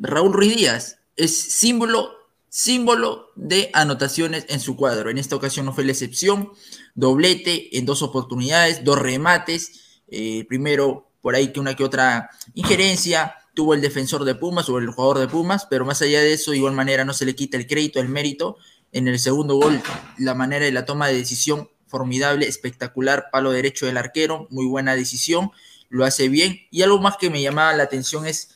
Raúl 0.00 0.32
Ruiz 0.32 0.56
Díaz 0.56 0.98
es 1.16 1.36
símbolo, 1.36 2.12
símbolo 2.48 3.30
de 3.36 3.70
anotaciones 3.72 4.46
en 4.48 4.60
su 4.60 4.76
cuadro. 4.76 5.10
En 5.10 5.18
esta 5.18 5.36
ocasión 5.36 5.66
no 5.66 5.72
fue 5.72 5.84
la 5.84 5.92
excepción. 5.92 6.50
Doblete 6.94 7.76
en 7.78 7.86
dos 7.86 8.02
oportunidades, 8.02 8.84
dos 8.84 8.98
remates. 8.98 10.00
Eh, 10.08 10.44
primero, 10.48 11.10
por 11.20 11.34
ahí 11.34 11.52
que 11.52 11.60
una 11.60 11.74
que 11.74 11.84
otra 11.84 12.30
injerencia 12.54 13.36
tuvo 13.54 13.74
el 13.74 13.80
defensor 13.80 14.24
de 14.24 14.34
Pumas 14.34 14.68
o 14.68 14.78
el 14.78 14.90
jugador 14.90 15.18
de 15.18 15.28
Pumas, 15.28 15.66
pero 15.70 15.84
más 15.84 16.02
allá 16.02 16.20
de 16.20 16.32
eso, 16.32 16.50
de 16.50 16.58
igual 16.58 16.74
manera 16.74 17.04
no 17.04 17.14
se 17.14 17.24
le 17.24 17.34
quita 17.34 17.56
el 17.56 17.66
crédito, 17.66 18.00
el 18.00 18.08
mérito. 18.08 18.56
En 18.92 19.08
el 19.08 19.18
segundo 19.18 19.56
gol, 19.56 19.80
la 20.18 20.34
manera 20.34 20.64
de 20.64 20.72
la 20.72 20.84
toma 20.84 21.08
de 21.08 21.14
decisión 21.14 21.68
formidable, 21.86 22.46
espectacular, 22.46 23.26
palo 23.30 23.52
derecho 23.52 23.86
del 23.86 23.96
arquero, 23.96 24.46
muy 24.50 24.66
buena 24.66 24.96
decisión, 24.96 25.50
lo 25.88 26.04
hace 26.04 26.28
bien. 26.28 26.60
Y 26.70 26.82
algo 26.82 27.00
más 27.00 27.16
que 27.16 27.30
me 27.30 27.42
llamaba 27.42 27.72
la 27.74 27.84
atención 27.84 28.26
es 28.26 28.53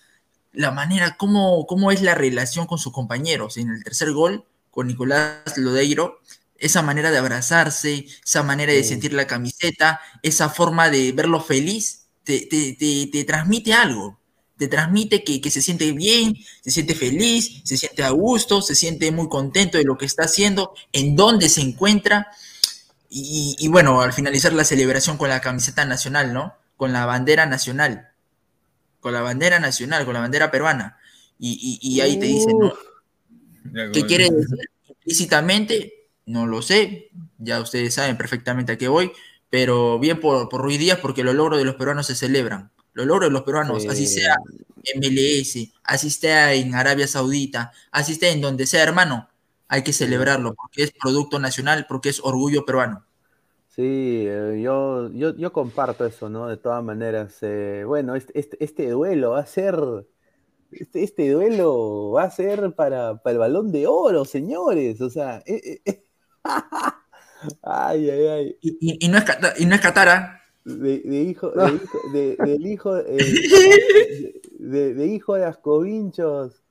la 0.58 0.72
manera, 0.72 1.16
cómo, 1.16 1.66
cómo 1.68 1.92
es 1.92 2.02
la 2.02 2.16
relación 2.16 2.66
con 2.66 2.78
sus 2.78 2.92
compañeros. 2.92 3.58
En 3.58 3.70
el 3.70 3.84
tercer 3.84 4.10
gol, 4.10 4.44
con 4.72 4.88
Nicolás 4.88 5.56
Lodeiro, 5.56 6.20
esa 6.58 6.82
manera 6.82 7.12
de 7.12 7.18
abrazarse, 7.18 8.06
esa 8.24 8.42
manera 8.42 8.72
de 8.72 8.82
sentir 8.82 9.12
la 9.12 9.28
camiseta, 9.28 10.00
esa 10.20 10.48
forma 10.48 10.90
de 10.90 11.12
verlo 11.12 11.40
feliz, 11.40 12.06
te, 12.24 12.40
te, 12.40 13.24
transmite 13.24 13.72
algo. 13.72 14.18
Te 14.56 14.66
transmite 14.66 15.22
que, 15.22 15.40
que, 15.40 15.48
se 15.52 15.62
siente 15.62 15.92
bien, 15.92 16.34
se 16.60 16.72
siente 16.72 16.96
feliz, 16.96 17.60
se 17.62 17.76
siente 17.76 18.02
a 18.02 18.10
gusto, 18.10 18.60
se 18.60 18.74
siente 18.74 19.12
muy 19.12 19.28
contento 19.28 19.78
de 19.78 19.84
lo 19.84 19.96
que 19.96 20.06
está 20.06 20.24
haciendo, 20.24 20.74
en 20.92 21.14
dónde 21.14 21.48
se 21.48 21.60
encuentra. 21.60 22.32
Y, 23.08 23.54
y 23.60 23.68
bueno, 23.68 24.00
al 24.00 24.12
finalizar 24.12 24.52
la 24.52 24.64
celebración 24.64 25.18
con 25.18 25.28
la 25.28 25.40
camiseta 25.40 25.84
nacional, 25.84 26.32
¿no? 26.32 26.56
Con 26.76 26.92
la 26.92 27.06
bandera 27.06 27.46
nacional 27.46 28.07
con 29.00 29.12
la 29.12 29.20
bandera 29.20 29.58
nacional, 29.58 30.04
con 30.04 30.14
la 30.14 30.20
bandera 30.20 30.50
peruana. 30.50 30.98
Y, 31.38 32.00
ahí 32.00 32.18
te 32.18 32.26
dicen, 32.26 32.58
¿no? 32.58 32.74
¿Qué 33.92 34.04
quiere 34.06 34.30
decir 34.30 34.58
implícitamente? 34.88 36.08
No 36.26 36.46
lo 36.46 36.62
sé, 36.62 37.10
ya 37.38 37.60
ustedes 37.60 37.94
saben 37.94 38.16
perfectamente 38.16 38.72
a 38.72 38.78
qué 38.78 38.88
voy, 38.88 39.12
pero 39.48 39.98
bien 39.98 40.20
por, 40.20 40.48
por 40.48 40.60
Ruiz 40.60 40.78
Díaz, 40.78 40.98
porque 41.00 41.24
los 41.24 41.34
logros 41.34 41.58
de 41.58 41.64
los 41.64 41.76
peruanos 41.76 42.06
se 42.06 42.14
celebran. 42.14 42.70
Los 42.92 43.06
logros 43.06 43.28
de 43.28 43.32
los 43.32 43.42
peruanos, 43.42 43.86
así 43.86 44.06
sea 44.06 44.34
en 44.84 45.00
MLS, 45.00 45.72
así 45.84 46.10
sea 46.10 46.52
en 46.54 46.74
Arabia 46.74 47.06
Saudita, 47.06 47.72
así 47.92 48.14
sea 48.14 48.32
en 48.32 48.40
donde 48.40 48.66
sea, 48.66 48.82
hermano, 48.82 49.28
hay 49.68 49.82
que 49.82 49.92
celebrarlo, 49.92 50.54
porque 50.54 50.82
es 50.82 50.92
producto 50.92 51.38
nacional, 51.38 51.86
porque 51.88 52.08
es 52.08 52.20
orgullo 52.22 52.64
peruano. 52.64 53.04
Sí, 53.78 54.24
eh, 54.26 54.60
yo, 54.60 55.08
yo, 55.12 55.36
yo, 55.36 55.52
comparto 55.52 56.04
eso, 56.04 56.28
¿no? 56.28 56.48
De 56.48 56.56
todas 56.56 56.82
maneras. 56.82 57.38
Eh, 57.42 57.84
bueno, 57.86 58.16
este, 58.16 58.36
este, 58.36 58.64
este, 58.64 58.90
duelo 58.90 59.30
va 59.30 59.38
a 59.38 59.46
ser. 59.46 59.78
Este, 60.72 61.04
este 61.04 61.30
duelo 61.30 62.10
va 62.10 62.24
a 62.24 62.30
ser 62.32 62.72
para, 62.74 63.22
para, 63.22 63.34
el 63.34 63.38
balón 63.38 63.70
de 63.70 63.86
oro, 63.86 64.24
señores. 64.24 65.00
O 65.00 65.08
sea. 65.10 65.44
Eh, 65.46 65.80
ay, 67.62 68.10
ay, 68.10 68.26
ay. 68.26 68.58
Y, 68.62 69.06
y, 69.06 69.08
no 69.08 69.18
es, 69.18 69.24
y 69.58 69.66
no 69.66 69.76
es 69.76 69.80
Catara. 69.80 70.42
de, 70.64 70.98
de 70.98 71.20
hijo, 71.20 71.50
de 71.52 71.72
hijo, 71.76 71.98
de, 72.12 72.36
del 72.36 72.66
hijo, 72.66 72.94
de, 74.58 75.06
hijo 75.06 75.34
de 75.36 75.44
Ascovinchos 75.44 76.64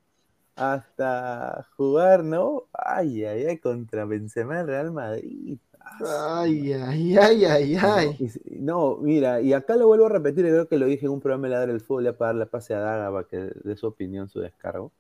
hasta 0.58 1.66
jugar, 1.78 2.26
¿no? 2.26 2.68
Ay, 2.74 3.24
ay, 3.24 3.46
ay, 3.46 3.60
contra 3.60 4.04
Benzema 4.04 4.62
Real 4.64 4.92
Madrid. 4.92 5.58
Ay, 6.06 6.74
ay, 6.74 7.18
ay, 7.18 7.46
ay, 7.46 7.76
ay. 7.76 8.32
No, 8.60 8.96
no, 8.96 8.98
mira, 8.98 9.42
y 9.42 9.54
acá 9.54 9.76
lo 9.76 9.88
vuelvo 9.88 10.06
a 10.06 10.10
repetir, 10.10 10.46
creo 10.46 10.68
que 10.68 10.78
lo 10.78 10.86
dije 10.86 11.06
en 11.06 11.12
un 11.14 11.20
programa 11.20 11.48
de 11.48 11.54
Ladra 11.54 11.72
el 11.72 11.82
Fútbol, 11.82 12.04
ya 12.06 12.14
para 12.18 12.30
darle 12.34 12.46
pase 12.46 12.74
a 12.74 12.80
Daga 12.80 13.12
para 13.12 13.28
que 13.28 13.52
dé 13.64 13.76
su 13.76 13.88
opinión, 13.88 14.30
su 14.30 14.40
descargo. 14.40 14.92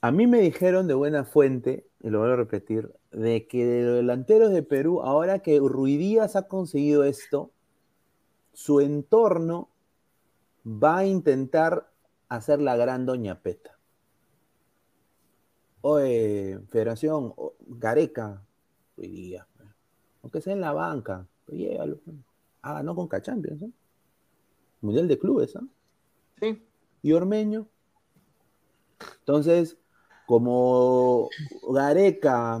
A 0.00 0.10
mí 0.12 0.26
me 0.26 0.40
dijeron 0.40 0.86
de 0.86 0.94
buena 0.94 1.24
fuente, 1.24 1.86
y 2.00 2.10
lo 2.10 2.20
vuelvo 2.20 2.34
a 2.34 2.36
repetir, 2.36 2.92
de 3.10 3.46
que 3.46 3.66
de 3.66 3.82
los 3.82 3.96
delanteros 3.96 4.50
de 4.50 4.62
Perú, 4.62 5.02
ahora 5.02 5.40
que 5.40 5.58
Ruidías 5.58 6.36
ha 6.36 6.46
conseguido 6.48 7.04
esto, 7.04 7.50
su 8.52 8.80
entorno 8.80 9.68
va 10.64 10.98
a 10.98 11.06
intentar 11.06 11.90
hacer 12.28 12.60
la 12.60 12.76
gran 12.76 13.06
Doña 13.06 13.40
Peta. 13.42 13.78
Oye, 15.80 16.60
Federación, 16.68 17.32
o- 17.36 17.54
Ruidías, 18.98 19.46
pues. 19.56 19.68
aunque 20.22 20.40
sea 20.40 20.52
en 20.52 20.60
la 20.60 20.72
banca, 20.72 21.26
pues 21.46 21.58
llévalo. 21.58 21.98
pues. 22.04 22.16
Ah, 22.62 22.74
ganó 22.74 22.94
con 22.94 23.08
Champions, 23.22 23.62
¿no? 23.62 23.72
Mundial 24.80 25.08
de 25.08 25.18
Clubes, 25.18 25.56
¿ah? 25.56 25.64
Sí. 26.40 26.62
y 27.02 27.12
Ormeño. 27.12 27.66
Entonces, 29.20 29.76
como 30.26 31.28
Gareca, 31.72 32.60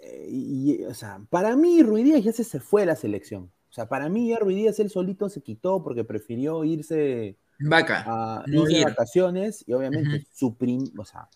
eh, 0.00 0.26
y, 0.28 0.84
o 0.84 0.94
sea, 0.94 1.20
para 1.30 1.56
mí 1.56 1.82
Ruidías 1.82 2.22
ya 2.24 2.32
se, 2.32 2.44
se 2.44 2.60
fue 2.60 2.82
de 2.82 2.86
la 2.88 2.96
selección. 2.96 3.50
O 3.70 3.72
sea, 3.72 3.88
para 3.88 4.08
mí 4.08 4.28
ya 4.28 4.38
Ruidías 4.38 4.78
él 4.80 4.90
solito 4.90 5.28
se 5.28 5.40
quitó 5.40 5.82
porque 5.82 6.04
prefirió 6.04 6.62
irse 6.64 7.36
Vaca. 7.60 8.04
a, 8.06 8.44
no 8.46 8.62
irse 8.62 8.76
de 8.78 8.84
vacaciones 8.84 9.64
y 9.66 9.72
obviamente 9.72 10.16
Ujú. 10.16 10.26
su 10.32 10.54
prim- 10.56 10.92
o 10.98 11.04
sea, 11.04 11.28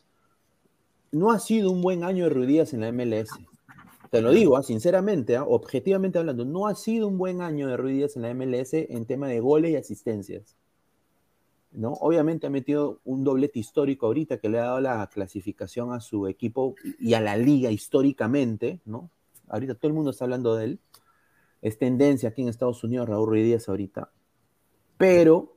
no 1.12 1.30
ha 1.30 1.38
sido 1.38 1.70
un 1.70 1.80
buen 1.80 2.04
año 2.04 2.24
de 2.24 2.30
Ruidías 2.30 2.74
en 2.74 2.80
la 2.80 2.88
MLS. 2.88 3.30
Te 4.10 4.20
lo 4.22 4.30
digo, 4.30 4.56
ah, 4.56 4.62
sinceramente, 4.62 5.36
ah, 5.36 5.44
objetivamente 5.44 6.18
hablando, 6.18 6.44
no 6.44 6.66
ha 6.66 6.74
sido 6.74 7.08
un 7.08 7.18
buen 7.18 7.42
año 7.42 7.68
de 7.68 7.76
Ruidías 7.76 8.16
en 8.16 8.22
la 8.22 8.30
MLS 8.34 8.74
en 8.88 9.04
tema 9.06 9.28
de 9.28 9.40
goles 9.40 9.72
y 9.72 9.76
asistencias. 9.76 10.56
¿no? 11.72 11.92
Obviamente 11.94 12.46
ha 12.46 12.50
metido 12.50 13.00
un 13.04 13.22
doblete 13.22 13.58
histórico 13.58 14.06
ahorita 14.06 14.38
que 14.38 14.48
le 14.48 14.58
ha 14.58 14.64
dado 14.64 14.80
la 14.80 15.06
clasificación 15.12 15.92
a 15.92 16.00
su 16.00 16.26
equipo 16.26 16.74
y 16.98 17.12
a 17.14 17.20
la 17.20 17.36
liga 17.36 17.70
históricamente, 17.70 18.80
¿no? 18.86 19.10
Ahorita 19.48 19.74
todo 19.74 19.88
el 19.88 19.94
mundo 19.94 20.10
está 20.10 20.24
hablando 20.24 20.56
de 20.56 20.64
él. 20.64 20.78
Es 21.60 21.78
tendencia 21.78 22.30
aquí 22.30 22.40
en 22.42 22.48
Estados 22.48 22.82
Unidos, 22.82 23.08
Raúl 23.08 23.28
Ruiz 23.28 23.44
Díaz 23.44 23.68
ahorita. 23.68 24.10
Pero, 24.96 25.56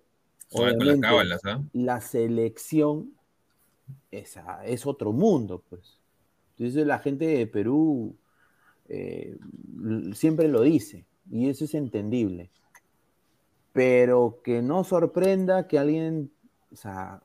obviamente, 0.52 1.00
cábalas, 1.08 1.42
¿ah? 1.46 1.62
la 1.72 2.02
selección 2.02 3.14
es, 4.12 4.36
a- 4.36 4.66
es 4.66 4.86
otro 4.86 5.14
mundo, 5.14 5.64
pues. 5.70 6.00
Entonces 6.58 6.86
la 6.86 7.00
gente 7.00 7.26
de 7.26 7.48
Perú 7.48 8.14
eh, 8.90 9.38
siempre 10.14 10.48
lo 10.48 10.62
dice, 10.62 11.06
y 11.30 11.50
eso 11.50 11.66
es 11.66 11.76
entendible. 11.76 12.50
Pero 13.72 14.42
que 14.44 14.62
no 14.62 14.84
sorprenda 14.84 15.68
que 15.68 15.78
alguien, 15.78 16.32
o 16.72 16.76
sea, 16.76 17.22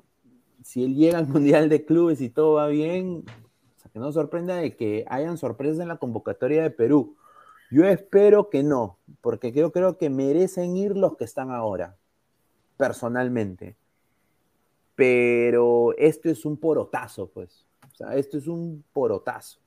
si 0.62 0.84
él 0.84 0.94
llega 0.94 1.18
al 1.18 1.26
Mundial 1.28 1.68
de 1.68 1.84
Clubes 1.84 2.20
y 2.20 2.28
todo 2.28 2.54
va 2.54 2.68
bien, 2.68 3.24
o 3.76 3.80
sea, 3.80 3.90
que 3.90 3.98
no 3.98 4.12
sorprenda 4.12 4.56
de 4.56 4.76
que 4.76 5.04
hayan 5.08 5.38
sorpresas 5.38 5.80
en 5.80 5.88
la 5.88 5.96
convocatoria 5.96 6.62
de 6.62 6.70
Perú. 6.70 7.16
Yo 7.70 7.86
espero 7.86 8.50
que 8.50 8.62
no, 8.62 8.98
porque 9.20 9.50
yo 9.50 9.72
creo 9.72 9.96
que 9.98 10.10
merecen 10.10 10.76
ir 10.76 10.96
los 10.96 11.16
que 11.16 11.24
están 11.24 11.50
ahora, 11.50 11.96
personalmente. 12.76 13.76
Pero 14.94 15.92
esto 15.96 16.28
es 16.28 16.44
un 16.44 16.56
porotazo, 16.56 17.28
pues. 17.28 17.66
O 17.92 17.96
sea, 17.96 18.14
esto 18.16 18.38
es 18.38 18.46
un 18.46 18.84
porotazo. 18.92 19.63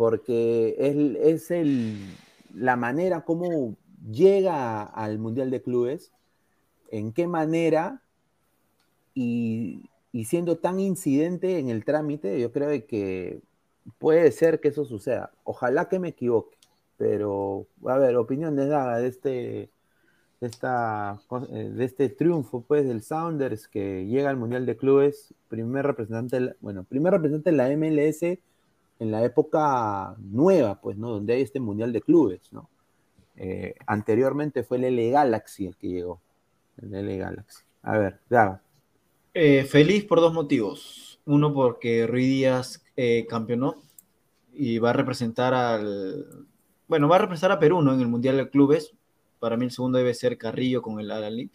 Porque 0.00 0.76
es, 0.78 1.42
es 1.42 1.50
el, 1.50 1.98
la 2.54 2.76
manera 2.76 3.20
como 3.26 3.76
llega 4.10 4.82
al 4.82 5.18
Mundial 5.18 5.50
de 5.50 5.60
Clubes, 5.60 6.10
en 6.90 7.12
qué 7.12 7.26
manera 7.26 8.00
y, 9.12 9.90
y 10.10 10.24
siendo 10.24 10.56
tan 10.56 10.80
incidente 10.80 11.58
en 11.58 11.68
el 11.68 11.84
trámite, 11.84 12.40
yo 12.40 12.50
creo 12.50 12.70
que 12.86 13.42
puede 13.98 14.32
ser 14.32 14.60
que 14.60 14.68
eso 14.68 14.86
suceda. 14.86 15.32
Ojalá 15.44 15.90
que 15.90 15.98
me 15.98 16.08
equivoque, 16.08 16.56
pero 16.96 17.66
a 17.84 17.98
ver, 17.98 18.16
opinión 18.16 18.56
de 18.56 18.68
Daga 18.68 19.00
de 19.00 19.06
este, 19.06 19.28
de, 20.40 20.46
esta, 20.46 21.20
de 21.50 21.84
este 21.84 22.08
triunfo 22.08 22.62
pues 22.62 22.88
del 22.88 23.02
Sounders 23.02 23.68
que 23.68 24.06
llega 24.06 24.30
al 24.30 24.38
Mundial 24.38 24.64
de 24.64 24.78
Clubes, 24.78 25.34
primer 25.48 25.84
representante, 25.84 26.56
bueno, 26.62 26.84
primer 26.84 27.12
representante 27.12 27.50
de 27.50 27.56
la 27.58 27.68
MLS 27.76 28.40
en 29.00 29.10
la 29.10 29.24
época 29.24 30.14
nueva, 30.18 30.80
pues, 30.80 30.96
¿no? 30.96 31.10
Donde 31.10 31.32
hay 31.32 31.42
este 31.42 31.58
Mundial 31.58 31.92
de 31.92 32.02
Clubes, 32.02 32.52
¿no? 32.52 32.70
Eh, 33.34 33.74
anteriormente 33.86 34.62
fue 34.62 34.76
el 34.76 34.84
L 34.84 35.10
Galaxy 35.10 35.66
el 35.66 35.76
que 35.76 35.88
llegó. 35.88 36.20
El 36.80 36.94
L 36.94 37.16
Galaxy. 37.16 37.64
A 37.82 37.96
ver, 37.96 38.20
Daga. 38.28 38.62
Eh, 39.32 39.64
feliz 39.64 40.04
por 40.04 40.20
dos 40.20 40.34
motivos. 40.34 41.18
Uno, 41.24 41.54
porque 41.54 42.06
Rui 42.06 42.26
Díaz 42.26 42.84
eh, 42.96 43.26
campeonó 43.28 43.82
y 44.52 44.78
va 44.78 44.90
a 44.90 44.94
representar 44.94 45.54
al. 45.54 46.46
Bueno, 46.86 47.08
va 47.08 47.16
a 47.16 47.20
representar 47.20 47.52
a 47.52 47.58
Perú, 47.58 47.80
¿no? 47.80 47.94
En 47.94 48.00
el 48.00 48.08
Mundial 48.08 48.36
de 48.36 48.50
Clubes. 48.50 48.94
Para 49.38 49.56
mí, 49.56 49.64
el 49.64 49.70
segundo 49.70 49.96
debe 49.96 50.12
ser 50.12 50.36
Carrillo 50.36 50.82
con 50.82 51.00
el 51.00 51.10
Al-Ahly. 51.10 51.50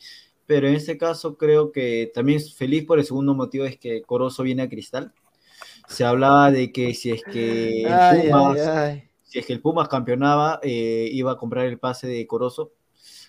Pero 0.48 0.68
en 0.68 0.74
este 0.74 0.98
caso, 0.98 1.38
creo 1.38 1.72
que 1.72 2.12
también 2.14 2.38
es 2.38 2.56
feliz 2.56 2.86
por 2.86 2.98
el 2.98 3.06
segundo 3.06 3.36
motivo: 3.36 3.66
es 3.66 3.78
que 3.78 4.02
Corozo 4.02 4.42
viene 4.42 4.64
a 4.64 4.70
Cristal. 4.70 5.14
Se 5.88 6.04
hablaba 6.04 6.52
de 6.52 6.72
que 6.72 6.94
si 6.94 7.12
es 7.12 7.24
que 7.24 7.84
el 7.84 7.94
Ay, 7.94 8.30
Pumas, 8.30 8.60
ay, 8.60 8.68
ay. 8.68 9.10
si 9.24 9.40
es 9.40 9.46
que 9.46 9.54
el 9.54 9.62
Pumas 9.62 9.88
campeonaba, 9.88 10.60
eh, 10.64 11.10
iba 11.12 11.32
a 11.32 11.38
comprar 11.38 11.66
el 11.66 11.80
pase 11.80 12.08
de 12.08 12.26
Corozo. 12.26 12.72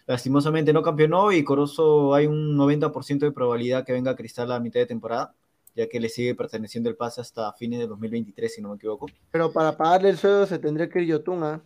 Lastimosamente 0.06 0.72
no 0.72 0.82
campeonó 0.82 1.32
y 1.32 1.44
Corozo 1.44 2.14
hay 2.14 2.26
un 2.26 2.56
90% 2.56 3.18
de 3.18 3.32
probabilidad 3.32 3.84
que 3.84 3.92
venga 3.92 4.12
a 4.12 4.16
Cristal 4.16 4.52
a 4.52 4.60
mitad 4.60 4.80
de 4.80 4.86
temporada, 4.86 5.34
ya 5.74 5.88
que 5.88 6.00
le 6.00 6.08
sigue 6.08 6.34
perteneciendo 6.34 6.88
el 6.88 6.96
pase 6.96 7.20
hasta 7.20 7.52
fines 7.52 7.80
de 7.80 7.86
2023, 7.86 8.54
si 8.54 8.62
no 8.62 8.70
me 8.70 8.76
equivoco. 8.76 9.06
Pero 9.30 9.52
para 9.52 9.76
pagarle 9.76 10.10
el 10.10 10.16
sueldo 10.16 10.46
se 10.46 10.58
tendría 10.58 10.88
que 10.88 11.00
ir 11.00 11.08
Yotun, 11.08 11.42
¿ah? 11.42 11.60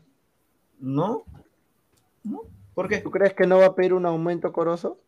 ¿No? 0.79 1.25
¿No? 2.25 2.43
¿Por 2.75 2.89
qué? 2.89 2.99
¿Tú 2.99 3.11
crees 3.11 3.35
que 3.35 3.47
no 3.47 3.59
va 3.59 3.67
a 3.67 3.75
pedir 3.75 3.93
un 3.93 4.07
aumento 4.07 4.53
coroso? 4.53 4.99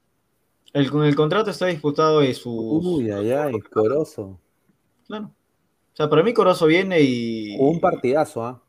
El, 0.72 0.90
con 0.90 1.04
el 1.04 1.14
contrato 1.14 1.50
está 1.50 1.66
disputado 1.66 2.20
de 2.20 2.32
sus... 2.34 2.54
Uy, 2.54 3.10
ay, 3.10 3.30
ay, 3.30 3.60
Corozo. 3.60 4.38
Claro. 5.06 5.30
O 5.92 5.96
sea, 5.96 6.08
para 6.08 6.22
mí 6.22 6.32
Corozo 6.32 6.66
viene 6.66 7.00
y... 7.00 7.56
Un 7.58 7.78
partidazo, 7.80 8.44
¿ah? 8.44 8.62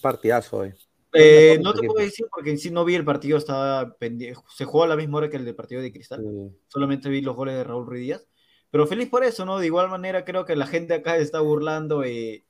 Partidazo 0.00 0.58
hoy. 0.58 0.74
Eh, 1.12 1.60
no 1.62 1.74
te 1.74 1.86
puedo 1.86 2.04
decir 2.04 2.26
porque 2.30 2.50
en 2.50 2.58
sí 2.58 2.70
no 2.70 2.84
vi 2.84 2.94
el 2.94 3.04
partido, 3.04 3.38
estaba 3.38 3.94
pendiente. 3.96 4.40
Se 4.48 4.64
jugó 4.64 4.84
a 4.84 4.88
la 4.88 4.96
misma 4.96 5.18
hora 5.18 5.30
que 5.30 5.36
el 5.36 5.44
del 5.44 5.54
partido 5.54 5.80
de 5.80 5.92
Cristal. 5.92 6.22
Sí. 6.22 6.56
solamente 6.68 7.08
vi 7.08 7.20
los 7.20 7.36
goles 7.36 7.54
de 7.54 7.64
Raúl 7.64 7.86
Ruiz 7.86 8.02
Díaz. 8.02 8.26
Pero 8.70 8.86
feliz 8.86 9.08
por 9.08 9.22
eso, 9.22 9.44
¿no? 9.44 9.58
De 9.58 9.66
igual 9.66 9.88
manera 9.88 10.24
creo 10.24 10.44
que 10.44 10.56
la 10.56 10.66
gente 10.66 10.94
acá 10.94 11.16
está 11.16 11.40
burlando. 11.40 12.02
Eh, 12.02 12.44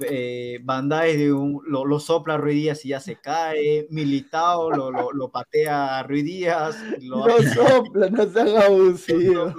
eh, 0.00 0.58
Bandai 0.62 1.16
de 1.16 1.32
un- 1.32 1.60
lo, 1.66 1.84
lo 1.84 1.98
sopla 2.00 2.34
a 2.34 2.36
Ruiz 2.38 2.54
Díaz 2.56 2.84
y 2.84 2.88
ya 2.88 3.00
se 3.00 3.16
cae. 3.20 3.86
Militao 3.90 4.70
lo, 4.70 4.90
lo, 4.90 5.12
lo 5.12 5.30
patea 5.30 5.98
a 5.98 6.02
Ruiz 6.02 6.24
Díaz. 6.24 6.76
Lo 7.00 7.26
No 7.26 7.38
sopla, 7.42 8.08
no 8.10 8.26
sean 8.26 8.56
abusivos. 8.56 9.54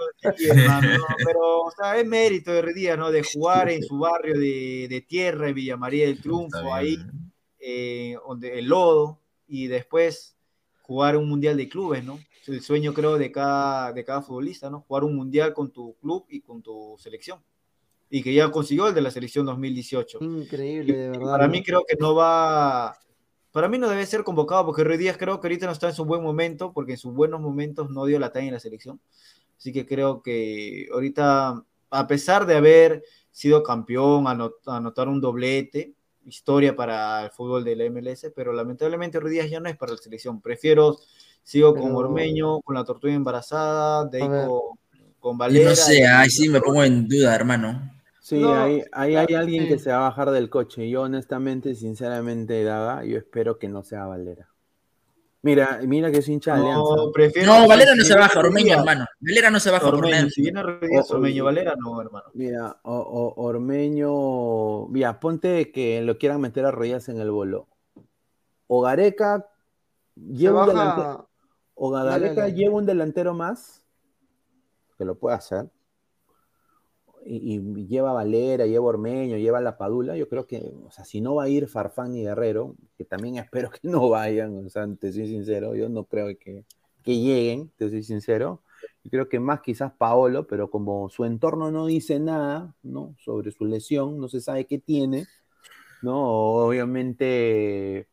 Pero 1.25 1.61
o 1.61 1.71
sea, 1.71 1.97
es 1.99 2.07
mérito 2.07 2.51
de 2.51 2.61
Ruiz 2.61 2.75
Díaz, 2.75 2.97
¿no? 2.97 3.11
De 3.11 3.23
jugar 3.23 3.69
en 3.69 3.83
su 3.83 3.97
barrio 3.99 4.37
de, 4.39 4.87
de 4.89 5.01
tierra, 5.01 5.49
en 5.49 5.55
Villa 5.55 5.77
María 5.77 6.05
del 6.07 6.21
Triunfo, 6.21 6.73
ahí, 6.73 6.97
eh, 7.59 8.17
donde 8.27 8.59
el 8.59 8.65
lodo, 8.65 9.19
y 9.47 9.67
después 9.67 10.35
jugar 10.81 11.15
un 11.17 11.29
mundial 11.29 11.57
de 11.57 11.69
clubes, 11.69 12.03
¿no? 12.03 12.19
El 12.47 12.61
sueño, 12.61 12.93
creo, 12.93 13.17
de 13.17 13.31
cada, 13.31 13.93
de 13.93 14.03
cada 14.03 14.21
futbolista, 14.21 14.69
¿no? 14.69 14.81
Jugar 14.81 15.05
un 15.05 15.15
mundial 15.15 15.53
con 15.53 15.71
tu 15.71 15.95
club 15.99 16.25
y 16.29 16.41
con 16.41 16.61
tu 16.61 16.95
selección. 16.99 17.39
Y 18.15 18.21
que 18.21 18.31
ya 18.31 18.51
consiguió 18.51 18.87
el 18.89 18.93
de 18.93 19.01
la 19.01 19.09
selección 19.09 19.43
2018. 19.47 20.19
Increíble, 20.21 20.95
de 20.95 21.09
verdad. 21.09 21.31
Para 21.31 21.47
mí 21.47 21.63
creo 21.63 21.83
que 21.87 21.95
no 21.99 22.13
va, 22.13 22.95
para 23.51 23.67
mí 23.67 23.79
no 23.79 23.89
debe 23.89 24.05
ser 24.05 24.23
convocado 24.23 24.67
porque 24.67 24.83
Ruiz 24.83 24.99
Díaz 24.99 25.17
creo 25.17 25.39
que 25.41 25.47
ahorita 25.47 25.65
no 25.65 25.71
está 25.71 25.87
en 25.89 25.95
su 25.95 26.05
buen 26.05 26.21
momento 26.21 26.71
porque 26.73 26.91
en 26.91 26.97
sus 26.99 27.11
buenos 27.11 27.41
momentos 27.41 27.89
no 27.89 28.05
dio 28.05 28.19
la 28.19 28.31
talla 28.31 28.45
en 28.45 28.53
la 28.53 28.59
selección. 28.59 29.01
Así 29.57 29.73
que 29.73 29.87
creo 29.87 30.21
que 30.21 30.87
ahorita, 30.93 31.63
a 31.89 32.07
pesar 32.07 32.45
de 32.45 32.55
haber 32.55 33.03
sido 33.31 33.63
campeón, 33.63 34.25
anot- 34.25 34.57
anotar 34.67 35.07
un 35.07 35.19
doblete, 35.19 35.95
historia 36.25 36.75
para 36.75 37.23
el 37.25 37.31
fútbol 37.31 37.63
de 37.63 37.75
la 37.75 37.85
MLS, 37.85 38.31
pero 38.35 38.53
lamentablemente 38.53 39.19
Ruiz 39.19 39.33
Díaz 39.33 39.49
ya 39.49 39.59
no 39.59 39.69
es 39.69 39.75
para 39.75 39.93
la 39.93 39.97
selección. 39.97 40.39
Prefiero, 40.39 40.99
sigo 41.41 41.73
con 41.73 41.85
Pero- 41.85 41.97
Ormeño, 41.97 42.61
con 42.61 42.75
la 42.75 42.83
tortuga 42.85 43.13
embarazada, 43.15 44.05
de 44.05 44.21
ahí 44.21 44.27
con, 44.29 44.49
con 45.19 45.33
Yo 45.33 45.37
Valera. 45.39 45.69
no 45.71 45.75
sé, 45.75 46.05
ahí 46.05 46.29
sí 46.29 46.47
me 46.47 46.61
pongo 46.61 46.83
en 46.83 47.07
duda, 47.07 47.33
hermano. 47.33 47.89
Sí, 48.35 48.41
No, 48.41 48.53
ahí, 48.53 48.83
ahí 48.91 49.15
hay 49.15 49.33
alguien 49.35 49.63
sí. 49.63 49.69
que 49.69 49.79
se 49.79 49.89
va 49.91 49.97
a 49.97 50.09
bajar 50.09 50.31
del 50.31 50.49
coche. 50.49 50.89
Yo 50.89 51.03
honestamente, 51.03 51.75
sinceramente, 51.75 52.63
Daga, 52.63 53.03
yo 53.05 53.17
espero 53.17 53.57
que 53.59 53.67
no 53.69 53.83
sea 53.83 54.05
Valera. 54.05 54.49
Mira, 55.41 55.81
mira 55.85 56.09
que 56.09 56.19
es 56.19 56.29
hincha 56.29 56.53
de 56.55 56.61
Alianza. 56.61 56.95
No, 56.95 57.11
prefiero. 57.11 57.51
No, 57.59 57.67
Valera 57.67 57.93
no 57.95 58.03
se 58.05 58.15
baja, 58.17 58.39
Ormeño, 58.39 58.79
hermano. 58.79 59.05
Valera 59.19 59.51
no 59.51 59.59
se 59.59 59.71
baja 59.71 59.87
Ormeño, 59.89 60.29
si 60.29 60.41
viene 60.41 60.61
O- 60.61 61.13
Ormeño, 61.15 61.43
Valera, 61.43 61.75
no, 61.77 62.01
hermano. 62.01 62.25
Mira, 62.33 62.79
o- 62.83 63.33
o- 63.35 63.43
Ormeño, 63.43 64.87
mira, 64.87 65.19
ponte 65.19 65.69
que 65.71 66.01
lo 66.01 66.17
quieran 66.17 66.39
meter 66.39 66.65
a 66.65 66.71
Rodríguez 66.71 67.09
en 67.09 67.19
el 67.19 67.29
bolo. 67.29 67.67
O 68.67 68.81
Gareca 68.81 69.45
lleva 70.15 70.61
un 70.61 70.69
delantero, 70.69 71.29
o 71.75 71.89
Gareca 71.91 72.47
lleva 72.47 72.75
un 72.75 72.85
delantero 72.85 73.33
más, 73.33 73.83
que 74.97 75.03
lo 75.03 75.15
puede 75.15 75.35
hacer. 75.35 75.69
Y, 77.25 77.55
y 77.55 77.87
lleva 77.87 78.11
a 78.11 78.13
Valera, 78.13 78.65
lleva 78.65 78.85
a 78.85 78.89
Ormeño, 78.89 79.37
lleva 79.37 79.59
a 79.59 79.61
La 79.61 79.77
Padula. 79.77 80.17
Yo 80.17 80.27
creo 80.27 80.45
que, 80.45 80.73
o 80.85 80.91
sea, 80.91 81.05
si 81.05 81.21
no 81.21 81.35
va 81.35 81.43
a 81.43 81.49
ir 81.49 81.67
Farfán 81.67 82.15
y 82.15 82.23
Guerrero, 82.23 82.75
que 82.97 83.05
también 83.05 83.35
espero 83.37 83.69
que 83.69 83.79
no 83.83 84.09
vayan, 84.09 84.65
o 84.65 84.69
sea, 84.69 84.87
te 84.95 85.11
soy 85.13 85.27
sincero, 85.27 85.75
yo 85.75 85.89
no 85.89 86.05
creo 86.05 86.27
que, 86.37 86.65
que 87.03 87.19
lleguen, 87.19 87.71
te 87.77 87.89
soy 87.89 88.03
sincero. 88.03 88.61
Yo 89.03 89.11
creo 89.11 89.29
que 89.29 89.39
más 89.39 89.61
quizás 89.61 89.91
Paolo, 89.93 90.47
pero 90.47 90.69
como 90.69 91.09
su 91.09 91.25
entorno 91.25 91.71
no 91.71 91.85
dice 91.85 92.19
nada, 92.19 92.75
¿no? 92.83 93.15
Sobre 93.19 93.51
su 93.51 93.65
lesión, 93.65 94.19
no 94.19 94.27
se 94.27 94.41
sabe 94.41 94.65
qué 94.65 94.79
tiene, 94.79 95.27
¿no? 96.01 96.65
Obviamente, 96.65 98.07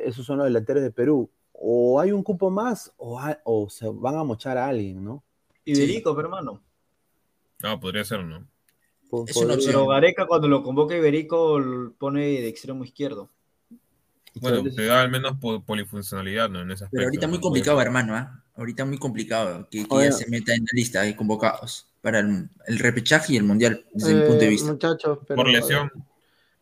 esos 0.00 0.26
son 0.26 0.38
los 0.38 0.46
delanteros 0.46 0.82
de 0.82 0.90
Perú. 0.90 1.30
O 1.52 2.00
hay 2.00 2.12
un 2.12 2.22
cupo 2.22 2.50
más, 2.50 2.92
o, 2.96 3.20
o 3.44 3.68
se 3.68 3.88
van 3.88 4.16
a 4.16 4.24
mochar 4.24 4.58
a 4.58 4.68
alguien, 4.68 5.04
¿no? 5.04 5.24
Iberico, 5.64 6.14
pero, 6.14 6.28
hermano. 6.28 6.62
No, 7.62 7.80
podría 7.80 8.04
ser, 8.04 8.24
¿no? 8.24 8.46
Po- 9.10 9.24
Es 9.26 9.36
una 9.36 9.46
podría- 9.46 9.54
opción. 9.56 9.72
Pero 9.74 9.86
Gareca, 9.88 10.26
cuando 10.26 10.48
lo 10.48 10.62
convoca 10.62 10.96
Iberico, 10.96 11.58
lo 11.58 11.92
pone 11.94 12.20
de 12.26 12.48
extremo 12.48 12.84
izquierdo. 12.84 13.30
Bueno, 14.40 14.62
te 14.62 14.84
da 14.84 15.02
al 15.02 15.10
menos 15.10 15.38
po- 15.40 15.62
polifuncionalidad, 15.64 16.48
¿no? 16.48 16.60
En 16.60 16.70
ese 16.70 16.84
aspecto. 16.84 16.96
Pero 16.96 17.06
ahorita 17.08 17.26
muy 17.26 17.38
¿no? 17.38 17.42
complicado, 17.42 17.80
hermano, 17.80 18.14
¿ah? 18.14 18.44
Ahorita 18.54 18.84
muy 18.84 18.98
complicado 18.98 19.68
que, 19.70 19.84
ya 19.90 20.12
se 20.12 20.28
meta 20.28 20.52
en 20.54 20.60
la 20.62 20.70
lista 20.72 21.02
de 21.02 21.16
convocados 21.16 21.88
para 22.02 22.20
el, 22.20 22.48
el 22.66 22.78
repechaje 22.78 23.32
y 23.32 23.36
el 23.36 23.44
mundial, 23.44 23.84
desde 23.92 24.14
mi 24.14 24.20
punto 24.20 24.38
de 24.40 24.46
Eh, 24.46 24.50
vista. 24.50 24.70
Muchachos, 24.72 25.18
pero 25.26 25.36
Por 25.36 25.48
lesión. 25.48 25.90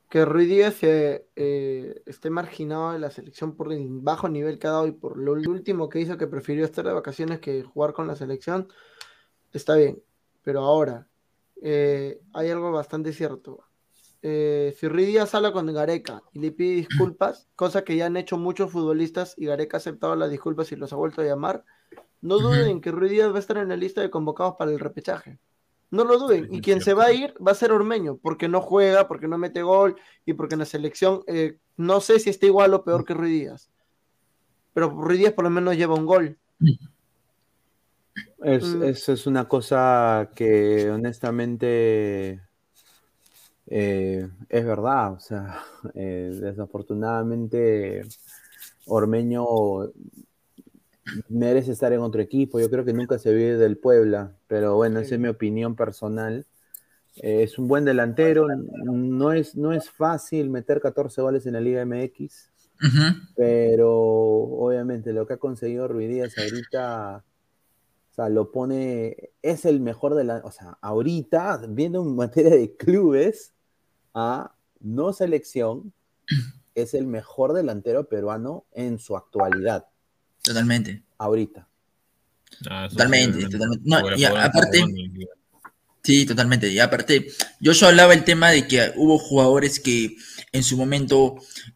que 0.09 0.25
Ruiz 0.25 0.49
Díaz 0.49 0.83
eh, 0.83 1.27
eh, 1.37 2.03
esté 2.07 2.31
marginado 2.31 2.93
de 2.93 2.99
la 2.99 3.11
selección 3.11 3.57
por 3.57 3.73
el 3.73 3.87
bajo 3.89 4.29
nivel 4.29 4.59
que 4.59 4.67
ha 4.67 4.71
dado 4.71 4.87
y 4.87 4.93
por 4.93 5.19
lo 5.19 5.33
último 5.33 5.89
que 5.89 6.01
hizo 6.01 6.17
que 6.17 6.27
prefirió 6.27 6.65
estar 6.65 6.87
de 6.87 6.93
vacaciones 6.93 7.41
que 7.41 7.63
jugar 7.63 7.93
con 7.93 8.07
la 8.07 8.15
selección, 8.17 8.69
está 9.53 9.75
bien. 9.75 10.01
Pero 10.47 10.61
ahora, 10.61 11.09
eh, 11.61 12.21
hay 12.33 12.51
algo 12.51 12.71
bastante 12.71 13.13
cierto. 13.13 13.65
Eh, 14.23 14.77
si 14.79 14.87
Ruiz 14.87 15.09
Díaz 15.09 15.35
habla 15.35 15.51
con 15.51 15.67
Gareca 15.75 16.23
y 16.33 16.39
le 16.39 16.53
pide 16.53 16.77
disculpas, 16.77 17.49
cosa 17.57 17.83
que 17.83 17.97
ya 17.97 18.07
han 18.07 18.17
hecho 18.17 18.39
muchos 18.39 18.71
futbolistas 18.71 19.35
y 19.37 19.47
Gareca 19.47 19.77
ha 19.77 19.79
aceptado 19.79 20.15
las 20.15 20.31
disculpas 20.31 20.71
y 20.71 20.77
los 20.77 20.93
ha 20.93 20.97
vuelto 20.97 21.21
a 21.21 21.25
llamar, 21.25 21.65
no 22.21 22.39
duden 22.39 22.81
que 22.81 22.93
Ruiz 22.93 23.11
Díaz 23.11 23.33
va 23.33 23.39
a 23.39 23.41
estar 23.41 23.57
en 23.57 23.71
la 23.71 23.77
lista 23.77 24.03
de 24.03 24.09
convocados 24.09 24.55
para 24.57 24.71
el 24.71 24.79
repechaje. 24.79 25.41
No 25.91 26.05
lo 26.05 26.17
duden. 26.17 26.47
Y 26.55 26.61
quien 26.61 26.81
se 26.81 26.95
va 26.95 27.07
a 27.07 27.13
ir 27.13 27.35
va 27.45 27.51
a 27.51 27.57
ser 27.57 27.73
Ormeño, 27.73 28.17
porque 28.17 28.47
no 28.47 28.61
juega, 28.61 29.09
porque 29.09 29.27
no 29.27 29.39
mete 29.39 29.63
gol 29.63 29.97
y 30.25 30.35
porque 30.35 30.55
en 30.55 30.61
la 30.61 30.65
selección 30.65 31.25
eh, 31.27 31.59
no 31.77 32.01
sé 32.01 32.21
si 32.21 32.31
está 32.31 32.47
igual 32.47 32.73
o 32.73 32.85
peor 32.85 33.05
que 33.05 33.15
Ruiz 33.15 33.33
Díaz. 33.33 33.69
Pero 34.75 34.91
Ruiz 34.91 35.19
Díaz 35.19 35.33
por 35.33 35.43
lo 35.43 35.51
menos 35.51 35.77
lleva 35.77 35.97
un 35.97 36.07
gol. 36.07 36.39
Es, 38.43 38.65
Mm. 38.65 38.83
es- 38.85 39.09
es 39.09 39.27
una 39.27 39.49
cosa 39.49 40.31
que 40.35 40.91
honestamente 40.91 42.41
eh, 43.67 44.29
es 44.49 44.65
verdad. 44.65 45.13
O 45.15 45.21
sea, 45.21 45.61
eh, 45.95 46.31
desafortunadamente 46.41 48.03
Ormeño 48.87 49.45
merece 51.29 51.73
estar 51.73 51.93
en 51.93 52.01
otro 52.01 52.21
equipo. 52.21 52.61
Yo 52.61 52.71
creo 52.71 52.85
que 52.85 52.93
nunca 52.93 53.19
se 53.19 53.33
vive 53.33 53.57
del 53.57 53.79
Puebla, 53.79 54.33
pero 54.49 54.77
bueno, 54.77 55.01
esa 55.01 55.15
es 55.15 55.21
mi 55.21 55.29
opinión 55.29 55.77
personal. 55.77 56.47
Eh, 57.17 57.43
es 57.45 57.59
un 57.59 57.69
buen 57.69 57.85
delantero. 57.85 58.47
No 58.49 59.33
es, 59.33 59.57
no 59.57 59.73
es 59.73 59.91
fácil 59.91 60.51
meter 60.51 60.81
14 60.81 61.23
goles 61.23 61.47
en 61.47 61.55
la 61.55 61.61
Liga 61.61 61.83
MX, 61.83 62.51
pero 63.37 63.93
obviamente 63.93 65.13
lo 65.13 65.27
que 65.27 65.35
ha 65.35 65.39
conseguido 65.39 65.89
Ruiz 65.89 66.09
Díaz 66.09 66.37
ahorita, 66.39 67.25
sea, 68.17 68.29
lo 68.29 68.51
pone, 68.51 69.31
es 69.43 69.65
el 69.65 69.81
mejor 69.81 70.15
de 70.15 70.25
la, 70.25 70.37
o 70.45 70.51
sea, 70.51 70.79
ahorita, 70.81 71.63
viendo 71.69 72.03
en 72.03 72.17
materia 72.17 72.51
de 72.51 72.75
clubes, 72.77 73.53
a 74.15 74.55
no 74.81 75.13
selección, 75.13 75.93
es 76.75 76.95
el 76.95 77.07
mejor 77.07 77.53
delantero 77.53 78.09
peruano 78.09 78.65
en 78.73 78.99
su 78.99 79.17
actualidad, 79.17 79.87
Totalmente. 80.43 81.03
ahorita. 81.19 81.69
Ah, 82.71 82.87
Totalmente, 82.89 83.41
sí, 83.41 83.49
totalmente. 83.51 83.83
No, 83.89 84.17
y 84.17 84.25
aparte- 84.25 84.85
Sí, 86.03 86.25
totalmente. 86.25 86.69
Y 86.69 86.79
aparte, 86.79 87.27
yo 87.59 87.73
hablaba 87.85 88.15
el 88.15 88.23
tema 88.23 88.51
de 88.51 88.69
que 88.69 88.93
hubo 88.95 89.19
jugadores 89.19 89.81
que 89.81 90.15
en 90.53 90.63
su 90.63 90.77
momento 90.77 91.35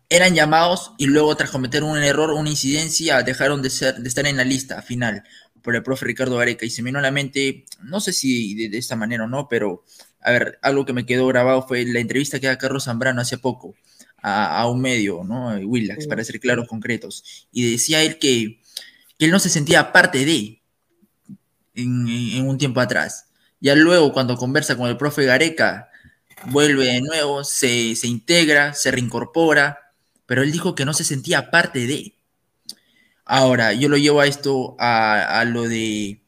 eran 0.09 0.37
llamados 0.37 0.93
y 0.99 1.07
luego 1.07 1.37
tras 1.37 1.51
cometer 1.51 1.83
un 1.83 1.99
error, 1.99 2.31
una 2.31 2.49
incidencia, 2.49 3.25
dejaron 3.25 3.61
de 3.61 3.71
ser, 3.71 3.97
de 3.97 4.09
estar 4.09 4.25
en 4.27 4.37
la 4.37 4.45
lista 4.45 4.83
final 4.83 5.25
por 5.63 5.77
el 5.77 5.83
profe 5.83 6.07
Ricardo 6.07 6.37
Gareca. 6.37 6.67
Y 6.67 6.71
se 6.71 6.83
me 6.83 6.89
vino 6.89 6.99
a 6.99 7.03
la 7.03 7.11
mente, 7.11 7.65
no 7.83 8.01
sé 8.01 8.13
si 8.13 8.55
de, 8.55 8.69
de 8.69 8.79
esta 8.79 8.97
manera 8.97 9.25
o 9.25 9.29
no, 9.29 9.49
pero 9.49 9.85
a 10.21 10.33
ver, 10.33 10.59
algo 10.63 10.85
que 10.85 10.93
me 10.93 11.07
quedó 11.07 11.27
grabado 11.27 11.67
fue 11.67 11.85
la 11.85 12.01
entrevista 12.01 12.41
que 12.41 12.47
da 12.47 12.59
Carlos 12.59 12.85
Zambrano 12.85 13.21
hace 13.21 13.39
poco 13.39 13.75
a, 14.23 14.61
a 14.61 14.71
un 14.71 14.81
medio, 14.81 15.25
¿no? 15.25 15.49
Willax, 15.57 16.07
para 16.07 16.25
ser 16.25 16.41
claros, 16.41 16.69
concretos. 16.69 17.49
Y 17.53 17.71
decía 17.73 18.03
él 18.03 18.19
que, 18.19 18.61
que 19.19 19.25
él 19.25 19.31
no 19.31 19.39
se 19.39 19.49
sentía 19.49 19.93
parte 19.93 20.25
de 20.25 20.63
en, 21.75 22.09
en 22.09 22.49
un 22.49 22.59
tiempo 22.59 22.81
atrás. 22.81 23.27
Ya 23.61 23.75
luego, 23.75 24.13
cuando 24.13 24.37
conversa 24.37 24.77
con 24.77 24.89
el 24.89 24.97
profe 24.97 25.25
Gareca, 25.25 25.91
vuelve 26.47 26.87
de 26.87 27.01
nuevo, 27.01 27.45
se, 27.45 27.95
se 27.95 28.07
integra, 28.07 28.75
se 28.75 28.91
reincorpora, 28.91 29.79
pero 30.27 30.43
él 30.43 30.53
dijo 30.53 30.75
que 30.75 30.85
no 30.85 30.95
se 30.95 31.05
sentía 31.05 31.51
parte 31.51 31.87
de. 31.87 32.17
Ahora, 33.33 33.73
yo 33.75 33.89
lo 33.89 33.97
llevo 33.97 34.21
a 34.21 34.27
esto, 34.27 34.75
a, 34.81 35.39
a 35.39 35.45
lo 35.45 35.69
de 35.69 36.21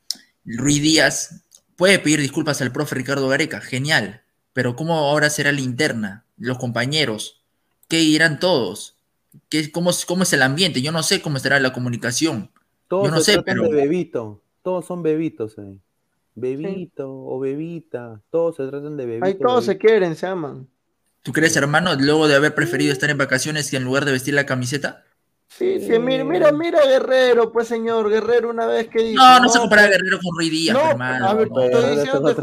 Ruiz 0.44 0.80
Díaz. 0.80 1.42
Puede 1.74 1.98
pedir 1.98 2.20
disculpas 2.20 2.62
al 2.62 2.70
profe 2.70 2.94
Ricardo 2.94 3.26
Gareca, 3.26 3.60
genial, 3.60 4.22
pero 4.52 4.76
¿cómo 4.76 4.94
ahora 4.94 5.28
será 5.28 5.50
la 5.50 5.60
interna? 5.60 6.24
Los 6.36 6.58
compañeros, 6.58 7.42
¿qué 7.88 7.96
dirán 7.96 8.38
todos? 8.38 8.94
¿Qué, 9.48 9.72
cómo, 9.72 9.90
¿Cómo 10.06 10.22
es 10.22 10.32
el 10.32 10.42
ambiente? 10.42 10.80
Yo 10.80 10.92
no 10.92 11.02
sé 11.02 11.20
cómo 11.20 11.38
estará 11.38 11.58
la 11.58 11.72
comunicación. 11.72 12.52
Todos 12.86 13.06
Yo 13.06 13.10
no 13.10 13.18
se 13.18 13.24
sé, 13.24 13.32
tratan 13.32 13.56
pero- 13.62 13.68
de 13.68 13.74
bebito, 13.82 14.40
todos 14.62 14.84
son 14.86 15.02
bebitos 15.02 15.58
ahí. 15.58 15.80
Bebito 16.36 17.10
o 17.10 17.40
bebita, 17.40 18.20
todos 18.30 18.56
se 18.56 18.68
tratan 18.68 18.96
de 18.96 19.06
bebito. 19.06 19.26
Ahí 19.26 19.34
todos 19.34 19.64
se 19.64 19.76
quieren, 19.76 20.14
se 20.14 20.26
aman. 20.28 20.68
¿Tú 21.22 21.32
crees, 21.32 21.56
hermano, 21.56 21.94
luego 21.96 22.28
de 22.28 22.36
haber 22.36 22.54
preferido 22.54 22.92
estar 22.92 23.10
en 23.10 23.18
vacaciones 23.18 23.70
que 23.70 23.76
en 23.76 23.84
lugar 23.84 24.04
de 24.04 24.12
vestir 24.12 24.34
la 24.34 24.46
camiseta? 24.46 25.04
Sí, 25.58 25.80
sí, 25.80 25.98
mira, 25.98 26.24
mira, 26.24 26.50
mira 26.50 26.80
Guerrero, 26.84 27.52
pues 27.52 27.68
señor, 27.68 28.08
Guerrero 28.08 28.48
una 28.50 28.66
vez 28.66 28.88
que 28.88 29.02
dijo. 29.02 29.22
No, 29.22 29.38
no 29.40 29.48
se 29.48 29.58
compara 29.58 29.82
a 29.82 29.86
Guerrero 29.88 30.18
con 30.22 30.36
Ruiz 30.36 30.50
Díaz, 30.50 30.74
No, 30.76 30.90
hermano. 30.90 31.28
a 31.28 31.34
ver, 31.34 31.50
no. 31.50 31.60
estoy 31.60 31.96
diciendo 31.96 32.34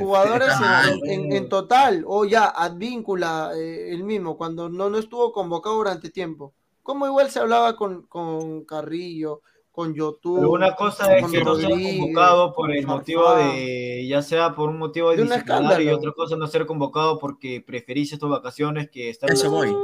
jugadores 0.00 0.48
Está 0.48 0.90
en, 0.90 1.10
en- 1.10 1.32
en 1.32 1.48
total, 1.48 2.04
o 2.06 2.24
ya, 2.24 2.46
Advíncula, 2.46 3.52
eh, 3.54 3.92
el 3.92 4.02
mismo, 4.02 4.36
cuando 4.36 4.68
no, 4.68 4.90
no 4.90 4.98
estuvo 4.98 5.32
convocado 5.32 5.76
durante 5.76 6.10
tiempo. 6.10 6.52
Como 6.82 7.06
igual 7.06 7.30
se 7.30 7.38
hablaba 7.38 7.76
con, 7.76 8.02
con 8.08 8.64
Carrillo, 8.64 9.42
con 9.72 9.94
Yotun, 9.94 10.36
Pero 10.36 10.50
una 10.50 10.74
cosa 10.76 11.16
es 11.16 11.26
que 11.30 11.38
no 11.38 11.44
Rodríguez, 11.46 11.98
convocado 11.98 12.52
por 12.52 12.70
el 12.70 12.86
motivo 12.86 13.34
de, 13.34 14.06
ya 14.06 14.20
sea 14.20 14.54
por 14.54 14.68
un 14.68 14.78
motivo 14.78 15.10
De 15.10 15.22
un 15.22 15.28
disciplinario 15.28 15.90
y 15.90 15.94
otra 15.94 16.12
cosa 16.12 16.36
no 16.36 16.46
ser 16.46 16.66
convocado 16.66 17.18
porque 17.18 17.64
preferís 17.66 18.12
estas 18.12 18.28
vacaciones 18.28 18.90
que 18.90 19.08
estar 19.08 19.30
Eso 19.30 19.50
voy. 19.50 19.74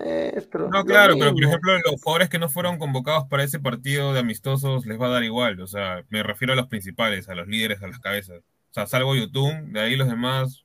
Maestro, 0.00 0.68
No, 0.68 0.84
claro, 0.84 1.14
pero 1.16 1.32
por 1.32 1.44
ejemplo, 1.44 1.72
los 1.78 2.02
jugadores 2.02 2.28
que 2.28 2.40
no 2.40 2.48
fueron 2.48 2.78
convocados 2.78 3.24
para 3.28 3.44
ese 3.44 3.60
partido 3.60 4.12
de 4.12 4.20
amistosos 4.20 4.84
les 4.84 5.00
va 5.00 5.06
a 5.06 5.10
dar 5.10 5.22
igual. 5.22 5.60
O 5.60 5.66
sea, 5.68 6.04
me 6.08 6.24
refiero 6.24 6.52
a 6.52 6.56
los 6.56 6.66
principales, 6.66 7.28
a 7.28 7.34
los 7.36 7.46
líderes, 7.46 7.82
a 7.82 7.86
las 7.86 8.00
cabezas. 8.00 8.40
O 8.40 8.74
sea, 8.74 8.86
salvo 8.86 9.14
Yotun, 9.14 9.72
de 9.72 9.80
ahí 9.80 9.96
los 9.96 10.08
demás 10.08 10.64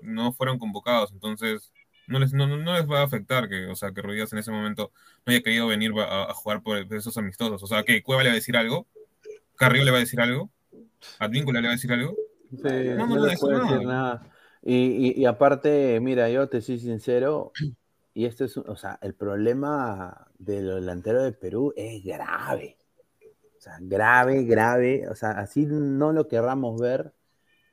no 0.00 0.32
fueron 0.32 0.58
convocados. 0.58 1.12
Entonces, 1.12 1.70
no 2.06 2.18
les, 2.18 2.32
no, 2.32 2.46
no- 2.46 2.72
les 2.74 2.88
va 2.90 3.00
a 3.00 3.04
afectar 3.04 3.48
que, 3.48 3.66
o 3.66 3.76
sea, 3.76 3.92
que 3.92 4.02
Ruiz 4.02 4.32
en 4.32 4.38
ese 4.38 4.50
momento 4.50 4.92
no 5.26 5.32
haya 5.32 5.42
querido 5.42 5.66
venir 5.66 5.92
a, 5.98 6.30
a 6.30 6.34
jugar 6.34 6.62
por 6.62 6.78
esos 6.94 7.16
amistosos. 7.16 7.62
O 7.62 7.66
sea, 7.66 7.82
que 7.84 8.02
Cueva 8.02 8.22
le 8.22 8.28
va 8.30 8.32
a 8.32 8.36
decir 8.36 8.56
algo, 8.56 8.86
Carrillo 9.56 9.84
le 9.84 9.90
va 9.90 9.96
a 9.98 10.00
decir 10.00 10.20
algo, 10.20 10.50
Advíncula 11.18 11.60
le 11.60 11.68
va 11.68 11.72
a 11.72 11.76
decir 11.76 11.92
algo. 11.92 12.16
Sí, 12.50 12.58
No, 12.62 13.06
no, 13.06 13.06
no, 13.06 13.16
no. 13.16 13.26
decir 13.26 13.50
nada. 13.86 14.26
Y, 14.62 14.74
y- 14.74 15.20
y 15.22 15.24
aparte, 15.26 15.98
mira, 16.00 16.28
yo 16.30 16.48
te 16.48 16.60
soy 16.60 16.78
sincero, 16.78 17.52
y 18.14 18.26
este 18.26 18.44
es, 18.44 18.56
o 18.56 18.76
sea, 18.76 18.98
el 19.02 19.14
problema 19.14 20.28
del 20.38 20.66
delantero 20.66 21.22
de 21.22 21.32
Perú 21.32 21.72
es 21.76 22.04
grave. 22.04 22.76
O 23.56 23.60
sea, 23.60 23.78
grave, 23.80 24.42
grave. 24.44 25.08
O 25.08 25.14
sea, 25.14 25.30
así 25.32 25.66
no 25.66 26.12
lo 26.12 26.28
querramos 26.28 26.80
ver, 26.80 27.12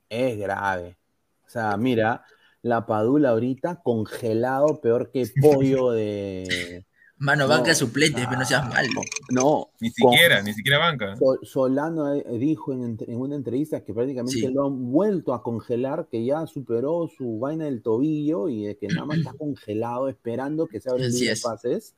es 0.09 0.37
grave. 0.37 0.97
O 1.45 1.49
sea, 1.49 1.75
mira, 1.77 2.23
la 2.61 2.85
Padula 2.85 3.29
ahorita 3.29 3.81
congelado, 3.83 4.81
peor 4.81 5.11
que 5.11 5.25
pollo 5.41 5.91
de, 5.91 6.85
Mano, 7.21 7.43
No. 7.43 7.49
banca 7.49 7.69
de 7.69 7.75
suplentes, 7.75 8.25
pero 8.27 8.39
no 8.39 8.45
seas 8.45 8.65
malo. 8.69 9.01
No, 9.29 9.71
Ni 9.81 9.91
con- 9.91 10.13
siquiera, 10.13 10.41
ni 10.41 10.53
siquiera 10.53 10.77
banca. 10.79 11.17
Sol- 11.17 11.39
Solano 11.43 12.13
eh, 12.13 12.23
dijo 12.39 12.71
en, 12.71 12.97
una 13.09 13.35
entrevista 13.35 13.83
que 13.83 13.93
prácticamente 13.93 14.39
Sí. 14.39 14.47
lo 14.47 14.67
han 14.67 14.89
vuelto 14.89 15.33
a 15.33 15.43
congelar, 15.43 16.07
que 16.09 16.23
ya 16.23 16.47
superó 16.47 17.09
su 17.09 17.37
vaina 17.39 17.65
del 17.65 17.81
tobillo 17.81 18.47
y 18.47 18.63
de 18.63 18.77
que 18.77 18.87
nada 18.87 19.05
más 19.05 19.17
está 19.17 19.33
congelado 19.37 20.07
esperando 20.07 20.67
que 20.67 20.79
se 20.79 20.89
abra 20.89 21.03
el 21.03 21.09
Así 21.09 21.17
libro 21.19 21.27
de 21.29 21.33
es. 21.33 21.41
pases. 21.43 21.95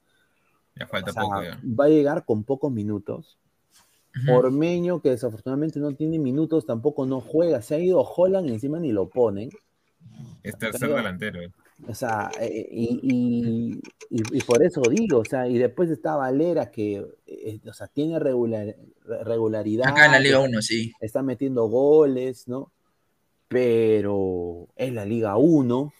Ya 0.75 0.87
falta 0.87 1.11
O 1.11 1.13
sea, 1.13 1.21
poco 1.23 1.43
ya. 1.43 1.59
va 1.79 1.85
a 1.85 1.89
llegar 1.89 2.25
con 2.25 2.43
pocos 2.43 2.71
minutos. 2.71 3.37
Ujú. 4.23 4.33
Ormeño, 4.35 5.01
que 5.03 5.09
desafortunadamente 5.11 5.79
no 5.79 5.93
tiene 5.93 6.17
minutos, 6.17 6.65
tampoco 6.65 7.05
no 7.05 7.21
juega. 7.21 7.61
Se 7.61 7.75
ha 7.75 7.79
ido 7.79 8.01
Holland 8.01 8.49
y 8.49 8.53
encima 8.53 8.79
ni 8.79 8.91
lo 8.91 9.07
ponen. 9.07 9.49
Es 10.43 10.57
tercer 10.57 10.81
Pero- 10.81 10.95
delantero. 10.95 11.39
O 11.87 11.95
sea, 11.95 12.29
eh, 12.39 12.67
y, 12.71 12.99
y- 13.01 13.81
y- 14.11 14.37
y 14.37 14.41
por 14.41 14.61
eso 14.63 14.81
digo, 14.87 15.17
o 15.19 15.25
sea, 15.25 15.47
y 15.47 15.57
después 15.57 15.89
está 15.89 16.15
Valera, 16.15 16.69
que 16.69 17.03
eh, 17.25 17.59
o 17.67 17.73
sea, 17.73 17.87
tiene 17.87 18.19
regular- 18.19 18.75
regularidad. 19.23 19.87
Acá 19.87 20.05
en 20.05 20.11
la 20.11 20.19
Liga 20.19 20.39
1, 20.39 20.61
sí. 20.61 20.91
está 20.99 21.23
metiendo 21.23 21.65
goles, 21.67 22.47
¿no? 22.47 22.71
Pero 23.47 24.67
es 24.75 24.93
la 24.93 25.05
Liga 25.05 25.35
1, 25.37 25.91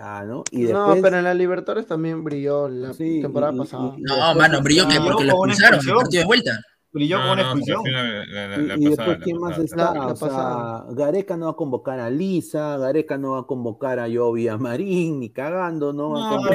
ah, 0.00 0.24
¿no? 0.26 0.44
Y 0.50 0.62
No, 0.64 0.66
después, 0.88 1.02
pero 1.02 1.18
en 1.18 1.24
la 1.24 1.34
Libertadores 1.34 1.86
también 1.86 2.22
brilló 2.24 2.68
la 2.68 2.92
Sí, 2.92 3.20
temporada 3.22 3.52
pasada. 3.56 3.94
y- 3.96 4.02
No, 4.02 4.14
después 4.16 4.36
mano, 4.36 4.62
brilló 4.62 4.86
que 4.88 5.00
porque 5.00 5.24
lo 5.24 5.32
expulsaron 5.32 5.80
en 5.80 5.88
el 5.88 5.94
partido 5.94 6.20
de 6.20 6.26
vuelta. 6.26 6.60
Brilló 6.98 7.20
con 7.20 7.30
una 7.30 7.42
expulsión. 7.42 7.82
y, 7.86 8.84
después, 8.88 9.08
la 9.08 9.18
¿quién 9.18 9.38
más 9.38 9.58
está? 9.58 9.76
La- 9.76 9.92
la 9.94 10.06
o 10.12 10.16
sea. 10.16 10.84
Gareca 10.94 11.36
no 11.36 11.46
va 11.46 11.52
a 11.52 11.56
convocar 11.56 12.00
a 12.00 12.10
Lisa, 12.10 12.76
Gareca 12.78 13.16
no 13.18 13.32
va 13.32 13.40
a 13.40 13.42
convocar 13.44 13.98
a 13.98 14.08
Yovi 14.08 14.48
a 14.48 14.56
Marín, 14.58 15.20
ni 15.20 15.30
cagando, 15.30 15.92
no 15.92 16.10
va 16.10 16.28
a 16.28 16.36
No, 16.36 16.50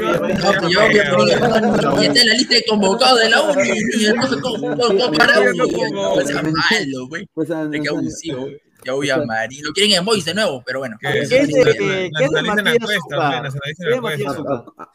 Ya 2.01 2.07
está 2.07 2.21
en 2.21 2.27
la 2.27 2.33
lista 2.33 2.55
de 2.55 2.63
convocados 2.69 3.19
de 3.19 3.29
la 3.29 3.41
U. 3.41 3.45
Y 3.99 4.05
el 4.05 4.13
profe 4.15 4.41
con- 4.41 4.61
con- 4.61 4.97
con- 4.97 5.13
para 5.13 5.33
Ya 5.35 5.41
U, 5.41 5.55
no 5.55 5.65
y 5.65 5.69
el 5.69 5.75
convocó. 5.75 6.13
profe 6.15 6.27
sea 6.27 6.41
malo, 6.43 7.07
güey. 7.07 7.27
De 7.69 7.81
que 7.81 7.89
no, 7.89 7.97
abusivo, 7.97 8.41
güey. 8.41 8.61
Ya 8.85 8.93
voy 8.93 9.09
a 9.09 9.17
Marín. 9.23 9.63
Lo 9.63 9.71
quieren 9.71 9.97
en 9.97 10.05
Boys 10.05 10.25
de 10.25 10.33
nuevo, 10.33 10.63
pero 10.65 10.79
bueno. 10.79 10.97
¿Qué 10.99 11.07
¿Qué 11.29 11.37
es? 11.39 11.47
de- 11.47 11.63
qué 12.17 12.25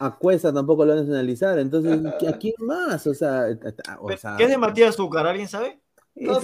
a 0.01 0.16
Cuesta, 0.19 0.52
tampoco 0.52 0.85
lo 0.85 0.90
van 0.93 0.98
a 0.98 1.02
nacionalizar, 1.02 1.59
entonces, 1.59 1.98
¿a 2.28 2.32
quién 2.39 2.55
más? 2.59 3.06
O 3.06 3.15
sea, 3.15 3.43
a- 3.43 3.93
a- 3.93 4.01
o 4.01 4.16
sea, 4.16 4.36
¿Qué 4.36 4.44
es 4.44 4.51
de 4.51 4.59
Matías 4.59 4.97
Zúcar? 4.97 5.27
¿Alguien 5.27 5.48
sabe? 5.48 5.81
No 6.20 6.40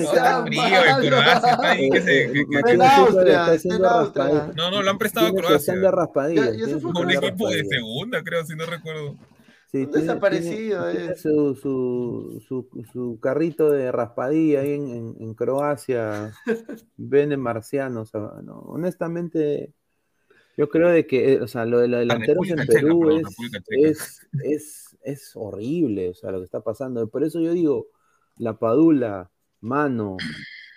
Eh. 4.49 4.53
No, 4.57 4.71
lo 4.83 4.91
han 4.91 4.99
prestado 4.99 5.27
a 5.27 5.31
Croacia. 5.33 5.75
Un 7.01 7.11
equipo 7.11 7.49
de 7.51 7.65
segunda, 7.65 8.23
creo, 8.23 8.45
si 8.45 8.55
no 8.55 8.67
recuerdo. 8.67 9.17
Sí, 9.75 9.81
Un 9.81 9.91
tiene- 9.91 10.07
desaparecido 10.07 10.85
tiene- 10.85 10.99
tiene 10.99 11.13
es. 11.15 11.21
su, 11.21 11.55
su, 11.57 12.41
su, 12.47 12.69
su 12.93 13.19
carrito 13.19 13.71
de 13.73 13.91
raspadilla 13.91 14.61
ahí 14.61 14.71
en, 14.75 14.89
en, 14.89 15.17
en 15.19 15.35
Croacia. 15.35 16.33
Vende 16.97 17.37
marcianos. 17.37 18.15
o 18.15 18.31
sea, 18.31 18.41
no, 18.43 18.61
honestamente, 18.61 19.73
yo 20.57 20.69
creo 20.69 20.91
de 20.91 21.09
que, 21.09 21.33
eh, 21.33 21.41
o 21.41 21.49
sea, 21.49 21.65
lo 21.67 21.81
de 21.81 21.89
los 21.89 21.99
delanteros 21.99 22.49
en 22.51 22.59
Checa, 22.59 22.73
Perú 22.73 23.01
perdón, 23.01 23.23
es, 23.71 24.21
es, 24.23 24.27
es, 24.45 24.97
es 25.03 25.33
horrible, 25.35 26.11
o 26.11 26.15
sea, 26.15 26.31
lo 26.31 26.39
que 26.39 26.45
está 26.45 26.61
pasando. 26.61 27.09
Por 27.09 27.25
eso 27.25 27.41
yo 27.41 27.53
digo, 27.53 27.89
la 28.37 28.57
Padula, 28.57 29.33
mano, 29.61 30.17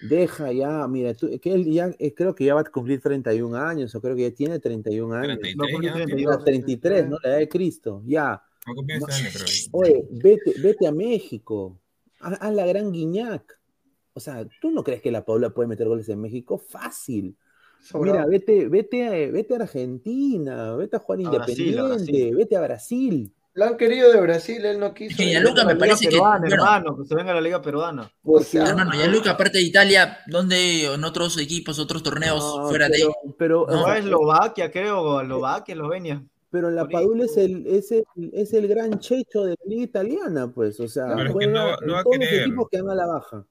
deja 0.09 0.51
ya, 0.51 0.87
mira, 0.87 1.13
tú, 1.13 1.29
que 1.39 1.53
él 1.53 1.65
ya, 1.71 1.91
eh, 1.99 2.15
creo 2.15 2.33
que 2.33 2.45
ya 2.45 2.55
va 2.55 2.61
a 2.61 2.63
cumplir 2.63 2.99
31 2.99 3.55
años, 3.55 3.93
o 3.93 4.01
creo 4.01 4.15
que 4.15 4.23
ya 4.29 4.31
tiene 4.35 4.57
31 4.59 5.13
años. 5.13 5.37
33 5.39 5.55
No, 5.55 5.81
ya, 5.83 5.91
porque 5.93 6.05
tiene- 6.15 6.23
Ya, 6.31 6.37
33, 6.43 7.09
¿no? 7.09 7.17
La 7.23 7.29
edad 7.29 7.37
de 7.37 7.49
Cristo, 7.49 8.01
ya. 8.07 8.41
No. 8.67 9.07
Oye, 9.71 10.05
vete, 10.11 10.53
vete 10.59 10.87
a 10.87 10.91
México, 10.91 11.79
a, 12.19 12.29
a 12.29 12.51
la 12.51 12.65
gran 12.65 12.91
Guiñac. 12.91 13.57
O 14.13 14.19
sea, 14.19 14.45
¿tú 14.61 14.71
no 14.71 14.83
crees 14.83 15.01
que 15.01 15.11
la 15.11 15.23
Paula 15.23 15.51
puede 15.51 15.69
meter 15.69 15.87
goles 15.87 16.09
en 16.09 16.19
México? 16.21 16.57
Fácil. 16.57 17.35
Sobrado. 17.79 18.17
Mira, 18.17 18.27
vete, 18.27 18.67
vete, 18.67 19.05
a, 19.05 19.31
vete 19.31 19.53
a 19.53 19.57
Argentina, 19.57 20.75
vete 20.75 20.95
a 20.95 20.99
jugar 20.99 21.19
A 21.27 21.29
Brasil, 21.29 21.67
Independiente, 21.67 21.79
a 21.79 21.87
Brasil. 21.87 22.35
vete 22.35 22.55
a 22.55 22.61
Brasil. 22.61 23.33
Lo 23.53 23.65
han 23.65 23.77
querido 23.77 24.11
de 24.11 24.21
Brasil, 24.21 24.63
él 24.65 24.79
no 24.79 24.93
quiso. 24.93 25.17
Que 25.17 25.29
Gianluca 25.29 25.65
me 25.65 25.73
Liga 25.73 25.79
parece 25.87 26.05
que. 26.05 26.11
peruana, 26.11 26.39
bueno, 26.41 26.55
hermano, 26.55 26.97
que 26.97 27.05
se 27.05 27.15
venga 27.15 27.31
a 27.31 27.35
la 27.35 27.41
liga 27.41 27.59
peruana. 27.59 28.11
Porque, 28.21 28.45
sea, 28.45 28.65
hermano, 28.67 28.91
aparte 29.31 29.57
de 29.57 29.63
Italia, 29.63 30.19
¿dónde 30.27 30.93
en 30.93 31.03
otros 31.03 31.39
equipos, 31.39 31.79
otros 31.79 32.03
torneos 32.03 32.39
No, 32.39 32.67
fuera 32.69 32.87
pero, 32.87 33.07
de. 33.07 33.33
pero, 33.37 33.61
o 33.63 33.71
No, 33.71 33.91
Eslovaquia, 33.93 34.69
creo, 34.71 35.21
Eslovaquia, 35.21 35.73
Eslovenia. 35.73 36.23
Pero 36.49 36.69
la 36.71 36.87
Padula 36.87 37.25
es 37.25 37.37
el, 37.37 37.65
es, 37.67 37.91
el, 37.91 38.05
es 38.33 38.53
el 38.53 38.67
gran 38.67 38.99
checho 38.99 39.43
de 39.45 39.51
la 39.51 39.65
liga 39.69 39.83
italiana, 39.83 40.49
pues. 40.51 40.79
O 40.79 40.87
sea, 40.87 41.07
Pero 41.07 41.19
es 41.21 41.25
que 41.27 41.33
juega 41.33 41.51
no 41.51 41.65
va- 41.67 41.77
en 41.81 41.87
no 41.87 41.93
va 41.93 41.99
a 41.99 42.03
todos 42.03 42.17
los 42.17 42.27
querer. 42.27 42.41
equipos 42.47 42.67
que 42.71 42.81
van 42.81 42.91
a 42.91 42.95
la 42.95 43.05
baja. 43.07 43.45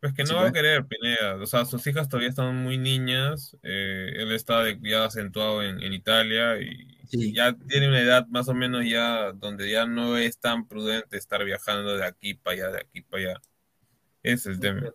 Pues 0.00 0.12
que 0.12 0.22
no 0.24 0.28
Sí, 0.28 0.34
va 0.34 0.46
a 0.48 0.52
querer 0.52 0.84
Pineda. 0.86 1.36
O 1.36 1.46
sea, 1.46 1.64
sus 1.64 1.86
hijas 1.86 2.08
todavía 2.08 2.28
están 2.28 2.54
muy 2.62 2.76
niñas. 2.78 3.56
eh, 3.62 4.12
él 4.16 4.32
está 4.32 4.62
de- 4.62 4.78
ya 4.82 5.04
acentuado 5.04 5.62
en, 5.62 5.82
en 5.82 5.92
Italia 5.92 6.60
y 6.60 6.96
Sí. 7.08 7.32
ya 7.34 7.54
tiene 7.68 7.88
una 7.88 8.00
edad 8.00 8.26
más 8.28 8.48
o 8.48 8.54
menos 8.54 8.84
ya 8.88 9.32
donde 9.32 9.70
ya 9.70 9.86
no 9.86 10.16
es 10.18 10.38
tan 10.38 10.66
prudente 10.68 11.16
estar 11.16 11.44
viajando 11.44 11.96
de 11.96 12.04
aquí 12.04 12.34
para 12.34 12.54
allá, 12.54 12.70
de 12.72 12.78
aquí 12.80 13.00
para 13.02 13.22
allá. 13.22 13.40
Ese 14.22 14.50
es 14.50 14.56
el 14.56 14.60
tema. 14.60 14.90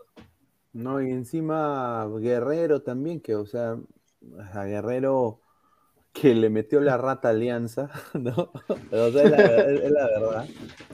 No, 0.74 1.02
y 1.02 1.10
encima 1.12 2.08
Guerrero 2.20 2.82
también, 2.82 3.20
que, 3.22 3.36
o 3.36 3.46
sea, 3.46 3.78
a 4.54 4.66
Guerrero 4.66 5.41
que 6.14 6.36
le 6.36 6.50
metió 6.50 6.82
la 6.82 6.98
rata 6.98 7.30
alianza, 7.30 7.90
¿no? 8.14 8.52
Pero, 8.90 9.06
o 9.08 9.12
sea, 9.12 9.24
es 9.24 9.30
la, 9.30 9.38
es- 9.62 9.82
es 9.82 9.92
la 9.92 10.08
verdad. 10.08 10.50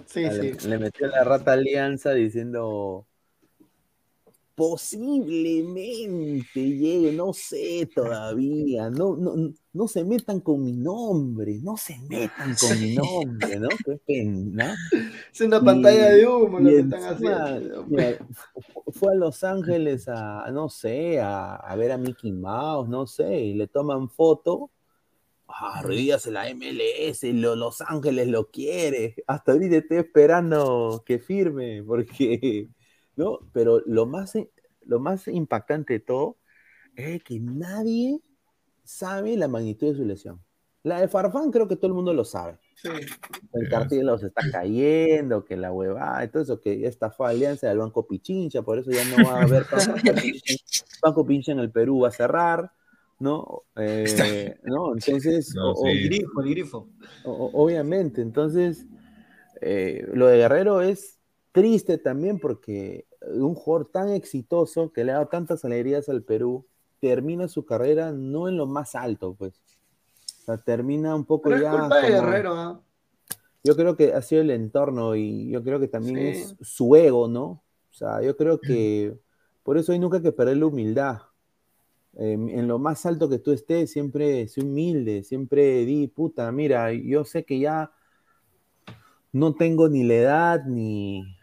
Sí, 0.06 0.30
le, 0.30 0.31
sí. 0.31 0.57
le 0.61 0.80
metió 0.80 1.07
la 1.07 1.23
rata 1.23 1.53
alianza 1.53 2.14
diciendo 2.14 3.07
posiblemente 4.56 6.60
llegue, 6.61 7.11
no 7.14 7.31
sé 7.34 7.88
todavía, 7.94 8.89
no, 8.89 9.15
no, 9.15 9.53
no 9.73 9.88
se 9.88 10.03
metan 10.03 10.39
con 10.41 10.64
mi 10.64 10.73
nombre, 10.73 11.60
no 11.61 11.77
se 11.77 11.99
metan 12.10 12.56
con 12.56 12.81
mi 12.81 12.95
nombre, 12.95 13.60
¿no? 13.60 13.69
Qué 13.85 13.98
pena. 14.06 14.76
Es 15.31 15.41
una 15.41 15.57
Y- 15.57 15.61
pantalla 15.65 16.10
de 16.10 16.27
humo 16.27 16.60
lo 16.60 16.69
que 16.69 16.80
están 16.80 17.03
haciendo. 17.03 17.85
mira, 17.85 18.18
fue 18.94 19.14
a 19.14 19.15
Los 19.15 19.44
Ángeles 19.44 20.07
a, 20.07 20.49
no 20.52 20.69
sé, 20.69 21.19
a, 21.22 21.56
a 21.56 21.76
ver 21.76 21.91
a 21.91 21.98
Mickey 21.99 22.31
Mouse, 22.31 22.89
no 22.89 23.06
sé, 23.07 23.39
y 23.39 23.53
le 23.53 23.68
toman 23.68 24.10
foto. 24.10 24.72
Ah, 25.48 25.82
ríase 25.84 26.30
la 26.32 26.49
MLS, 26.49 27.24
lo- 27.34 27.56
Los 27.56 27.82
Ángeles 27.82 28.28
lo 28.28 28.49
quiere. 28.52 29.15
Hasta 29.28 29.53
ahorita 29.53 29.78
estoy 29.78 29.98
esperando 29.98 31.03
que 31.06 31.19
firme, 31.19 31.84
porque, 31.84 32.69
¿no? 33.15 33.40
Pero 33.53 33.82
lo 33.86 34.06
más, 34.06 34.34
lo 34.86 34.99
más 34.99 35.28
impactante 35.28 35.94
de 35.94 35.99
todo 36.02 36.38
es 36.95 37.24
que 37.24 37.40
nadie 37.40 38.19
sabe 38.84 39.38
la 39.38 39.48
magnitud 39.48 39.88
de 39.91 39.95
su 39.95 40.06
lesión. 40.06 40.44
La 40.84 41.02
de 41.02 41.07
Farfán 41.07 41.52
creo 41.52 41.68
que 41.68 41.76
todo 41.76 41.88
el 41.88 41.94
mundo 41.94 42.14
lo 42.14 42.24
sabe 42.24 42.60
Sí. 42.76 42.88
el 42.90 43.65
Sí, 43.65 43.69
cartílago 43.69 44.18
se 44.19 44.28
está 44.28 44.49
cayendo, 44.52 45.44
que 45.44 45.57
la 45.57 45.72
huevada, 45.74 46.24
eso, 46.24 46.61
que 46.61 46.80
ya 46.80 46.88
está 46.88 47.10
fue 47.10 47.30
alianza 47.30 47.68
del 47.68 47.80
Banco 47.80 48.07
Pichincha, 48.07 48.61
por 48.61 48.78
eso 48.80 48.91
ya 48.91 49.03
no 49.06 49.28
va 49.28 49.40
a 49.40 49.44
haber 49.44 49.65
Banco 49.69 49.94
Pichincha, 50.32 50.86
Banco 51.02 51.26
Pichincha 51.26 51.52
en 51.53 51.60
el 51.60 51.72
Perú 51.72 52.02
va 52.02 52.10
a 52.10 52.11
cerrar, 52.11 52.72
¿no? 53.19 53.64
Eh, 53.76 54.56
¿no? 54.64 54.94
Entonces, 54.94 55.53
No, 55.56 55.72
o- 55.72 55.84
o- 55.84 55.88
El 55.88 56.03
grifo, 56.03 56.41
el 56.41 56.49
grifo. 56.49 56.89
o- 57.23 57.52
obviamente, 57.53 58.22
entonces, 58.22 58.85
eh, 59.61 60.07
lo 60.14 60.27
de 60.27 60.38
Guerrero 60.38 60.81
es 60.81 61.19
triste 61.52 61.98
también 61.98 62.39
porque 62.39 63.06
un 63.22 63.56
jugador 63.56 63.89
tan 63.91 64.10
exitoso 64.10 64.91
que 64.94 65.03
le 65.03 65.11
ha 65.11 65.15
dado 65.15 65.27
tantas 65.27 65.65
alegrías 65.65 66.07
al 66.10 66.23
Perú, 66.23 66.65
termina 66.99 67.48
su 67.48 67.65
carrera 67.65 68.11
no 68.11 68.48
en 68.48 68.57
lo 68.57 68.65
más 68.68 68.95
alto, 68.95 69.35
pues. 69.35 69.53
O 70.41 70.45
sea, 70.45 70.57
termina 70.57 71.15
un 71.15 71.26
poco 71.26 71.49
Pero 71.49 71.56
es 71.57 71.61
ya 71.64 71.72
culpa 71.72 71.98
de 72.02 72.10
Guerrero, 72.11 72.53
¿ah? 72.53 72.81
yo 73.64 73.76
creo 73.76 73.98
que 73.98 74.14
ha 74.14 74.22
sido 74.22 74.41
el 74.41 74.52
entorno 74.52 75.15
y 75.15 75.49
yo 75.49 75.61
creo 75.64 75.80
que 75.80 75.88
también 75.88 76.18
Sí. 76.18 76.41
es 76.41 76.56
su 76.61 76.95
ego, 76.95 77.27
¿no? 77.27 77.44
O 77.89 77.94
sea, 77.94 78.22
yo 78.22 78.38
creo 78.38 78.60
que 78.60 79.14
por 79.64 79.77
eso 79.77 79.91
hay 79.91 79.99
nunca 79.99 80.22
que 80.22 80.31
perder 80.31 80.57
la 80.57 80.68
humildad. 80.68 81.18
Eh, 82.19 82.34
en 82.34 82.68
lo 82.68 82.80
más 82.80 83.06
alto 83.06 83.30
que 83.30 83.38
tú 83.38 83.52
estés, 83.52 83.91
siempre 83.91 84.48
sé 84.48 84.61
humilde, 84.61 85.23
siempre 85.23 85.85
di, 85.85 86.07
puta, 86.07 86.52
mira, 86.52 86.91
yo 86.91 87.23
sé 87.23 87.44
que 87.45 87.60
ya 87.60 87.91
no 89.31 89.53
tengo 89.53 89.88
ni 89.88 90.03
la 90.03 90.15
edad 90.15 90.65
ni, 90.65 91.38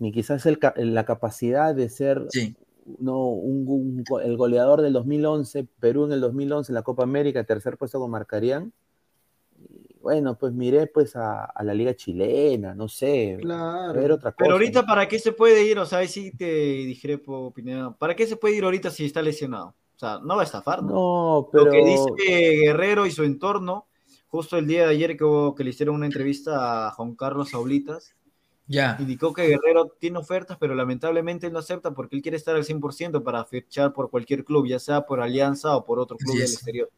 ni 0.00 0.10
quizás 0.10 0.44
el 0.46 0.58
la 0.76 1.04
capacidad 1.04 1.72
de 1.72 1.88
ser 1.88 2.26
Sí. 2.30 2.56
no, 2.98 3.28
un, 3.28 4.04
el 4.24 4.36
goleador 4.36 4.82
del 4.82 4.92
2011, 4.92 5.68
Perú 5.78 6.06
en 6.06 6.12
el 6.12 6.20
2011 6.20 6.72
en 6.72 6.74
la 6.74 6.82
Copa 6.82 7.04
América, 7.04 7.44
tercer 7.44 7.76
puesto 7.76 8.00
con 8.00 8.10
Marcarían. 8.10 8.72
Bueno, 10.00 10.36
pues 10.36 10.52
miré 10.52 10.86
pues 10.86 11.14
a, 11.14 11.44
a 11.44 11.62
la 11.62 11.74
liga 11.74 11.94
chilena, 11.94 12.74
no 12.74 12.88
sé, 12.88 13.36
ver 13.36 13.42
Claro. 13.42 14.14
otra 14.14 14.32
cosa. 14.32 14.36
Pero 14.38 14.52
ahorita, 14.54 14.80
¿no? 14.80 14.86
¿para 14.86 15.06
qué 15.06 15.18
se 15.18 15.32
puede 15.32 15.64
ir? 15.64 15.78
O 15.78 15.86
sea, 15.86 15.98
ahí 15.98 16.08
sí 16.08 16.32
te 16.32 16.46
discrepo, 16.46 17.52
Pineda. 17.52 17.94
¿Para 17.96 18.16
qué 18.16 18.26
se 18.26 18.36
puede 18.36 18.56
ir 18.56 18.64
ahorita 18.64 18.90
si 18.90 19.04
está 19.04 19.22
lesionado? 19.22 19.74
O 19.98 20.00
sea, 20.00 20.20
no 20.22 20.36
va 20.36 20.42
a 20.42 20.44
estafar, 20.44 20.80
¿no? 20.80 20.92
No, 20.92 21.48
Lo 21.52 21.64
pero 21.66 21.72
que 21.72 21.84
dice 21.84 22.56
Guerrero 22.62 23.04
y 23.04 23.10
su 23.10 23.24
entorno, 23.24 23.88
justo 24.28 24.56
el 24.56 24.68
día 24.68 24.84
de 24.84 24.90
ayer 24.90 25.16
que, 25.16 25.24
hubo, 25.24 25.56
que 25.56 25.64
le 25.64 25.70
hicieron 25.70 25.96
una 25.96 26.06
entrevista 26.06 26.86
a 26.86 26.90
Juan 26.92 27.16
Carlos 27.16 27.50
Saulitas, 27.50 28.14
Ya. 28.68 28.96
indicó 29.00 29.32
que 29.32 29.48
Guerrero 29.48 29.90
tiene 29.98 30.18
ofertas, 30.18 30.56
pero 30.60 30.76
lamentablemente 30.76 31.48
él 31.48 31.52
no 31.52 31.58
acepta 31.58 31.90
porque 31.94 32.14
él 32.14 32.22
quiere 32.22 32.36
estar 32.36 32.54
al 32.54 32.62
100% 32.64 33.24
para 33.24 33.44
fichar 33.44 33.92
por 33.92 34.08
cualquier 34.08 34.44
club, 34.44 34.68
ya 34.68 34.78
sea 34.78 35.00
por 35.04 35.20
Alianza 35.20 35.76
o 35.76 35.84
por 35.84 35.98
otro 35.98 36.16
club 36.16 36.34
del 36.34 36.44
es. 36.44 36.52
exterior. 36.52 36.88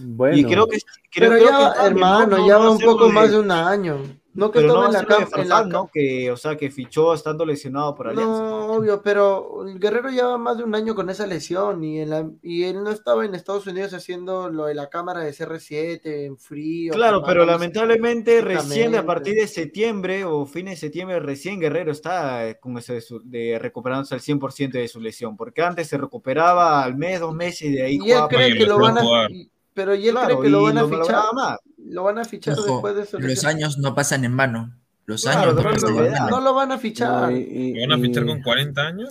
Bueno, 0.00 0.36
Y 0.38 0.44
creo 0.44 0.66
que, 0.66 0.78
creo, 1.10 1.30
Pero 1.30 1.44
creo 1.44 1.50
ya, 1.60 1.74
que 1.74 1.86
hermano, 1.88 2.38
¿no? 2.38 2.46
ya 2.48 2.56
va 2.56 2.70
un 2.70 2.78
poco 2.78 3.06
de- 3.08 3.12
más 3.12 3.30
de 3.30 3.38
un 3.38 3.50
año. 3.50 3.98
No 4.38 4.52
que 4.52 4.60
Pero 4.60 4.68
no 4.68 4.74
tome 4.82 4.92
la 4.92 4.98
hacerlo 5.00 5.16
de 5.18 5.24
cam- 5.24 5.40
en 5.42 5.48
la 5.48 5.54
Farfán, 5.56 5.68
¿no? 5.70 5.90
Que, 5.92 6.30
o 6.30 6.36
sea, 6.36 6.56
que 6.56 6.70
fichó 6.70 7.12
estando 7.12 7.44
lesionado 7.44 7.92
por 7.96 8.06
Alianza. 8.06 8.30
No, 8.40 8.66
obvio, 8.74 9.02
pero 9.02 9.66
el 9.66 9.80
Guerrero 9.80 10.10
lleva 10.10 10.38
más 10.38 10.56
de 10.58 10.62
un 10.62 10.76
año 10.76 10.94
con 10.94 11.10
esa 11.10 11.26
lesión 11.26 11.82
y, 11.82 12.00
en 12.00 12.10
la- 12.10 12.30
y 12.40 12.62
él 12.62 12.84
no 12.84 12.90
estaba 12.90 13.24
en 13.24 13.34
Estados 13.34 13.66
Unidos 13.66 13.92
haciendo 13.94 14.48
lo 14.48 14.66
de 14.66 14.74
la 14.76 14.88
cámara 14.88 15.20
de 15.20 15.32
CR7 15.32 16.24
en 16.26 16.38
frío. 16.38 16.92
Claro, 16.92 17.20
pero 17.26 17.44
lamentablemente 17.44 18.40
recién 18.40 18.94
a 18.94 19.04
partir 19.04 19.34
de 19.34 19.48
septiembre 19.48 20.24
o 20.24 20.46
fines 20.46 20.74
de 20.74 20.86
septiembre, 20.86 21.18
recién 21.18 21.58
Guerrero 21.58 21.90
está 21.90 22.48
eh, 22.48 22.58
con 22.60 22.78
eso 22.78 22.92
de, 22.92 23.00
su- 23.00 23.20
de 23.24 23.58
recuperándose 23.58 24.14
al 24.14 24.20
100% 24.20 24.78
de 24.78 24.86
su 24.86 25.00
lesión, 25.00 25.36
porque 25.36 25.62
antes 25.62 25.88
se 25.88 25.98
recuperaba 25.98 26.82
al 26.84 26.96
mes, 26.96 27.18
dos 27.18 27.34
meses 27.34 27.62
y 27.62 27.72
de 27.72 27.82
ahí 27.82 27.98
Y 28.04 28.12
él 28.12 28.20
cree 28.28 28.56
que 28.56 28.66
lo 28.66 28.78
van 28.78 28.98
a 28.98 29.02
y- 29.30 29.50
pero 29.78 29.94
y 29.94 30.08
él 30.08 30.12
Claro, 30.14 30.38
cree 30.40 30.42
que 30.42 30.48
lo 30.50 30.62
van 30.64 30.76
a 30.78 30.82
no 30.82 30.88
fichar, 30.88 31.24
más. 31.34 31.58
lo 31.86 32.02
van 32.02 32.18
a 32.18 32.24
fichar 32.24 32.58
Ojo, 32.58 32.62
después 32.72 32.96
de 32.96 33.06
su 33.06 33.20
los 33.20 33.44
años 33.44 33.78
no 33.78 33.94
pasan 33.94 34.24
en 34.24 34.36
vano. 34.36 34.74
Los 35.06 35.22
Claro, 35.22 35.52
años 35.52 35.54
no 35.54 35.62
pasan 35.62 36.30
no 36.30 36.40
lo 36.40 36.52
van 36.54 36.72
a 36.72 36.74
no, 36.74 36.80
fichar. 36.80 37.30
y- 37.32 37.36
y- 37.36 37.74
¿Lo 37.74 37.88
van 37.88 38.00
a 38.00 38.02
fichar 38.02 38.26
con 38.26 38.42
40 38.42 38.82
años? 38.82 39.10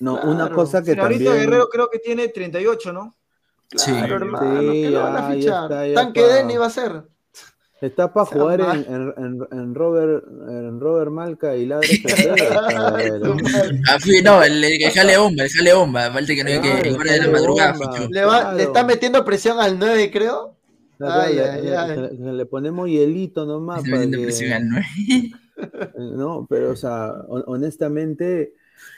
no, 0.00 0.20
una 0.22 0.50
cosa 0.50 0.82
que 0.82 0.90
Pero 0.90 1.02
ahorita 1.04 1.24
también... 1.26 1.46
Guerrero 1.46 1.68
creo 1.68 1.88
que 1.88 2.00
tiene 2.00 2.26
38, 2.28 2.92
¿no? 2.92 3.16
Sí. 3.76 3.92
Hermano, 3.92 4.72
Sí, 4.72 4.82
¿qué 4.82 4.90
lo 4.90 5.02
van 5.02 5.16
a 5.16 5.20
ya 5.28 5.34
fichar? 5.34 5.62
está, 5.64 5.86
ya 5.86 5.94
Tanque 5.94 6.22
Denny 6.22 6.56
va 6.56 6.66
a 6.66 6.70
ser. 6.70 7.02
Está 7.80 8.12
para 8.12 8.26
Sea 8.26 8.40
jugar 8.40 8.60
en, 8.60 8.92
en, 8.92 9.14
en- 9.18 9.48
en 9.58 9.74
Robert, 9.74 10.24
en 10.48 10.80
Robert 10.80 11.10
Malca 11.12 11.56
y 11.56 11.66
Ladre. 11.66 11.88
Ah, 13.88 13.98
no, 14.24 14.42
el, 14.42 14.64
el 14.64 14.90
jale 14.90 15.16
bomba, 15.18 15.44
el 15.44 15.50
jale 15.50 15.74
bomba. 15.74 16.10
Falta 16.10 16.34
que 16.34 16.44
no 16.44 16.50
hay 16.50 16.60
que 16.60 16.90
de 16.90 17.18
la 17.18 17.28
madrugada. 17.28 17.74
Le, 18.10 18.24
va, 18.24 18.52
le 18.54 18.62
está 18.64 18.84
metiendo 18.84 19.24
presión 19.24 19.58
al 19.60 19.78
9, 19.78 20.10
creo. 20.10 20.54
Ay, 21.00 21.36
le, 21.36 21.42
ay, 21.48 21.62
le- 21.62 21.76
ay. 21.76 21.96
le- 22.18 22.32
le- 22.32 22.46
ponemos 22.46 22.88
hielito 22.88 23.46
nomás 23.46 23.82
para 23.88 24.02
que- 24.02 24.18
presión 24.18 24.52
al 24.52 24.68
nueve. 24.68 24.86
No, 25.98 26.46
pero 26.48 26.70
o 26.70 26.76
sea, 26.76 27.12
hon- 27.26 27.42
honestamente, 27.48 28.54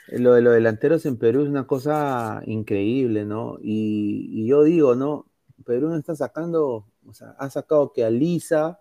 lo 0.09 0.33
de 0.33 0.41
los 0.41 0.53
delanteros 0.53 1.07
en 1.07 1.17
Perú 1.17 1.41
es 1.41 1.49
una 1.49 1.65
cosa 1.65 2.43
increíble, 2.45 3.25
¿no? 3.25 3.57
Y, 3.63 4.29
y 4.31 4.47
yo 4.47 4.61
digo, 4.63 4.93
¿no? 4.93 5.25
Perú 5.65 5.89
no 5.89 5.97
está 5.97 6.15
sacando, 6.15 6.85
o 7.07 7.13
sea, 7.13 7.35
ha 7.39 7.49
sacado 7.49 7.91
que 7.91 8.03
a 8.03 8.09
Lisa 8.09 8.79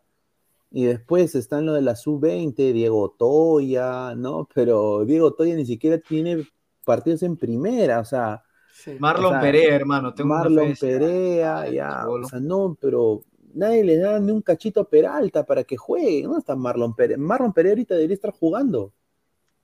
y 0.70 0.84
después 0.84 1.34
están 1.34 1.66
lo 1.66 1.72
de 1.72 1.82
la 1.82 1.96
sub-20, 1.96 2.72
Diego 2.72 3.14
Toya, 3.18 4.14
¿no? 4.14 4.48
Pero 4.54 5.04
Diego 5.04 5.32
Toya 5.32 5.54
ni 5.54 5.66
siquiera 5.66 5.98
tiene 5.98 6.46
partidos 6.84 7.22
en 7.22 7.36
primera, 7.36 8.00
o 8.00 8.04
sea, 8.04 8.42
Sí. 8.72 8.96
Marlon 8.98 9.26
O 9.26 9.30
sea, 9.30 9.40
Perea, 9.40 9.74
hermano. 9.74 10.14
Tengo 10.14 10.30
Marlon 10.30 10.74
Perea, 10.78 11.68
ya, 11.68 12.08
o 12.08 12.24
sea, 12.24 12.40
no, 12.40 12.76
pero 12.80 13.22
nadie 13.52 13.84
le 13.84 13.98
da 13.98 14.18
ni 14.20 14.32
un 14.32 14.42
cachito 14.42 14.80
a 14.80 14.88
Peralta 14.88 15.44
para 15.44 15.64
que 15.64 15.76
juegue, 15.76 16.22
¿no? 16.22 16.38
Está 16.38 16.56
Marlon 16.56 16.94
Perea, 16.94 17.18
Marlon 17.18 17.52
Perea 17.52 17.72
ahorita 17.72 17.94
debería 17.94 18.14
estar 18.14 18.32
jugando. 18.32 18.92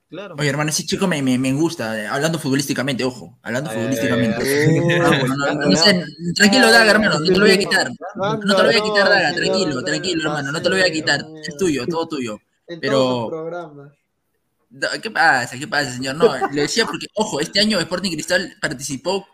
Claro. 0.09 0.35
Oye, 0.39 0.47
hermano, 0.49 0.69
ese 0.69 0.85
chico 0.85 1.05
me, 1.05 1.21
me, 1.21 1.37
me 1.37 1.51
gusta. 1.51 1.99
eh, 2.01 2.07
Hablando 2.07 2.39
futbolísticamente, 2.39 3.03
ojo. 3.03 3.37
Hablando 3.43 3.69
futbolísticamente. 3.69 4.41
No, 5.69 5.75
sé, 5.75 6.05
tranquilo, 6.33 6.71
Daga, 6.71 6.91
hermano, 6.91 7.19
no 7.19 7.25
te 7.25 7.31
lo 7.33 7.39
voy 7.41 7.51
a 7.51 7.57
quitar. 7.59 7.91
Ah, 8.21 8.39
No 8.41 8.55
te 8.55 8.63
lo 8.63 8.69
voy 8.69 8.75
a 8.75 8.83
quitar, 8.83 9.09
Daga, 9.09 9.33
tranquilo, 9.35 9.83
tranquilo, 9.83 10.23
no, 10.23 10.29
hermano, 10.29 10.51
no 10.53 10.61
te 10.61 10.69
lo 10.69 10.75
voy 10.75 10.85
a 10.85 10.91
quitar. 10.91 11.25
Es 11.45 11.57
tuyo, 11.57 11.85
todo 11.87 12.07
tuyo. 12.07 12.39
Pero- 12.81 13.29
¿Qué 15.01 15.11
pasa? 15.11 15.57
¿Qué 15.57 15.67
pasa, 15.67 15.91
señor? 15.93 16.15
No, 16.15 16.25
le 16.51 16.61
decía 16.63 16.85
porque, 16.85 17.07
ojo, 17.15 17.39
este 17.39 17.59
año 17.59 17.79
Sporting 17.79 18.11
Cristal 18.11 18.53
participó, 18.61 19.25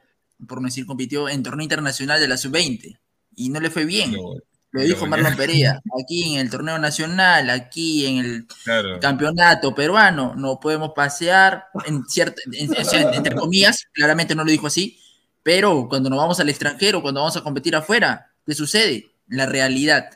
por 0.48 0.62
no 0.62 0.68
decir 0.68 0.86
compitió, 0.86 1.28
en 1.30 1.41
torneo 1.44 1.64
internacional 1.64 2.20
de 2.20 2.28
la 2.28 2.38
sub-20 2.38 2.98
y 3.36 3.50
no 3.50 3.60
le 3.60 3.70
fue 3.70 3.86
bien. 3.86 4.16
Lo- 4.74 4.82
dijo. 4.82 5.06
Marlon 5.06 5.36
Perea. 5.36 5.80
Aquí 6.02 6.34
en 6.34 6.40
el 6.41 6.50
torneo 6.50 6.78
nacional, 6.80 7.50
aquí 7.52 8.06
en 8.08 8.18
el 8.18 8.48
Claro. 8.64 9.00
campeonato 9.00 9.74
peruano, 9.76 10.34
no 10.36 10.60
podemos 10.60 10.91
pasear, 10.95 11.66
en 11.86 12.04
cierta, 12.06 12.41
en- 12.52 12.72
o 12.72 12.84
sea, 12.84 13.12
entre 13.14 13.36
comillas, 13.36 13.86
claramente 13.94 14.36
no 14.36 14.44
lo 14.44 14.52
dijo 14.52 14.68
así, 14.68 15.00
pero 15.44 15.88
cuando 15.88 16.10
nos 16.10 16.18
vamos 16.18 16.40
al 16.40 16.50
extranjero, 16.50 17.02
cuando 17.02 17.20
vamos 17.22 17.38
a 17.38 17.41
competir 17.44 17.76
afuera, 17.76 18.32
¿qué 18.45 18.54
sucede? 18.56 19.12
La 19.28 19.45
realidad. 19.45 20.10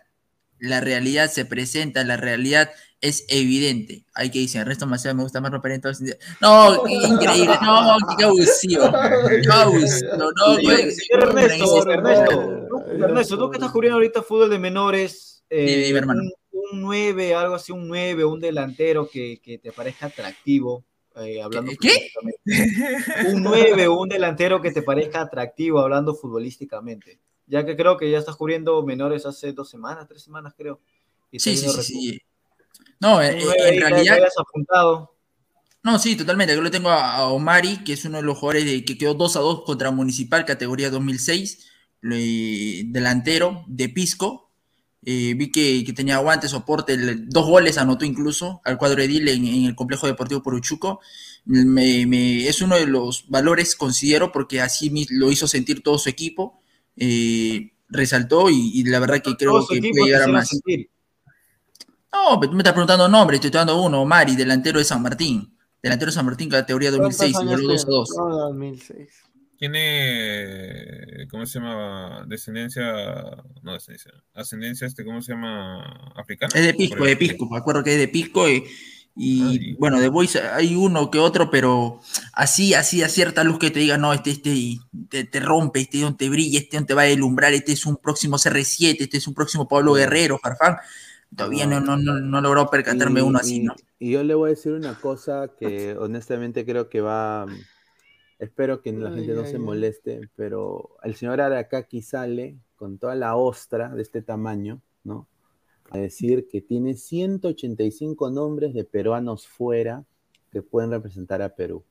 La 0.59 0.81
realidad 0.81 1.29
se 1.29 1.45
presenta, 1.45 2.03
la 2.03 2.17
realidad 2.17 2.71
es 3.01 3.25
evidente. 3.29 4.05
Hay 4.13 4.31
que 4.31 4.39
decir, 4.39 4.61
Ernesto 4.61 4.87
Maceo 4.87 5.13
me 5.13 5.23
gusta 5.23 5.39
más 5.41 5.51
romper 5.51 5.73
en 5.73 5.81
todos. 5.81 6.01
No, 6.41 6.83
qué 6.85 6.93
increíble, 6.93 7.55
no, 7.61 7.97
qué 8.17 8.23
abusivo. 8.23 8.91
Qué 9.43 9.51
abusivo, 9.51 10.15
no, 10.17 10.55
Señor, 10.55 10.61
güey. 10.63 10.91
señor 10.91 11.23
Ernesto, 11.23 11.91
Ernesto, 11.91 12.75
Ernesto, 12.91 13.37
tú 13.37 13.49
que 13.51 13.57
estás 13.57 13.71
cubriendo 13.71 13.95
ahorita 13.97 14.23
fútbol 14.23 14.49
de 14.49 14.59
menores, 14.59 15.43
eh, 15.49 15.65
Dime, 15.65 15.83
dime, 15.85 15.99
hermano. 15.99 16.21
un, 16.23 16.31
un 16.73 16.81
9, 16.81 17.35
algo 17.35 17.55
así, 17.55 17.71
un 17.71 17.87
9, 17.87 18.25
un 18.25 18.39
delantero 18.39 19.07
que, 19.09 19.39
que 19.41 19.57
te 19.59 19.71
parezca 19.71 20.07
atractivo, 20.07 20.83
eh, 21.15 21.41
hablando 21.41 21.71
¿Qué? 21.79 22.09
Un 23.33 23.43
9 23.43 23.87
o 23.87 23.99
un 24.01 24.09
delantero 24.09 24.61
que 24.61 24.71
te 24.71 24.81
parezca 24.81 25.21
atractivo 25.21 25.79
hablando 25.79 26.13
futbolísticamente. 26.15 27.19
Ya 27.45 27.65
que 27.65 27.77
creo 27.77 27.95
que 27.97 28.11
ya 28.11 28.17
estás 28.17 28.35
cubriendo 28.35 28.83
menores 28.83 29.25
hace 29.25 29.53
dos 29.53 29.69
semanas, 29.69 30.07
tres 30.07 30.23
semanas 30.23 30.53
creo. 30.57 30.79
Y 31.31 31.39
Sí, 31.39 31.55
sí, 31.55 31.67
sí. 31.81 32.21
No, 32.99 33.21
eh, 33.21 33.37
eh, 33.37 33.39
9 33.43 33.61
ahí 33.63 33.77
en 33.77 33.81
realidad, 33.93 34.17
apuntado. 34.37 35.13
No, 35.83 35.99
sí, 35.99 36.15
totalmente. 36.15 36.53
Yo 36.55 36.61
lo 36.61 36.71
tengo 36.71 36.89
a, 36.89 37.15
a 37.17 37.27
Omari, 37.27 37.83
que 37.83 37.93
es 37.93 38.03
uno 38.05 38.17
de 38.17 38.23
los 38.23 38.37
jugadores 38.37 38.65
de- 38.65 38.83
que 38.83 38.97
quedó 38.97 39.13
2 39.13 39.35
a 39.37 39.39
2 39.39 39.63
contra 39.65 39.91
Municipal, 39.91 40.43
categoría 40.45 40.89
2006, 40.89 41.67
le- 42.01 42.83
delantero 42.87 43.63
de 43.67 43.89
Pisco. 43.89 44.51
Eh, 45.05 45.35
vi 45.37 45.51
que, 45.51 45.83
que 45.85 45.93
tenía 45.93 46.15
aguante, 46.15 46.49
soporte, 46.49 46.97
le- 46.97 47.15
dos 47.15 47.45
goles 47.45 47.77
anotó 47.77 48.03
incluso 48.03 48.59
al 48.65 48.77
cuadro 48.77 49.01
edil 49.01 49.27
en, 49.29 49.45
en 49.45 49.65
el 49.65 49.75
complejo 49.75 50.07
deportivo 50.07 50.43
Poruchuco. 50.43 50.99
Me- 51.45 52.05
me- 52.05 52.47
es 52.47 52.61
uno 52.61 52.75
de 52.75 52.87
los 52.87 53.29
valores, 53.29 53.75
considero, 53.75 54.31
porque 54.33 54.59
así 54.59 54.91
lo 55.11 55.31
hizo 55.31 55.47
sentir 55.47 55.83
todo 55.83 55.97
su 55.97 56.09
equipo. 56.09 56.61
eh, 56.97 57.71
resaltó 57.89 58.49
y, 58.49 58.71
y 58.73 58.83
la 58.83 58.99
verdad 58.99 59.21
que 59.21 59.37
creo 59.37 59.53
que 59.69 59.75
puede 59.91 60.05
llegar 60.07 60.23
a 60.23 60.25
más. 60.33 60.49
sentir. 60.49 60.89
No, 62.11 62.39
pero 62.39 62.49
tú 62.51 62.55
me 62.55 62.61
estás 62.61 62.73
preguntando 62.73 63.07
nombre, 63.07 63.35
estoy 63.35 63.51
dando 63.51 63.81
uno, 63.81 64.01
Omari, 64.01 64.35
delantero 64.35 64.79
de 64.79 64.85
San 64.85 65.01
Martín. 65.01 65.53
Delantero 65.81 66.09
de 66.11 66.15
San 66.15 66.25
Martín, 66.25 66.49
categoría 66.49 66.91
2006, 66.91 67.33
¿Cuántos 67.33 67.53
años 67.53 67.61
voló 67.61 67.73
2 67.73 67.83
a 67.83 67.85
tiene? 67.85 67.97
2. 67.97 68.09
No, 68.17 68.37
2006. 68.37 69.09
Tiene, 69.57 71.27
¿cómo 71.31 71.45
se 71.47 71.59
llama? 71.59 72.25
Descendencia, 72.27 72.83
no 73.63 73.73
descendencia, 73.73 74.11
ascendencia, 74.35 74.85
este, 74.87 75.03
¿cómo 75.03 75.21
se 75.21 75.33
llama? 75.33 76.11
Africana. 76.15 76.51
Es 76.53 76.63
de 76.63 76.73
Pisco, 76.75 77.03
de 77.03 77.17
Pisco, 77.17 77.49
me 77.49 77.57
acuerdo 77.57 77.83
que 77.83 77.93
es 77.93 77.99
de 77.99 78.07
Pisco. 78.07 78.47
eh, 78.47 78.63
y 79.19 79.41
Ay. 79.41 79.73
bueno, 79.79 79.99
de 79.99 80.09
Boys 80.09 80.35
hay 80.35 80.75
uno 80.75 81.09
que 81.09 81.17
otro, 81.17 81.49
pero 81.49 82.01
así, 82.33 82.75
así, 82.75 83.01
a 83.01 83.09
cierta 83.09 83.43
luz 83.43 83.57
que 83.57 83.71
te 83.71 83.79
diga, 83.79 83.97
no, 83.97 84.13
este, 84.13 84.29
este 84.29 84.77
te, 85.09 85.23
te 85.23 85.39
rompe, 85.39 85.79
este 85.79 86.01
don 86.01 86.15
te 86.15 86.29
brilla, 86.29 86.59
este 86.59 86.77
don 86.77 86.85
te 86.85 86.93
va 86.93 87.01
a 87.01 87.05
deslumbrar, 87.05 87.51
este 87.53 87.71
es 87.71 87.87
un 87.87 87.97
próximo 87.97 88.37
CR7, 88.37 88.97
este 88.99 89.17
es 89.17 89.27
un 89.27 89.33
próximo 89.33 89.67
Pablo 89.67 89.93
Guerrero, 89.93 90.37
Farfán. 90.37 90.77
Todavía 91.35 91.65
no, 91.67 91.79
no, 91.79 91.97
no, 91.97 92.19
no 92.19 92.41
logrado 92.41 92.69
percatarme 92.69 93.19
Y- 93.19 93.23
uno 93.23 93.39
así, 93.39 93.57
y- 93.57 93.63
¿no? 93.63 93.75
Y 93.99 94.11
yo 94.11 94.23
le 94.23 94.35
voy 94.35 94.47
a 94.47 94.55
decir 94.55 94.73
una 94.73 94.93
cosa 94.99 95.51
que 95.57 95.95
honestamente 95.97 96.65
creo 96.65 96.89
que 96.89 97.01
va. 97.01 97.47
Espero 98.39 98.81
que 98.81 98.91
la 98.93 99.09
Ay, 99.09 99.15
gente 99.15 99.33
no 99.33 99.41
ay, 99.41 99.47
se 99.51 99.57
ay. 99.57 99.63
moleste, 99.63 100.29
pero 100.35 100.97
el 101.03 101.15
señor 101.15 101.41
Aracaki 101.41 102.01
sale 102.03 102.57
con 102.75 102.99
toda 102.99 103.15
la 103.15 103.35
ostra 103.35 103.89
de 103.89 104.01
este 104.03 104.21
tamaño, 104.21 104.81
¿no? 105.03 105.27
A 105.89 105.97
decir 105.97 106.47
que 106.47 106.61
tiene 106.61 106.95
185 106.95 108.29
nombres 108.29 108.73
de 108.73 108.83
peruanos 108.83 109.47
fuera 109.47 110.05
que 110.51 110.61
pueden 110.61 110.91
representar 110.91 111.41
a 111.41 111.55
Perú. 111.55 111.83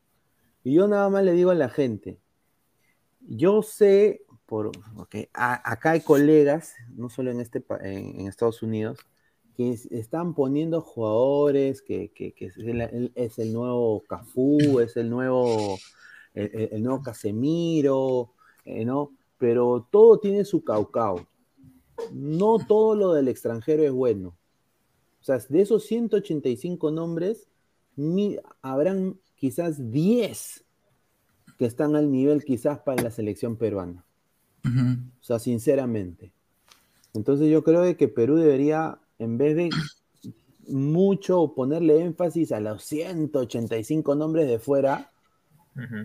Y 0.64 0.74
yo 0.74 0.88
nada 0.88 1.08
más 1.10 1.24
le 1.24 1.32
digo 1.32 1.50
a 1.50 1.54
la 1.54 1.68
gente, 1.68 2.18
yo 3.20 3.62
sé, 3.62 4.22
por, 4.46 4.70
porque 4.94 5.30
a- 5.34 5.70
acá 5.72 5.92
hay 5.92 6.00
colegas, 6.00 6.74
no 6.96 7.08
solo 7.08 7.30
en, 7.30 7.40
este, 7.40 7.64
en, 7.80 8.20
en 8.20 8.26
Estados 8.28 8.62
Unidos, 8.62 8.98
que 9.56 9.72
es- 9.72 9.86
están 9.90 10.34
poniendo 10.34 10.80
jugadores 10.82 11.80
que, 11.82 12.10
que- 12.12 12.32
que 12.32 12.46
es, 12.46 12.56
el, 12.58 12.80
el- 12.82 13.12
es 13.14 13.38
el 13.38 13.52
nuevo 13.52 14.02
Cafú, 14.08 14.80
es 14.80 14.96
el 14.96 15.08
nuevo, 15.10 15.78
el, 16.34 16.82
nuevo 16.82 17.02
Casemiro, 17.02 18.32
eh, 18.64 18.84
¿no? 18.84 19.12
Pero 19.38 19.86
todo 19.90 20.18
tiene 20.18 20.44
su 20.44 20.62
caucao. 20.62 21.26
No 22.12 22.58
todo 22.58 22.94
lo 22.94 23.12
del 23.14 23.28
extranjero 23.28 23.82
es 23.82 23.92
bueno. 23.92 24.36
O 25.20 25.24
sea, 25.24 25.38
de 25.38 25.60
esos 25.60 25.84
185 25.84 26.90
nombres, 26.90 27.48
habrán 28.62 29.18
quizás 29.34 29.90
10 29.90 30.64
que 31.58 31.64
están 31.64 31.96
al 31.96 32.10
nivel 32.12 32.44
quizás 32.44 32.78
para 32.80 33.02
la 33.02 33.10
selección 33.10 33.56
peruana. 33.56 34.04
O 35.20 35.24
sea, 35.24 35.38
sinceramente. 35.38 36.32
Entonces 37.14 37.48
yo 37.50 37.64
creo 37.64 37.80
de 37.82 37.96
que 37.96 38.08
Perú 38.08 38.36
debería, 38.36 38.98
en 39.18 39.38
vez 39.38 39.56
de 39.56 39.70
mucho 40.68 41.52
ponerle 41.54 42.00
énfasis 42.02 42.52
a 42.52 42.60
los 42.60 42.82
185 42.84 44.14
nombres 44.14 44.48
de 44.48 44.58
fuera. 44.58 45.10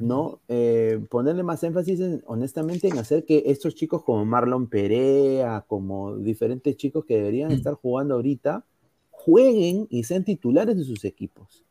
¿no? 0.01 0.41
Eh, 0.49 0.99
ponerle 1.09 1.43
más 1.43 1.63
énfasis, 1.63 1.99
en- 2.01 2.21
honestamente, 2.25 2.89
en 2.89 2.97
hacer 2.97 3.23
que 3.23 3.43
estos 3.45 3.73
chicos 3.73 4.03
como 4.03 4.25
Marlon 4.25 4.67
Perea, 4.67 5.63
como 5.65 6.17
diferentes 6.17 6.75
chicos 6.75 7.05
que 7.05 7.15
deberían 7.15 7.51
estar 7.53 7.75
jugando 7.75 8.15
ahorita, 8.15 8.65
jueguen 9.11 9.87
y 9.89 10.03
sean 10.03 10.25
titulares 10.25 10.75
de 10.75 10.83
sus 10.83 11.05
equipos, 11.05 11.63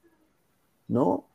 ¿no? 0.89 1.27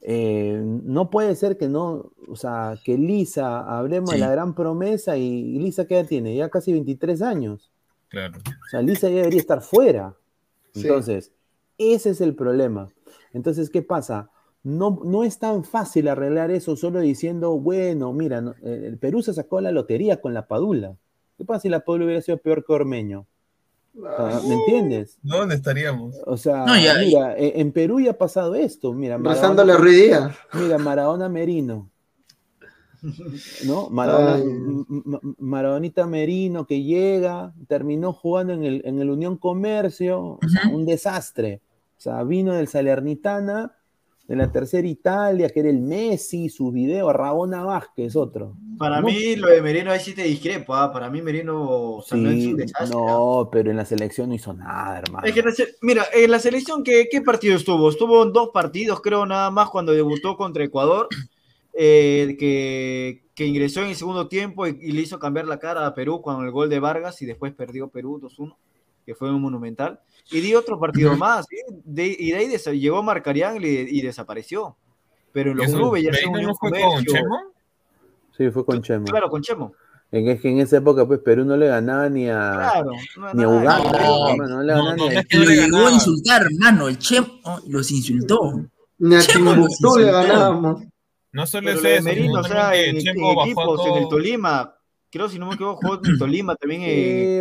Eh, 0.00 0.62
no 0.64 1.10
puede 1.10 1.34
ser 1.34 1.56
que 1.58 1.68
no, 1.68 2.12
o 2.28 2.36
sea, 2.36 2.78
que 2.84 2.96
Lisa, 2.96 3.60
hablemos 3.78 4.12
de 4.12 4.18
la 4.18 4.30
gran 4.30 4.54
promesa 4.54 5.16
y, 5.16 5.24
y 5.24 5.58
Lisa, 5.58 5.86
¿qué 5.86 5.98
edad 5.98 6.08
tiene? 6.08 6.36
Ya 6.36 6.48
casi 6.50 6.72
23 6.72 7.20
años. 7.22 7.70
Claro. 8.12 8.38
O 8.38 8.68
sea, 8.70 8.80
Lisa 8.82 9.08
ya 9.08 9.16
debería 9.16 9.40
estar 9.40 9.60
fuera. 9.62 10.14
Sí. 10.74 10.82
Entonces, 10.82 11.32
ese 11.78 12.10
es 12.10 12.20
el 12.20 12.34
problema. 12.36 12.88
Entonces, 13.32 13.70
¿qué 13.70 13.82
pasa? 13.82 14.28
No, 14.62 15.00
no 15.04 15.24
es 15.24 15.38
tan 15.38 15.64
fácil 15.64 16.06
arreglar 16.08 16.50
eso 16.52 16.76
solo 16.76 17.00
diciendo, 17.00 17.58
bueno, 17.58 18.12
mira, 18.12 18.40
no- 18.42 18.54
eh, 18.62 18.84
el 18.86 18.98
Perú 18.98 19.22
se 19.22 19.32
sacó 19.34 19.60
la 19.60 19.72
lotería 19.72 20.20
con 20.20 20.34
la 20.34 20.46
Padula. 20.46 20.94
¿Qué 21.38 21.44
pasa 21.44 21.60
si 21.62 21.68
la 21.70 21.80
Padula 21.80 22.04
hubiera 22.04 22.20
sido 22.20 22.36
peor 22.38 22.64
que 22.64 22.72
Ormeño? 22.72 23.26
¿Me 23.94 24.54
entiendes? 24.54 25.18
¿Dónde 25.22 25.54
estaríamos? 25.54 26.14
O 26.26 26.36
sea, 26.36 26.64
No, 26.64 26.78
ya- 26.78 26.94
mira, 26.98 27.36
e- 27.36 27.60
en 27.60 27.72
Perú 27.72 28.00
ya 28.00 28.12
ha 28.12 28.18
pasado 28.18 28.54
esto. 28.54 28.92
Mira, 28.92 29.18
Rezándole 29.18 29.72
Maradona, 29.72 30.36
mira, 30.54 30.78
Maradona 30.78 31.28
Merino. 31.28 31.90
¿No? 33.66 33.88
Maradona- 33.90 34.44
Maradonita 35.38 36.06
Merino 36.06 36.66
que 36.66 36.82
llega, 36.82 37.52
terminó 37.68 38.12
jugando 38.12 38.52
en 38.52 38.64
el, 38.64 38.82
en 38.84 39.00
el 39.00 39.10
Unión 39.10 39.36
Comercio, 39.36 40.20
o 40.20 40.38
sea, 40.48 40.68
Ujú. 40.68 40.76
un 40.76 40.86
desastre. 40.86 41.60
O 41.98 42.00
sea, 42.00 42.22
vino 42.24 42.52
del 42.54 42.68
Salernitana, 42.68 43.72
de 44.28 44.36
la 44.36 44.50
tercera 44.50 44.86
Italia, 44.86 45.48
que 45.50 45.60
era 45.60 45.68
el 45.68 45.80
Messi, 45.80 46.48
su 46.48 46.70
video, 46.70 47.12
Rabona 47.12 47.64
Vázquez, 47.64 48.16
otro. 48.16 48.56
Para 48.78 49.00
No. 49.00 49.08
mí, 49.08 49.36
lo 49.36 49.48
de 49.48 49.60
Merino 49.60 49.90
ahí 49.90 50.00
sí 50.00 50.14
te 50.14 50.22
discrepo. 50.22 50.74
ah, 50.74 50.92
Para 50.92 51.10
mí, 51.10 51.20
Merino 51.20 51.96
o 51.96 52.02
sea, 52.02 52.16
no 52.18 52.30
es 52.30 52.36
Sí, 52.36 52.46
un 52.52 52.56
desastre. 52.56 52.98
ah. 53.00 53.04
no, 53.12 53.48
pero 53.52 53.70
en 53.70 53.76
la 53.76 53.84
selección 53.84 54.28
no 54.28 54.34
hizo 54.34 54.52
nada, 54.54 54.98
hermano. 55.00 55.26
Es 55.26 55.34
que 55.34 55.42
mira, 55.82 56.04
en 56.14 56.30
la 56.30 56.38
selección, 56.38 56.82
¿qué, 56.82 57.08
¿qué 57.10 57.20
partido 57.20 57.56
estuvo? 57.56 57.90
Estuvo 57.90 58.22
en 58.22 58.32
dos 58.32 58.50
partidos, 58.54 59.00
creo, 59.00 59.26
nada 59.26 59.50
más 59.50 59.68
cuando 59.70 59.92
debutó 59.92 60.36
contra 60.36 60.64
Ecuador, 60.64 61.08
eh, 61.74 62.36
que, 62.38 63.24
que 63.34 63.46
ingresó 63.46 63.80
en 63.82 63.88
el 63.88 63.96
segundo 63.96 64.28
tiempo 64.28 64.66
y, 64.66 64.78
y 64.80 64.92
le 64.92 65.00
hizo 65.02 65.18
cambiar 65.18 65.46
la 65.46 65.58
cara 65.58 65.86
a 65.86 65.94
Perú 65.94 66.20
con 66.22 66.44
el 66.44 66.50
gol 66.50 66.68
de 66.68 66.80
Vargas 66.80 67.20
y 67.22 67.26
después 67.26 67.52
perdió 67.52 67.88
Perú 67.88 68.20
2-1, 68.20 68.54
que 69.06 69.14
fue 69.14 69.30
un 69.30 69.40
monumental. 69.40 70.00
Y 70.30 70.40
di 70.40 70.54
otro 70.54 70.78
partido 70.78 71.16
más, 71.16 71.46
¿sí? 71.48 71.56
De- 71.84 72.16
y 72.18 72.30
de 72.30 72.36
ahí 72.36 72.48
des- 72.48 72.64
llegó 72.66 73.02
Marcarián 73.02 73.56
y, 73.60 73.66
y 73.66 74.00
desapareció. 74.02 74.76
Pero 75.32 75.50
en 75.52 75.56
los 75.56 75.66
¿Eso, 75.66 75.76
clubes 75.78 76.02
ya 76.04 76.10
Merino 76.10 76.30
Unión 76.32 76.46
no 76.50 76.54
fue 76.56 76.70
con 76.80 77.04
Chemo? 77.04 77.38
Sí, 78.36 78.50
fue 78.50 78.64
con 78.64 78.82
Chemo. 78.82 79.04
Claro, 79.06 79.28
con 79.30 79.42
Chemo. 79.42 79.72
En- 80.10 80.28
Es 80.28 80.40
que 80.42 80.50
en 80.50 80.58
esa 80.60 80.76
época, 80.76 81.06
pues, 81.06 81.20
Perú 81.20 81.44
no 81.44 81.56
le 81.56 81.66
ganaba 81.68 82.08
ni 82.10 82.28
a, 82.28 82.34
Claro. 82.70 82.90
no, 83.16 83.32
ni 83.34 83.42
a 83.42 83.48
Uganda, 83.48 83.92
no, 83.92 84.28
hermano, 84.28 84.56
no 84.56 84.62
le 84.62 84.72
no, 84.74 84.78
ganaba 84.84 84.96
no, 84.96 85.04
ni 85.08 85.10
a 85.10 85.14
no 85.14 85.20
es 85.20 85.26
que 85.26 85.36
Y 85.36 85.40
lo 85.40 85.46
le 85.46 85.56
llegó 85.56 85.86
a 85.86 85.90
insultar, 85.90 86.42
hermano. 86.42 86.88
El 86.88 86.98
Chemo 86.98 87.28
los 87.66 87.90
insultó. 87.90 88.60
Ni 88.98 89.14
a 89.16 89.20
Chemo 89.20 89.54
los 89.54 89.68
Timbuktu 89.78 89.98
le 89.98 90.04
insultó. 90.06 90.28
ganábamos. 90.28 90.82
No 91.32 91.46
solo 91.46 91.66
Pero 91.68 91.78
es 91.80 91.84
eso, 91.84 92.04
Merino, 92.04 92.40
o 92.40 92.44
sea, 92.44 92.74
en, 92.74 92.96
en 92.96 93.08
equipos, 93.08 93.46
en 93.48 93.54
todo- 93.54 93.98
el 93.98 94.08
Tolima, 94.08 94.74
creo 95.10 95.28
si 95.30 95.38
no 95.38 95.46
me 95.46 95.54
equivoco, 95.54 95.80
jugó 95.82 96.00
en 96.04 96.18
Tolima 96.18 96.54
también 96.56 96.82
en, 96.82 96.88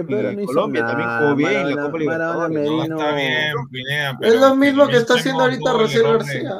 Sí, 0.02 0.06
pero 0.08 0.30
en 0.30 0.40
no 0.40 0.46
Colombia, 0.46 0.86
también 0.86 1.10
jugó 1.20 1.36
bien 1.36 1.52
en 1.68 1.76
la 1.76 1.82
Copa 1.84 1.98
Libertadores. 1.98 2.70
No, 2.70 2.84
está 2.84 3.16
bien, 3.16 3.54
Pineda, 3.70 4.10
Es 4.12 4.18
pero 4.20 4.40
lo 4.40 4.56
mismo 4.56 4.88
que 4.88 4.98
está 4.98 5.14
haciendo 5.16 5.42
ahorita 5.44 5.74
Rocío 5.74 6.04
García. 6.04 6.52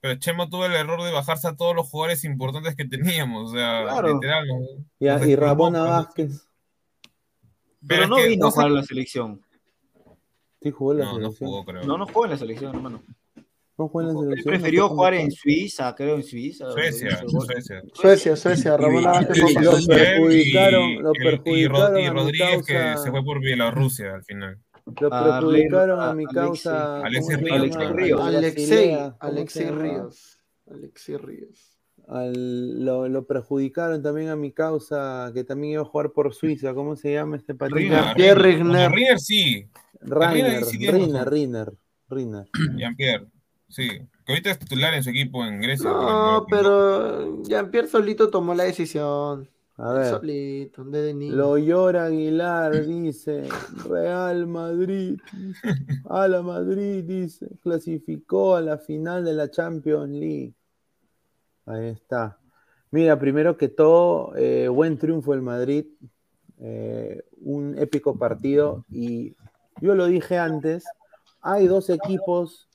Pero 0.00 0.18
Chemo 0.18 0.48
tuvo 0.50 0.66
el 0.66 0.74
error 0.74 1.00
de 1.02 1.12
bajarse 1.12 1.46
a 1.48 1.54
todos 1.56 1.76
los 1.76 1.88
jugadores 1.88 2.24
importantes 2.24 2.74
que 2.74 2.84
teníamos, 2.84 3.50
o 3.50 3.54
sea, 3.54 3.82
Claro. 3.84 4.14
literal. 4.14 4.46
¿no? 4.48 4.56
Y, 4.98 5.08
a- 5.08 5.18
Nos 5.18 5.26
y 5.28 5.36
Rabona. 5.36 5.82
Vázquez. 5.84 6.48
Pero 7.86 8.02
es 8.04 8.08
no 8.08 8.16
que 8.16 8.28
vino 8.28 8.46
a 8.46 8.50
jugar 8.50 8.66
en 8.68 8.74
la 8.74 8.82
selección. 8.82 9.40
Sí, 10.60 10.70
jugó 10.70 10.92
en 10.92 10.98
la 10.98 11.04
No, 11.06 11.12
no 11.12 11.18
selección. 11.18 11.50
jugó, 11.50 11.64
creo. 11.64 11.84
No, 11.84 11.98
no 11.98 12.06
jugó 12.06 12.24
en 12.26 12.30
la 12.32 12.36
selección, 12.36 12.74
hermano. 12.74 13.02
No 13.78 13.88
jugó 13.88 14.00
en 14.02 14.06
la 14.08 14.12
Él 14.12 14.18
selección. 14.20 14.52
prefirió 14.54 14.82
no 14.82 14.88
jugar 14.90 15.14
en. 15.14 15.30
Suiza, 15.30 15.94
creo 15.94 16.16
en 16.16 16.22
Suiza. 16.22 16.70
Suecia. 16.72 17.18
Suecia. 17.26 17.82
Suecia, 17.94 18.36
Suecia, 18.36 18.76
Ramón 18.76 19.02
para 19.04 19.20
Lo 19.22 19.86
perjudicaron, 19.86 21.02
lo 21.02 21.12
y- 21.14 21.18
y 21.18 21.24
Ro- 21.24 21.30
perjudicaron 21.30 21.98
y 22.00 22.08
Rodríguez 22.10 22.66
que 22.66 22.94
se 23.02 23.10
fue 23.10 23.24
por 23.24 23.40
Bielorrusia 23.40 24.14
al 24.14 24.24
final. 24.24 24.58
Lo 25.00 25.08
a 25.14 25.40
perjudicaron 25.40 26.00
a 26.00 26.12
mi 26.14 26.26
causa. 26.26 26.96
¿cómo 26.96 27.06
Alexis 27.06 27.38
Ríos? 27.38 28.20
Alexis. 28.20 28.72
Alexei. 29.20 29.70
Ríos. 29.70 30.38
Alexei 30.70 31.16
Ríos. 31.16 31.78
Al- 32.08 32.84
lo, 32.84 33.08
lo 33.08 33.26
perjudicaron 33.26 34.02
también 34.02 34.28
a 34.28 34.36
mi 34.36 34.52
causa, 34.52 35.30
que 35.32 35.44
también 35.44 35.74
iba 35.74 35.82
a 35.82 35.86
jugar 35.86 36.10
por 36.10 36.34
Suiza. 36.34 36.74
¿Cómo 36.74 36.96
se 36.96 37.12
llama 37.14 37.36
este? 37.36 37.54
Riner. 37.58 38.14
Pierre 38.16 38.40
Rigner. 38.42 38.90
Riner 38.90 39.18
sí, 39.20 39.66
Rainer, 40.00 40.64
Riner. 40.64 41.30
Riner, 41.30 41.72
Riner. 42.10 42.44
Jean-Pierre, 42.76 43.26
sí. 43.72 43.88
Que 44.24 44.32
ahorita 44.32 44.50
es 44.50 44.58
titular 44.58 44.94
en 44.94 45.02
su 45.02 45.10
equipo 45.10 45.44
en 45.44 45.60
Grecia. 45.60 45.90
No, 45.90 46.44
creo, 46.46 46.46
pero 46.48 47.42
Jean-Pierre 47.42 47.88
solito 47.88 48.30
tomó 48.30 48.54
la 48.54 48.64
decisión. 48.64 49.48
A 49.76 49.92
ver. 49.94 50.10
Solito, 50.10 50.84
desde 50.84 51.14
niño. 51.14 51.34
Lo 51.34 51.58
llora 51.58 52.04
Aguilar, 52.04 52.86
dice. 52.86 53.48
Real 53.88 54.46
Madrid. 54.46 55.18
A 56.08 56.28
la 56.28 56.42
Madrid, 56.42 57.02
dice. 57.04 57.48
Clasificó 57.62 58.54
a 58.54 58.60
la 58.60 58.78
final 58.78 59.24
de 59.24 59.32
la 59.32 59.50
Champions 59.50 60.10
League. 60.10 60.54
Ahí 61.66 61.88
está. 61.88 62.38
Mira, 62.90 63.18
primero 63.18 63.56
que 63.56 63.68
todo, 63.68 64.36
eh, 64.36 64.68
buen 64.68 64.98
triunfo 64.98 65.32
el 65.34 65.42
Madrid. 65.42 65.86
eh, 66.58 67.24
un 67.40 67.76
épico 67.78 68.16
partido. 68.16 68.84
Y 68.90 69.34
yo 69.80 69.94
lo 69.96 70.06
dije 70.06 70.38
antes, 70.38 70.84
hay 71.40 71.66
dos 71.66 71.90
equipos 71.90 72.68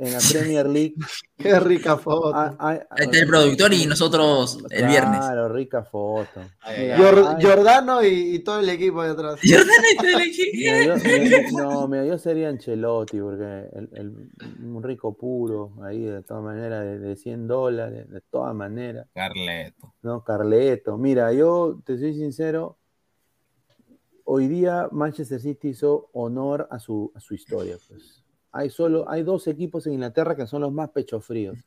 en 0.00 0.12
la 0.14 0.18
Premier 0.30 0.66
League. 0.68 0.94
Qué 1.36 1.60
rica 1.60 1.96
foto. 1.96 2.34
Hay- 2.34 2.50
hay- 2.58 2.78
Ahí 2.90 3.04
está 3.06 3.18
el 3.18 3.26
productor 3.26 3.72
y 3.74 3.86
nosotros 3.86 4.58
el 4.70 4.86
viernes. 4.86 5.18
Claro, 5.20 5.48
rica 5.50 5.84
foto. 5.84 6.40
Ay, 6.60 6.90
ay, 6.90 7.00
Jor- 7.00 7.26
hay- 7.36 7.42
Giordano 7.42 8.02
y, 8.02 8.34
y 8.36 8.38
todo 8.40 8.60
el 8.60 8.68
equipo 8.70 9.02
de 9.02 9.10
atrás. 9.10 9.38
Mira, 9.42 10.84
yo, 10.84 10.94
mira, 10.96 11.38
no, 11.52 11.88
mira, 11.88 12.04
yo 12.06 12.18
sería 12.18 12.48
Ancelotti, 12.48 13.18
porque 13.20 13.68
el, 13.72 13.88
el- 13.92 14.30
un 14.64 14.82
rico 14.82 15.14
puro, 15.16 15.72
ahí 15.82 16.00
de 16.04 16.22
todas 16.22 16.42
maneras, 16.42 16.82
de, 16.84 16.98
de 16.98 17.16
100 17.16 17.46
dólares, 17.46 18.08
de 18.10 18.20
todas 18.22 18.54
maneras, 18.54 19.06
Carleto. 19.14 19.94
¿no? 20.02 20.24
Carleto. 20.24 20.96
Mira, 20.98 21.32
yo 21.32 21.80
te 21.84 21.98
soy 21.98 22.14
sincero, 22.14 22.78
hoy 24.24 24.48
día 24.48 24.88
Manchester 24.92 25.40
City 25.40 25.68
hizo 25.68 26.08
honor 26.12 26.68
a 26.70 26.78
su, 26.78 27.12
a 27.14 27.20
su 27.20 27.34
historia. 27.34 27.76
Pues. 27.88 28.19
Hay, 28.52 28.70
solo, 28.70 29.08
hay 29.08 29.22
dos 29.22 29.46
equipos 29.46 29.86
en 29.86 29.94
Inglaterra 29.94 30.34
que 30.36 30.46
son 30.46 30.62
los 30.62 30.72
más 30.72 30.90
pechofríos 30.90 31.58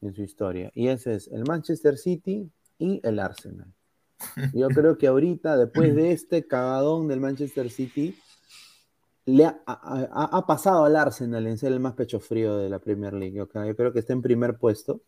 en 0.00 0.14
su 0.14 0.22
historia, 0.22 0.70
y 0.74 0.88
ese 0.88 1.14
es 1.14 1.28
el 1.28 1.44
Manchester 1.44 1.96
City 1.96 2.50
y 2.78 3.00
el 3.04 3.18
Arsenal. 3.18 3.72
Yo 4.54 4.68
creo 4.70 4.98
que 4.98 5.06
ahorita, 5.06 5.56
después 5.56 5.94
de 5.94 6.12
este 6.12 6.46
cagadón 6.46 7.08
del 7.08 7.20
Manchester 7.20 7.70
City, 7.70 8.14
le 9.24 9.44
ha, 9.46 9.62
ha- 9.66 10.08
ha- 10.12 10.36
ha 10.38 10.46
pasado 10.46 10.84
al 10.84 10.96
Arsenal 10.96 11.46
en 11.46 11.56
ser 11.58 11.72
el 11.72 11.80
más 11.80 11.94
pecho 11.94 12.18
frío 12.20 12.56
de 12.56 12.68
la 12.68 12.78
Premier 12.80 13.14
League. 13.14 13.36
Yo 13.36 13.48
creo 13.48 13.92
que 13.92 14.00
está 14.00 14.12
en 14.12 14.22
primer 14.22 14.58
puesto. 14.58 15.00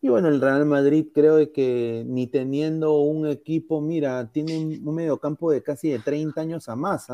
Y 0.00 0.08
bueno, 0.08 0.28
el 0.28 0.40
Real 0.40 0.64
Madrid 0.66 1.08
creo 1.14 1.52
que 1.52 2.04
ni 2.06 2.26
teniendo 2.26 2.98
un 3.00 3.26
equipo, 3.26 3.80
mira, 3.80 4.30
tiene 4.32 4.58
un 4.58 4.94
mediocampo 4.94 5.50
de 5.50 5.62
casi 5.62 5.90
de 5.90 5.98
30 5.98 6.40
años 6.42 6.68
a 6.68 6.76
más. 6.76 7.08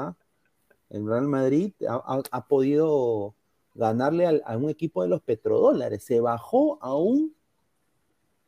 El 0.90 1.06
Real 1.06 1.26
Madrid 1.28 1.72
ha, 1.88 1.96
ha- 1.96 2.22
ha 2.30 2.46
podido 2.48 3.34
ganarle 3.74 4.26
al- 4.26 4.42
a 4.46 4.56
un 4.56 4.70
equipo 4.70 5.02
de 5.02 5.08
los 5.08 5.20
petrodólares. 5.22 6.04
Se 6.04 6.20
bajó 6.20 6.78
a 6.82 6.96
un 6.96 7.34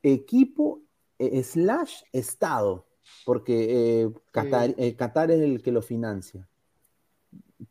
equipo 0.02 0.80
eh, 1.18 1.42
slash 1.42 2.02
Estado, 2.12 2.86
porque 3.24 4.02
eh, 4.02 4.10
Qatar, 4.30 4.74
eh, 4.78 4.94
Qatar 4.96 5.30
es 5.30 5.40
el 5.40 5.62
que 5.62 5.72
lo 5.72 5.82
financia. 5.82 6.48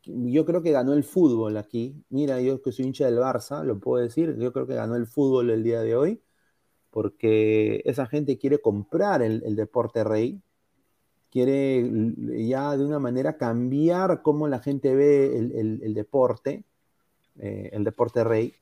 Yo 0.04 0.46
creo 0.46 0.62
que 0.62 0.72
ganó 0.72 0.94
el 0.94 1.04
fútbol 1.04 1.56
aquí. 1.58 2.04
Mira, 2.10 2.42
yo 2.42 2.62
que 2.62 2.72
soy 2.74 2.86
hincha 2.86 3.06
del 3.06 3.20
Barça, 3.20 3.64
lo 3.64 3.80
puedo 3.80 4.04
decir, 4.04 4.36
yo 4.38 4.52
creo 4.52 4.68
que 4.68 4.76
ganó 4.76 4.96
el 4.96 5.08
fútbol 5.08 5.50
el 5.50 5.64
día 5.64 5.82
de 5.82 5.96
hoy, 5.96 6.22
porque 6.92 7.82
esa 7.86 8.06
gente 8.08 8.38
quiere 8.38 8.60
comprar 8.60 9.22
el, 9.22 9.44
el 9.46 9.56
deporte 9.56 10.04
rey, 10.04 10.42
quiere 11.32 11.90
ya 12.48 12.76
de 12.78 12.86
una 12.86 13.00
manera 13.00 13.38
cambiar 13.38 14.22
cómo 14.22 14.48
la 14.48 14.60
gente 14.60 14.96
ve 14.96 15.38
el 15.38 15.94
deporte, 15.94 16.64
eh, 17.40 17.70
el 17.74 17.84
deporte 17.84 18.24
rey. 18.24 18.56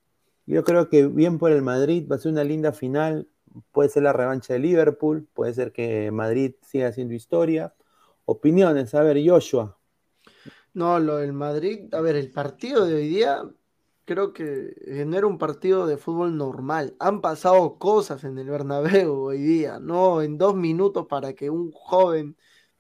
Yo 0.46 0.64
creo 0.64 0.90
que 0.90 1.08
bien 1.08 1.38
por 1.38 1.52
el 1.52 1.62
Madrid, 1.62 2.08
va 2.10 2.18
a 2.18 2.20
ser 2.20 2.32
una 2.32 2.44
linda 2.44 2.72
final, 2.72 3.28
puede 3.72 3.90
ser 3.90 4.04
la 4.04 4.14
revancha 4.14 4.54
de 4.54 4.60
Liverpool, 4.60 5.28
puede 5.34 5.54
ser 5.54 5.72
que 5.72 6.12
Madrid 6.12 6.54
siga 6.62 6.90
haciendo 6.90 7.14
historia, 7.14 7.74
Opiniones, 8.26 8.96
a 8.96 9.04
ver, 9.04 9.18
Joshua. 9.24 9.78
No, 10.74 11.00
lo 11.00 11.18
del 11.18 11.32
Madrid, 11.32 11.94
a 11.94 12.02
ver, 12.02 12.16
el 12.16 12.32
partido 12.32 12.86
de 12.86 12.96
hoy 12.96 13.08
día 13.08 13.44
creo 14.04 14.34
que 14.34 14.74
no 15.06 15.18
era 15.18 15.28
un 15.28 15.38
partido 15.38 15.86
de 15.86 15.98
fútbol 15.98 16.36
normal. 16.36 16.96
Han 17.00 17.22
pasado 17.22 17.78
cosas 17.78 18.24
en 18.24 18.38
el 18.40 18.50
Bernabéu 18.50 19.14
hoy 19.14 19.40
día, 19.40 19.80
¿no? 19.80 20.22
En 20.22 20.38
dos 20.38 20.56
minutos 20.56 21.06
para 21.08 21.34
que 21.34 21.50
un 21.50 21.72
joven 21.72 22.36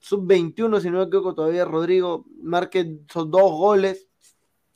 sub-21, 0.06 0.80
si 0.82 0.90
no 0.90 1.00
me 1.00 1.06
equivoco 1.06 1.34
todavía, 1.34 1.66
Rodrigo, 1.66 2.26
marque 2.42 3.00
esos 3.10 3.30
dos 3.32 3.52
goles 3.52 4.08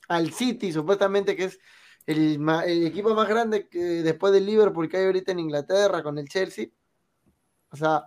al 0.08 0.32
City, 0.32 0.72
supuestamente 0.72 1.36
que 1.36 1.44
es 1.44 1.60
el, 2.06 2.40
equipo 2.84 3.14
más 3.14 3.28
grande 3.28 3.68
que 3.68 3.78
después 3.78 4.32
del 4.32 4.46
Liverpool 4.46 4.88
que 4.88 4.96
hay 4.96 5.06
ahorita 5.06 5.32
en 5.32 5.38
Inglaterra 5.38 6.02
con 6.02 6.18
el 6.18 6.28
Chelsea. 6.28 6.66
O 7.70 7.76
sea, 7.76 8.04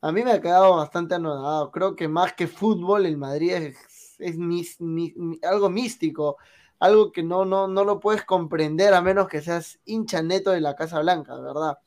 a 0.00 0.12
mí 0.12 0.24
me 0.24 0.32
ha 0.32 0.40
quedado 0.40 0.76
bastante 0.76 1.14
anodado. 1.14 1.70
Creo 1.70 1.94
que 1.94 2.08
más 2.08 2.32
que 2.32 2.48
fútbol, 2.48 3.06
el 3.06 3.16
Madrid 3.16 3.52
es, 3.52 4.16
es 4.18 4.36
algo 5.42 5.70
místico 5.70 6.36
algo 6.80 7.12
que 7.12 7.22
no, 7.22 7.44
no, 7.44 7.68
no 7.68 7.84
lo 7.84 8.00
puedes 8.00 8.24
comprender 8.24 8.94
a 8.94 9.00
menos 9.00 9.28
que 9.28 9.40
seas 9.40 9.80
hincha 9.84 10.22
neto 10.22 10.50
de 10.50 10.60
la 10.60 10.74
Casa 10.74 11.00
Blanca, 11.00 11.34
¿verdad? 11.38 11.78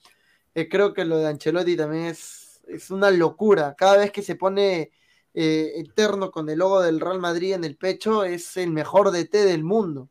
Eh, 0.55 0.67
creo 0.69 0.93
que 0.93 1.05
lo 1.05 1.17
de 1.17 1.27
Ancelotti 1.27 1.75
también 1.75 2.05
es, 2.05 2.46
es 2.67 2.91
una 2.91 3.11
locura. 3.11 3.75
Cada 3.75 3.97
vez 3.97 4.11
que 4.11 4.21
se 4.21 4.35
pone 4.35 4.91
eh, 5.33 5.73
eterno 5.75 6.31
con 6.31 6.49
el 6.49 6.59
logo 6.59 6.81
del 6.81 6.99
Real 6.99 7.19
Madrid 7.19 7.53
en 7.53 7.63
el 7.63 7.77
pecho, 7.77 8.23
es 8.23 8.57
el 8.57 8.71
mejor 8.71 9.11
DT 9.11 9.33
del 9.45 9.63
mundo. 9.63 10.09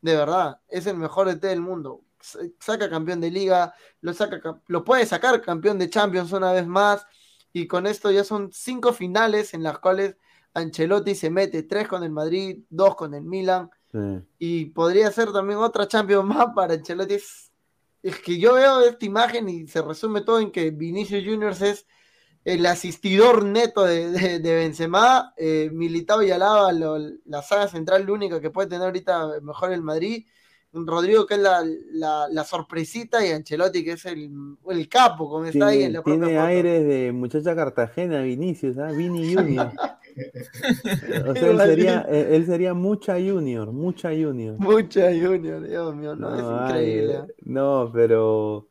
De 0.00 0.16
verdad, 0.16 0.60
es 0.68 0.86
el 0.86 0.96
mejor 0.96 1.28
DT 1.28 1.46
del 1.46 1.60
mundo. 1.60 2.02
Saca 2.60 2.90
campeón 2.90 3.20
de 3.20 3.30
liga, 3.30 3.74
lo, 4.00 4.12
saca, 4.12 4.40
lo 4.66 4.84
puede 4.84 5.06
sacar 5.06 5.40
campeón 5.40 5.78
de 5.78 5.90
Champions 5.90 6.32
una 6.32 6.52
vez 6.52 6.66
más. 6.66 7.06
Y 7.52 7.66
con 7.66 7.86
esto 7.86 8.10
ya 8.10 8.24
son 8.24 8.50
cinco 8.52 8.92
finales 8.92 9.54
en 9.54 9.62
las 9.62 9.78
cuales 9.78 10.16
Ancelotti 10.54 11.14
se 11.14 11.30
mete, 11.30 11.62
tres 11.62 11.88
con 11.88 12.02
el 12.02 12.10
Madrid, 12.10 12.64
dos 12.68 12.96
con 12.96 13.14
el 13.14 13.22
Milan 13.22 13.70
y 14.38 14.66
podría 14.66 15.10
ser 15.10 15.32
también 15.32 15.58
otra 15.58 15.88
Champions 15.88 16.24
más 16.24 16.48
para 16.54 16.74
Ancelotti. 16.74 17.14
Es, 17.14 17.52
que 18.02 18.38
yo 18.38 18.54
veo 18.54 18.80
esta 18.80 19.04
imagen 19.04 19.48
y 19.48 19.66
se 19.66 19.82
resume 19.82 20.20
todo 20.20 20.40
en 20.40 20.50
que 20.50 20.70
Vinicius 20.70 21.24
Juniors 21.24 21.62
es 21.62 21.86
el 22.44 22.64
asistidor 22.66 23.44
neto 23.44 23.84
de, 23.84 24.38
de, 24.38 24.54
Benzema, 24.54 25.34
eh, 25.36 25.68
Militao 25.72 26.22
y 26.22 26.30
Alaba, 26.30 26.72
la 26.72 27.42
saga 27.42 27.66
central 27.66 28.08
única 28.08 28.40
que 28.40 28.50
puede 28.50 28.68
tener 28.68 28.84
ahorita 28.86 29.40
mejor 29.42 29.72
el 29.72 29.82
Madrid, 29.82 30.24
Rodrigo 30.72 31.26
que 31.26 31.34
es 31.34 31.40
la, 31.40 32.44
sorpresita 32.44 33.24
y 33.26 33.30
Ancelotti 33.30 33.84
que 33.84 33.92
es 33.92 34.04
el, 34.04 34.30
el 34.68 34.88
capo, 34.88 35.28
como 35.28 35.46
está 35.46 35.68
ahí 35.68 35.84
en 35.84 35.94
la 35.94 36.02
Tiene 36.02 36.38
aires 36.38 36.86
de 36.86 37.12
muchacha 37.12 37.54
Cartagena, 37.54 38.20
Vinicius, 38.20 38.78
¿ah? 38.78 38.92
Vini 38.92 39.34
Junior. 39.34 39.72
O 41.26 41.34
sea, 41.34 41.50
él 41.50 41.58
sería, 41.58 42.00
él 42.02 42.46
sería 42.46 42.74
mucha 42.74 43.14
junior, 43.14 43.72
mucha 43.72 44.10
junior. 44.10 44.58
Mucha 44.58 45.10
junior, 45.10 45.66
Dios 45.66 45.94
mío, 45.94 46.16
no, 46.16 46.34
es 46.34 46.70
increíble. 46.70 47.14
¿eh? 47.14 47.34
no, 47.44 47.90
pero 47.92 48.68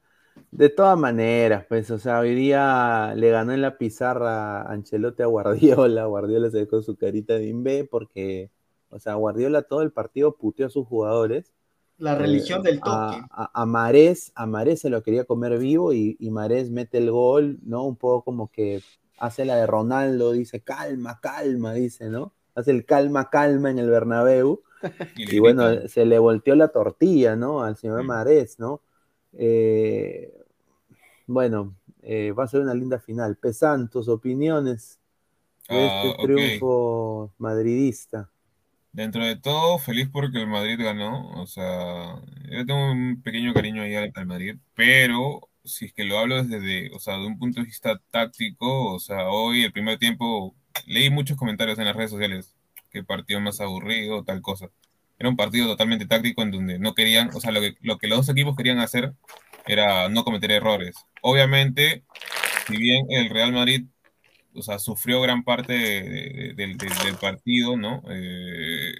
de 0.51 0.69
todas 0.69 0.97
maneras, 0.97 1.65
pues, 1.67 1.91
o 1.91 1.99
sea, 1.99 2.19
hoy 2.19 2.34
día 2.34 3.13
le 3.15 3.30
ganó 3.30 3.53
en 3.53 3.61
la 3.61 3.77
pizarra 3.77 4.63
Ancelotti 4.63 5.22
a 5.23 5.27
Guardiola, 5.27 6.05
Guardiola 6.05 6.49
se 6.49 6.59
dejó 6.59 6.81
su 6.81 6.95
carita 6.95 7.35
de 7.35 7.47
imbe 7.47 7.85
porque, 7.85 8.51
o 8.89 8.99
sea, 8.99 9.15
Guardiola 9.15 9.63
todo 9.63 9.81
el 9.81 9.91
partido 9.91 10.35
puteó 10.35 10.67
a 10.67 10.69
sus 10.69 10.88
jugadores. 10.88 11.53
La 11.97 12.13
eh, 12.13 12.19
religión 12.19 12.61
del 12.63 12.80
toque. 12.80 13.22
A, 13.31 13.51
a, 13.53 13.65
Marés, 13.65 14.31
a 14.35 14.45
Marés 14.45 14.81
se 14.81 14.89
lo 14.89 15.03
quería 15.03 15.26
comer 15.26 15.57
vivo 15.59 15.93
y, 15.93 16.17
y 16.19 16.30
Marés 16.31 16.72
mete 16.72 16.97
el 16.97 17.11
gol, 17.11 17.59
¿no? 17.63 17.84
Un 17.84 17.95
poco 17.95 18.23
como 18.23 18.51
que 18.51 18.81
hace 19.18 19.46
la 19.46 19.56
de 19.56 19.68
Ronaldo, 19.68 20.32
dice 20.32 20.62
calma, 20.62 21.20
calma, 21.22 21.74
dice, 21.74 22.10
¿no? 22.10 22.34
Hace 22.54 22.72
el 22.72 22.86
calma, 22.86 23.30
calma 23.30 23.70
en 23.70 23.80
el 23.80 23.90
Bernabéu. 23.90 24.62
y, 25.16 25.40
bueno, 25.40 25.88
se 25.88 26.06
le 26.06 26.20
volteó 26.20 26.56
la 26.56 26.70
tortilla, 26.70 27.36
¿no? 27.36 27.64
Al 27.64 27.76
señor 27.76 28.04
Marés, 28.04 28.60
¿no? 28.60 28.82
Eh, 29.34 30.34
bueno, 31.28 31.76
eh, 32.02 32.32
va 32.32 32.44
a 32.44 32.48
ser 32.48 32.62
una 32.62 32.74
linda 32.74 33.00
final. 33.00 33.36
Pesan, 33.38 33.90
tus 33.90 34.08
opiniones 34.08 35.00
de 35.68 35.86
este 35.86 36.10
ah, 36.10 36.18
triunfo 36.22 37.34
madridista. 37.38 38.30
Dentro 38.92 39.26
de 39.26 39.36
todo, 39.36 39.78
feliz 39.80 40.08
porque 40.12 40.40
el 40.40 40.48
Madrid 40.48 40.78
ganó. 40.80 41.32
O 41.42 41.48
sea, 41.48 42.22
yo 42.50 42.66
tengo 42.66 42.92
un 42.92 43.22
pequeño 43.22 43.54
cariño 43.54 43.82
ahí 43.82 43.96
al 43.96 44.26
Madrid, 44.26 44.58
pero 44.76 45.50
si 45.66 45.86
es 45.86 45.94
que 45.94 46.04
lo 46.04 46.20
hablo 46.20 46.44
desde, 46.44 46.92
o 46.94 47.00
sea, 47.00 47.16
de 47.18 47.26
un 47.26 47.38
punto 47.40 47.62
de 47.62 47.66
vista 47.68 48.00
táctico, 48.12 48.94
o 48.94 49.00
sea, 49.00 49.30
hoy 49.30 49.64
el 49.64 49.72
primer 49.72 49.98
tiempo 49.98 50.56
leí 50.86 51.10
muchos 51.10 51.38
comentarios 51.38 51.80
en 51.80 51.86
las 51.86 51.96
redes 51.96 52.12
sociales, 52.12 52.56
que 52.92 53.04
partido 53.04 53.40
más 53.42 53.60
aburrido, 53.62 54.24
tal 54.24 54.42
cosa. 54.42 54.70
Era 55.20 55.30
un 55.30 55.38
partido 55.38 55.68
totalmente 55.68 56.06
táctico 56.06 56.44
en 56.44 56.52
donde 56.52 56.80
no 56.80 56.94
querían, 56.94 57.30
o 57.34 57.40
sea, 57.40 57.52
lo 57.52 57.62
que, 57.62 57.76
lo 57.82 57.98
que 57.98 58.08
los 58.08 58.20
dos 58.20 58.30
equipos 58.30 58.56
querían 58.56 58.80
hacer 58.80 59.14
era 59.66 60.10
no 60.10 60.24
cometer 60.24 60.52
errores. 60.52 60.96
Obviamente, 61.22 62.04
si 62.68 62.78
bien 62.78 63.06
el 63.10 63.30
Real 63.30 63.54
Madrid, 63.54 63.86
o 64.54 64.62
sea, 64.62 64.80
sufrió 64.80 65.22
gran 65.22 65.44
parte 65.44 65.74
del 65.74 66.78
partido, 67.20 67.78
¿no? 67.78 68.04
Eh, 68.10 68.94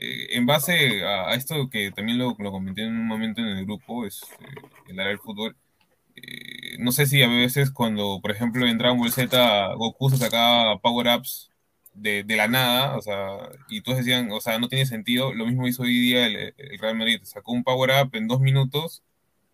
eh, 0.00 0.36
en 0.36 0.46
base 0.46 1.04
a, 1.04 1.34
esto 1.34 1.68
que 1.70 1.90
también 1.90 2.18
lo, 2.18 2.36
comenté 2.36 2.82
en 2.84 2.96
un 2.96 3.06
momento 3.06 3.40
en 3.40 3.48
el 3.48 3.64
grupo, 3.64 4.06
es 4.06 4.22
eh, 4.40 4.46
el 4.88 5.00
área 5.00 5.10
del 5.10 5.18
fútbol. 5.18 5.56
Eh, 6.16 6.76
no 6.78 6.92
sé 6.92 7.06
si 7.06 7.22
a 7.22 7.28
veces 7.28 7.70
cuando, 7.72 8.20
por 8.22 8.30
ejemplo, 8.30 8.66
en 8.66 8.78
Dragon 8.78 8.98
Ball 8.98 9.12
Z, 9.12 9.74
Goku 9.74 10.10
se 10.10 10.18
sacaba 10.18 10.78
power-ups 10.80 11.50
de, 11.94 12.24
de, 12.24 12.36
la 12.36 12.48
nada, 12.48 12.96
o 12.96 13.02
sea, 13.02 13.50
y 13.68 13.82
todos 13.82 13.98
decían, 13.98 14.30
o 14.32 14.40
sea, 14.40 14.58
no 14.58 14.68
tiene 14.68 14.86
sentido. 14.86 15.34
Lo 15.34 15.46
mismo 15.46 15.66
hizo 15.66 15.82
hoy 15.82 15.98
día 16.00 16.26
el, 16.26 16.54
Real 16.80 16.96
Madrid, 16.96 17.20
sacó 17.24 17.52
un 17.52 17.64
power-up 17.64 18.10
en 18.14 18.28
dos 18.28 18.40
minutos, 18.40 19.02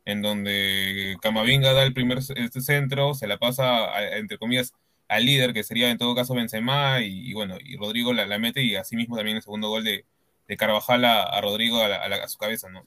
en 0.04 0.22
donde 0.22 1.16
Camavinga 1.22 1.72
da 1.72 1.82
el 1.84 1.94
primer 1.94 2.18
este 2.18 2.60
centro, 2.60 3.14
se 3.14 3.26
la 3.26 3.38
pasa, 3.38 3.88
entre 4.18 4.38
comillas, 4.38 4.74
al 5.08 5.24
líder, 5.26 5.54
que 5.54 5.64
sería 5.64 5.90
en 5.90 5.98
todo 5.98 6.14
caso 6.14 6.34
Benzema, 6.34 7.00
y, 7.02 7.30
y 7.30 7.34
bueno, 7.34 7.56
y 7.64 7.76
Rodrigo 7.76 8.12
la, 8.12 8.26
la, 8.26 8.38
mete, 8.38 8.62
y 8.62 8.76
así 8.76 8.96
mismo 8.96 9.16
también 9.16 9.36
el 9.38 9.42
segundo 9.42 9.68
gol 9.68 9.84
de, 9.84 10.04
de 10.48 10.56
Carvajal 10.56 11.04
a, 11.04 11.40
Rodrigo 11.40 11.82
a, 11.82 12.28
su 12.28 12.38
cabeza, 12.38 12.68
¿no? 12.70 12.86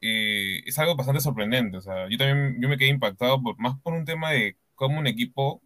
es 0.00 0.78
algo 0.78 0.94
bastante 0.94 1.20
sorprendente, 1.20 1.76
o 1.76 1.80
sea, 1.80 2.08
yo 2.08 2.16
también 2.18 2.62
yo 2.62 2.68
me 2.68 2.78
quedé 2.78 2.88
impactado 2.88 3.42
por, 3.42 3.58
más 3.58 3.78
por 3.80 3.94
un 3.94 4.04
tema 4.04 4.30
de 4.30 4.56
cómo 4.76 4.98
un 5.00 5.08
equipo 5.08 5.60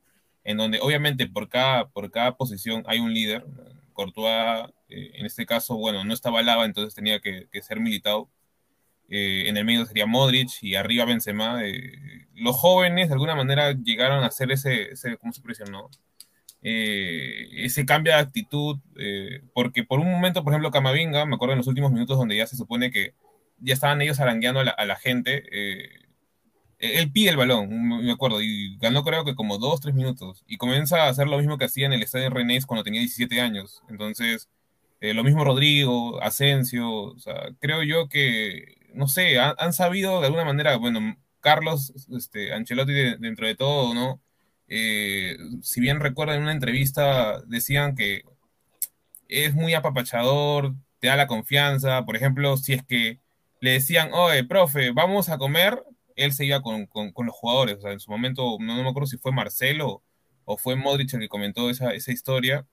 en 0.44 0.56
donde 0.56 0.80
obviamente 0.80 1.26
por 1.28 1.48
cada, 1.48 1.88
por 1.90 2.10
cada 2.10 2.36
posición 2.36 2.82
hay 2.86 2.98
un 2.98 3.12
líder, 3.12 3.44
Courtois, 3.92 4.70
eh, 4.88 5.12
en 5.14 5.26
este 5.26 5.46
caso, 5.46 5.76
bueno, 5.76 6.04
no 6.04 6.14
estaba 6.14 6.42
Lava, 6.42 6.64
entonces 6.64 6.94
tenía 6.94 7.20
que, 7.20 7.48
ser 7.62 7.80
militado, 7.80 8.30
eh, 9.08 9.44
en 9.48 9.56
el 9.56 9.64
medio 9.64 9.86
sería 9.86 10.06
Modric 10.06 10.50
y 10.62 10.74
arriba 10.74 11.04
Benzema, 11.04 11.64
eh, 11.64 12.26
los 12.34 12.56
jóvenes 12.56 13.08
de 13.08 13.14
alguna 13.14 13.34
manera 13.34 13.72
llegaron 13.72 14.24
a 14.24 14.28
hacer 14.28 14.50
ese, 14.52 14.92
ese 14.92 15.16
¿cómo 15.18 15.32
se 15.32 15.42
presionó? 15.42 15.90
Eh, 16.62 17.48
ese 17.64 17.84
cambio 17.84 18.12
de 18.12 18.20
actitud, 18.20 18.78
eh, 18.96 19.42
porque 19.52 19.84
por 19.84 19.98
un 19.98 20.10
momento, 20.10 20.44
por 20.44 20.52
ejemplo, 20.52 20.70
Camavinga, 20.70 21.26
me 21.26 21.34
acuerdo 21.34 21.54
en 21.54 21.58
los 21.58 21.66
últimos 21.66 21.92
minutos 21.92 22.16
donde 22.16 22.36
ya 22.36 22.46
se 22.46 22.56
supone 22.56 22.90
que 22.90 23.14
ya 23.58 23.74
estaban 23.74 24.00
ellos 24.02 24.20
arangueando 24.20 24.60
a 24.60 24.84
la, 24.86 24.96
gente, 24.96 25.44
eh, 25.52 25.88
él 26.78 27.12
pide 27.12 27.30
el 27.30 27.36
balón, 27.36 28.04
me 28.04 28.12
acuerdo, 28.12 28.42
y 28.42 28.76
ganó 28.78 29.04
creo 29.04 29.24
que 29.24 29.34
como 29.34 29.58
dos, 29.58 29.80
tres 29.80 29.94
minutos, 29.94 30.44
y 30.46 30.56
comienza 30.56 31.04
a 31.04 31.08
hacer 31.08 31.28
lo 31.28 31.38
mismo 31.38 31.58
que 31.58 31.64
hacía 31.66 31.86
en 31.86 31.92
el 31.92 32.02
estadio 32.02 32.30
Renés 32.30 32.66
cuando 32.66 32.84
tenía 32.84 33.00
17 33.00 33.40
años, 33.40 33.82
entonces, 33.88 34.48
eh, 35.00 35.14
lo 35.14 35.24
mismo 35.24 35.44
Rodrigo, 35.44 36.20
Asensio, 36.22 36.90
o 36.90 37.18
sea, 37.18 37.50
creo 37.60 37.82
yo 37.82 38.08
que, 38.08 38.76
no 38.94 39.08
sé, 39.08 39.38
han, 39.38 39.72
sabido 39.72 40.20
de 40.20 40.26
alguna 40.26 40.44
manera, 40.44 40.76
bueno, 40.76 41.16
Carlos, 41.40 41.92
este, 42.16 42.52
Ancelotti 42.52 42.92
dentro 43.18 43.46
de 43.46 43.54
todo, 43.56 43.94
¿no? 43.94 44.20
Eh, 44.68 45.36
si 45.62 45.80
bien 45.80 46.00
recuerdo 46.00 46.34
en 46.34 46.42
una 46.42 46.52
entrevista, 46.52 47.42
decían 47.46 47.94
que 47.94 48.22
es 49.28 49.54
muy 49.54 49.74
apapachador, 49.74 50.74
te 51.00 51.08
da 51.08 51.16
la 51.16 51.26
confianza. 51.26 52.04
Por 52.04 52.16
ejemplo, 52.16 52.56
si 52.56 52.74
es 52.74 52.84
que 52.84 53.20
le 53.60 53.72
decían, 53.72 54.10
oye, 54.12 54.44
profe, 54.44 54.90
vamos 54.92 55.28
a 55.28 55.38
comer, 55.38 55.82
él 56.16 56.32
se 56.32 56.44
iba 56.44 56.62
con, 56.62 56.88
los 56.94 57.34
jugadores. 57.34 57.78
O 57.84 57.88
en 57.90 58.00
su 58.00 58.10
momento, 58.10 58.56
no, 58.60 58.82
me 58.82 58.88
acuerdo 58.88 59.06
si 59.06 59.18
fue 59.18 59.32
Marcelo 59.32 60.02
o 60.44 60.56
fue 60.56 60.76
Modric 60.76 61.12
el 61.14 61.20
que 61.20 61.28
comentó 61.28 61.70
esa, 61.70 61.94
historia. 61.94 62.66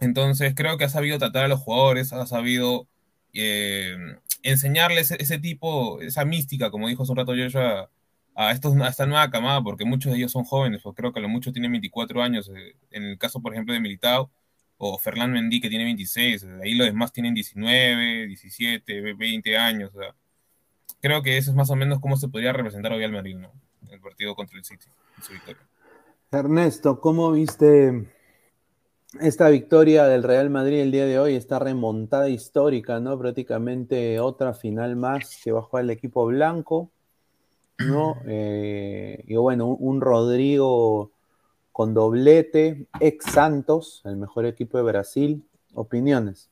Entonces, 0.00 0.54
creo 0.54 0.78
que 0.78 0.84
ha 0.84 0.88
sabido 0.88 1.18
tratar 1.18 1.44
a 1.44 1.48
los 1.48 1.60
jugadores, 1.60 2.12
ha 2.12 2.26
sabido 2.26 2.88
eh, 3.34 3.96
enseñarles 4.42 5.10
ese, 5.12 5.38
tipo, 5.38 6.00
esa 6.00 6.24
mística, 6.24 6.70
como 6.70 6.88
dijo 6.88 7.02
hace 7.02 7.12
un 7.12 7.18
rato 7.18 7.34
Joshua, 7.36 7.90
a, 8.34 8.50
estos, 8.52 8.76
a 8.76 8.88
esta 8.88 9.06
nueva 9.06 9.30
camada, 9.30 9.62
porque 9.62 9.84
muchos 9.84 10.12
de 10.12 10.18
ellos 10.18 10.32
son 10.32 10.44
jóvenes, 10.44 10.80
pues 10.82 10.94
creo 10.94 11.12
que 11.12 11.20
lo 11.20 11.28
muchos 11.28 11.52
tienen 11.52 11.70
24 11.72 12.22
años, 12.22 12.50
eh, 12.54 12.76
en 12.90 13.04
el 13.04 13.18
caso, 13.18 13.40
por 13.40 13.52
ejemplo, 13.52 13.74
de 13.74 13.80
Militao, 13.80 14.30
o 14.78 14.98
Fernán 14.98 15.32
Mendy, 15.32 15.60
que 15.60 15.68
tiene 15.68 15.84
26, 15.84 16.46
ahí 16.62 16.74
los 16.74 16.86
demás 16.86 17.12
tienen 17.12 17.34
19, 17.34 18.26
17, 18.26 19.14
20 19.14 19.56
años, 19.56 19.92
creo 21.00 21.22
que 21.22 21.36
eso 21.36 21.50
es 21.50 21.56
más 21.56 21.70
o 21.70 21.76
menos 21.76 22.00
cómo 22.00 22.16
se 22.16 22.28
podría 22.28 22.52
representar 22.52 22.92
hoy 22.92 23.04
al 23.04 23.12
Madrid, 23.12 23.36
¿no? 23.36 23.52
El 23.90 24.00
partido 24.00 24.34
contra 24.34 24.58
el 24.58 24.64
City, 24.64 24.86
Ernesto, 26.30 27.00
¿cómo 27.00 27.30
viste 27.32 28.08
esta 29.20 29.48
victoria 29.50 30.04
del 30.04 30.22
Real 30.22 30.48
Madrid 30.48 30.80
el 30.80 30.90
día 30.90 31.04
de 31.04 31.18
hoy, 31.18 31.34
esta 31.34 31.58
remontada 31.58 32.28
histórica, 32.28 33.00
¿no? 33.00 33.18
Prácticamente 33.18 34.18
otra 34.20 34.54
final 34.54 34.96
más 34.96 35.38
que 35.42 35.50
a 35.50 35.60
jugar 35.60 35.84
el 35.84 35.90
equipo 35.90 36.24
blanco, 36.26 36.90
Eh, 38.26 39.24
y 39.26 39.36
bueno, 39.36 39.66
un, 39.66 39.76
un, 39.80 40.00
Rodrigo 40.00 41.10
con 41.72 41.94
doblete, 41.94 42.86
ex 43.00 43.24
Santos, 43.26 44.02
el 44.04 44.16
mejor 44.16 44.46
equipo 44.46 44.78
de 44.78 44.84
Brasil. 44.84 45.42
Opiniones. 45.74 46.50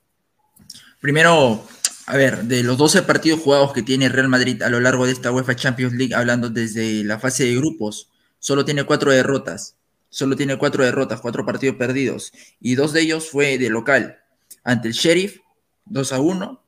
Primero, 1.00 1.62
a 2.06 2.16
ver, 2.16 2.44
de 2.44 2.62
los 2.62 2.78
12 2.78 3.02
partidos 3.02 3.40
jugados 3.40 3.72
que 3.72 3.82
tiene 3.82 4.08
Real 4.08 4.28
Madrid 4.28 4.62
a 4.62 4.70
lo 4.70 4.80
largo 4.80 5.04
de 5.04 5.12
esta 5.12 5.30
UEFA 5.30 5.56
Champions 5.56 5.92
League, 5.92 6.14
hablando 6.14 6.48
desde 6.48 7.04
la 7.04 7.18
fase 7.18 7.44
de 7.44 7.56
grupos, 7.56 8.08
solo 8.38 8.64
tiene 8.64 8.84
cuatro 8.84 9.10
derrotas 9.10 9.76
solo 10.10 10.36
tiene 10.36 10.58
cuatro 10.58 10.84
derrotas, 10.84 11.20
cuatro 11.20 11.46
partidos 11.46 11.76
perdidos, 11.76 12.32
y 12.60 12.74
dos 12.74 12.92
de 12.92 13.02
ellos 13.02 13.30
fue 13.30 13.56
de 13.56 13.70
local, 13.70 14.18
ante 14.64 14.88
el 14.88 14.94
Sheriff, 14.94 15.38
2 15.86 16.12
a 16.12 16.20
1, 16.20 16.62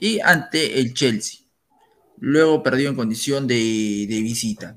y 0.00 0.20
ante 0.20 0.80
el 0.80 0.92
Chelsea. 0.92 1.40
Luego 2.20 2.62
perdió 2.62 2.88
en 2.88 2.94
condición 2.94 3.46
de, 3.46 4.06
visita. 4.08 4.76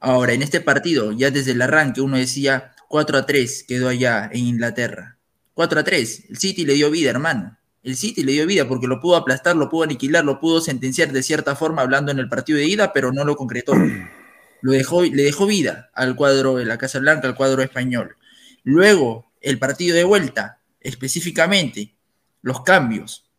Ahora, 0.00 0.32
en 0.32 0.42
este 0.42 0.60
partido, 0.60 1.12
ya 1.12 1.30
desde 1.30 1.52
el 1.52 1.62
arranque, 1.62 2.00
uno 2.00 2.16
decía 2.16 2.72
4 2.88 3.18
a 3.18 3.26
3 3.26 3.64
quedó 3.66 3.88
allá 3.88 4.30
en 4.32 4.46
Inglaterra. 4.46 5.18
4 5.54 5.80
a 5.80 5.84
3, 5.84 6.24
el 6.30 6.38
City 6.38 6.64
le 6.64 6.74
dio 6.74 6.90
vida, 6.90 7.10
hermano. 7.10 7.58
El 7.82 7.96
City 7.96 8.22
le 8.22 8.32
dio 8.32 8.46
vida 8.46 8.68
porque 8.68 8.86
lo 8.86 9.00
pudo 9.00 9.16
aplastar, 9.16 9.56
lo 9.56 9.68
pudo 9.68 9.84
aniquilar, 9.84 10.24
lo 10.24 10.40
pudo 10.40 10.60
sentenciar 10.60 11.12
de 11.12 11.22
cierta 11.22 11.56
forma 11.56 11.82
hablando 11.82 12.12
en 12.12 12.18
el 12.18 12.28
partido 12.28 12.58
de 12.58 12.66
ida, 12.66 12.92
pero 12.92 13.12
no 13.12 13.24
lo 13.24 13.36
concretó. 13.36 13.72
Lo 14.60 14.72
dejó, 14.72 15.04
le 15.04 15.22
dejó 15.22 15.46
vida 15.46 15.90
al 15.94 16.16
cuadro 16.16 16.56
de 16.56 16.64
la 16.64 16.78
Casa 16.78 16.98
Blanca, 16.98 17.28
al 17.28 17.36
cuadro 17.36 17.62
español. 17.62 18.16
Luego, 18.64 19.30
el 19.40 19.58
partido 19.58 19.94
de 19.94 20.04
vuelta, 20.04 20.60
específicamente, 20.80 21.94
los 22.42 22.62
cambios. 22.62 23.30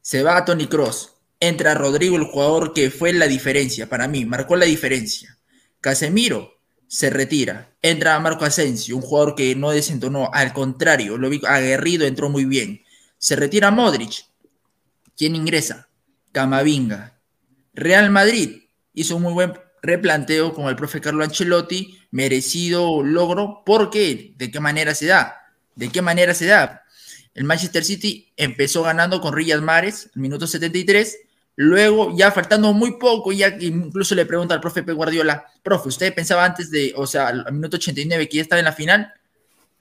Se 0.00 0.22
va 0.22 0.36
a 0.36 0.44
Tony 0.44 0.66
Cross, 0.66 1.11
entra 1.42 1.74
Rodrigo, 1.74 2.16
el 2.16 2.22
jugador 2.22 2.72
que 2.72 2.92
fue 2.92 3.12
la 3.12 3.26
diferencia 3.26 3.88
para 3.88 4.06
mí, 4.06 4.24
marcó 4.24 4.54
la 4.54 4.64
diferencia. 4.64 5.38
Casemiro 5.80 6.60
se 6.86 7.10
retira, 7.10 7.74
entra 7.82 8.20
Marco 8.20 8.44
Asensio, 8.44 8.94
un 8.94 9.02
jugador 9.02 9.34
que 9.34 9.56
no 9.56 9.72
desentonó, 9.72 10.30
al 10.32 10.52
contrario, 10.52 11.18
lo 11.18 11.28
vi 11.28 11.40
aguerrido, 11.44 12.06
entró 12.06 12.30
muy 12.30 12.44
bien. 12.44 12.82
Se 13.18 13.34
retira 13.34 13.72
Modric. 13.72 14.24
¿Quién 15.16 15.34
ingresa? 15.34 15.88
Camavinga. 16.30 17.18
Real 17.74 18.10
Madrid 18.10 18.62
hizo 18.94 19.16
un 19.16 19.22
muy 19.22 19.32
buen 19.32 19.52
replanteo 19.82 20.54
con 20.54 20.68
el 20.68 20.76
profe 20.76 21.00
Carlo 21.00 21.24
Ancelotti, 21.24 21.98
merecido 22.12 23.02
logro, 23.02 23.64
porque 23.66 24.34
¿de 24.36 24.52
qué 24.52 24.60
manera 24.60 24.94
se 24.94 25.06
da? 25.06 25.38
¿De 25.74 25.88
qué 25.88 26.02
manera 26.02 26.34
se 26.34 26.46
da? 26.46 26.84
El 27.34 27.42
Manchester 27.42 27.84
City 27.84 28.32
empezó 28.36 28.84
ganando 28.84 29.20
con 29.20 29.34
Riyad 29.34 29.60
Mares, 29.60 30.08
el 30.14 30.22
minuto 30.22 30.46
73, 30.46 31.16
luego 31.56 32.16
ya 32.16 32.30
faltando 32.30 32.72
muy 32.72 32.98
poco, 32.98 33.32
ya 33.32 33.48
incluso 33.60 34.14
le 34.14 34.26
pregunta 34.26 34.54
al 34.54 34.60
profe 34.60 34.82
P. 34.82 34.92
Guardiola, 34.92 35.44
profe, 35.62 35.88
¿usted 35.88 36.14
pensaba 36.14 36.44
antes 36.44 36.70
de, 36.70 36.92
o 36.96 37.06
sea, 37.06 37.28
al 37.28 37.52
minuto 37.52 37.76
89 37.76 38.28
que 38.28 38.36
ya 38.36 38.42
estaba 38.42 38.60
en 38.60 38.64
la 38.64 38.72
final? 38.72 39.12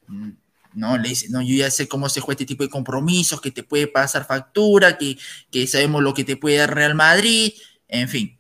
Mm, 0.08 0.30
no, 0.74 0.98
le 0.98 1.10
dice, 1.10 1.28
no, 1.30 1.42
yo 1.42 1.56
ya 1.56 1.70
sé 1.70 1.88
cómo 1.88 2.10
se 2.10 2.22
juega 2.22 2.34
este 2.34 2.46
tipo 2.46 2.64
de 2.64 2.70
compromisos, 2.70 3.42
que 3.42 3.52
te 3.52 3.64
puede 3.64 3.88
pasar 3.88 4.26
factura, 4.26 4.98
que, 4.98 5.18
que 5.52 5.68
sabemos 5.68 6.02
lo 6.02 6.14
que 6.14 6.24
te 6.24 6.38
puede 6.38 6.58
dar 6.58 6.74
Real 6.74 6.96
Madrid, 6.96 7.54
en 7.88 8.08
fin. 8.08 8.38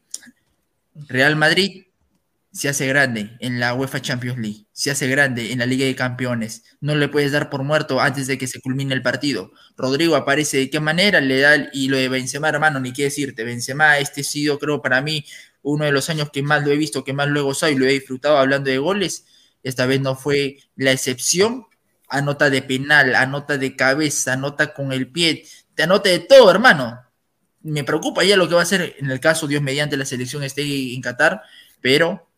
Real 1.07 1.35
Madrid 1.35 1.85
se 2.51 2.67
hace 2.67 2.85
grande 2.87 3.37
en 3.39 3.59
la 3.59 3.73
UEFA 3.73 4.01
Champions 4.01 4.37
League, 4.37 4.65
se 4.73 4.91
hace 4.91 5.07
grande 5.07 5.53
en 5.53 5.59
la 5.59 5.65
Liga 5.65 5.85
de 5.85 5.95
Campeones. 5.95 6.63
No 6.81 6.95
le 6.95 7.07
puedes 7.07 7.31
dar 7.31 7.49
por 7.49 7.63
muerto 7.63 8.01
antes 8.01 8.27
de 8.27 8.37
que 8.37 8.47
se 8.47 8.59
culmine 8.59 8.93
el 8.93 9.01
partido. 9.01 9.51
Rodrigo 9.77 10.15
aparece 10.15 10.57
de 10.57 10.69
qué 10.69 10.79
manera, 10.79 11.21
le 11.21 11.39
da 11.39 11.69
y 11.71 11.87
lo 11.87 11.97
de 11.97 12.09
Benzema, 12.09 12.49
hermano, 12.49 12.79
ni 12.79 12.91
qué 12.91 13.03
decirte. 13.03 13.43
Benzema, 13.43 13.99
este 13.99 14.21
ha 14.21 14.23
sido, 14.23 14.59
creo, 14.59 14.81
para 14.81 15.01
mí, 15.01 15.25
uno 15.61 15.85
de 15.85 15.91
los 15.91 16.09
años 16.09 16.29
que 16.31 16.43
más 16.43 16.63
lo 16.65 16.71
he 16.71 16.77
visto, 16.77 17.03
que 17.03 17.13
más 17.13 17.29
luego 17.29 17.53
soy, 17.53 17.75
lo 17.75 17.85
he 17.85 17.93
disfrutado 17.93 18.37
hablando 18.37 18.69
de 18.69 18.79
goles. 18.79 19.25
Esta 19.63 19.85
vez 19.85 20.01
no 20.01 20.15
fue 20.15 20.57
la 20.75 20.91
excepción. 20.91 21.67
Anota 22.09 22.49
de 22.49 22.61
penal, 22.61 23.15
anota 23.15 23.57
de 23.57 23.75
cabeza, 23.77 24.33
anota 24.33 24.73
con 24.73 24.91
el 24.91 25.09
pie, 25.09 25.45
te 25.75 25.83
anota 25.83 26.09
de 26.09 26.19
todo, 26.19 26.51
hermano 26.51 26.99
me 27.63 27.83
preocupa 27.83 28.23
ya 28.23 28.37
lo 28.37 28.47
que 28.47 28.55
va 28.55 28.61
a 28.61 28.63
hacer 28.63 28.95
en 28.99 29.11
el 29.11 29.19
caso, 29.19 29.47
Dios 29.47 29.61
mediante 29.61 29.97
la 29.97 30.05
selección 30.05 30.43
esté 30.43 30.63
en 30.63 31.01
Qatar, 31.01 31.43
pero, 31.79 32.30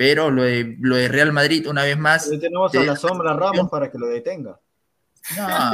pero 0.00 0.30
lo 0.30 0.44
de, 0.44 0.78
lo 0.80 0.96
de 0.96 1.08
Real 1.08 1.30
Madrid, 1.30 1.68
una 1.68 1.84
vez 1.84 1.98
más. 1.98 2.30
tenemos 2.30 2.74
a 2.74 2.82
la 2.82 2.96
sombra 2.96 3.34
Ramos 3.34 3.68
para 3.68 3.90
que 3.90 3.98
lo 3.98 4.06
detenga. 4.06 4.58
No, 5.36 5.72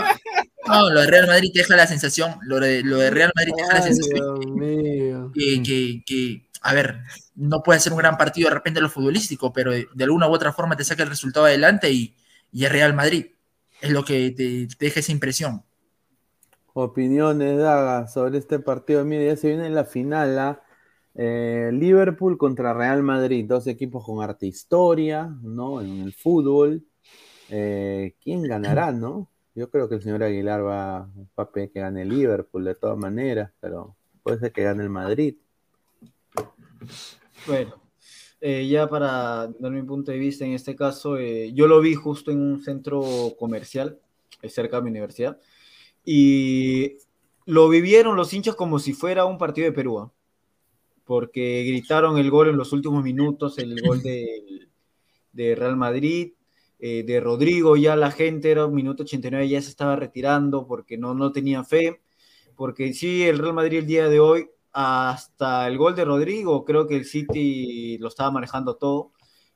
no, 0.67 0.91
lo 0.91 1.03
de 1.03 1.07
Real 1.07 1.29
Madrid 1.29 1.53
te 1.55 1.61
deja 1.61 1.77
la 1.77 1.87
sensación, 1.87 2.35
lo 2.43 2.59
de, 2.59 2.83
lo 2.83 2.97
de 2.97 3.11
Real 3.11 3.31
Madrid 3.37 3.53
te 3.55 3.63
deja 3.63 3.75
la 3.75 3.83
sensación 3.83 5.33
que, 5.33 6.03
que, 6.05 6.49
a 6.61 6.75
ver, 6.75 7.03
no 7.37 7.63
puede 7.63 7.79
ser 7.79 7.93
un 7.93 7.99
gran 7.99 8.17
partido 8.17 8.49
de 8.49 8.57
repente 8.57 8.81
lo 8.81 8.89
futbolístico, 8.89 9.53
pero 9.53 9.71
de, 9.71 9.87
alguna 10.01 10.29
u 10.29 10.33
otra 10.33 10.53
forma 10.53 10.77
te 10.77 10.83
saca 10.83 11.05
el 11.05 11.09
resultado 11.09 11.47
adelante 11.47 11.93
y, 11.93 12.17
y 12.51 12.65
es 12.65 12.73
Real 12.73 12.95
Madrid. 12.95 13.27
Es 13.81 13.93
lo 13.93 14.05
que 14.05 14.33
te, 14.33 14.67
te 14.67 14.87
deja 14.87 14.99
esa 14.99 15.13
impresión 15.13 15.63
opiniones, 16.73 17.59
Daga, 17.59 18.09
sobre 18.09 18.39
este 18.39 18.59
partido. 18.59 19.05
Mire, 19.05 19.27
ya 19.27 19.37
se 19.37 19.49
viene 19.49 19.71
la 19.71 19.85
final, 19.85 20.37
¿ah? 20.39 20.63
Eh, 21.19 21.71
Liverpool 21.73 22.37
contra 22.37 22.75
Real 22.75 23.03
Madrid, 23.03 23.47
dos 23.49 23.67
equipos 23.67 24.05
con 24.05 24.23
arte 24.23 24.47
historia, 24.47 25.35
¿no? 25.43 25.81
En 25.81 26.03
el 26.03 26.13
fútbol. 26.13 26.85
Eh, 27.49 28.15
¿Quién 28.23 28.43
ganará, 28.43 28.93
no? 28.93 29.31
Yo 29.55 29.71
creo 29.71 29.89
que 29.89 29.95
el 29.95 30.03
señor 30.03 30.23
Aguilar 30.23 30.65
va, 30.65 31.09
a 31.37 31.51
que 31.53 31.71
gane 31.75 32.03
el 32.03 32.11
Liverpool 32.11 32.65
de 32.65 32.75
todas 32.75 32.99
maneras, 32.99 33.51
pero 33.61 33.97
puede 34.23 34.39
ser 34.39 34.53
que 34.53 34.65
gane 34.65 34.83
el 34.83 34.91
Madrid. 34.91 35.37
Bueno, 37.47 37.75
eh, 38.43 38.69
ya 38.69 38.87
para 38.87 39.47
dar 39.47 39.73
mi 39.73 39.83
punto 39.83 40.13
de 40.13 40.19
vista 40.19 40.45
en 40.45 40.53
este 40.53 40.77
caso, 40.77 41.19
yo 41.19 41.67
lo 41.67 41.81
vi 41.81 41.95
justo 41.95 42.31
en 42.31 42.41
un 42.41 42.63
centro 42.63 43.03
comercial 43.39 43.99
cerca 44.47 44.77
de 44.77 44.83
mi 44.83 44.91
universidad 44.91 45.41
y 46.05 46.99
lo 47.47 47.71
vivieron 47.71 48.15
los 48.17 48.35
hinchas 48.35 48.55
como 48.55 48.79
si 48.79 48.93
fuera 48.93 49.25
un 49.25 49.39
partido 49.39 49.65
de 49.65 49.73
Perú, 49.73 49.99
¿ah? 50.01 50.13
Porque 51.07 51.65
gritaron 51.67 52.19
el 52.19 52.31
gol 52.31 52.49
en 52.49 52.57
los 52.57 52.73
últimos 52.73 53.03
minutos, 53.03 53.59
el 53.59 53.81
gol 53.81 54.03
de, 54.03 55.55
Real 55.55 55.77
Madrid, 55.77 56.33
eh, 56.79 57.05
de 57.05 57.21
Rodrigo, 57.21 57.77
ya 57.77 57.97
la 57.97 58.11
gente 58.11 58.51
era 58.51 58.67
un 58.67 58.75
minuto 58.75 59.05
89, 59.05 59.49
ya 59.49 59.63
se 59.63 59.71
estaba 59.71 59.97
retirando 59.97 60.67
porque 60.67 60.99
no, 60.99 61.15
no 61.15 61.33
tenía 61.33 61.65
fe, 61.65 62.03
porque 62.57 62.93
sí, 62.93 63.23
el 63.23 63.39
Real 63.39 63.55
Madrid 63.55 63.79
el 63.79 63.87
día 63.87 64.09
de 64.09 64.21
hoy, 64.21 64.51
hasta 64.73 65.69
el 65.69 65.79
gol 65.79 65.95
de 65.95 66.05
Rodrigo, 66.05 66.65
creo 66.65 66.87
que 66.87 66.97
el 66.97 67.05
City 67.07 67.97
lo 67.99 68.09
estaba 68.09 68.31
manejando 68.31 68.77
todo, 68.77 69.13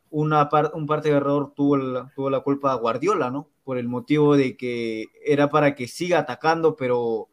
una 0.09 0.48
un 0.74 0.86
parte 0.86 1.10
de 1.10 1.16
error 1.16 1.52
tuvo 1.55 1.77
tuvo 2.14 2.31
la 2.31 2.40
culpa 2.40 2.74
Guardiola, 2.74 3.31
¿no? 3.31 3.51
por 3.70 3.78
el 3.78 3.89
motivo 3.89 4.36
de 4.36 4.56
que 4.56 5.06
era 5.24 5.48
para 5.48 5.77
que 5.77 5.86
siga 5.86 6.18
atacando, 6.18 6.74
pero 6.74 7.28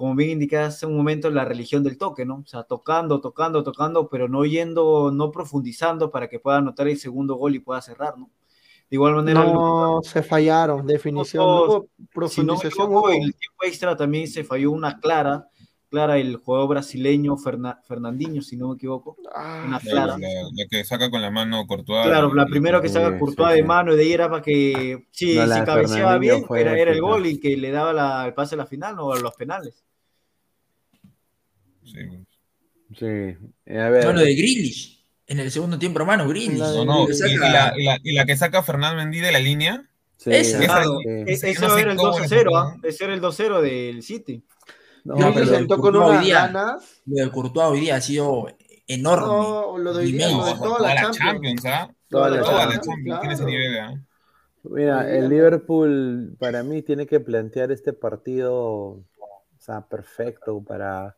como 0.00 0.14
bien 0.14 0.30
indicaba 0.30 0.64
hace 0.64 0.86
un 0.86 0.96
momento, 0.96 1.28
la 1.28 1.44
religión 1.44 1.82
del 1.82 1.98
toque, 1.98 2.24
¿no? 2.24 2.36
O 2.36 2.46
sea, 2.46 2.62
tocando, 2.62 3.20
tocando, 3.20 3.62
tocando, 3.62 4.08
pero 4.08 4.30
no 4.30 4.46
yendo, 4.46 5.10
no 5.12 5.30
profundizando 5.30 6.10
para 6.10 6.26
que 6.26 6.38
pueda 6.38 6.56
anotar 6.56 6.88
el 6.88 6.96
segundo 6.96 7.34
gol 7.34 7.54
y 7.54 7.58
pueda 7.58 7.82
cerrar, 7.82 8.16
¿no? 8.16 8.30
De 8.88 8.96
igual 8.96 9.14
manera. 9.14 9.44
No, 9.44 10.00
se 10.02 10.22
fallaron, 10.22 10.86
definición. 10.86 11.86
profundización. 12.14 12.90
en 13.12 13.24
el 13.24 13.34
tiempo 13.34 13.64
extra 13.64 13.94
también 13.94 14.26
se 14.26 14.42
falló 14.42 14.70
una 14.70 14.98
clara 14.98 15.50
clara 15.90 16.18
el 16.18 16.36
jugador 16.36 16.68
brasileño 16.68 17.36
Fernandinho, 17.36 18.40
si 18.40 18.56
no 18.56 18.68
me 18.68 18.76
equivoco. 18.76 19.16
Ah, 19.34 19.64
una 19.66 19.80
clara. 19.80 20.16
La, 20.16 20.66
que 20.70 20.84
saca 20.84 21.10
con 21.10 21.20
la 21.20 21.30
mano 21.30 21.66
Courtois. 21.66 22.06
Claro, 22.06 22.32
la 22.32 22.46
primera 22.46 22.80
que 22.80 22.88
saca 22.88 23.18
Courtois 23.18 23.54
de 23.54 23.64
mano 23.64 23.92
y 23.92 23.96
de 23.96 24.02
ahí 24.04 24.12
era 24.12 24.30
para 24.30 24.40
que, 24.40 25.08
sí, 25.10 25.32
si 25.32 25.64
cabeceaba 25.64 26.16
bien, 26.16 26.44
era, 26.56 26.78
era, 26.78 26.92
el 26.92 27.00
gol 27.00 27.26
y 27.26 27.38
que 27.38 27.56
le 27.56 27.72
daba 27.72 27.92
la, 27.92 28.24
el 28.26 28.34
pase 28.34 28.54
a 28.54 28.58
la 28.58 28.66
final 28.66 28.98
o 29.00 29.12
a 29.12 29.18
los 29.18 29.34
penales. 29.34 29.84
Sí. 31.92 32.24
Sí. 32.98 33.76
A 33.78 33.88
ver. 33.88 34.04
No, 34.04 34.12
lo 34.12 34.20
de 34.20 34.34
Grealish. 34.34 35.06
En 35.26 35.38
el 35.38 35.50
segundo 35.50 35.78
tiempo, 35.78 36.00
hermano, 36.00 36.28
Grealish. 36.28 36.58
No, 36.58 36.84
no, 36.84 37.06
y, 37.08 37.36
la, 37.36 37.74
y, 38.02 38.12
la, 38.12 38.26
que 38.26 38.36
saca 38.36 38.62
Fernando 38.62 38.96
Mendy 38.96 39.20
de 39.20 39.32
la 39.32 39.38
línea. 39.38 39.88
Sí, 40.16 40.30
esa. 40.32 40.58
Claro, 40.58 40.98
ese, 41.26 41.50
era 41.52 41.92
el 41.92 41.98
2-0, 41.98 42.50
¿ah? 42.54 42.76
ese 42.82 43.04
era 43.04 43.14
el 43.14 43.20
2-0 43.20 43.60
del 43.60 44.02
City. 44.02 44.44
No, 45.04 45.16
pero 45.16 45.32
presentó 45.32 45.78
con 45.78 45.96
unas 45.96 46.26
ganas. 46.26 47.02
Lo 47.06 47.24
de 47.24 47.30
Courtois 47.30 47.68
hoy 47.68 47.80
día 47.80 47.96
ha 47.96 48.00
sido 48.00 48.46
enorme. 48.86 49.26
No, 49.26 49.78
lo 49.78 49.94
de 49.94 50.04
hoy 50.04 50.12
día, 50.12 50.28
lo 50.28 50.44
de 50.44 50.54
toda 50.54 50.80
la, 50.80 50.94
Champions. 50.94 51.18
Champions 51.18 51.64
¿ah? 51.66 51.94
Toda, 52.08 52.30
la, 52.30 52.80
Champions. 52.80 53.20
Tiene 53.20 53.34
ese 53.34 53.44
nivel, 53.44 53.76
¿eh? 53.76 54.00
Mira, 54.62 55.10
el 55.10 55.28
Liverpool 55.28 56.36
para 56.38 56.62
mí 56.62 56.82
tiene 56.82 57.06
que 57.06 57.18
plantear 57.18 57.72
este 57.72 57.94
partido, 57.94 58.56
o 58.58 59.04
sea, 59.58 59.86
perfecto 59.86 60.62
para. 60.62 61.16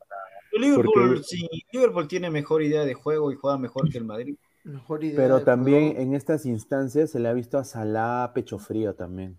Liverpool, 0.52 1.24
sí, 1.24 1.48
Liverpool 1.72 2.08
tiene 2.08 2.30
mejor 2.30 2.62
idea 2.62 2.84
de 2.84 2.94
juego 2.94 3.32
y 3.32 3.36
juega 3.36 3.58
mejor 3.58 3.90
que 3.90 3.98
el 3.98 4.04
Madrid. 4.04 4.36
Mejor 4.64 5.02
idea 5.02 5.16
pero 5.16 5.42
también 5.42 5.94
en 5.98 6.14
estas 6.14 6.46
instancias 6.46 7.10
se 7.10 7.18
le 7.18 7.28
ha 7.28 7.32
visto 7.32 7.58
a 7.58 7.64
Salah 7.64 8.30
pecho 8.34 8.58
frío 8.58 8.94
también. 8.94 9.38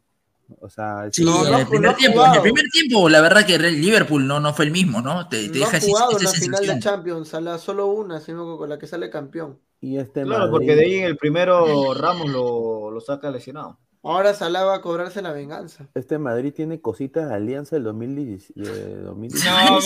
O 0.60 0.70
sea, 0.70 1.08
Sí, 1.12 1.24
No, 1.24 1.48
en 1.48 1.54
el 1.54 1.68
primer 1.68 1.92
no 1.92 1.96
tiempo, 1.98 2.26
en 2.26 2.34
el 2.34 2.42
primer 2.42 2.66
tiempo, 2.72 3.08
la 3.10 3.22
verdad 3.22 3.46
que 3.46 3.56
el 3.56 3.82
Liverpool 3.82 4.28
no, 4.28 4.40
no 4.42 4.54
fue 4.54 4.66
el 4.66 4.72
mismo, 4.72 5.02
¿no? 5.02 5.28
Te, 5.30 5.48
te 5.48 5.60
No 5.60 5.66
deja 5.66 5.78
ha 5.78 5.78
esa- 5.78 5.88
jugado 5.88 6.18
en 6.18 6.24
la 6.26 6.32
final 6.32 6.68
de. 6.68 6.80
Champions, 6.80 7.34
a 7.34 7.42
la 7.42 7.58
solo 7.58 7.88
una, 7.88 8.20
sino 8.20 8.58
con 8.58 8.68
la 8.70 8.78
que 8.78 8.86
sale 8.88 9.10
campeón. 9.10 9.58
y 9.80 9.98
este 9.98 10.24
Claro, 10.24 10.40
Madrid- 10.40 10.52
porque 10.52 10.76
de 10.76 10.84
ahí 10.86 10.94
en 10.96 11.06
el 11.06 11.18
primero 11.18 11.94
Ramos 11.94 12.30
lo, 12.30 12.92
lo 12.92 13.00
saca 13.02 13.32
lesionado. 13.32 13.80
Ahora 14.06 14.34
Salah 14.34 14.66
va 14.66 14.76
a 14.76 14.82
cobrarse 14.82 15.22
la 15.22 15.32
venganza. 15.32 15.88
Este 15.96 16.18
Madrid 16.18 16.54
tiene 16.54 16.82
cositas 16.82 17.30
de 17.30 17.36
alianza 17.36 17.78
del 17.78 17.84
2010 17.86 18.54
de 18.54 18.98
2017. 18.98 19.50
No, 19.50 19.80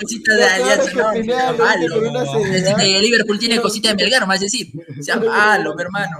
Cositas 0.00 0.36
de 0.36 0.44
alianza, 0.44 0.92
no, 0.92 2.76
que 2.76 3.00
Liverpool 3.00 3.38
tiene 3.40 3.60
cositas 3.60 3.96
de 3.96 4.04
Melgar, 4.04 4.28
más 4.28 4.38
decir, 4.40 4.68
sea 5.00 5.16
malo, 5.16 5.74
mi 5.74 5.82
hermano. 5.82 6.18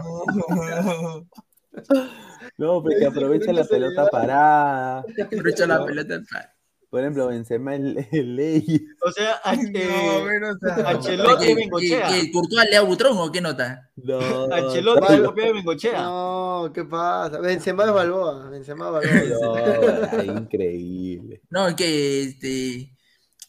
No, 2.57 2.83
porque 2.83 3.07
aprovecha 3.07 3.53
la 3.53 3.63
pelota 3.65 4.09
parada. 4.11 5.05
Aprovecha 5.23 5.65
la 5.65 5.85
pelota. 5.87 6.21
pa. 6.29 6.58
Por 6.91 7.01
ejemplo, 7.01 7.29
Benzema 7.29 7.75
el, 7.75 8.07
el 8.13 8.37
ley. 8.37 8.65
O 9.05 9.13
sea, 9.13 9.41
Ancelotti 9.45 11.47
¿Qué, 11.47 11.55
Bengochea. 11.55 12.09
qué, 12.09 12.33
Courtois 12.33 12.69
le 12.71 12.81
Butrón 12.81 13.17
o 13.19 13.33
qué 13.33 13.41
nota? 13.41 13.91
No, 13.97 14.19
Ancelotti 14.53 15.23
copia 15.23 15.47
de 15.47 15.53
Bengochea. 15.53 16.03
No, 16.03 16.71
¿qué 16.75 16.85
pasa? 16.85 17.41
Benzema 17.41 17.85
es 17.85 17.93
Balboa, 17.93 18.51
Benzema 18.51 18.87
es 18.87 18.93
Balboa. 18.93 20.11
no, 20.13 20.23
increíble. 20.41 21.43
No, 21.51 21.77
que 21.77 22.23
este. 22.23 22.93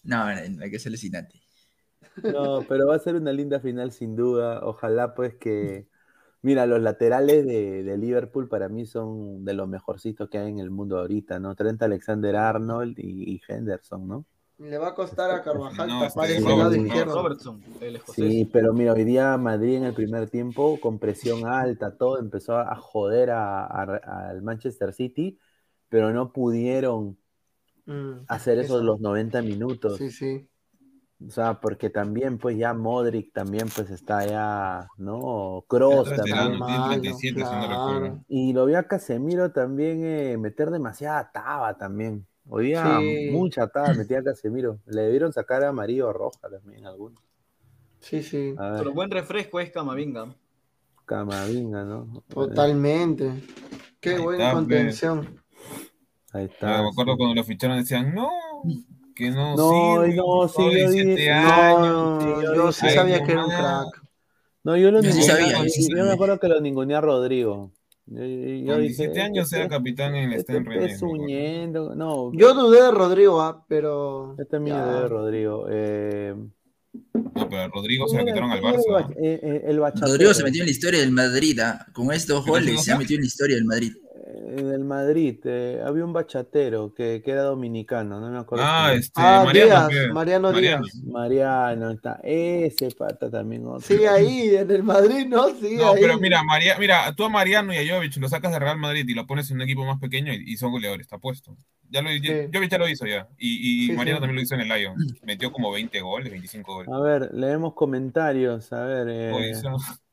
No, 0.04 0.24
hay 0.24 0.72
que 0.72 0.80
ser 0.80 0.92
alucinante. 0.92 1.42
No, 2.24 2.66
pero 2.68 2.88
va 2.88 2.96
a 2.96 3.00
ser 3.00 3.16
una 3.16 3.32
linda 3.32 3.60
final 3.60 3.92
sin 3.92 4.16
duda. 4.16 4.62
Ojalá 4.64 5.14
pues 5.14 5.36
que... 5.36 5.88
Mira, 6.42 6.66
los 6.66 6.82
laterales 6.82 7.46
de, 7.46 7.84
de 7.84 7.98
Liverpool 7.98 8.48
para 8.50 8.70
mí 8.70 8.86
son 8.86 9.44
de 9.46 9.54
los 9.54 9.68
mejorcitos 9.68 10.30
que 10.30 10.38
hay 10.38 10.50
en 10.50 10.60
el 10.60 10.72
mundo 10.72 10.98
ahorita, 11.00 11.40
¿no? 11.40 11.56
Trent 11.56 11.82
Alexander-Arnold 11.82 12.98
y, 13.00 13.36
y 13.36 13.42
Henderson, 13.48 14.08
¿no? 14.08 14.26
Le 14.72 14.78
va 14.82 14.90
a 14.90 14.94
costar 14.94 15.32
a 15.32 15.42
Carvajal 15.42 15.88
No, 15.90 16.06
tapar 16.06 16.26
este, 16.30 16.42
ese 16.42 16.58
lado 16.58 16.76
izquierdo. 16.76 17.36
Sí, 18.06 18.46
pero 18.52 18.74
mira, 18.74 18.94
hoy 18.94 19.04
día 19.06 19.38
Madrid 19.38 19.76
en 19.78 19.84
el 19.86 19.94
primer 19.94 20.30
tiempo, 20.30 20.80
con 20.82 21.00
presión 21.00 21.46
alta, 21.48 21.96
todo, 21.98 22.20
empezó 22.20 22.58
a 22.58 22.76
joder 22.76 23.30
al 23.32 24.42
Manchester 24.42 24.94
City, 24.94 25.38
pero 25.90 26.12
no 26.12 26.32
pudieron 26.34 27.18
Mm, 27.88 28.26
hacer 28.28 28.60
eso 28.60 28.76
eso. 28.76 28.84
los 28.84 29.00
90 29.02 29.42
minutos. 29.42 29.98
Sí, 29.98 30.12
sí. 30.12 30.50
O 31.28 31.32
sea, 31.32 31.60
porque 31.60 31.90
también, 31.90 32.38
pues 32.38 32.58
ya 32.58 32.74
Modric 32.74 33.34
también, 33.34 33.68
pues 33.76 33.90
está 33.90 34.26
ya, 34.26 34.88
¿no? 34.98 35.66
Está 36.04 36.16
también. 36.16 36.50
veterano, 36.50 36.66
tiene 36.66 36.80
Malo, 36.80 36.88
37, 37.02 37.36
si 37.36 37.42
no 37.44 37.50
claro. 37.50 37.68
recuerdo. 37.94 38.26
Y 38.30 38.54
lo 38.54 38.66
vi 38.66 38.76
a 38.76 38.84
Casemiro 38.88 39.52
también 39.52 40.02
eh, 40.06 40.38
meter 40.38 40.70
demasiada 40.72 41.30
taba 41.32 41.78
también. 41.78 42.26
Hoy 42.48 42.68
día 42.68 42.98
Sí. 43.00 43.30
mucha 43.32 43.68
taba 43.68 43.94
metía 43.94 44.20
a 44.20 44.24
Casemiro. 44.24 44.80
Le 44.86 45.02
debieron 45.02 45.34
sacar 45.34 45.62
a 45.64 45.70
amarillo 45.70 46.08
o 46.08 46.14
roja 46.14 46.50
también 46.50 46.86
algunos. 46.86 47.22
Sí, 48.00 48.24
sí. 48.24 48.56
Pero 48.58 48.94
buen 48.94 49.12
refresco 49.12 49.60
es 49.60 49.72
Camavinga. 49.72 50.34
Camavinga, 51.06 51.84
¿no? 51.84 52.24
Totalmente. 52.30 53.44
Qué 54.00 54.12
Ahí 54.12 54.22
buena 54.22 54.44
está, 54.46 54.56
contención. 54.56 55.20
Ahí 56.32 56.44
Ah, 56.44 56.50
está. 56.54 56.82
me 56.82 56.90
acuerdo 56.90 57.18
cuando 57.18 57.36
lo 57.36 57.44
ficharon 57.44 57.78
decían, 57.78 58.16
no, 58.16 58.30
que 59.20 59.32
no, 59.32 59.56
No, 59.56 60.02
sirve, 60.04 60.16
no, 60.16 60.48
sí, 60.48 60.64
yo 60.64 60.70
17 60.72 61.10
dije- 61.16 61.32
años. 61.32 62.24
No, 62.24 62.42
yo 62.42 62.56
yo 62.56 62.72
sí 62.72 62.90
sabía 62.90 63.18
"Ay, 63.18 63.24
que 63.26 63.32
era 63.34 63.46
un 63.46 63.52
crack. 63.52 64.04
No, 64.64 64.78
yo 64.78 64.92
lo 64.92 65.02
Yo 65.02 65.12
sí 65.12 65.22
sabía, 65.24 65.58
yo 65.62 65.70
sí 65.70 65.88
yo 65.96 66.06
me 66.06 66.12
acuerdo 66.12 66.40
que 66.40 66.48
lo 66.48 66.60
ninguneé 66.62 66.96
a 66.98 67.02
Rodrigo. 67.02 67.72
Yo, 68.06 68.24
yo 68.24 68.74
Con 68.74 68.82
dije, 68.82 69.04
17 69.08 69.22
años 69.22 69.46
este- 69.46 69.58
sea 69.58 69.68
capitán 69.70 70.16
en 70.16 70.32
el 70.32 70.40
este 70.40 70.58
acuerdo. 70.58 70.82
pezuñento, 70.88 71.96
no, 71.96 72.32
Yo 72.34 72.54
dudé 72.54 72.82
de 72.84 72.92
Rodrigo, 72.92 73.42
ah, 73.42 73.64
pero. 73.68 74.36
yo 74.38 74.46
también 74.48 74.78
dudé 74.78 75.02
de 75.02 75.08
Rodrigo. 75.08 75.66
Eh, 75.70 76.36
No, 77.14 77.48
pero 77.48 77.62
a 77.62 77.68
Rodrigo 77.68 78.08
se 78.08 78.16
¿quién 78.16 78.26
lo 78.26 78.32
era- 78.32 78.42
quitaron 78.48 78.52
al 78.52 78.58
era 78.58 78.70
el 78.70 78.76
Barça. 78.76 79.16
eh, 79.22 79.40
eh, 79.44 79.62
el? 79.68 79.78
Rodrigo 79.78 80.34
se 80.34 80.44
metió 80.44 80.62
en 80.62 80.66
la 80.68 80.72
historia 80.72 81.00
del 81.02 81.12
Madrid. 81.12 81.60
ah. 81.60 81.86
Con 81.94 82.12
estos 82.12 82.42
¿Pero 82.44 82.54
goles 82.54 82.84
se 82.84 82.92
ha 82.92 82.98
metido 82.98 83.18
en 83.18 83.22
la 83.22 83.28
historia 83.28 83.56
del 83.58 83.66
Madrid. 83.66 83.94
Eh, 84.52 84.64
del 84.64 84.84
Madrid, 84.84 85.38
eh, 85.44 85.80
había 85.86 86.04
un 86.04 86.12
bachatero 86.12 86.92
que, 86.94 87.22
que 87.24 87.30
era 87.32 87.44
dominicano, 87.44 88.20
no 88.20 88.32
me 88.32 88.40
acuerdo. 88.40 88.66
Ah, 88.68 88.94
este, 88.96 89.22
Ah, 89.22 89.44
Mariano. 89.46 89.88
Díaz. 89.90 90.14
Mariano 90.14 90.52
Mariano. 90.52 90.84
Díaz. 90.86 90.96
Mariano, 91.06 91.92
está, 91.92 92.20
ese 92.24 92.90
pata 92.92 93.30
también. 93.30 93.66
otro. 93.68 93.82
Sigue 93.82 94.08
ahí, 94.08 94.56
en 94.56 94.72
el 94.72 94.82
Madrid, 94.84 95.28
¿no? 95.28 95.50
Sigue 95.50 95.78
No, 95.78 95.92
ahí. 95.94 96.02
pero 96.02 96.18
mira, 96.20 96.44
María, 96.44 96.78
mira, 96.80 97.14
tú 97.16 97.26
a 97.26 97.30
Mariano 97.30 97.74
y 97.74 97.78
a 97.78 97.96
Jovic 97.96 98.18
lo 98.18 98.28
sacas 98.28 98.52
de 98.52 98.58
Real 98.60 98.80
Madrid 98.80 99.06
y 99.08 99.14
lo 99.14 99.28
pones 99.28 99.52
en 99.52 99.58
un 99.58 99.62
equipo 99.62 99.86
más 99.86 100.00
pequeño 100.00 100.34
y, 100.34 100.44
y 100.54 100.58
son 100.58 100.72
goleadores, 100.72 101.06
está 101.06 101.20
puesto. 101.20 101.56
Ya 101.92 102.02
lo, 102.02 102.10
Sí. 102.10 102.22
Jovic 102.54 102.70
ya 102.72 102.78
lo 102.80 102.88
hizo 102.90 103.06
ya. 103.06 103.28
Y, 103.38 103.84
y 103.84 103.88
Sí, 103.88 103.94
Mariano 103.94 104.18
sí. 104.18 104.22
también 104.22 104.36
lo 104.38 104.42
hizo 104.42 104.56
en 104.56 104.62
el 104.62 104.68
Lion. 104.70 104.96
Metió 105.24 105.52
como 105.52 105.72
20 105.72 106.02
goles, 106.02 106.32
25 106.32 106.74
goles. 106.74 106.92
A 106.92 107.00
ver, 107.00 107.30
leemos 107.34 107.74
comentarios, 107.76 108.74
a 108.74 108.84
ver. 108.86 109.08
eh, 109.10 109.54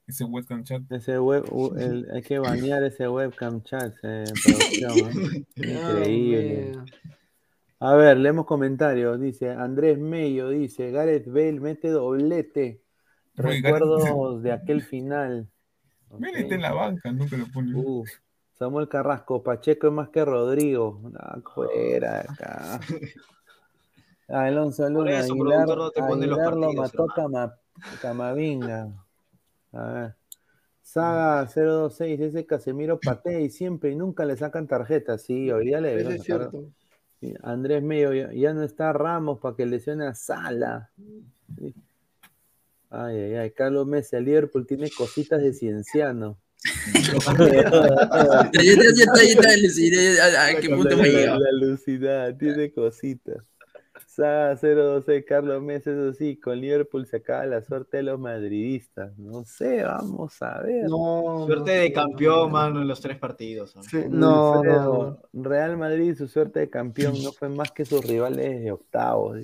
ese 0.06 0.24
webcam 0.24 0.62
chat. 0.64 0.82
Ese 0.90 1.18
web, 1.18 1.44
u- 1.52 1.74
el- 1.76 2.08
hay 2.12 2.22
que 2.22 2.38
banear 2.38 2.82
ese 2.84 3.08
webcam 3.08 3.62
chat 3.62 3.92
eh, 4.02 4.24
producción, 4.42 4.98
¿eh? 5.34 5.44
Increíble. 5.56 6.72
A 7.80 7.94
ver, 7.94 8.16
leemos 8.16 8.46
comentarios. 8.46 9.20
Dice 9.20 9.50
Andrés 9.50 9.98
Mello, 9.98 10.48
dice 10.48 10.90
Gareth 10.90 11.26
Bale 11.26 11.60
mete 11.60 11.88
doblete. 11.90 12.82
Recuerdos 13.34 14.42
de 14.42 14.52
aquel 14.52 14.82
final. 14.82 15.48
Mira, 16.18 16.30
Ok. 16.30 16.36
está 16.38 16.54
en 16.54 16.62
la 16.62 16.72
banca, 16.72 17.12
nunca 17.12 17.36
lo 17.36 17.46
pone. 17.52 17.72
Uf, 17.74 18.08
Samuel 18.54 18.88
Carrasco, 18.88 19.42
Pacheco 19.42 19.88
es 19.88 19.92
más 19.92 20.08
que 20.08 20.24
Rodrigo. 20.24 21.02
Ah, 21.18 21.38
fuera 21.54 22.20
acá. 22.20 22.80
Alonso 24.28 24.88
Luna, 24.88 25.20
eso, 25.20 25.34
Aguilar, 25.34 25.68
no 25.68 25.90
te 25.90 26.00
pone 26.00 26.26
los 26.26 26.38
Aguilar 26.38 26.56
lo 26.56 26.60
partidos, 26.66 26.92
mató 26.94 27.06
Cama- 27.14 27.56
Camavinga. 28.00 28.88
A 29.76 29.92
ver. 29.92 30.14
Saga 30.82 31.46
026, 31.52 32.20
ese 32.20 32.46
Casemiro 32.46 32.98
patea 33.00 33.40
y 33.40 33.50
siempre 33.50 33.90
y 33.90 33.96
nunca 33.96 34.24
le 34.24 34.36
sacan 34.36 34.66
tarjeta. 34.68 35.18
Sí, 35.18 35.50
hoy 35.50 35.66
día 35.66 35.80
le 35.80 35.96
es 35.96 36.02
sacar. 36.04 36.20
cierto. 36.24 36.64
Andrés 37.42 37.82
Medio, 37.82 38.12
ya, 38.14 38.32
ya 38.32 38.54
no 38.54 38.62
está 38.62 38.92
Ramos 38.92 39.40
para 39.40 39.56
que 39.56 39.66
lesione 39.66 40.06
a 40.06 40.14
Sala. 40.14 40.90
Sí. 41.58 41.74
Ay, 42.88 43.16
ay, 43.18 43.34
ay. 43.34 43.50
Carlos 43.50 43.86
Messi, 43.86 44.14
el 44.16 44.24
Liverpool 44.24 44.66
tiene 44.66 44.90
cositas 44.90 45.42
de 45.42 45.52
cienciano. 45.52 46.38
Ya, 46.94 47.02
ya, 48.52 48.62
ya 48.62 49.04
está, 49.04 49.22
ya 49.22 49.30
está, 49.30 49.56
Lucy, 49.56 49.90
¿A, 50.18 50.46
a 50.46 50.60
qué 50.60 50.68
punto 50.68 50.90
la, 50.90 50.96
me 50.96 51.08
la, 51.08 51.18
llega? 51.18 51.38
la 51.38 51.48
alucinada, 51.48 52.38
tiene 52.38 52.72
cositas. 52.72 53.36
Saga 54.16 54.56
012, 54.56 55.26
Carlos 55.26 55.62
Messi, 55.62 55.90
eso 55.90 56.10
sí, 56.14 56.40
con 56.40 56.58
Liverpool 56.58 57.04
se 57.06 57.18
acaba 57.18 57.44
la 57.44 57.60
suerte 57.60 57.98
de 57.98 58.02
los 58.04 58.18
madridistas. 58.18 59.18
No 59.18 59.44
sé, 59.44 59.82
vamos 59.82 60.40
a 60.40 60.62
ver. 60.62 60.88
No. 60.88 61.44
Suerte 61.46 61.76
no 61.76 61.80
de 61.82 61.92
campeón, 61.92 62.38
no. 62.46 62.48
mano, 62.48 62.80
en 62.80 62.88
los 62.88 62.98
tres 63.02 63.18
partidos. 63.18 63.76
¿no? 63.76 63.82
Sí, 63.82 63.98
no, 64.08 64.16
no, 64.18 64.60
Wilfredo, 64.60 65.20
no. 65.34 65.42
Real 65.42 65.76
Madrid, 65.76 66.14
su 66.16 66.28
suerte 66.28 66.60
de 66.60 66.70
campeón 66.70 67.12
no 67.22 67.30
fue 67.30 67.50
más 67.50 67.70
que 67.72 67.84
sus 67.84 68.02
rivales 68.06 68.62
de 68.62 68.72
octavos. 68.72 69.36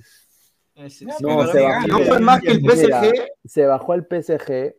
No, 0.75 0.89
sí, 0.89 1.05
no, 1.05 1.13
pero 1.21 1.47
se 1.49 1.59
mira, 1.59 1.69
bajó. 1.69 1.89
No 1.89 1.99
fue 1.99 2.21
más 2.21 2.41
que 2.41 2.51
el 2.53 2.63
Mira, 2.63 2.75
PSG. 3.03 3.13
se 3.45 3.67
bajó 3.67 3.93
al 3.93 4.07
PSG, 4.07 4.75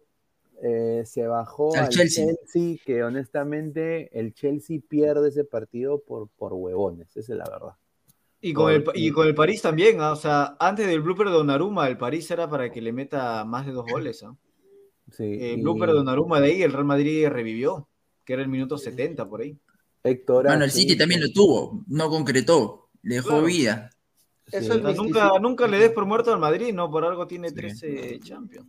eh, 0.63 1.03
se 1.05 1.27
bajó 1.27 1.75
Al 1.75 1.83
al 1.83 1.89
Chelsea. 1.89 2.25
Chelsea. 2.25 2.77
que 2.83 3.03
honestamente 3.03 4.09
el 4.19 4.33
Chelsea 4.33 4.79
pierde 4.89 5.29
ese 5.29 5.43
partido 5.43 6.01
por, 6.01 6.29
por 6.29 6.53
huevones, 6.53 7.15
esa 7.15 7.33
es 7.33 7.37
la 7.37 7.47
verdad. 7.47 7.75
Y 8.45 8.51
con, 8.51 8.69
el, 8.73 8.83
y 8.95 9.09
con 9.09 9.25
el 9.25 9.33
París 9.33 9.61
también, 9.61 10.01
¿ah? 10.01 10.11
o 10.11 10.17
sea, 10.17 10.57
antes 10.59 10.85
del 10.85 10.99
blooper 10.99 11.27
de 11.27 11.33
Donnarumma, 11.33 11.87
el 11.87 11.97
París 11.97 12.29
era 12.29 12.49
para 12.49 12.69
que 12.69 12.81
le 12.81 12.91
meta 12.91 13.45
más 13.45 13.65
de 13.65 13.71
dos 13.71 13.85
goles. 13.89 14.21
¿ah? 14.23 14.35
Sí, 15.11 15.23
El 15.23 15.59
y 15.59 15.61
blooper 15.61 15.89
de 15.89 15.95
Donnarumma 15.95 16.39
de 16.39 16.47
ahí, 16.47 16.61
el 16.63 16.71
Real 16.71 16.85
Madrid 16.85 17.27
revivió, 17.27 17.87
que 18.25 18.33
era 18.33 18.41
el 18.41 18.47
minuto 18.49 18.77
70 18.77 19.27
por 19.29 19.41
ahí. 19.41 19.57
Héctor 20.03 20.45
Bueno, 20.45 20.63
el 20.65 20.71
City 20.71 20.97
también 20.97 21.21
lo 21.21 21.29
tuvo, 21.29 21.83
no 21.87 22.09
concretó, 22.09 22.89
le 23.03 23.15
dejó 23.15 23.29
Claro. 23.29 23.45
vida. 23.45 23.89
Eso 24.51 24.73
es 24.73 24.97
nunca, 24.97 25.31
nunca 25.39 25.67
le 25.67 25.77
des 25.77 25.91
por 25.91 26.05
muerto 26.05 26.33
al 26.33 26.39
Madrid, 26.39 26.73
¿no? 26.73 26.89
Por 26.91 27.05
algo 27.05 27.27
tiene 27.27 27.49
Sí. 27.49 27.55
13 27.55 28.19
Champions. 28.21 28.67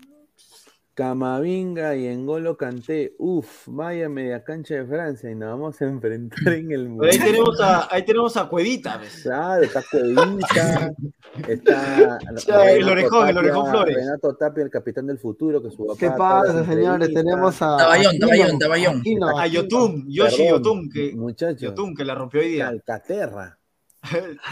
Camavinga 0.94 1.96
y 1.96 2.06
Engolo 2.06 2.56
Canté, 2.56 3.16
uff, 3.18 3.66
vaya 3.66 4.08
media 4.08 4.44
cancha 4.44 4.76
de 4.76 4.86
Francia 4.86 5.28
y 5.28 5.34
nos 5.34 5.50
vamos 5.50 5.82
a 5.82 5.86
enfrentar 5.86 6.52
en 6.52 6.70
el 6.70 6.84
Pero 6.84 7.10
ahí 7.10 7.18
Mundial. 7.18 7.18
tenemos 7.18 7.60
a, 7.60 7.94
ahí 7.94 8.04
tenemos 8.04 8.36
a 8.36 8.48
Cuevita, 8.48 8.96
¿ves? 8.98 9.22
Claro, 9.24 9.62
está 9.64 9.82
Cuevita, 9.90 10.92
está 11.48 12.70
el 12.72 12.88
orejón, 12.88 13.28
el 13.28 13.38
orejón 13.38 13.70
Flores. 13.70 13.96
Renato 13.96 14.36
Tapia, 14.36 14.62
el 14.62 14.70
capitán 14.70 15.08
del 15.08 15.18
futuro, 15.18 15.60
que 15.60 15.70
su 15.70 15.84
papá 15.84 15.98
¿Qué 15.98 16.10
pasa, 16.10 16.64
señores? 16.64 17.12
Tenemos 17.12 17.60
a. 17.60 17.76
Taballón, 17.76 18.18
Taballón. 18.58 19.00
Aquino, 19.00 19.36
A. 19.38 19.46
Yotun, 19.48 20.04
Yoshi 20.08 20.48
Yotun, 20.48 20.88
que, 20.88 21.12
Muchachos, 21.16 21.60
Yotun, 21.60 21.94
que 21.94 22.04
la 22.04 22.14
rompió 22.14 22.40
hoy 22.40 22.50
día. 22.50 22.66
Calcaterra. 22.66 23.58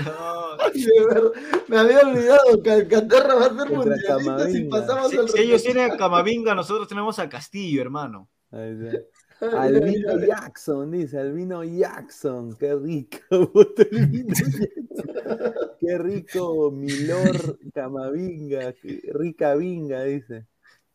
No, 0.05 0.53
Ay, 0.61 0.87
Me 1.69 1.79
había 1.79 2.01
olvidado 2.01 2.63
que 2.63 2.71
Alcaterra 2.71 3.35
va 3.35 3.47
a 3.47 3.57
ser 3.57 3.71
mundialista 3.71 4.51
si 4.51 4.65
pasamos 4.65 5.11
si, 5.11 5.19
al 5.19 5.29
si 5.29 5.43
ellos 5.43 5.63
tienen 5.63 5.91
a. 5.93 5.97
Camavinga, 5.97 6.55
nosotros 6.55 6.89
tenemos 6.89 7.19
a 7.19 7.29
Castillo, 7.29 7.83
hermano. 7.83 8.31
Está. 8.51 8.99
Albino 9.61 10.19
Jackson, 10.25 10.91
dice, 10.93 11.19
Albino 11.19 11.65
Jackson, 11.65 12.57
qué 12.57 12.75
rico. 12.77 13.19
Qué 15.81 15.99
rico, 15.99 16.71
Milor 16.71 17.59
Camavinga, 17.75 18.73
qué 18.75 19.03
rica 19.13 19.57
vinga, 19.57 20.05
dice. 20.05 20.47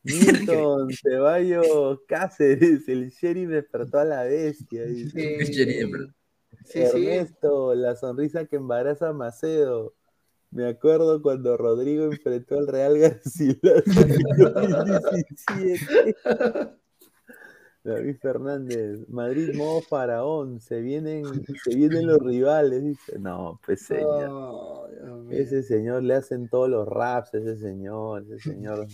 Milton 0.03 0.88
Ceballos 0.93 1.99
Cáceres, 2.07 2.88
el 2.88 3.09
sheriff 3.09 3.49
despertó 3.49 3.99
a 3.99 4.05
la 4.05 4.23
bestia, 4.23 4.85
dice. 4.85 5.45
Sí, 5.45 5.51
Sheriff, 5.51 5.89
sí, 6.65 6.85
sí. 6.88 7.07
Ernesto, 7.07 7.75
la 7.75 7.95
sonrisa 7.95 8.45
que 8.45 8.57
embaraza 8.57 9.09
a 9.09 9.13
Macedo. 9.13 9.93
Me 10.51 10.67
acuerdo 10.67 11.21
cuando 11.21 11.57
Rodrigo 11.57 12.05
enfrentó 12.05 12.57
al 12.57 12.67
Real 12.67 12.97
Garcilaso 12.97 14.01
en 14.01 14.11
el 14.11 14.53
2017. 14.53 16.77
David 17.84 18.17
Fernández, 18.21 19.07
Madrid 19.07 19.55
modo 19.55 19.81
faraón, 19.81 20.59
se 20.59 20.81
vienen, 20.81 21.23
se 21.63 21.75
vienen 21.75 22.07
los 22.07 22.19
rivales, 22.19 22.84
dice. 22.84 23.17
No, 23.17 23.61
pues 23.65 23.81
señor. 23.81 24.29
Oh. 24.29 24.88
Ese 25.29 25.63
señor 25.63 26.03
le 26.03 26.15
hacen 26.15 26.49
todos 26.49 26.69
los 26.69 26.88
raps, 26.88 27.34
ese 27.34 27.57
señor, 27.57 28.23
ese 28.23 28.39
señor. 28.39 28.88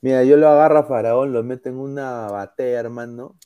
Mira, 0.00 0.24
yo 0.24 0.36
lo 0.36 0.48
agarro 0.48 0.78
a 0.78 0.84
Faraón, 0.84 1.32
lo 1.32 1.42
meto 1.42 1.68
en 1.68 1.76
una 1.76 2.28
batea, 2.28 2.80
hermano, 2.80 3.36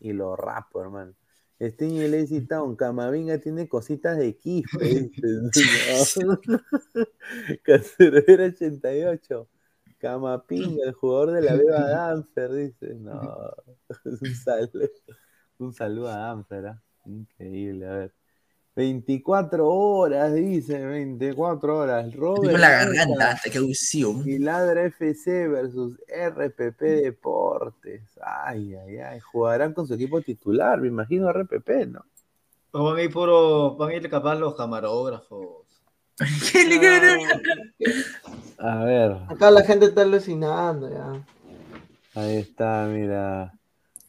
y 0.00 0.12
lo 0.12 0.34
rapo, 0.34 0.80
hermano. 0.80 1.14
Sting 1.60 1.94
y 1.94 2.08
Lazy 2.08 2.46
Town, 2.46 2.76
Camavinga 2.76 3.38
tiene 3.38 3.68
cositas 3.68 4.18
de 4.18 4.36
Quispe. 4.36 5.10
Caceroera 7.62 8.44
88. 8.46 9.48
Camapinga, 9.98 10.84
el 10.84 10.92
jugador 10.92 11.30
de 11.32 11.40
la 11.40 11.54
Beba 11.54 11.88
Danfer, 11.88 12.52
dice. 12.52 12.94
No, 12.94 13.54
un 14.04 14.34
saludo, 14.34 14.88
un 15.58 15.72
saludo 15.72 16.08
a 16.08 16.16
Danfer, 16.16 16.66
¿ah? 16.66 16.82
Increíble, 17.06 17.86
a 17.86 17.92
ver. 17.94 18.14
24 18.76 19.68
horas, 19.68 20.34
dice, 20.34 20.84
24 20.84 21.78
horas. 21.78 22.12
Robert 22.14 22.58
la 22.58 22.70
garganta, 22.70 23.30
hasta 23.30 23.50
que 23.50 23.58
audición. 23.58 24.22
y 24.28 24.38
Ladra 24.38 24.84
FC 24.86 25.46
versus 25.48 25.96
RPP 26.08 26.80
Deportes. 26.80 28.02
Ay, 28.20 28.74
ay, 28.74 28.96
ay. 28.98 29.20
Jugarán 29.20 29.74
con 29.74 29.86
su 29.86 29.94
equipo 29.94 30.20
titular, 30.22 30.80
me 30.80 30.88
imagino 30.88 31.32
RPP, 31.32 31.86
¿no? 31.88 32.04
O 32.72 32.84
van 32.84 32.96
a 32.98 33.02
ir 33.02 33.12
puro, 33.12 33.76
van 33.76 33.90
a 33.90 33.94
ir 33.94 34.10
capaz 34.10 34.34
los 34.34 34.56
camarógrafos. 34.56 35.64
¿Qué 36.52 36.64
le 36.64 36.78
gana? 36.78 37.16
A 38.58 38.84
ver, 38.84 39.16
Acá 39.28 39.50
la 39.52 39.62
gente 39.62 39.86
está 39.86 40.02
alucinando 40.02 40.88
ya. 40.90 41.24
ahí 42.20 42.36
está, 42.38 42.86
mira. 42.90 43.52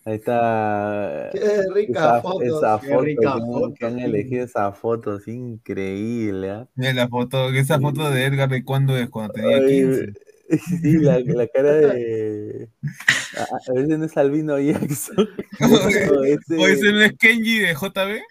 Ahí 0.07 0.15
está. 0.18 1.30
Qué 1.32 1.40
rica 1.73 1.99
Esa, 1.99 2.22
foto. 2.22 2.44
esa 2.44 2.80
qué 2.80 2.88
foto, 2.90 3.02
rica 3.02 3.22
que 3.22 3.27
han- 3.27 3.45
foto. 3.48 3.73
que 3.73 3.86
han 3.88 3.99
elegido 3.99 4.45
esa 4.45 4.72
foto, 4.72 5.15
es 5.18 5.27
increíble. 5.27 6.68
Mira 6.76 6.94
la 6.94 7.07
foto, 7.07 7.49
esa 7.49 7.80
foto 7.80 8.11
de 8.11 8.26
Edgar 8.26 8.49
de 8.49 8.64
cuando 8.64 8.95
es, 8.98 9.10
cuando 9.10 9.34
tenía 9.34 9.57
Ay, 9.57 9.68
15. 9.82 10.14
Sí, 10.48 10.99
la, 10.99 11.19
la 11.22 11.48
cara 11.48 11.73
de. 11.73 12.69
A, 13.36 13.73
veces 13.73 13.98
no 13.99 14.06
es 14.06 14.15
Albino 14.15 14.60
Jackson. 14.60 15.27
No, 15.60 16.23
ese- 16.23 16.56
¿O 16.56 16.68
ese 16.68 16.91
no 16.91 17.02
es 17.02 17.14
Kenji 17.18 17.60
de 17.60 17.73
JB? 17.73 18.22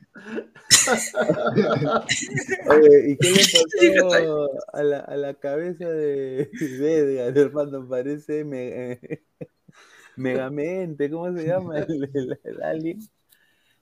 Oye, 2.70 3.10
¿y 3.10 3.16
qué 3.16 3.30
le 3.30 4.00
pasó 4.02 4.48
a 4.72 4.82
la, 4.82 4.98
a 5.00 5.16
la 5.16 5.34
cabeza 5.34 5.88
de, 5.88 6.48
de 6.52 6.98
Edgar, 6.98 7.36
hermano? 7.38 7.88
Parece 7.88 8.44
me- 8.44 8.92
eh, 8.92 9.22
Megamente, 10.16 11.10
¿cómo 11.10 11.32
se 11.36 11.46
llama 11.46 11.78
el, 11.80 12.10
el- 12.14 12.40
el 12.44 12.62
alien? 12.62 12.98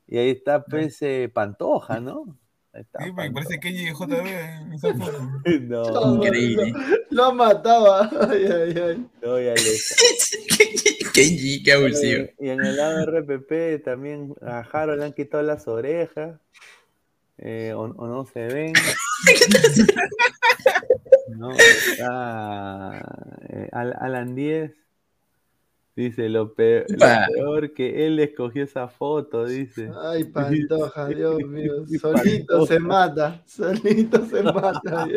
Y 0.09 0.19
ahí 0.19 0.31
está, 0.31 0.65
pues, 0.65 1.01
eh, 1.03 1.31
Pantoja, 1.33 2.01
¿no? 2.01 2.37
Ahí 2.73 2.83
está 2.83 3.05
Sí, 3.05 3.13
Pantoja. 3.13 3.33
parece 3.35 3.61
Kenji 3.61 3.85
de 3.87 3.93
JB 3.93 4.27
en 4.27 4.73
esa 4.73 4.95
foto. 4.95 5.31
No, 5.63 6.15
Increíble. 6.17 6.73
Lo, 7.11 7.33
mataba. 7.35 8.11
Ay, 8.31 8.45
ay, 8.47 8.75
ay. 8.79 9.07
no, 9.23 9.39
ya 9.39 9.55
le 9.55 9.61
Kenji, 11.13 11.63
qué 11.63 11.73
abusivo. 11.73 12.27
Y 12.41 12.49
en 12.49 12.65
el 12.65 12.77
lado 12.77 12.99
de 12.99 13.21
RPP 13.21 13.85
también 13.85 14.35
a 14.41 14.61
Harold 14.61 15.01
le 15.01 15.05
han 15.07 15.13
quitado 15.13 15.43
las 15.43 15.69
orejas. 15.69 16.41
eh, 17.39 17.73
o, 17.75 17.83
o 17.83 18.07
no 18.07 18.25
se 18.25 18.47
ven. 18.47 18.73
No, 21.29 21.51
está 21.53 23.05
eh, 23.49 23.69
Al- 23.73 23.97
Alan 24.01 24.35
10. 24.35 24.73
Dice 25.95 26.31
lo 26.31 26.55
peor, 26.55 26.87
lo 26.89 26.97
peor 27.35 27.75
que 27.75 28.07
él 28.07 28.19
escogió 28.19 28.65
esa 28.65 28.89
foto, 28.89 29.45
dice. 29.45 29.91
Ay, 30.03 30.25
Pantoja, 30.33 31.07
Dios 31.09 31.37
mío. 31.47 31.85
Solito 32.01 32.65
se 32.67 32.79
mata. 32.79 33.43
Solito 33.47 34.25
se 34.27 34.43
mata. 34.43 35.07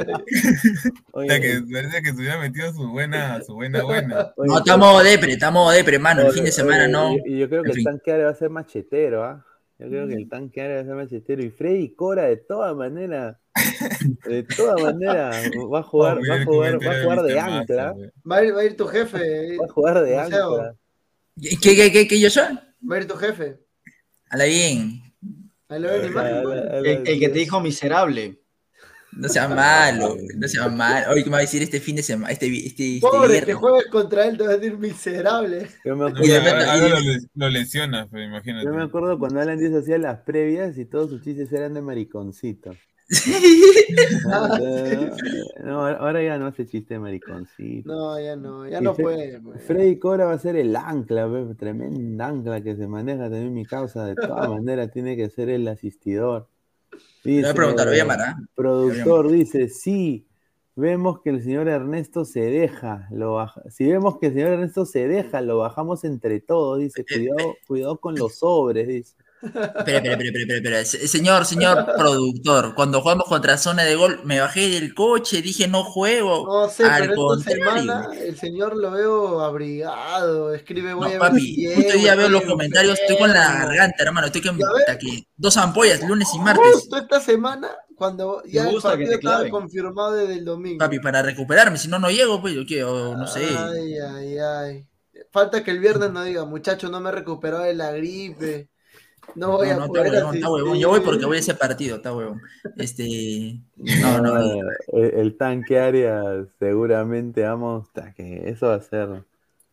O 1.14 1.20
Oye, 1.20 1.30
sea, 1.30 1.40
que 1.40 1.62
parece 1.72 2.02
que 2.02 2.10
se 2.10 2.16
hubiera 2.18 2.38
metido 2.40 2.74
su 2.74 2.90
buena, 2.90 3.42
su 3.42 3.54
buena, 3.54 3.84
buena. 3.84 4.34
oye, 4.36 4.50
No, 4.52 4.58
estamos 4.58 5.04
depre, 5.04 5.32
estamos 5.32 5.74
depre, 5.74 5.98
mano. 5.98 6.22
El 6.22 6.28
oye, 6.28 6.36
fin 6.36 6.44
de 6.44 6.52
semana 6.52 6.84
oye, 6.84 6.92
no. 6.92 7.16
Y, 7.26 7.40
yo 7.40 7.48
creo 7.48 7.64
que 7.64 7.72
el 7.72 7.84
tanque 7.84 8.18
va 8.18 8.30
a 8.30 8.36
ser 8.36 8.50
machetero, 8.50 9.24
¿ah? 9.24 9.46
Yo 9.78 9.88
creo 9.90 10.08
que 10.08 10.14
el 10.14 10.30
tanque 10.30 10.62
ahora 10.62 10.76
va 10.76 10.82
a 10.82 10.86
ser 10.86 10.96
machetero. 10.96 11.44
Y 11.44 11.50
Freddy 11.50 11.94
Cora, 11.96 12.24
de 12.24 12.38
todas 12.38 12.76
maneras, 12.76 13.38
de 14.26 14.44
todas 14.44 14.82
maneras, 14.82 15.46
va 15.72 15.80
a 15.80 15.84
jugar, 15.92 16.18
Oh, 16.18 16.22
va 16.30 16.36
a 16.36 16.46
jugar, 16.46 16.88
va 16.88 16.92
a 16.92 17.02
jugar 17.04 17.22
de 17.24 17.40
ancla. 17.40 17.96
Va 18.32 18.38
a 18.38 18.44
ir, 18.46 18.56
va 18.56 18.60
a 18.62 18.64
ir 18.66 18.78
tu 18.78 18.88
jefe. 18.88 19.58
Va 19.58 19.66
a 19.66 19.70
jugar 19.70 20.02
de 20.04 20.18
ancla. 20.18 20.76
¿Qué, 21.42 21.76
qué, 21.76 21.92
qué, 21.92 22.08
qué, 22.08 22.22
Joshua? 22.22 22.64
Va 22.90 22.96
a 22.96 23.00
ir 23.00 23.08
tu 23.08 23.16
jefe. 23.16 23.58
A 24.30 24.38
la 24.38 24.46
bien. 24.46 25.02
A 25.68 25.78
la- 25.80 25.96
El, 26.78 26.86
el 27.08 27.20
que 27.20 27.30
te 27.30 27.40
dijo 27.40 27.60
miserable. 27.60 28.40
No 29.18 29.30
sea 29.30 29.48
malo, 29.48 30.18
no 30.38 30.48
sea 30.48 30.68
malo. 30.68 31.12
Oye, 31.12 31.24
¿qué 31.24 31.30
me 31.30 31.34
va 31.34 31.38
a 31.38 31.42
decir 31.42 31.62
este 31.64 31.80
fin 31.80 31.96
de 31.96 32.04
semana? 32.04 32.32
Este, 32.34 32.48
este, 32.48 32.96
este 32.96 33.00
Pobre, 33.08 33.30
viernes? 33.34 33.56
juegues 33.56 33.86
contra 33.88 34.26
él, 34.28 34.38
te 34.38 34.44
vas 34.44 34.54
a 34.54 34.58
decir 34.58 34.78
miserable. 34.78 35.68
Yo 35.86 35.96
me 35.96 36.02
No, 36.04 36.08
acuerdo, 36.08 36.26
Y 36.28 36.32
ahora- 36.36 36.72
ahora 36.74 36.90
lo, 36.90 37.00
les- 37.00 37.28
lo 37.34 37.50
lesiona, 37.50 38.08
pero 38.12 38.24
imagínate. 38.24 38.66
yo 38.66 38.74
me 38.74 38.84
acuerdo 38.84 39.18
cuando 39.18 39.40
Alan 39.40 39.58
Díaz 39.58 39.74
hacía 39.74 39.98
las 39.98 40.20
previas 40.22 40.78
y 40.78 40.86
todos 40.86 41.10
sus 41.10 41.22
chistes 41.24 41.52
eran 41.54 41.74
de 41.74 41.82
mariconcito. 41.82 42.76
Ah, 44.32 44.50
No, 45.64 45.86
ahora 45.88 46.22
ya 46.24 46.38
no 46.38 46.48
hace 46.48 46.66
chiste 46.68 46.96
de 46.96 47.00
mariconcito. 47.00 47.90
No, 47.92 48.20
ya 48.20 48.36
no, 48.36 48.68
ya 48.68 48.80
Y 48.80 48.84
no 48.84 48.96
Fre- 48.96 49.02
puede. 49.04 49.40
pues. 49.42 49.64
Freddy 49.64 49.98
Cora 50.00 50.26
va 50.26 50.34
a 50.34 50.40
ser 50.40 50.56
el 50.56 50.76
ancla, 50.76 51.28
tremenda 51.58 52.28
ancla 52.28 52.62
que 52.62 52.76
se 52.76 52.88
maneja 52.88 53.24
también 53.24 53.54
mi 53.54 53.66
causa. 53.66 54.06
De 54.06 54.16
todas 54.16 54.50
maneras, 54.50 54.92
tiene 54.92 55.16
que 55.16 55.30
ser 55.30 55.50
el 55.50 55.68
asistidor. 55.68 56.50
Le 57.26 57.42
voy 57.42 57.50
a 57.50 57.54
preguntar, 57.54 57.86
lo 57.86 57.92
voy 57.92 58.00
a 58.00 58.04
llamar, 58.04 58.22
¿ah? 58.22 58.38
Productor 58.56 59.32
dice: 59.32 59.70
Sí, 59.70 60.28
vemos 60.76 61.22
que 61.22 61.30
el 61.32 61.44
señor 61.44 61.68
Ernesto 61.68 62.26
se 62.26 62.42
deja. 62.42 63.08
Lo 63.12 63.34
baja- 63.34 63.64
Si 63.70 63.86
vemos 63.88 64.20
que 64.20 64.28
el 64.28 64.34
señor 64.34 64.50
Ernesto 64.54 64.86
se 64.86 65.08
deja, 65.08 65.42
lo 65.42 65.58
bajamos 65.58 66.04
entre 66.04 66.40
todos. 66.40 66.80
Dice: 66.80 67.04
Cuidado, 67.06 67.56
cuidado 67.68 67.98
con 68.00 68.16
los 68.16 68.36
sobres. 68.36 68.88
Dice. 68.88 69.16
Espera, 69.42 69.98
espera, 69.98 70.14
espera, 70.16 70.40
espera, 70.40 70.58
espera. 70.58 70.86
Se- 70.86 71.08
Señor, 71.08 71.46
señor 71.46 71.86
productor, 71.98 72.74
cuando 72.74 73.02
jugamos 73.02 73.26
contra 73.28 73.58
zona 73.58 73.84
de 73.84 73.96
gol, 73.96 74.22
me 74.24 74.40
bajé 74.40 74.70
del 74.70 74.94
coche, 74.96 75.42
dije 75.42 75.68
no 75.68 75.84
juego. 75.84 76.46
No 76.48 76.70
sé, 76.70 76.84
Al 76.84 77.10
pero 77.10 77.34
esta 77.36 77.52
contrario. 77.52 77.82
semana 77.84 78.10
el 78.18 78.38
señor 78.38 78.76
lo 78.76 78.92
veo 78.92 79.42
abrigado. 79.42 80.54
Escribe, 80.54 80.94
voy 80.94 81.02
No, 81.02 81.08
a 81.08 81.10
ver 81.10 81.20
papi, 81.20 81.66
justo 81.76 81.94
hoy 81.94 82.00
día 82.00 82.16
veo 82.16 82.30
los 82.30 82.44
comentarios, 82.44 83.00
estoy 83.00 83.18
con 83.18 83.30
la 83.32 83.66
garganta, 83.66 84.04
hermano, 84.04 84.28
estoy 84.28 84.42
puta, 84.42 84.98
que 84.98 85.28
dos 85.36 85.58
ampollas, 85.58 86.02
lunes 86.08 86.28
y 86.34 86.40
martes. 86.40 86.74
Justo 86.74 86.98
esta 86.98 87.20
semana, 87.20 87.70
cuando 87.96 88.42
ya 88.46 88.68
el 88.70 88.82
partido 88.82 89.14
estaba 89.14 89.48
confirmado 89.50 90.14
desde 90.14 90.34
el 90.34 90.46
domingo. 90.46 90.80
Papi, 90.80 91.00
para 91.00 91.22
recuperarme, 91.22 91.78
si 91.78 91.88
no, 91.88 92.00
no 92.00 92.10
llego, 92.10 92.42
pues 92.42 92.56
yo 92.56 92.66
quiero, 92.66 93.16
no 93.16 93.28
sé. 93.28 93.46
Ay, 93.58 93.98
ay, 94.00 94.38
ay. 94.40 94.88
Falta 95.32 95.64
que 95.64 95.72
el 95.72 95.80
viernes 95.80 96.12
no 96.12 96.24
diga, 96.24 96.46
muchacho, 96.46 96.90
no 96.90 97.00
me 97.00 97.10
he 97.10 97.14
recuperado 97.14 97.64
de 97.64 97.74
la 97.74 97.92
gripe. 97.92 98.70
No 99.34 99.52
voy 99.58 99.68
No, 99.68 99.74
a 99.74 99.78
no, 99.78 99.86
está 99.86 100.02
huevón, 100.02 100.36
está 100.36 100.50
huevón. 100.52 100.78
Yo 100.80 100.90
voy 100.90 101.00
porque 101.00 101.10
asistir". 101.26 101.28
voy 101.28 101.38
a 101.38 101.40
ese 101.40 101.54
partido, 101.56 101.96
está 101.98 102.14
huevón. 102.16 102.42
Este. 102.78 103.60
No, 103.76 104.22
no, 104.22 104.34
No, 104.36 104.62
el, 104.94 105.14
el 105.16 105.38
tanque 105.38 105.80
área 105.80 106.46
seguramente 106.60 107.42
vamos 107.44 107.88
hasta 107.88 108.14
que 108.14 108.50
eso 108.50 108.68
va 108.68 108.76
a 108.76 108.82
ser 108.82 109.24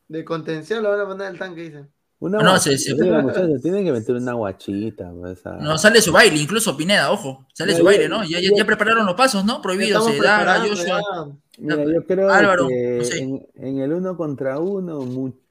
De 0.09 0.25
contención 0.25 0.83
lo 0.83 0.91
van 0.91 1.01
a 1.01 1.07
poner 1.07 1.27
al 1.29 1.39
tanque, 1.39 1.63
dicen. 1.63 1.89
una 2.19 2.39
No, 2.39 2.51
guachita, 2.51 2.77
se- 2.77 2.79
se- 2.79 2.95
digo, 3.03 3.21
muchachos, 3.23 3.63
tienen 3.63 3.85
que 3.85 3.93
meter 3.93 4.15
una 4.17 4.33
guachita 4.35 5.13
pues, 5.13 5.43
No, 5.61 5.79
sale 5.79 6.01
su 6.01 6.13
baile, 6.13 6.37
incluso 6.39 6.77
Pineda, 6.77 7.11
ojo. 7.13 7.47
Sale 7.53 7.75
su 7.77 7.85
baile, 7.85 8.09
¿no? 8.09 8.25
Ya, 8.25 8.39
ya, 8.41 8.65
prepararon 8.65 9.07
los 9.07 9.15
pasos, 9.15 9.45
¿no? 9.45 9.61
Prohibidos, 9.63 10.07
Estamos 10.09 10.17
se 10.17 10.45
da, 10.45 10.61
Joshua. 10.61 11.01
ya. 11.01 11.33
Mira, 11.59 11.85
yo 11.85 12.07
creo 12.07 12.31
Álvaro, 12.31 12.67
que 12.69 12.97
no 12.99 13.05
sé. 13.05 13.19
en, 13.21 13.47
en 13.57 13.79
el 13.79 13.93
uno 13.93 14.17
contra 14.17 14.59
uno, 14.59 15.01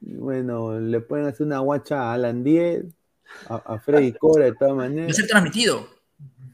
bueno, 0.00 0.78
le 0.78 1.00
pueden 1.00 1.26
hacer 1.26 1.46
una 1.46 1.60
guacha 1.60 2.02
a 2.02 2.14
Alan 2.14 2.42
10, 2.44 2.84
a, 3.48 3.56
a 3.74 3.78
Freddy 3.80 4.12
Cora 4.12 4.44
de 4.46 4.52
todas 4.52 4.70
Va 4.70 4.84
a 4.84 4.88
maneras. 4.88 5.16
ser 5.16 5.26
transmitido. 5.26 5.88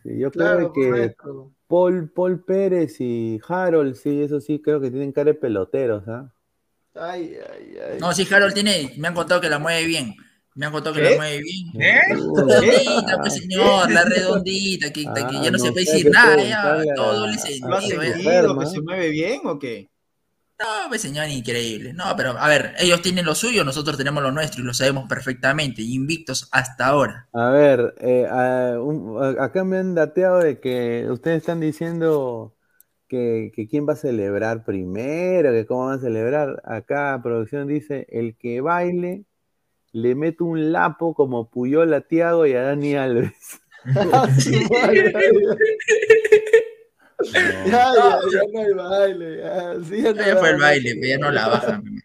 Sí, 0.03 0.19
yo 0.19 0.31
Claro, 0.31 0.73
creo 0.73 0.73
que 0.73 0.89
correcto. 0.91 1.53
Paul, 1.67 2.11
Paul 2.11 2.45
Pérez 2.45 2.97
y 3.01 3.39
Harold, 3.47 3.95
sí, 3.95 4.23
eso 4.23 4.41
sí, 4.41 4.61
creo 4.61 4.81
que 4.81 4.91
tienen 4.91 5.13
cara 5.13 5.33
de 5.33 5.35
peloteros, 5.35 6.07
¿ah? 6.09 6.33
Ay, 6.95 7.37
ay, 7.53 7.77
ay. 7.93 7.99
No, 8.01 8.13
sí, 8.13 8.27
Harold 8.31 8.55
tiene, 8.55 8.93
me 8.97 9.09
han 9.09 9.15
contado 9.15 9.41
que 9.41 9.51
la 9.51 9.59
mueve 9.59 9.87
bien. 9.87 10.15
Me 10.55 10.67
han 10.67 10.73
contado 10.73 10.97
que 10.97 11.03
¿Qué? 11.03 11.11
la 11.11 11.17
mueve 11.17 11.41
bien. 11.43 11.67
¿Eh? 11.81 12.01
Redondita, 12.09 13.19
pues 13.21 13.35
señor, 13.35 13.91
la 13.93 14.05
redondita, 14.05 14.93
que, 14.93 15.03
que 15.03 15.09
Ah, 15.09 15.41
ya 15.45 15.51
no, 15.53 15.59
se 15.59 15.71
puede 15.71 15.85
decir 15.85 16.11
nada, 16.11 16.43
ya, 16.43 16.95
todo 16.97 17.27
le 17.27 17.33
¿Lo 17.35 17.77
has 17.77 17.85
sentido. 17.85 18.03
¿eh? 18.03 18.13
sentido 18.15 18.59
que 18.59 18.67
se 18.67 18.81
mueve 18.81 19.09
bien 19.11 19.41
o 19.45 19.59
qué? 19.59 19.89
No, 20.61 20.99
señor, 20.99 21.29
increíble. 21.29 21.93
No, 21.93 22.05
pero 22.17 22.31
a 22.37 22.49
ver, 22.49 22.75
ellos 22.81 23.01
tienen 23.01 23.25
lo 23.25 23.35
suyo, 23.37 23.63
nosotros 23.65 23.97
tenemos 23.97 24.23
lo 24.23 24.33
nuestro 24.33 24.61
y 24.63 24.67
lo 24.67 24.75
sabemos 24.75 25.09
perfectamente, 25.09 25.83
invictos 25.83 26.49
hasta 26.51 26.87
ahora. 26.89 27.29
A 27.33 27.51
ver, 27.51 27.95
eh, 28.01 28.27
a- 28.29 28.81
un- 28.81 29.23
a- 29.23 29.45
acá 29.45 29.63
me 29.63 29.79
han 29.79 29.95
dateado 29.95 30.41
de 30.41 30.59
que 30.59 31.07
ustedes 31.11 31.39
están 31.39 31.61
diciendo 31.61 32.57
que, 33.09 33.53
que 33.55 33.69
quién 33.69 33.87
va 33.89 33.93
a 33.93 33.97
celebrar 33.97 34.65
primero, 34.65 35.53
que 35.53 35.65
cómo 35.67 35.87
van 35.87 35.99
a 35.99 36.03
celebrar. 36.03 36.61
Acá 36.65 37.21
producción 37.23 37.69
dice, 37.69 38.07
el 38.11 38.37
que 38.37 38.61
baile 38.61 39.25
le 39.93 40.15
mete 40.17 40.43
un 40.45 40.73
lapo 40.73 41.15
como 41.15 41.51
Puyol 41.51 41.95
a 41.95 42.01
Tiago 42.03 42.47
y 42.47 42.55
a 42.55 42.63
Dani 42.63 42.97
Alves. 42.97 43.61
Ya, 47.33 47.65
ya, 47.67 48.19
ya, 48.33 48.43
no 48.53 48.61
hay 48.61 48.73
baile. 48.73 49.39
Ya, 49.39 49.75
sí, 49.83 50.03
ya 50.03 50.13
no 50.13 50.25
Ya 50.25 50.37
fue 50.37 50.51
el 50.51 50.61
baile, 50.61 50.95
pero 50.95 51.07
ya 51.07 51.19
no 51.19 51.31
la 51.31 51.49
bajan. 51.49 51.85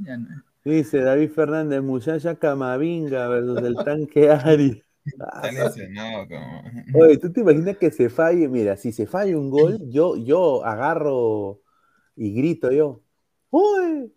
Ya 0.00 0.16
no. 0.16 0.28
Dice 0.64 1.00
David 1.00 1.30
Fernández, 1.30 1.82
muchacha 1.82 2.36
Camavinga 2.36 3.26
versus 3.26 3.60
el 3.62 3.74
tanque 3.76 4.30
Ari. 4.30 4.84
Está 5.04 5.50
lesionado, 5.50 6.28
como. 6.28 6.62
Oye, 6.94 7.18
¿tú 7.18 7.32
te 7.32 7.40
imaginas 7.40 7.78
que 7.78 7.90
se 7.90 8.08
falle? 8.08 8.48
Mira, 8.48 8.76
si 8.76 8.92
se 8.92 9.06
falla 9.06 9.36
un 9.36 9.50
gol, 9.50 9.78
yo, 9.88 10.16
yo 10.16 10.64
agarro 10.64 11.62
y 12.14 12.32
grito 12.32 12.70
yo. 12.70 13.02
¡Oye! 13.50 14.12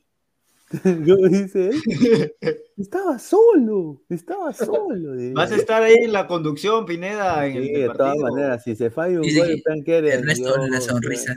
¿Cómo 0.84 1.28
dice 1.28 1.70
él? 1.70 2.34
Estaba 2.78 3.20
solo, 3.20 4.02
estaba 4.10 4.54
solo. 4.54 5.14
diría. 5.16 5.34
Vas 5.36 5.52
a 5.52 5.56
estar 5.58 5.84
ahí 5.84 5.96
en 6.02 6.14
la 6.14 6.26
conducción, 6.28 6.86
Pineda, 6.86 7.46
en 7.46 7.54
Sí, 7.64 7.70
el 7.74 7.82
de 7.82 7.90
todas 7.90 8.18
maneras, 8.18 8.64
si 8.64 8.76
se 8.76 8.90
falla 8.90 9.20
un 9.22 9.36
gol, 9.38 9.50
están 9.52 9.84
que 9.84 9.98
eres, 9.98 10.16
Ernesto 10.16 10.56
yo- 10.56 10.68
la 10.68 10.82
sonrisa. 10.82 11.36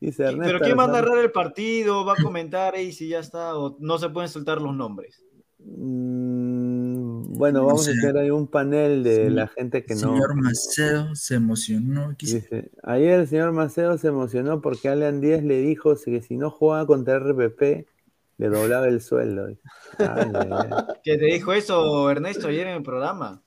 Dice 0.00 0.24
¿Pero 0.42 0.58
quién 0.60 0.76
va 0.78 0.84
a 0.84 0.88
narrar 0.88 1.18
el 1.18 1.30
partido? 1.30 2.04
¿Va 2.04 2.14
a 2.14 2.22
comentar 2.22 2.74
ahí 2.74 2.92
si 2.92 3.08
ya 3.08 3.20
está? 3.20 3.56
¿O 3.56 3.76
no 3.80 3.98
se 3.98 4.08
pueden 4.10 4.28
soltar 4.28 4.60
los 4.60 4.74
nombres? 4.74 5.22
Mm, 5.58 7.34
bueno, 7.38 7.60
No 7.60 7.66
vamos 7.66 7.84
sé. 7.84 7.92
a 7.92 7.94
hacer 7.94 8.16
ahí 8.18 8.30
un 8.30 8.46
panel 8.48 9.02
de 9.04 9.16
Señor- 9.16 9.32
la 9.32 9.48
gente 9.48 9.84
que 9.84 9.94
no. 9.94 10.00
Señor 10.00 10.34
Macedo 10.34 11.14
se 11.14 11.34
emocionó. 11.36 12.14
Dice, 12.18 12.70
ayer 12.82 13.20
el 13.20 13.28
señor 13.28 13.52
Macedo 13.52 13.96
se 13.98 14.08
emocionó 14.08 14.60
porque 14.60 14.88
Alan 14.88 15.20
Díaz 15.20 15.42
le 15.44 15.58
dijo 15.60 15.94
que 16.04 16.20
si 16.22 16.36
no 16.36 16.50
jugaba 16.50 16.86
contra 16.86 17.16
RPP, 17.16 17.86
le 18.42 18.48
doblaba 18.48 18.88
el 18.88 19.00
sueldo. 19.00 19.48
¿Qué 21.04 21.16
te 21.16 21.24
dijo 21.26 21.52
eso 21.52 22.10
Ernesto 22.10 22.48
ayer 22.48 22.66
en 22.66 22.76
el 22.78 22.82
programa? 22.82 23.40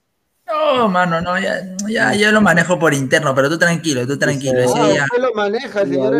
No, 0.47 0.87
mano, 0.87 1.19
no, 1.21 1.39
ya, 1.39 1.75
ya, 1.89 2.13
yo 2.13 2.31
lo 2.31 2.39
manejo 2.39 2.77
por 2.77 2.93
interno, 2.93 3.33
pero 3.33 3.49
tú 3.49 3.57
tranquilo, 3.57 4.05
tú 4.05 4.17
tranquilo. 4.19 4.59
ese 4.59 4.73
Ah, 4.79 4.87
día- 4.89 5.03
usted 5.11 5.21
lo 5.23 5.33
maneja, 5.33 5.81
el 5.81 5.89
señor. 5.89 6.15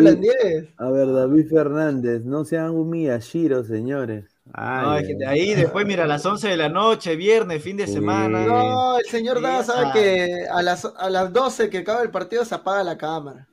A 0.78 0.90
ver, 0.90 1.14
David 1.14 1.48
Fernández, 1.48 2.24
no 2.26 2.44
sean 2.44 2.72
un 2.72 2.90
Miyashiro, 2.90 3.64
señores. 3.64 4.26
Ay, 4.52 4.84
No, 4.84 4.98
es 4.98 5.08
que 5.08 5.26
ahí 5.28 5.54
después, 5.54 5.86
mira, 5.86 6.06
a 6.06 6.08
las 6.08 6.26
11 6.26 6.48
de 6.50 6.58
la 6.58 6.70
noche, 6.70 7.16
viernes, 7.16 7.62
fin 7.62 7.78
de 7.78 7.86
Sí. 7.86 7.94
semana. 7.94 8.46
No, 8.46 8.98
el 8.98 9.06
señor 9.06 9.38
Sí, 9.38 9.44
Dada 9.44 9.64
sabe 9.64 9.92
que 9.94 10.48
a 10.52 10.62
las, 10.64 10.86
a 10.98 11.10
las 11.12 11.32
12 11.32 11.70
que 11.70 11.78
acaba 11.80 12.02
el 12.02 12.10
partido 12.10 12.44
se 12.46 12.56
apaga 12.56 12.84
la 12.84 12.98
cámara. 12.98 13.48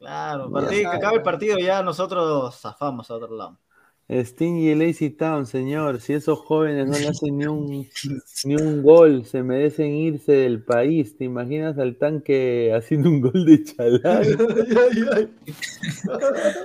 Claro, 0.00 0.50
partido, 0.50 0.90
que 0.90 0.96
acabe 0.96 1.16
el 1.18 1.22
partido 1.22 1.56
ya 1.58 1.82
nosotros 1.84 2.58
zafamos 2.60 3.08
a 3.10 3.14
otro 3.14 3.36
lado. 3.36 3.58
Stingy 4.24 4.74
Lazy 4.74 5.10
Town, 5.10 5.46
señor. 5.46 6.00
Si 6.00 6.12
esos 6.14 6.38
jóvenes 6.40 6.86
no 6.88 6.98
le 6.98 7.08
hacen 7.08 7.38
ni 7.38 7.46
un, 7.46 7.86
ni 8.44 8.54
un 8.56 8.82
gol, 8.82 9.24
se 9.24 9.42
merecen 9.42 9.94
irse 9.94 10.32
del 10.32 10.62
país. 10.64 11.16
¿Te 11.16 11.24
imaginas 11.24 11.78
al 11.78 11.96
tanque 11.96 12.72
haciendo 12.74 13.08
un 13.08 13.20
gol 13.20 13.44
de 13.44 13.62
chalán? 13.64 14.02
Ay, 14.04 14.26
ay, 14.76 15.04
ay. 15.14 15.28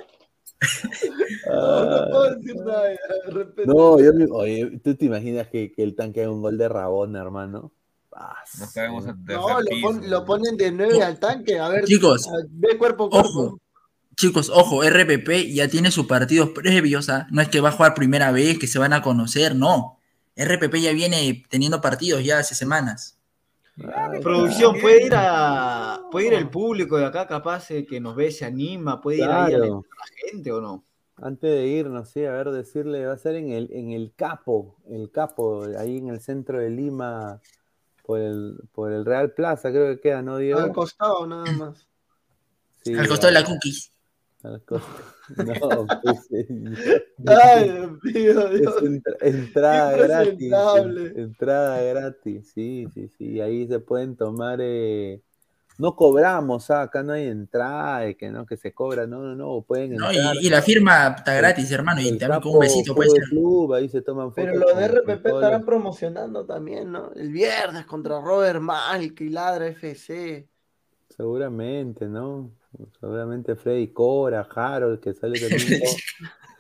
No, 1.48 1.86
no 1.86 2.10
puedo 2.10 2.36
decir 2.36 2.56
nada. 2.56 2.90
ya, 2.92 3.26
de 3.26 3.32
repente. 3.32 3.66
No, 3.72 4.00
yo 4.00 4.14
me- 4.14 4.26
oye, 4.32 4.80
¿tú 4.84 4.96
te 4.96 5.06
imaginas 5.06 5.48
que, 5.50 5.72
que 5.72 5.84
el 5.84 5.96
tanque 5.96 6.22
haga 6.22 6.32
un 6.32 6.42
gol 6.42 6.58
de 6.58 6.68
Rabona, 6.70 7.22
hermano? 7.22 7.72
Ah, 8.14 8.36
No, 9.28 9.60
lo, 9.60 9.66
piso. 9.70 9.88
pon- 9.88 10.10
lo 10.10 10.26
ponen 10.26 10.58
de 10.58 10.72
9 10.72 11.04
al 11.04 11.20
tanque. 11.20 11.60
A 11.60 11.70
ver, 11.70 11.84
Chicos, 11.86 12.28
ve 12.50 12.78
cuerpo 12.78 13.06
a 13.06 13.10
cuerpo. 13.10 13.28
Ojo, 13.30 13.60
chicos, 14.16 14.50
ojo, 14.50 14.84
RPP 14.84 15.54
ya 15.54 15.68
tiene 15.68 15.92
sus 15.92 16.08
partidos 16.08 16.50
previos, 16.50 17.10
¿ah? 17.10 17.28
no 17.32 17.42
es 17.42 17.50
que 17.50 17.62
va 17.62 17.70
a 17.70 17.74
jugar 17.74 17.94
primera 17.94 18.32
vez, 18.32 18.58
que 18.58 18.68
se 18.68 18.80
van 18.80 18.94
a 18.94 19.02
conocer, 19.02 19.56
no. 19.56 20.00
RPP 20.38 20.76
ya 20.76 20.92
viene 20.92 21.44
teniendo 21.50 21.82
partidos 21.82 22.24
ya 22.24 22.40
hace 22.40 22.56
semanas. 22.56 23.18
Ay, 23.94 24.22
Producción, 24.22 24.80
puede 24.80 25.06
ir 25.06 25.14
a 25.16 26.02
puede 26.12 26.28
ir 26.28 26.34
el 26.34 26.50
público 26.50 26.98
de 26.98 27.06
acá, 27.06 27.28
capaz 27.28 27.72
eh, 27.72 27.86
que 27.86 28.00
nos 28.00 28.16
ve, 28.16 28.32
se 28.32 28.46
anima, 28.46 29.02
puede 29.02 29.18
ir 29.18 29.26
ahí 29.26 29.54
a 29.54 29.58
la 29.58 29.82
gente 30.30 30.52
o 30.52 30.62
no. 30.62 30.84
Antes 31.18 31.50
de 31.50 31.68
irnos, 31.68 32.10
sí, 32.10 32.26
a 32.26 32.32
ver, 32.32 32.52
decirle, 32.52 33.06
va 33.06 33.14
a 33.14 33.18
ser 33.18 33.36
en 33.36 33.52
el, 33.52 33.70
en 33.72 33.92
el 33.92 34.14
Capo, 34.16 34.76
el 34.90 35.12
Capo, 35.12 35.66
ahí 35.78 35.98
en 35.98 36.10
el 36.10 36.20
centro 36.20 36.60
de 36.60 36.70
Lima, 36.70 37.42
por 38.06 38.20
el, 38.20 38.60
por 38.74 38.92
el 38.92 39.06
Real 39.06 39.32
Plaza, 39.32 39.72
creo 39.72 39.96
que 39.96 40.02
queda, 40.02 40.22
¿no, 40.22 40.38
Diego? 40.38 40.60
Al 40.60 40.74
costado, 40.74 41.26
nada 41.26 41.50
más. 41.54 41.88
Sí, 42.84 42.94
Al 42.94 43.08
costado 43.08 43.34
de 43.34 43.40
la 43.40 43.46
cookies. 43.46 43.95
No, 45.38 45.88
pues, 46.04 46.26
señor. 46.28 46.78
Ay, 47.26 47.70
Dios 48.14 48.46
Es 48.52 48.84
entra- 48.84 49.18
entrada 49.22 49.98
gratis. 49.98 50.52
Entrada 51.16 51.82
gratis, 51.82 52.52
sí, 52.54 52.88
sí, 52.94 53.08
sí. 53.18 53.42
Ahí 53.42 53.68
se 53.68 53.80
pueden 53.80 54.16
tomar. 54.16 54.60
eh, 54.62 55.22
No 55.78 55.96
cobramos, 55.96 56.70
ah, 56.72 56.84
acá 56.84 57.02
no 57.04 57.14
hay 57.14 57.28
entrada, 57.28 58.06
eh, 58.06 58.16
que 58.16 58.30
no, 58.30 58.46
que 58.46 58.56
se 58.56 58.72
cobra, 58.74 59.08
no, 59.08 59.20
no, 59.22 59.36
no, 59.36 59.62
pueden 59.64 59.96
¿no? 59.96 60.10
entrar. 60.12 60.36
Y, 60.36 60.46
y 60.48 60.50
la 60.50 60.62
firma 60.62 61.16
está 61.18 61.34
gratis, 61.34 61.70
hermano, 61.72 62.00
y 62.02 62.18
también 62.18 62.40
con 62.42 62.54
un 62.54 62.60
besito 62.60 62.94
puede 62.96 63.10
ser. 63.10 63.24
Club, 63.24 63.74
ahí 63.74 63.90
se 63.90 64.02
toman 64.02 64.30
fotos. 64.32 64.46
Pero 64.46 64.60
lo 64.60 64.74
de 64.74 64.86
RPP 64.86 65.26
estarán 65.26 65.52
los- 65.54 65.66
promocionando 65.66 66.46
también, 66.46 66.92
¿no? 66.92 67.12
El 67.16 67.30
viernes 67.32 67.86
contra 67.86 68.22
Robert 68.22 68.62
Malk 68.62 69.20
y 69.22 69.30
Ladra 69.30 69.68
FC. 69.68 70.48
Seguramente, 71.10 72.08
¿no? 72.08 72.52
Seguramente 73.00 73.56
Freddy 73.56 73.92
Cora, 73.94 74.48
Harold, 74.54 75.00
que 75.00 75.14
sale 75.14 75.40
también 75.50 75.82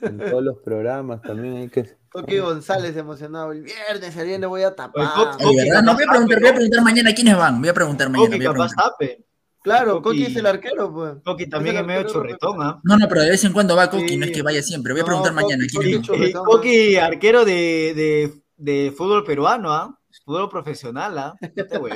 en 0.02 0.18
todos 0.30 0.44
los 0.44 0.58
programas, 0.60 1.22
también 1.22 1.56
hay 1.58 1.70
que. 1.70 1.84
Toque 2.12 2.40
González 2.40 2.96
emocionado. 2.96 3.52
El 3.52 3.64
viernes, 3.64 4.16
el 4.16 4.26
viernes 4.28 4.50
voy 4.50 4.64
a 4.64 4.74
tapar. 4.76 5.36
Oye, 5.40 5.46
Oye, 5.48 5.64
¿verdad? 5.70 5.84
No 5.84 5.94
voy 5.96 6.04
a 6.04 6.08
preguntar, 6.12 6.40
voy 6.40 6.50
a 6.50 6.54
preguntar 6.54 6.84
mañana 6.84 7.14
quiénes 7.14 7.38
van. 7.38 7.60
Voy 7.60 7.70
a 7.70 7.74
preguntar 7.74 8.10
mañana. 8.10 8.28
Coqui 8.30 8.38
voy 8.38 8.46
a 8.46 8.50
capaz 8.54 8.70
preguntar. 8.70 8.92
tape. 9.00 9.26
Claro, 9.62 9.96
Coqui- 9.98 10.04
Coqui 10.04 10.24
es 10.26 10.36
el 10.36 10.46
arquero, 10.46 10.94
pues. 10.94 11.14
Coqui 11.26 11.48
también 11.50 11.76
Es 11.78 11.86
medio 11.86 12.02
arquero 12.02 12.14
churretón, 12.22 12.62
¿ah? 12.62 12.80
No, 12.84 12.98
no, 12.98 13.08
pero 13.10 13.22
de 13.22 13.32
vez 13.32 13.44
en 13.44 13.52
cuando 13.52 13.76
va 13.76 13.90
Coqui, 13.90 14.16
no 14.16 14.26
es 14.26 14.32
que 14.32 14.44
vaya 14.44 14.62
siempre. 14.62 14.94
Voy 14.94 15.02
a 15.02 15.06
preguntar 15.06 15.34
mañana 15.34 15.64
Coqui 15.74 15.86
quiénes 15.88 16.08
van. 16.08 16.18
Churretón. 16.18 16.42
Y 16.44 16.46
Coqui, 16.46 16.96
arquero 16.98 17.44
de, 17.46 17.94
de, 17.96 18.34
de 18.58 18.94
fútbol 18.96 19.24
peruano, 19.26 19.74
¿ah? 19.74 20.00
fútbol 20.26 20.50
profesional, 20.50 21.18
¿ah? 21.18 21.34
¿eh? 21.40 21.48
Te. 21.50 21.78
Voy 21.78 21.92
a 21.92 21.94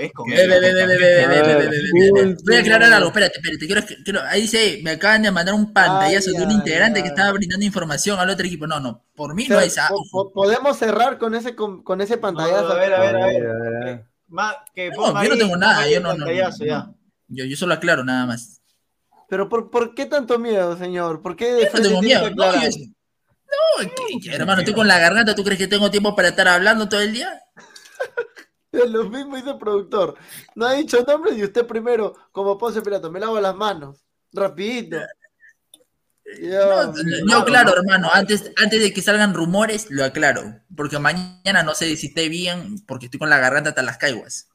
aclarar 2.60 2.93
algo, 2.93 3.07
espérate, 3.07 3.39
espérate. 3.39 3.65
Quiero, 3.65 3.81
quiero, 4.03 4.22
ahí 4.30 4.41
dice, 4.41 4.80
me 4.84 4.91
acaban 4.91 5.23
de 5.23 5.31
mandar 5.31 5.56
un 5.56 5.73
pantallazo 5.73 6.31
de 6.31 6.43
un 6.43 6.51
integrante 6.51 7.01
que 7.01 7.07
estaba 7.10 7.31
brindando 7.31 7.65
información 7.65 8.19
al 8.19 8.30
otro 8.30 8.45
equipo. 8.45 8.68
No, 8.68 8.80
no, 8.80 9.03
por 9.15 9.34
mí 9.34 9.47
no 9.49 9.60
es 9.60 9.76
Podemos 10.34 10.77
cerrar 10.77 11.18
con 11.18 11.34
ese, 11.34 11.56
con, 11.56 12.01
ese 12.01 12.18
pantallazo. 12.18 12.72
a 12.72 12.76
ver, 12.76 12.93
a 12.93 12.99
ver, 12.99 13.15
a 13.15 13.26
ver. 13.26 14.06
no, 14.30 15.23
yo 15.23 15.30
no 15.30 15.38
tengo 15.38 15.57
nada, 15.57 15.89
yo 15.89 15.99
no, 15.99 16.15
Yo, 17.27 17.45
yo 17.45 17.57
solo 17.57 17.73
aclaro 17.73 18.03
nada 18.03 18.27
más. 18.27 18.61
Pero 19.27 19.49
por, 19.49 19.69
¿por 19.69 19.93
qué 19.93 20.06
tanto 20.06 20.39
miedo, 20.39 20.77
señor? 20.77 21.22
¿Por 21.22 21.35
qué 21.35 21.69
no 21.73 21.81
tengo 21.81 22.01
miedo? 22.01 22.30
No, 23.49 23.89
hermano, 24.31 24.61
estoy 24.61 24.73
con 24.73 24.88
la 24.88 24.99
garganta. 24.99 25.35
¿Tú 25.35 25.43
crees 25.43 25.60
que 25.60 25.68
tengo 25.68 25.89
tiempo 25.89 26.15
para 26.15 26.30
estar 26.30 26.47
hablando 26.47 26.88
todo 26.88 27.01
el 27.01 27.14
día? 27.14 27.41
Lo 28.71 29.09
mismo 29.09 29.35
dice 29.35 29.49
el 29.51 29.57
productor. 29.57 30.15
No 30.55 30.65
ha 30.67 30.73
dicho 30.73 31.03
nombre 31.03 31.33
y 31.33 31.43
usted 31.43 31.65
primero, 31.65 32.13
como 32.31 32.57
Ponce 32.57 32.81
Pirato, 32.81 33.11
me 33.11 33.19
lavo 33.19 33.39
las 33.39 33.55
manos. 33.55 34.05
Rapidito. 34.31 34.97
No, 36.41 36.93
Dios, 36.93 37.05
yo 37.27 37.37
aclaro, 37.39 37.73
hermano, 37.75 38.07
antes, 38.13 38.51
antes 38.61 38.81
de 38.81 38.93
que 38.93 39.01
salgan 39.01 39.33
rumores, 39.33 39.89
lo 39.89 40.03
aclaro. 40.05 40.43
Porque 40.75 40.99
mañana 40.99 41.63
no 41.63 41.73
sé 41.73 41.95
si 41.97 42.07
esté 42.07 42.29
bien, 42.29 42.75
porque 42.85 43.05
estoy 43.05 43.19
con 43.19 43.31
la 43.31 43.39
garganta 43.39 43.69
hasta 43.69 43.81
las 43.81 43.97
caiguas. 43.97 44.47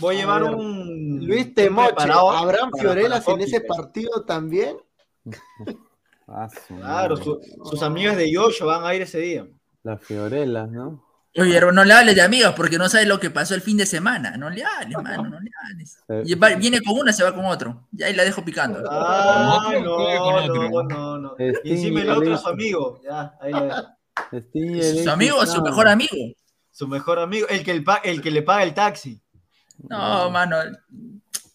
Voy 0.00 0.16
a 0.16 0.18
llevar 0.20 0.42
A 0.42 0.50
un. 0.50 1.26
Luis 1.26 1.54
Temoche, 1.54 1.94
¿habrán 2.12 2.70
Fiorelas 2.78 3.26
en 3.28 3.40
ese 3.40 3.60
partido 3.62 4.24
también? 4.24 4.76
Ah, 6.28 6.48
Claro, 6.66 7.16
su- 7.16 7.40
sus 7.64 7.80
amigas 7.84 8.16
de 8.16 8.28
Yoyo 8.32 8.66
van 8.66 8.84
a 8.84 8.92
ir 8.96 9.02
ese 9.02 9.20
día. 9.20 9.46
Las 9.84 10.02
Fiorelas, 10.04 10.68
¿no? 10.72 11.05
Oye, 11.38 11.56
hermano, 11.56 11.76
no 11.76 11.84
le 11.84 11.92
hables 11.94 12.14
de 12.14 12.22
amigas 12.22 12.54
porque 12.56 12.78
no 12.78 12.88
sabes 12.88 13.06
lo 13.06 13.20
que 13.20 13.30
pasó 13.30 13.54
el 13.54 13.60
fin 13.60 13.76
de 13.76 13.86
semana. 13.86 14.36
No 14.36 14.48
le 14.50 14.64
hables, 14.64 14.96
mano, 15.02 15.24
no 15.28 15.38
le 15.40 15.50
hables. 15.64 15.98
Y 16.24 16.34
va- 16.34 16.54
viene 16.54 16.80
con 16.80 16.98
una, 16.98 17.12
se 17.12 17.22
va 17.24 17.34
con 17.34 17.44
otro. 17.44 17.86
Ya 17.92 18.06
ahí 18.06 18.14
la 18.14 18.24
dejo 18.24 18.44
picando. 18.44 18.82
Ah, 18.90 19.64
otro? 19.68 19.80
no, 19.82 20.82
no, 20.82 20.82
no, 20.82 21.18
no. 21.18 21.34
Y 21.64 21.72
encima 21.72 22.00
el 22.02 22.10
otro 22.10 22.34
es 22.34 22.40
su 22.40 22.48
amigo. 22.48 23.00
Ya, 23.04 23.34
ahí 23.40 23.52
¿Su 25.04 25.10
amigo 25.10 25.36
o 25.38 25.46
su 25.46 25.62
mejor 25.62 25.88
amigo? 25.88 26.16
Su 26.70 26.88
mejor 26.88 27.18
amigo, 27.18 27.46
el 27.48 27.64
que, 27.64 27.70
el, 27.70 27.84
pa- 27.84 28.00
el 28.04 28.20
que 28.22 28.30
le 28.30 28.42
paga 28.42 28.62
el 28.62 28.74
taxi. 28.74 29.20
No, 29.88 30.30
mano. 30.30 30.56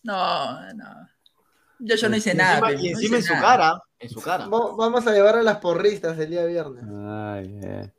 No, 0.03 0.74
no. 0.74 0.86
Yo, 1.80 1.95
yo 1.95 2.10
no 2.10 2.16
hice 2.16 2.32
Y 2.34 2.36
nada. 2.36 2.72
y 2.74 2.90
encima 2.90 3.18
en 3.18 3.24
su 3.24 3.34
nada. 3.34 3.45
cara, 3.45 3.84
en 3.99 4.10
su 4.10 4.22
cara. 4.22 4.48
Va- 4.48 4.76
Vamos 4.78 5.06
a 5.08 5.12
llevar 5.12 5.36
a 5.38 5.44
las 5.44 5.58
porristas 5.58 6.18
el 6.20 6.30
día 6.30 6.45
viernes. 6.45 6.84
Ay, 7.08 7.60
eh. 7.64 7.91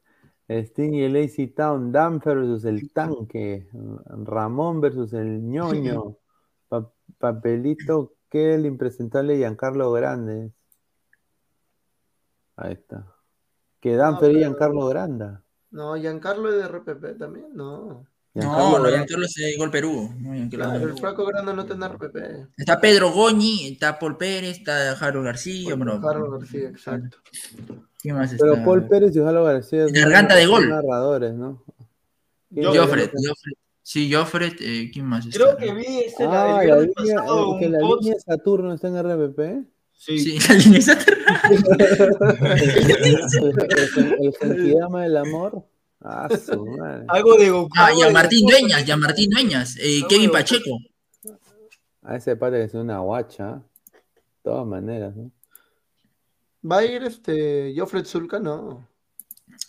Sting 0.48 0.94
y 0.94 1.02
el 1.04 1.14
Lazy 1.14 1.46
Town, 1.48 1.92
Dan 1.92 2.18
versus 2.18 2.64
el 2.64 2.92
tanque, 2.92 3.68
Ramón 4.24 4.80
versus 4.80 5.12
el 5.14 5.42
ñoño, 5.48 6.16
Pa- 6.68 6.90
Papelito, 7.18 8.14
que 8.28 8.54
el 8.54 8.66
impresentable 8.66 9.36
Giancarlo 9.36 9.90
Grande. 9.92 10.52
Ahí 12.56 12.72
está. 12.72 13.06
Que 13.80 13.96
Dan 13.96 14.12
No, 14.12 14.18
y 14.18 14.20
pero- 14.20 14.38
Giancarlo 14.38 14.86
Granda. 14.86 15.44
No, 15.70 15.96
Giancarlo 15.96 16.50
es 16.50 16.56
de 16.56 16.68
RPP 16.68 17.18
también, 17.18 17.46
no. 17.54 18.06
No, 18.34 18.78
no. 18.78 18.88
Giancarlo 18.88 19.26
Perú. 19.70 20.10
No, 20.18 20.32
Giancarlo 20.34 20.50
Claro, 20.50 20.70
es 20.76 20.82
el 20.82 20.88
Perú. 20.88 20.98
flaco 20.98 21.26
grande 21.26 21.54
no 21.54 21.66
RPP. 21.88 22.16
Está 22.56 22.80
Pedro 22.80 23.10
Goñi, 23.12 23.72
está 23.72 23.98
Paul 23.98 24.16
Pérez, 24.16 24.58
está 24.58 24.96
Jaro 24.96 25.22
García. 25.22 25.74
Bueno, 25.74 26.00
Carlos 26.00 26.30
García, 26.40 26.68
exacto. 26.70 27.18
¿Quién 28.00 28.16
más 28.16 28.34
Pero 28.38 28.52
está? 28.54 28.64
Paul 28.64 28.88
Pérez 28.88 29.14
y 29.14 29.18
Jalo 29.20 29.44
García 29.44 29.84
son 29.84 29.92
Garganta 29.92 30.34
de 30.34 30.46
gol. 30.46 30.68
narradores, 30.68 31.34
¿no? 31.34 31.62
Joffred, 32.54 33.10
Joffred. 33.12 33.52
Sí, 33.82 34.12
Joffred. 34.12 34.52
eh, 34.60 34.90
¿Quién 34.92 35.06
más 35.06 35.26
está? 35.26 35.38
Creo 35.38 35.56
que 35.56 35.74
vi 35.74 35.98
ese 36.00 36.24
la- 36.24 36.56
Ah, 36.56 36.62
el 36.62 36.68
la 36.68 36.74
viernes 36.76 36.96
línea, 36.98 37.16
pasado 37.16 37.56
eh, 37.56 37.58
que 37.60 37.68
la 37.68 37.78
post. 37.80 38.02
línea 38.02 38.20
Saturno 38.20 38.72
está 38.74 38.88
en 38.88 38.96
RPP. 38.98 39.64
Sí. 39.94 40.18
Sí, 40.18 40.38
la 40.48 40.54
línea 40.54 40.78
está 40.78 40.92
el, 43.40 44.20
el 44.20 44.32
del 45.02 45.16
amor. 45.16 45.64
Ah, 46.04 46.28
su 46.28 46.66
madre. 46.66 47.04
Algo 47.08 47.36
de 47.36 47.50
Goku. 47.50 47.70
Ah, 47.76 47.90
ya 47.98 48.10
Martín. 48.10 48.46
Dueñas, 48.46 48.84
ya 48.84 48.96
Martín 48.96 49.30
Dueñas, 49.30 49.76
eh, 49.80 50.02
Kevin. 50.08 50.30
Pacheco. 50.30 50.78
A 52.02 52.16
ese 52.16 52.36
que 52.36 52.62
es 52.64 52.74
una 52.74 52.98
guacha. 52.98 53.62
De 53.92 54.50
todas 54.50 54.66
maneras, 54.66 55.14
¿no? 55.14 55.30
¿Va 56.68 56.78
a 56.78 56.84
ir 56.84 57.02
este 57.04 57.72
Joffred 57.76 58.04
Zulka? 58.04 58.40
No. 58.40 58.88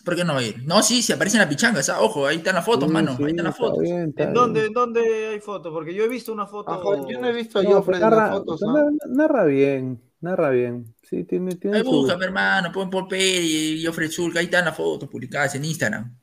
¿Por 0.04 0.16
qué 0.16 0.24
no 0.24 0.34
va 0.34 0.40
a 0.40 0.42
ir? 0.42 0.64
No, 0.64 0.82
sí, 0.82 1.02
se 1.02 1.12
aparece 1.12 1.36
en 1.36 1.42
la 1.42 1.48
pichanga, 1.48 1.80
esa- 1.80 2.00
ojo, 2.00 2.26
ahí 2.26 2.36
están 2.38 2.54
las 2.56 2.64
fotos, 2.64 2.88
Sí, 2.88 2.92
mano, 2.92 3.16
sí, 3.16 3.22
ahí 3.24 3.30
están 3.30 3.44
las 3.44 3.54
está 3.54 3.66
fotos. 3.66 3.82
bien, 3.82 4.08
está 4.08 4.24
¿En 4.24 4.34
dónde, 4.34 4.66
en 4.66 4.72
dónde 4.72 5.28
hay 5.28 5.40
fotos? 5.40 5.72
Porque 5.72 5.94
yo 5.94 6.04
he 6.04 6.08
visto 6.08 6.32
una 6.32 6.46
foto. 6.46 6.72
Ajá, 6.72 7.06
yo 7.08 7.20
no 7.20 7.28
he 7.28 7.32
visto 7.32 7.58
a 7.58 7.62
No, 7.62 7.70
Joffred 7.70 7.96
en 7.96 8.00
las 8.00 8.10
narra, 8.10 8.30
fotos. 8.32 8.60
narra- 8.62 8.90
narra 9.08 9.44
bien, 9.44 10.00
narra 10.20 10.50
bien. 10.50 10.94
Sí, 11.02 11.24
tiene, 11.24 11.54
tiene 11.56 11.78
Ahí 11.78 11.84
su- 11.84 11.90
busca, 11.90 12.16
hermano, 12.20 12.72
pon 12.72 12.90
Paul 12.90 13.06
Pérez 13.06 13.44
y 13.44 13.84
Joffrey 13.84 14.08
Zulca, 14.08 14.38
ahí 14.40 14.46
están 14.46 14.64
las 14.64 14.76
fotos 14.76 15.08
publicadas 15.08 15.54
en 15.54 15.64
Instagram. 15.66 16.16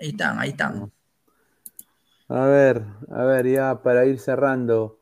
Ahí 0.00 0.08
están, 0.08 0.38
ahí 0.38 0.50
están. 0.50 0.90
A 2.28 2.46
ver, 2.46 2.82
a 3.10 3.24
ver, 3.24 3.46
ya 3.46 3.82
para 3.82 4.06
ir 4.06 4.18
cerrando. 4.18 4.98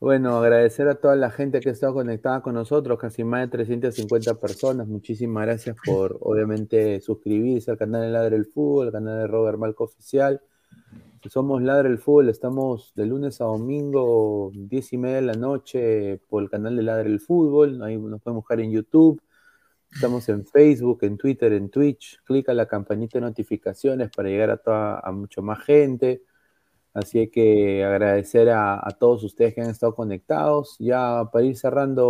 Bueno, 0.00 0.38
agradecer 0.38 0.88
a 0.88 0.94
toda 0.94 1.16
la 1.16 1.30
gente 1.30 1.60
que 1.60 1.68
ha 1.68 1.72
estado 1.72 1.92
conectada 1.92 2.40
con 2.40 2.54
nosotros, 2.54 2.98
casi 2.98 3.24
más 3.24 3.42
de 3.42 3.48
350 3.48 4.34
personas. 4.34 4.86
Muchísimas 4.86 5.44
gracias 5.44 5.76
por, 5.84 6.16
obviamente, 6.20 7.00
suscribirse 7.00 7.70
al 7.70 7.76
canal 7.76 8.02
de 8.02 8.10
Ladre 8.10 8.36
el 8.36 8.46
Fútbol, 8.46 8.86
al 8.86 8.92
canal 8.92 9.18
de 9.18 9.26
Robert 9.26 9.58
Malco 9.58 9.84
Oficial. 9.84 10.40
Somos 11.28 11.60
Ladre 11.60 11.90
el 11.90 11.98
Fútbol, 11.98 12.28
estamos 12.30 12.92
de 12.94 13.04
lunes 13.04 13.40
a 13.40 13.44
domingo, 13.44 14.50
10 14.54 14.92
y 14.92 14.98
media 14.98 15.16
de 15.16 15.22
la 15.22 15.34
noche, 15.34 16.22
por 16.28 16.42
el 16.42 16.48
canal 16.48 16.76
de 16.76 16.84
Ladre 16.84 17.10
el 17.10 17.20
Fútbol. 17.20 17.82
Ahí 17.82 17.98
nos 17.98 18.22
pueden 18.22 18.36
buscar 18.36 18.60
en 18.60 18.70
YouTube. 18.70 19.20
Estamos 19.90 20.28
en 20.28 20.46
Facebook, 20.46 20.98
en 21.02 21.16
Twitter, 21.16 21.52
en 21.52 21.70
Twitch. 21.70 22.22
Clica 22.24 22.54
la 22.54 22.66
campanita 22.66 23.18
de 23.18 23.22
notificaciones 23.22 24.10
para 24.14 24.28
llegar 24.28 24.50
a, 24.50 24.56
toda, 24.58 25.00
a 25.00 25.12
mucho 25.12 25.42
más 25.42 25.64
gente. 25.64 26.22
Así 26.94 27.28
que 27.30 27.84
agradecer 27.84 28.50
a, 28.50 28.82
todos 28.98 29.22
ustedes 29.24 29.54
que 29.54 29.60
han 29.60 29.70
estado 29.70 29.94
conectados. 29.94 30.76
Ya 30.78 31.24
para 31.32 31.44
ir 31.44 31.56
cerrando, 31.56 32.06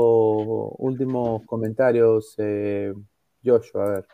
últimos 0.79 1.45
comentarios, 1.47 2.35
eh, 2.39 2.95
a 3.45 3.85
ver. 3.85 4.07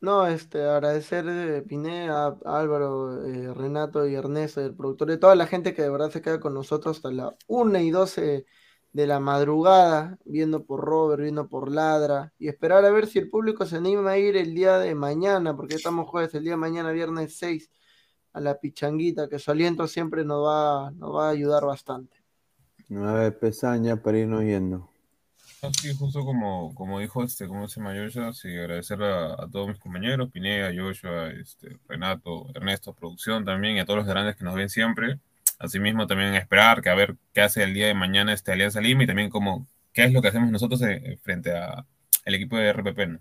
No, 0.00 0.26
este, 0.26 0.64
agradecer 0.64 1.26
eh, 1.28 1.62
Pineda, 1.62 2.38
a 2.44 2.60
Álvaro, 2.60 3.26
eh, 3.26 3.52
Renato 3.52 4.06
y 4.06 4.14
Ernesto, 4.14 4.62
el 4.62 4.74
productor, 4.74 5.08
de 5.08 5.18
toda 5.18 5.34
la 5.34 5.46
gente 5.46 5.74
que 5.74 5.82
de 5.82 5.90
verdad 5.90 6.10
se 6.10 6.22
queda 6.22 6.40
con 6.40 6.54
nosotros 6.54 6.96
hasta 6.96 7.10
la 7.10 7.36
1 7.48 7.78
y 7.80 7.90
12 7.90 8.46
de 8.92 9.06
la 9.06 9.20
madrugada, 9.20 10.18
viendo 10.24 10.64
por 10.64 10.80
Robert, 10.80 11.22
viendo 11.22 11.48
por 11.48 11.70
Ladra, 11.70 12.32
y 12.38 12.48
esperar 12.48 12.84
a 12.84 12.90
ver 12.90 13.06
si 13.06 13.18
el 13.18 13.30
público 13.30 13.64
se 13.64 13.76
anima 13.76 14.12
a 14.12 14.18
ir 14.18 14.36
el 14.36 14.54
día 14.54 14.78
de 14.78 14.94
mañana, 14.94 15.56
porque 15.56 15.76
estamos 15.76 16.08
jueves, 16.08 16.34
el 16.34 16.42
día 16.42 16.52
de 16.52 16.58
mañana, 16.58 16.90
viernes 16.90 17.36
6, 17.38 17.70
a 18.32 18.40
la 18.40 18.58
pichanguita, 18.58 19.28
que 19.28 19.38
su 19.38 19.50
aliento 19.50 19.86
siempre 19.86 20.24
nos 20.24 20.44
va, 20.44 20.90
nos 20.92 21.14
va 21.14 21.28
a 21.28 21.30
ayudar 21.30 21.64
bastante. 21.64 22.16
A 22.90 23.12
ver, 23.12 23.38
Pesaña, 23.38 23.96
para 24.02 24.18
irnos 24.18 24.42
yendo. 24.42 24.90
No, 25.62 25.70
Sí, 25.74 25.94
justo 25.94 26.24
como, 26.24 26.74
como 26.74 27.00
dijo 27.00 27.22
este, 27.22 27.46
como 27.46 27.68
se 27.68 27.80
llama 27.80 27.94
Joshua, 27.94 28.32
sí, 28.32 28.48
agradecer 28.48 29.02
a, 29.02 29.34
a 29.34 29.48
todos 29.50 29.68
mis 29.68 29.78
compañeros, 29.78 30.30
Pineda, 30.30 30.72
Joshua, 30.74 31.28
este, 31.30 31.76
Renato, 31.86 32.46
Ernesto, 32.54 32.94
producción 32.94 33.44
también, 33.44 33.76
y 33.76 33.80
a 33.80 33.84
todos 33.84 33.98
los 33.98 34.06
grandes 34.06 34.36
que 34.36 34.44
nos 34.44 34.54
ven 34.54 34.70
siempre. 34.70 35.20
Asimismo, 35.60 36.06
también 36.06 36.34
esperar 36.34 36.80
que 36.80 36.88
a 36.88 36.94
ver 36.94 37.16
qué 37.34 37.42
hace 37.42 37.62
el 37.62 37.74
día 37.74 37.86
de 37.86 37.94
mañana 37.94 38.32
este 38.32 38.50
Alianza 38.50 38.80
Lima 38.80 39.04
y 39.04 39.06
también 39.06 39.28
como 39.28 39.68
qué 39.92 40.04
es 40.04 40.12
lo 40.12 40.22
que 40.22 40.28
hacemos 40.28 40.50
nosotros 40.50 40.80
eh, 40.82 41.18
frente 41.22 41.52
a 41.52 41.84
el 42.24 42.34
equipo 42.34 42.56
de 42.56 42.72
RPP. 42.72 42.98
¿no? 43.08 43.20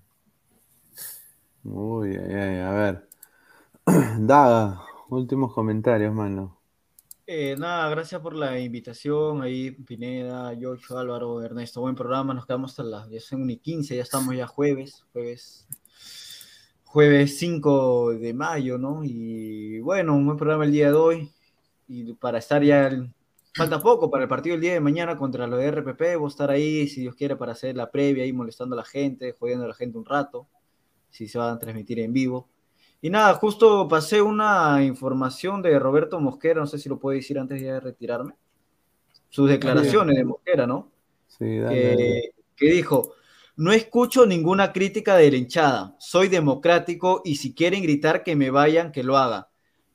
Uy, 1.64 2.16
ay, 2.16 2.34
ay, 2.34 2.60
a 2.60 2.72
ver. 2.72 3.10
Daga, 4.20 4.82
últimos 5.10 5.54
comentarios, 5.54 6.14
mano. 6.14 6.58
Eh, 7.28 7.58
nada, 7.58 7.90
gracias 7.90 8.22
por 8.22 8.34
la 8.34 8.58
invitación 8.58 9.42
ahí, 9.42 9.72
Pineda, 9.72 10.54
Yocho, 10.54 10.98
Álvaro, 10.98 11.44
Ernesto. 11.44 11.82
Buen 11.82 11.94
programa, 11.94 12.34
nos 12.34 12.46
quedamos 12.46 12.72
hasta 12.72 12.84
las 12.84 13.10
10 13.10 13.34
y 13.50 13.58
15, 13.58 13.98
ya 13.98 14.02
estamos 14.02 14.34
ya 14.34 14.48
jueves, 14.48 15.06
jueves, 15.12 15.68
jueves 16.86 17.38
5 17.38 18.14
de 18.14 18.34
mayo, 18.34 18.78
¿no? 18.78 19.04
Y 19.04 19.82
bueno, 19.82 20.16
un 20.16 20.26
buen 20.26 20.38
programa 20.38 20.64
el 20.64 20.72
día 20.72 20.88
de 20.88 20.94
hoy. 20.94 21.34
Y 21.90 22.14
para 22.14 22.38
estar 22.38 22.64
ya, 22.64 22.88
el- 22.88 23.12
falta 23.54 23.82
poco 23.82 24.10
para 24.12 24.24
el 24.24 24.30
partido 24.30 24.56
el 24.56 24.62
día 24.62 24.74
de 24.74 24.80
mañana 24.80 25.18
contra 25.18 25.48
los 25.48 25.60
de 25.60 25.66
RPP, 25.66 26.16
voy 26.16 26.28
a 26.28 26.30
estar 26.30 26.52
ahí, 26.52 26.88
si 26.88 27.02
Dios 27.02 27.16
quiere, 27.16 27.36
para 27.36 27.52
hacer 27.54 27.76
la 27.76 27.90
previa, 27.92 28.24
ahí 28.24 28.32
molestando 28.32 28.76
a 28.76 28.78
la 28.78 28.86
gente, 28.86 29.36
jodiendo 29.38 29.66
a 29.66 29.70
la 29.70 29.74
gente 29.74 29.98
un 29.98 30.06
rato, 30.06 30.48
si 31.10 31.28
se 31.28 31.40
va 31.40 31.52
a 31.52 31.60
transmitir 31.60 32.00
en 32.00 32.14
vivo. 32.14 32.48
Y 33.02 33.10
nada, 33.10 33.34
justo 33.34 33.88
pasé 33.88 34.22
una 34.22 34.84
información 34.84 35.62
de 35.62 35.80
Roberto 35.80 36.20
Mosquera, 36.20 36.62
no 36.62 36.68
sé 36.68 36.78
si 36.78 36.90
lo 36.90 37.00
puedo 37.00 37.16
decir 37.18 37.40
antes 37.40 37.62
de 37.62 37.80
retirarme. 37.80 38.36
Sus 39.30 39.50
declaraciones 39.50 40.16
de 40.16 40.26
Mosquera, 40.26 40.68
¿no? 40.68 40.92
Sí, 41.28 41.58
dale, 41.58 42.34
que 42.56 42.72
dijo, 42.72 43.14
no 43.56 43.72
escucho 43.72 44.26
ninguna 44.26 44.72
crítica 44.74 45.16
de 45.16 45.32
la 45.32 45.38
hinchada, 45.38 45.96
soy 46.00 46.28
democrático 46.28 47.22
y 47.26 47.36
si 47.36 47.54
quieren 47.54 47.82
gritar 47.84 48.24
que 48.24 48.36
me 48.36 48.52
vayan, 48.52 48.92
que 48.92 49.04
lo 49.04 49.18
haga. 49.18 49.49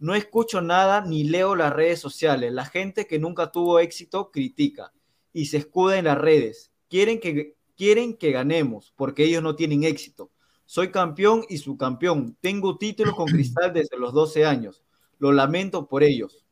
No 0.04 0.14
escucho 0.14 0.60
nada 0.60 1.00
ni 1.00 1.24
leo 1.24 1.56
las 1.56 1.72
redes 1.72 1.98
sociales. 1.98 2.52
La 2.52 2.66
gente 2.66 3.06
que 3.06 3.18
nunca 3.18 3.50
tuvo 3.50 3.78
éxito 3.78 4.30
critica 4.30 4.92
y 5.32 5.46
se 5.46 5.56
escuda 5.56 5.96
en 5.96 6.04
las 6.04 6.18
redes. 6.18 6.70
Quieren 6.90 7.18
que, 7.18 7.56
quieren 7.74 8.14
que 8.14 8.30
ganemos 8.30 8.92
porque 8.96 9.24
ellos 9.24 9.42
no 9.42 9.56
tienen 9.56 9.82
éxito. 9.82 10.30
Soy 10.66 10.90
campeón 10.90 11.46
y 11.48 11.56
subcampeón. 11.56 12.36
Tengo 12.42 12.76
títulos 12.76 13.14
con 13.14 13.24
Cristal 13.32 13.72
desde 13.72 13.96
los 13.96 14.12
12 14.12 14.44
años. 14.44 14.82
Lo 15.18 15.32
lamento 15.32 15.88
por 15.88 16.02
ellos. 16.02 16.44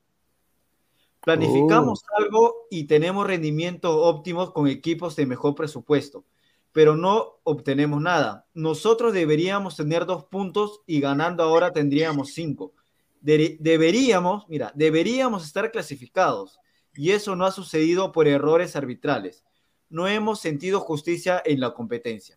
Planificamos 1.20 2.04
algo 2.16 2.54
y 2.70 2.84
tenemos 2.84 3.26
rendimientos 3.26 3.94
óptimos 3.94 4.52
con 4.52 4.66
equipos 4.66 5.14
de 5.14 5.26
mejor 5.26 5.54
presupuesto, 5.54 6.24
pero 6.72 6.96
no 6.96 7.34
obtenemos 7.44 8.00
nada. 8.00 8.46
Nosotros 8.54 9.12
deberíamos 9.12 9.76
tener 9.76 10.06
dos 10.06 10.24
puntos 10.24 10.80
y 10.86 11.00
ganando 11.00 11.42
ahora 11.42 11.70
tendríamos 11.70 12.32
cinco. 12.32 12.72
De- 13.22 13.56
deberíamos, 13.60 14.48
mira, 14.48 14.72
deberíamos 14.74 15.46
estar 15.46 15.70
clasificados 15.70 16.58
y 16.94 17.12
eso 17.12 17.36
no 17.36 17.46
ha 17.46 17.52
sucedido 17.52 18.12
por 18.12 18.26
errores 18.28 18.76
arbitrales. 18.76 19.44
No 19.88 20.08
hemos 20.08 20.40
sentido 20.40 20.80
justicia 20.80 21.40
en 21.44 21.60
la 21.60 21.72
competencia. 21.72 22.36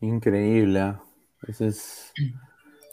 Increíble. 0.00 0.80
¿ah? 0.80 1.02
Esas 1.48 2.12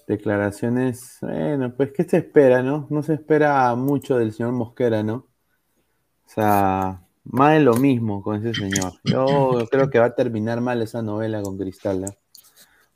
declaraciones. 0.07 1.18
Bueno, 1.22 1.73
pues, 1.76 1.91
¿qué 1.91 2.03
se 2.03 2.18
espera, 2.18 2.64
no? 2.64 2.88
No 2.90 3.03
se 3.03 3.15
espera 3.15 3.76
mucho 3.76 4.18
del 4.18 4.34
señor 4.34 4.53
Mosquera, 4.53 5.03
¿no? 5.03 5.28
O 6.26 6.30
sea, 6.34 7.06
más 7.26 7.53
de 7.53 7.60
lo 7.60 7.76
mismo 7.76 8.23
con 8.23 8.38
ese 8.38 8.53
señor. 8.53 8.94
Yo 9.03 9.68
creo 9.69 9.90
que 9.90 9.99
va 9.99 10.06
a 10.06 10.15
terminar 10.15 10.61
mal 10.61 10.82
esa 10.82 11.02
novela 11.02 11.41
con 11.41 11.57
Cristal, 11.57 12.06
¿ah? 12.06 12.15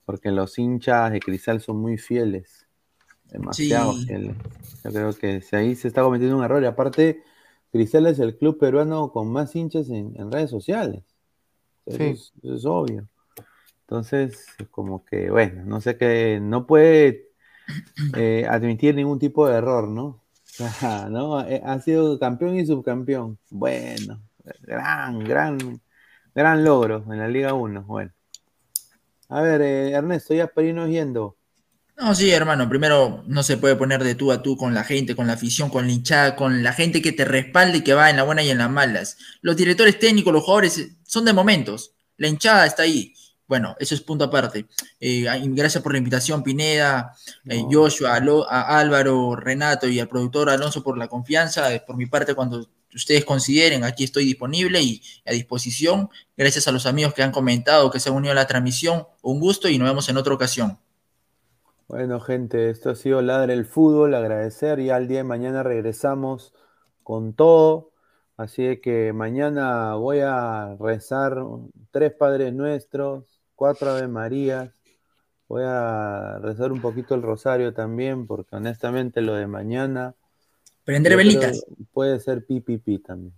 Porque 0.06 0.32
los 0.32 0.58
hinchas 0.60 1.12
de 1.12 1.20
Cristal 1.20 1.62
son 1.62 1.78
muy 1.78 1.98
fieles. 1.98 2.68
Demasiado 3.26 3.94
Sí. 3.94 4.06
fieles. 4.06 4.36
Yo 4.84 4.92
creo 4.92 5.14
que 5.14 5.42
si 5.42 5.56
ahí 5.56 5.76
se 5.76 5.88
está 5.88 6.04
cometiendo 6.04 6.38
un 6.38 6.44
error. 6.44 6.62
Y 6.62 6.68
aparte, 6.68 7.24
Cristal 7.72 8.06
es 8.08 8.20
el 8.20 8.38
club 8.38 8.58
peruano 8.60 9.12
con 9.12 9.32
más 9.32 9.56
hinchas 9.56 9.90
en, 9.90 10.14
en 10.16 10.32
redes 10.32 10.50
sociales. 10.52 11.04
Eso, 11.86 11.98
Sí. 11.98 12.04
es, 12.04 12.34
eso 12.44 12.56
es 12.56 12.66
obvio. 12.66 13.08
Entonces, 13.82 14.46
como 14.72 15.06
que, 15.06 15.30
bueno, 15.30 15.64
no 15.66 15.82
sé 15.82 15.98
qué, 15.98 16.40
no 16.42 16.66
puede, 16.66 17.30
eh, 18.16 18.46
admitir 18.50 18.96
ningún 18.96 19.20
tipo 19.20 19.48
de 19.48 19.56
error, 19.58 19.88
¿no? 19.88 20.22
¿no? 21.10 21.42
Eh, 21.48 21.62
ha 21.66 21.80
sido 21.82 22.18
campeón 22.20 22.56
y 22.58 22.66
subcampeón. 22.66 23.38
Bueno, 23.50 24.22
gran, 24.62 25.20
gran, 25.20 25.82
gran 26.34 26.64
logro 26.64 27.04
en 27.12 27.20
la 27.20 27.28
Liga 27.28 27.54
1. 27.54 27.84
Bueno. 27.84 28.12
A 29.36 29.42
ver, 29.42 29.62
eh, 29.62 29.92
Ernesto, 29.92 30.34
ya 30.34 30.48
para 30.48 30.66
irnos 30.66 30.90
yendo. 30.90 31.36
No, 31.98 32.16
sí, 32.16 32.32
hermano. 32.32 32.70
Primero, 32.70 33.22
no 33.28 33.44
se 33.44 33.58
puede 33.58 33.76
poner 33.76 34.02
de 34.02 34.16
tú 34.16 34.32
a 34.32 34.42
tú 34.42 34.56
con 34.56 34.74
la 34.74 34.86
gente, 34.86 35.14
con 35.14 35.28
la 35.28 35.34
afición, 35.34 35.70
con 35.70 35.88
la 35.88 35.92
hinchada, 35.92 36.38
con 36.38 36.64
la 36.64 36.72
gente 36.72 37.02
que 37.02 37.12
te 37.12 37.26
respalde 37.26 37.80
y 37.80 37.82
que 37.82 37.94
va 37.94 38.10
en 38.10 38.16
la 38.16 38.24
buena 38.24 38.44
y 38.44 38.50
en 38.50 38.60
las 38.60 38.70
malas. 38.70 39.18
Los 39.42 39.58
directores 39.58 40.00
técnicos, 40.00 40.32
los 40.32 40.42
jugadores, 40.42 40.78
eh, 40.78 40.96
son 41.04 41.26
de 41.26 41.34
momentos. 41.34 41.96
La 42.16 42.30
hinchada 42.30 42.66
está 42.66 42.84
ahí. 42.84 43.14
Bueno, 43.46 43.76
eso 43.78 43.94
es 43.94 44.00
punto 44.00 44.24
aparte. 44.24 44.68
Eh, 45.02 45.26
gracias 45.48 45.84
por 45.84 45.92
la 45.92 45.98
invitación, 45.98 46.42
Pineda, 46.42 47.14
eh, 47.44 47.62
Joshua, 47.70 48.16
a, 48.16 48.80
Álvaro, 48.80 49.36
Renato 49.36 49.90
y 49.90 50.00
al 50.00 50.08
productor 50.08 50.50
Alonso 50.50 50.82
por 50.82 50.98
la 50.98 51.10
confianza. 51.10 51.68
por 51.86 51.98
mi 51.98 52.06
parte, 52.06 52.36
cuando 52.36 52.70
ustedes 52.96 53.26
consideren, 53.26 53.84
aquí 53.84 54.04
estoy 54.04 54.26
disponible 54.26 54.82
y 54.82 55.02
a 55.26 55.32
disposición. 55.32 56.10
Gracias 56.38 56.68
a 56.68 56.72
los 56.72 56.86
amigos 56.86 57.14
que 57.14 57.24
han 57.24 57.32
comentado, 57.32 57.92
que 57.92 58.00
se 58.00 58.10
han 58.10 58.16
unido 58.16 58.32
a 58.32 58.36
la 58.36 58.48
transmisión. 58.48 59.06
Un 59.22 59.40
gusto 59.40 59.70
y 59.70 59.78
nos 59.78 59.88
vemos 59.88 60.10
en 60.10 60.18
otra 60.18 60.34
ocasión. 60.34 60.80
Bueno, 61.88 62.20
gente, 62.20 62.72
esto 62.72 62.90
ha 62.90 62.96
sido 62.96 63.22
Ladre 63.22 63.54
el 63.54 63.66
Fútbol. 63.66 64.16
Agradecer. 64.16 64.82
Ya 64.82 64.96
al 64.96 65.08
día 65.08 65.20
de 65.20 65.24
mañana 65.24 65.62
regresamos 65.62 66.54
con 67.04 67.34
todo. 67.34 67.92
Así 68.38 68.82
que 68.82 69.14
mañana 69.14 69.96
voy 69.96 70.20
a 70.20 70.76
rezar 70.80 71.38
tres 71.92 72.12
Padres 72.14 72.54
Nuestros, 72.54 73.40
cuatro 73.56 73.92
Ave 73.92 74.08
Marías. 74.08 74.72
Voy 75.48 75.64
a 75.64 76.40
rezar 76.42 76.72
un 76.72 76.82
poquito 76.82 77.14
el 77.14 77.22
rosario 77.22 77.74
también, 77.74 78.26
porque 78.26 78.56
honestamente 78.56 79.22
lo 79.22 79.36
de 79.36 79.46
mañana. 79.48 80.16
Prender 80.86 81.18
velitas. 81.18 81.66
Puede 81.92 82.20
ser 82.20 82.46
pipipi 82.46 83.00
también. 83.00 83.34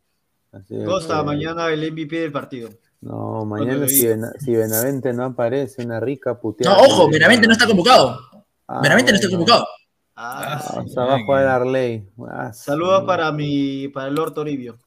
Costa, 0.86 1.24
mañana 1.24 1.70
el 1.70 1.92
MVP 1.92 2.20
del 2.20 2.32
partido. 2.32 2.70
No, 3.02 3.46
mañana 3.46 3.88
si, 3.88 4.54
Benavente 4.54 5.14
no 5.14 5.26
aparece, 5.26 5.84
una 5.84 6.00
rica 6.00 6.40
puteada. 6.40 6.76
No, 6.76 6.84
ojo, 6.84 7.10
Benavente 7.10 7.48
no 7.48 7.54
está 7.54 7.68
convocado. 7.68 8.20
Ah, 8.68 8.82
Benavente 8.82 9.12
no 9.12 9.16
está 9.16 9.30
convocado. 9.30 9.68
Ah, 10.16 10.60
ah 10.60 10.84
sí, 10.86 10.94
abajo 10.98 11.38
de 11.38 11.46
Arley. 11.46 12.10
Ah, 12.28 12.52
Saludos 12.52 13.04
para 13.06 13.32
mi, 13.32 13.88
para 13.90 14.08
el 14.08 14.16
Lord 14.16 14.34
Toribio. 14.34 14.78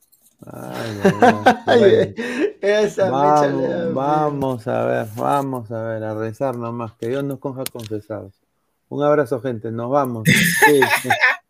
Ay, 0.45 0.97
vamos, 3.11 3.95
vamos, 3.95 4.67
a 4.67 4.85
ver, 4.87 5.07
vamos 5.15 5.71
a 5.71 5.83
ver, 5.83 6.03
a 6.03 6.15
rezar 6.15 6.57
nomás, 6.57 6.93
que 6.95 7.09
Dios 7.09 7.23
nos 7.23 7.39
coja 7.39 7.63
confesados. 7.71 8.33
Un 8.89 9.03
abrazo, 9.03 9.41
gente, 9.41 9.71
nos 9.71 9.91
vamos. 9.91 10.25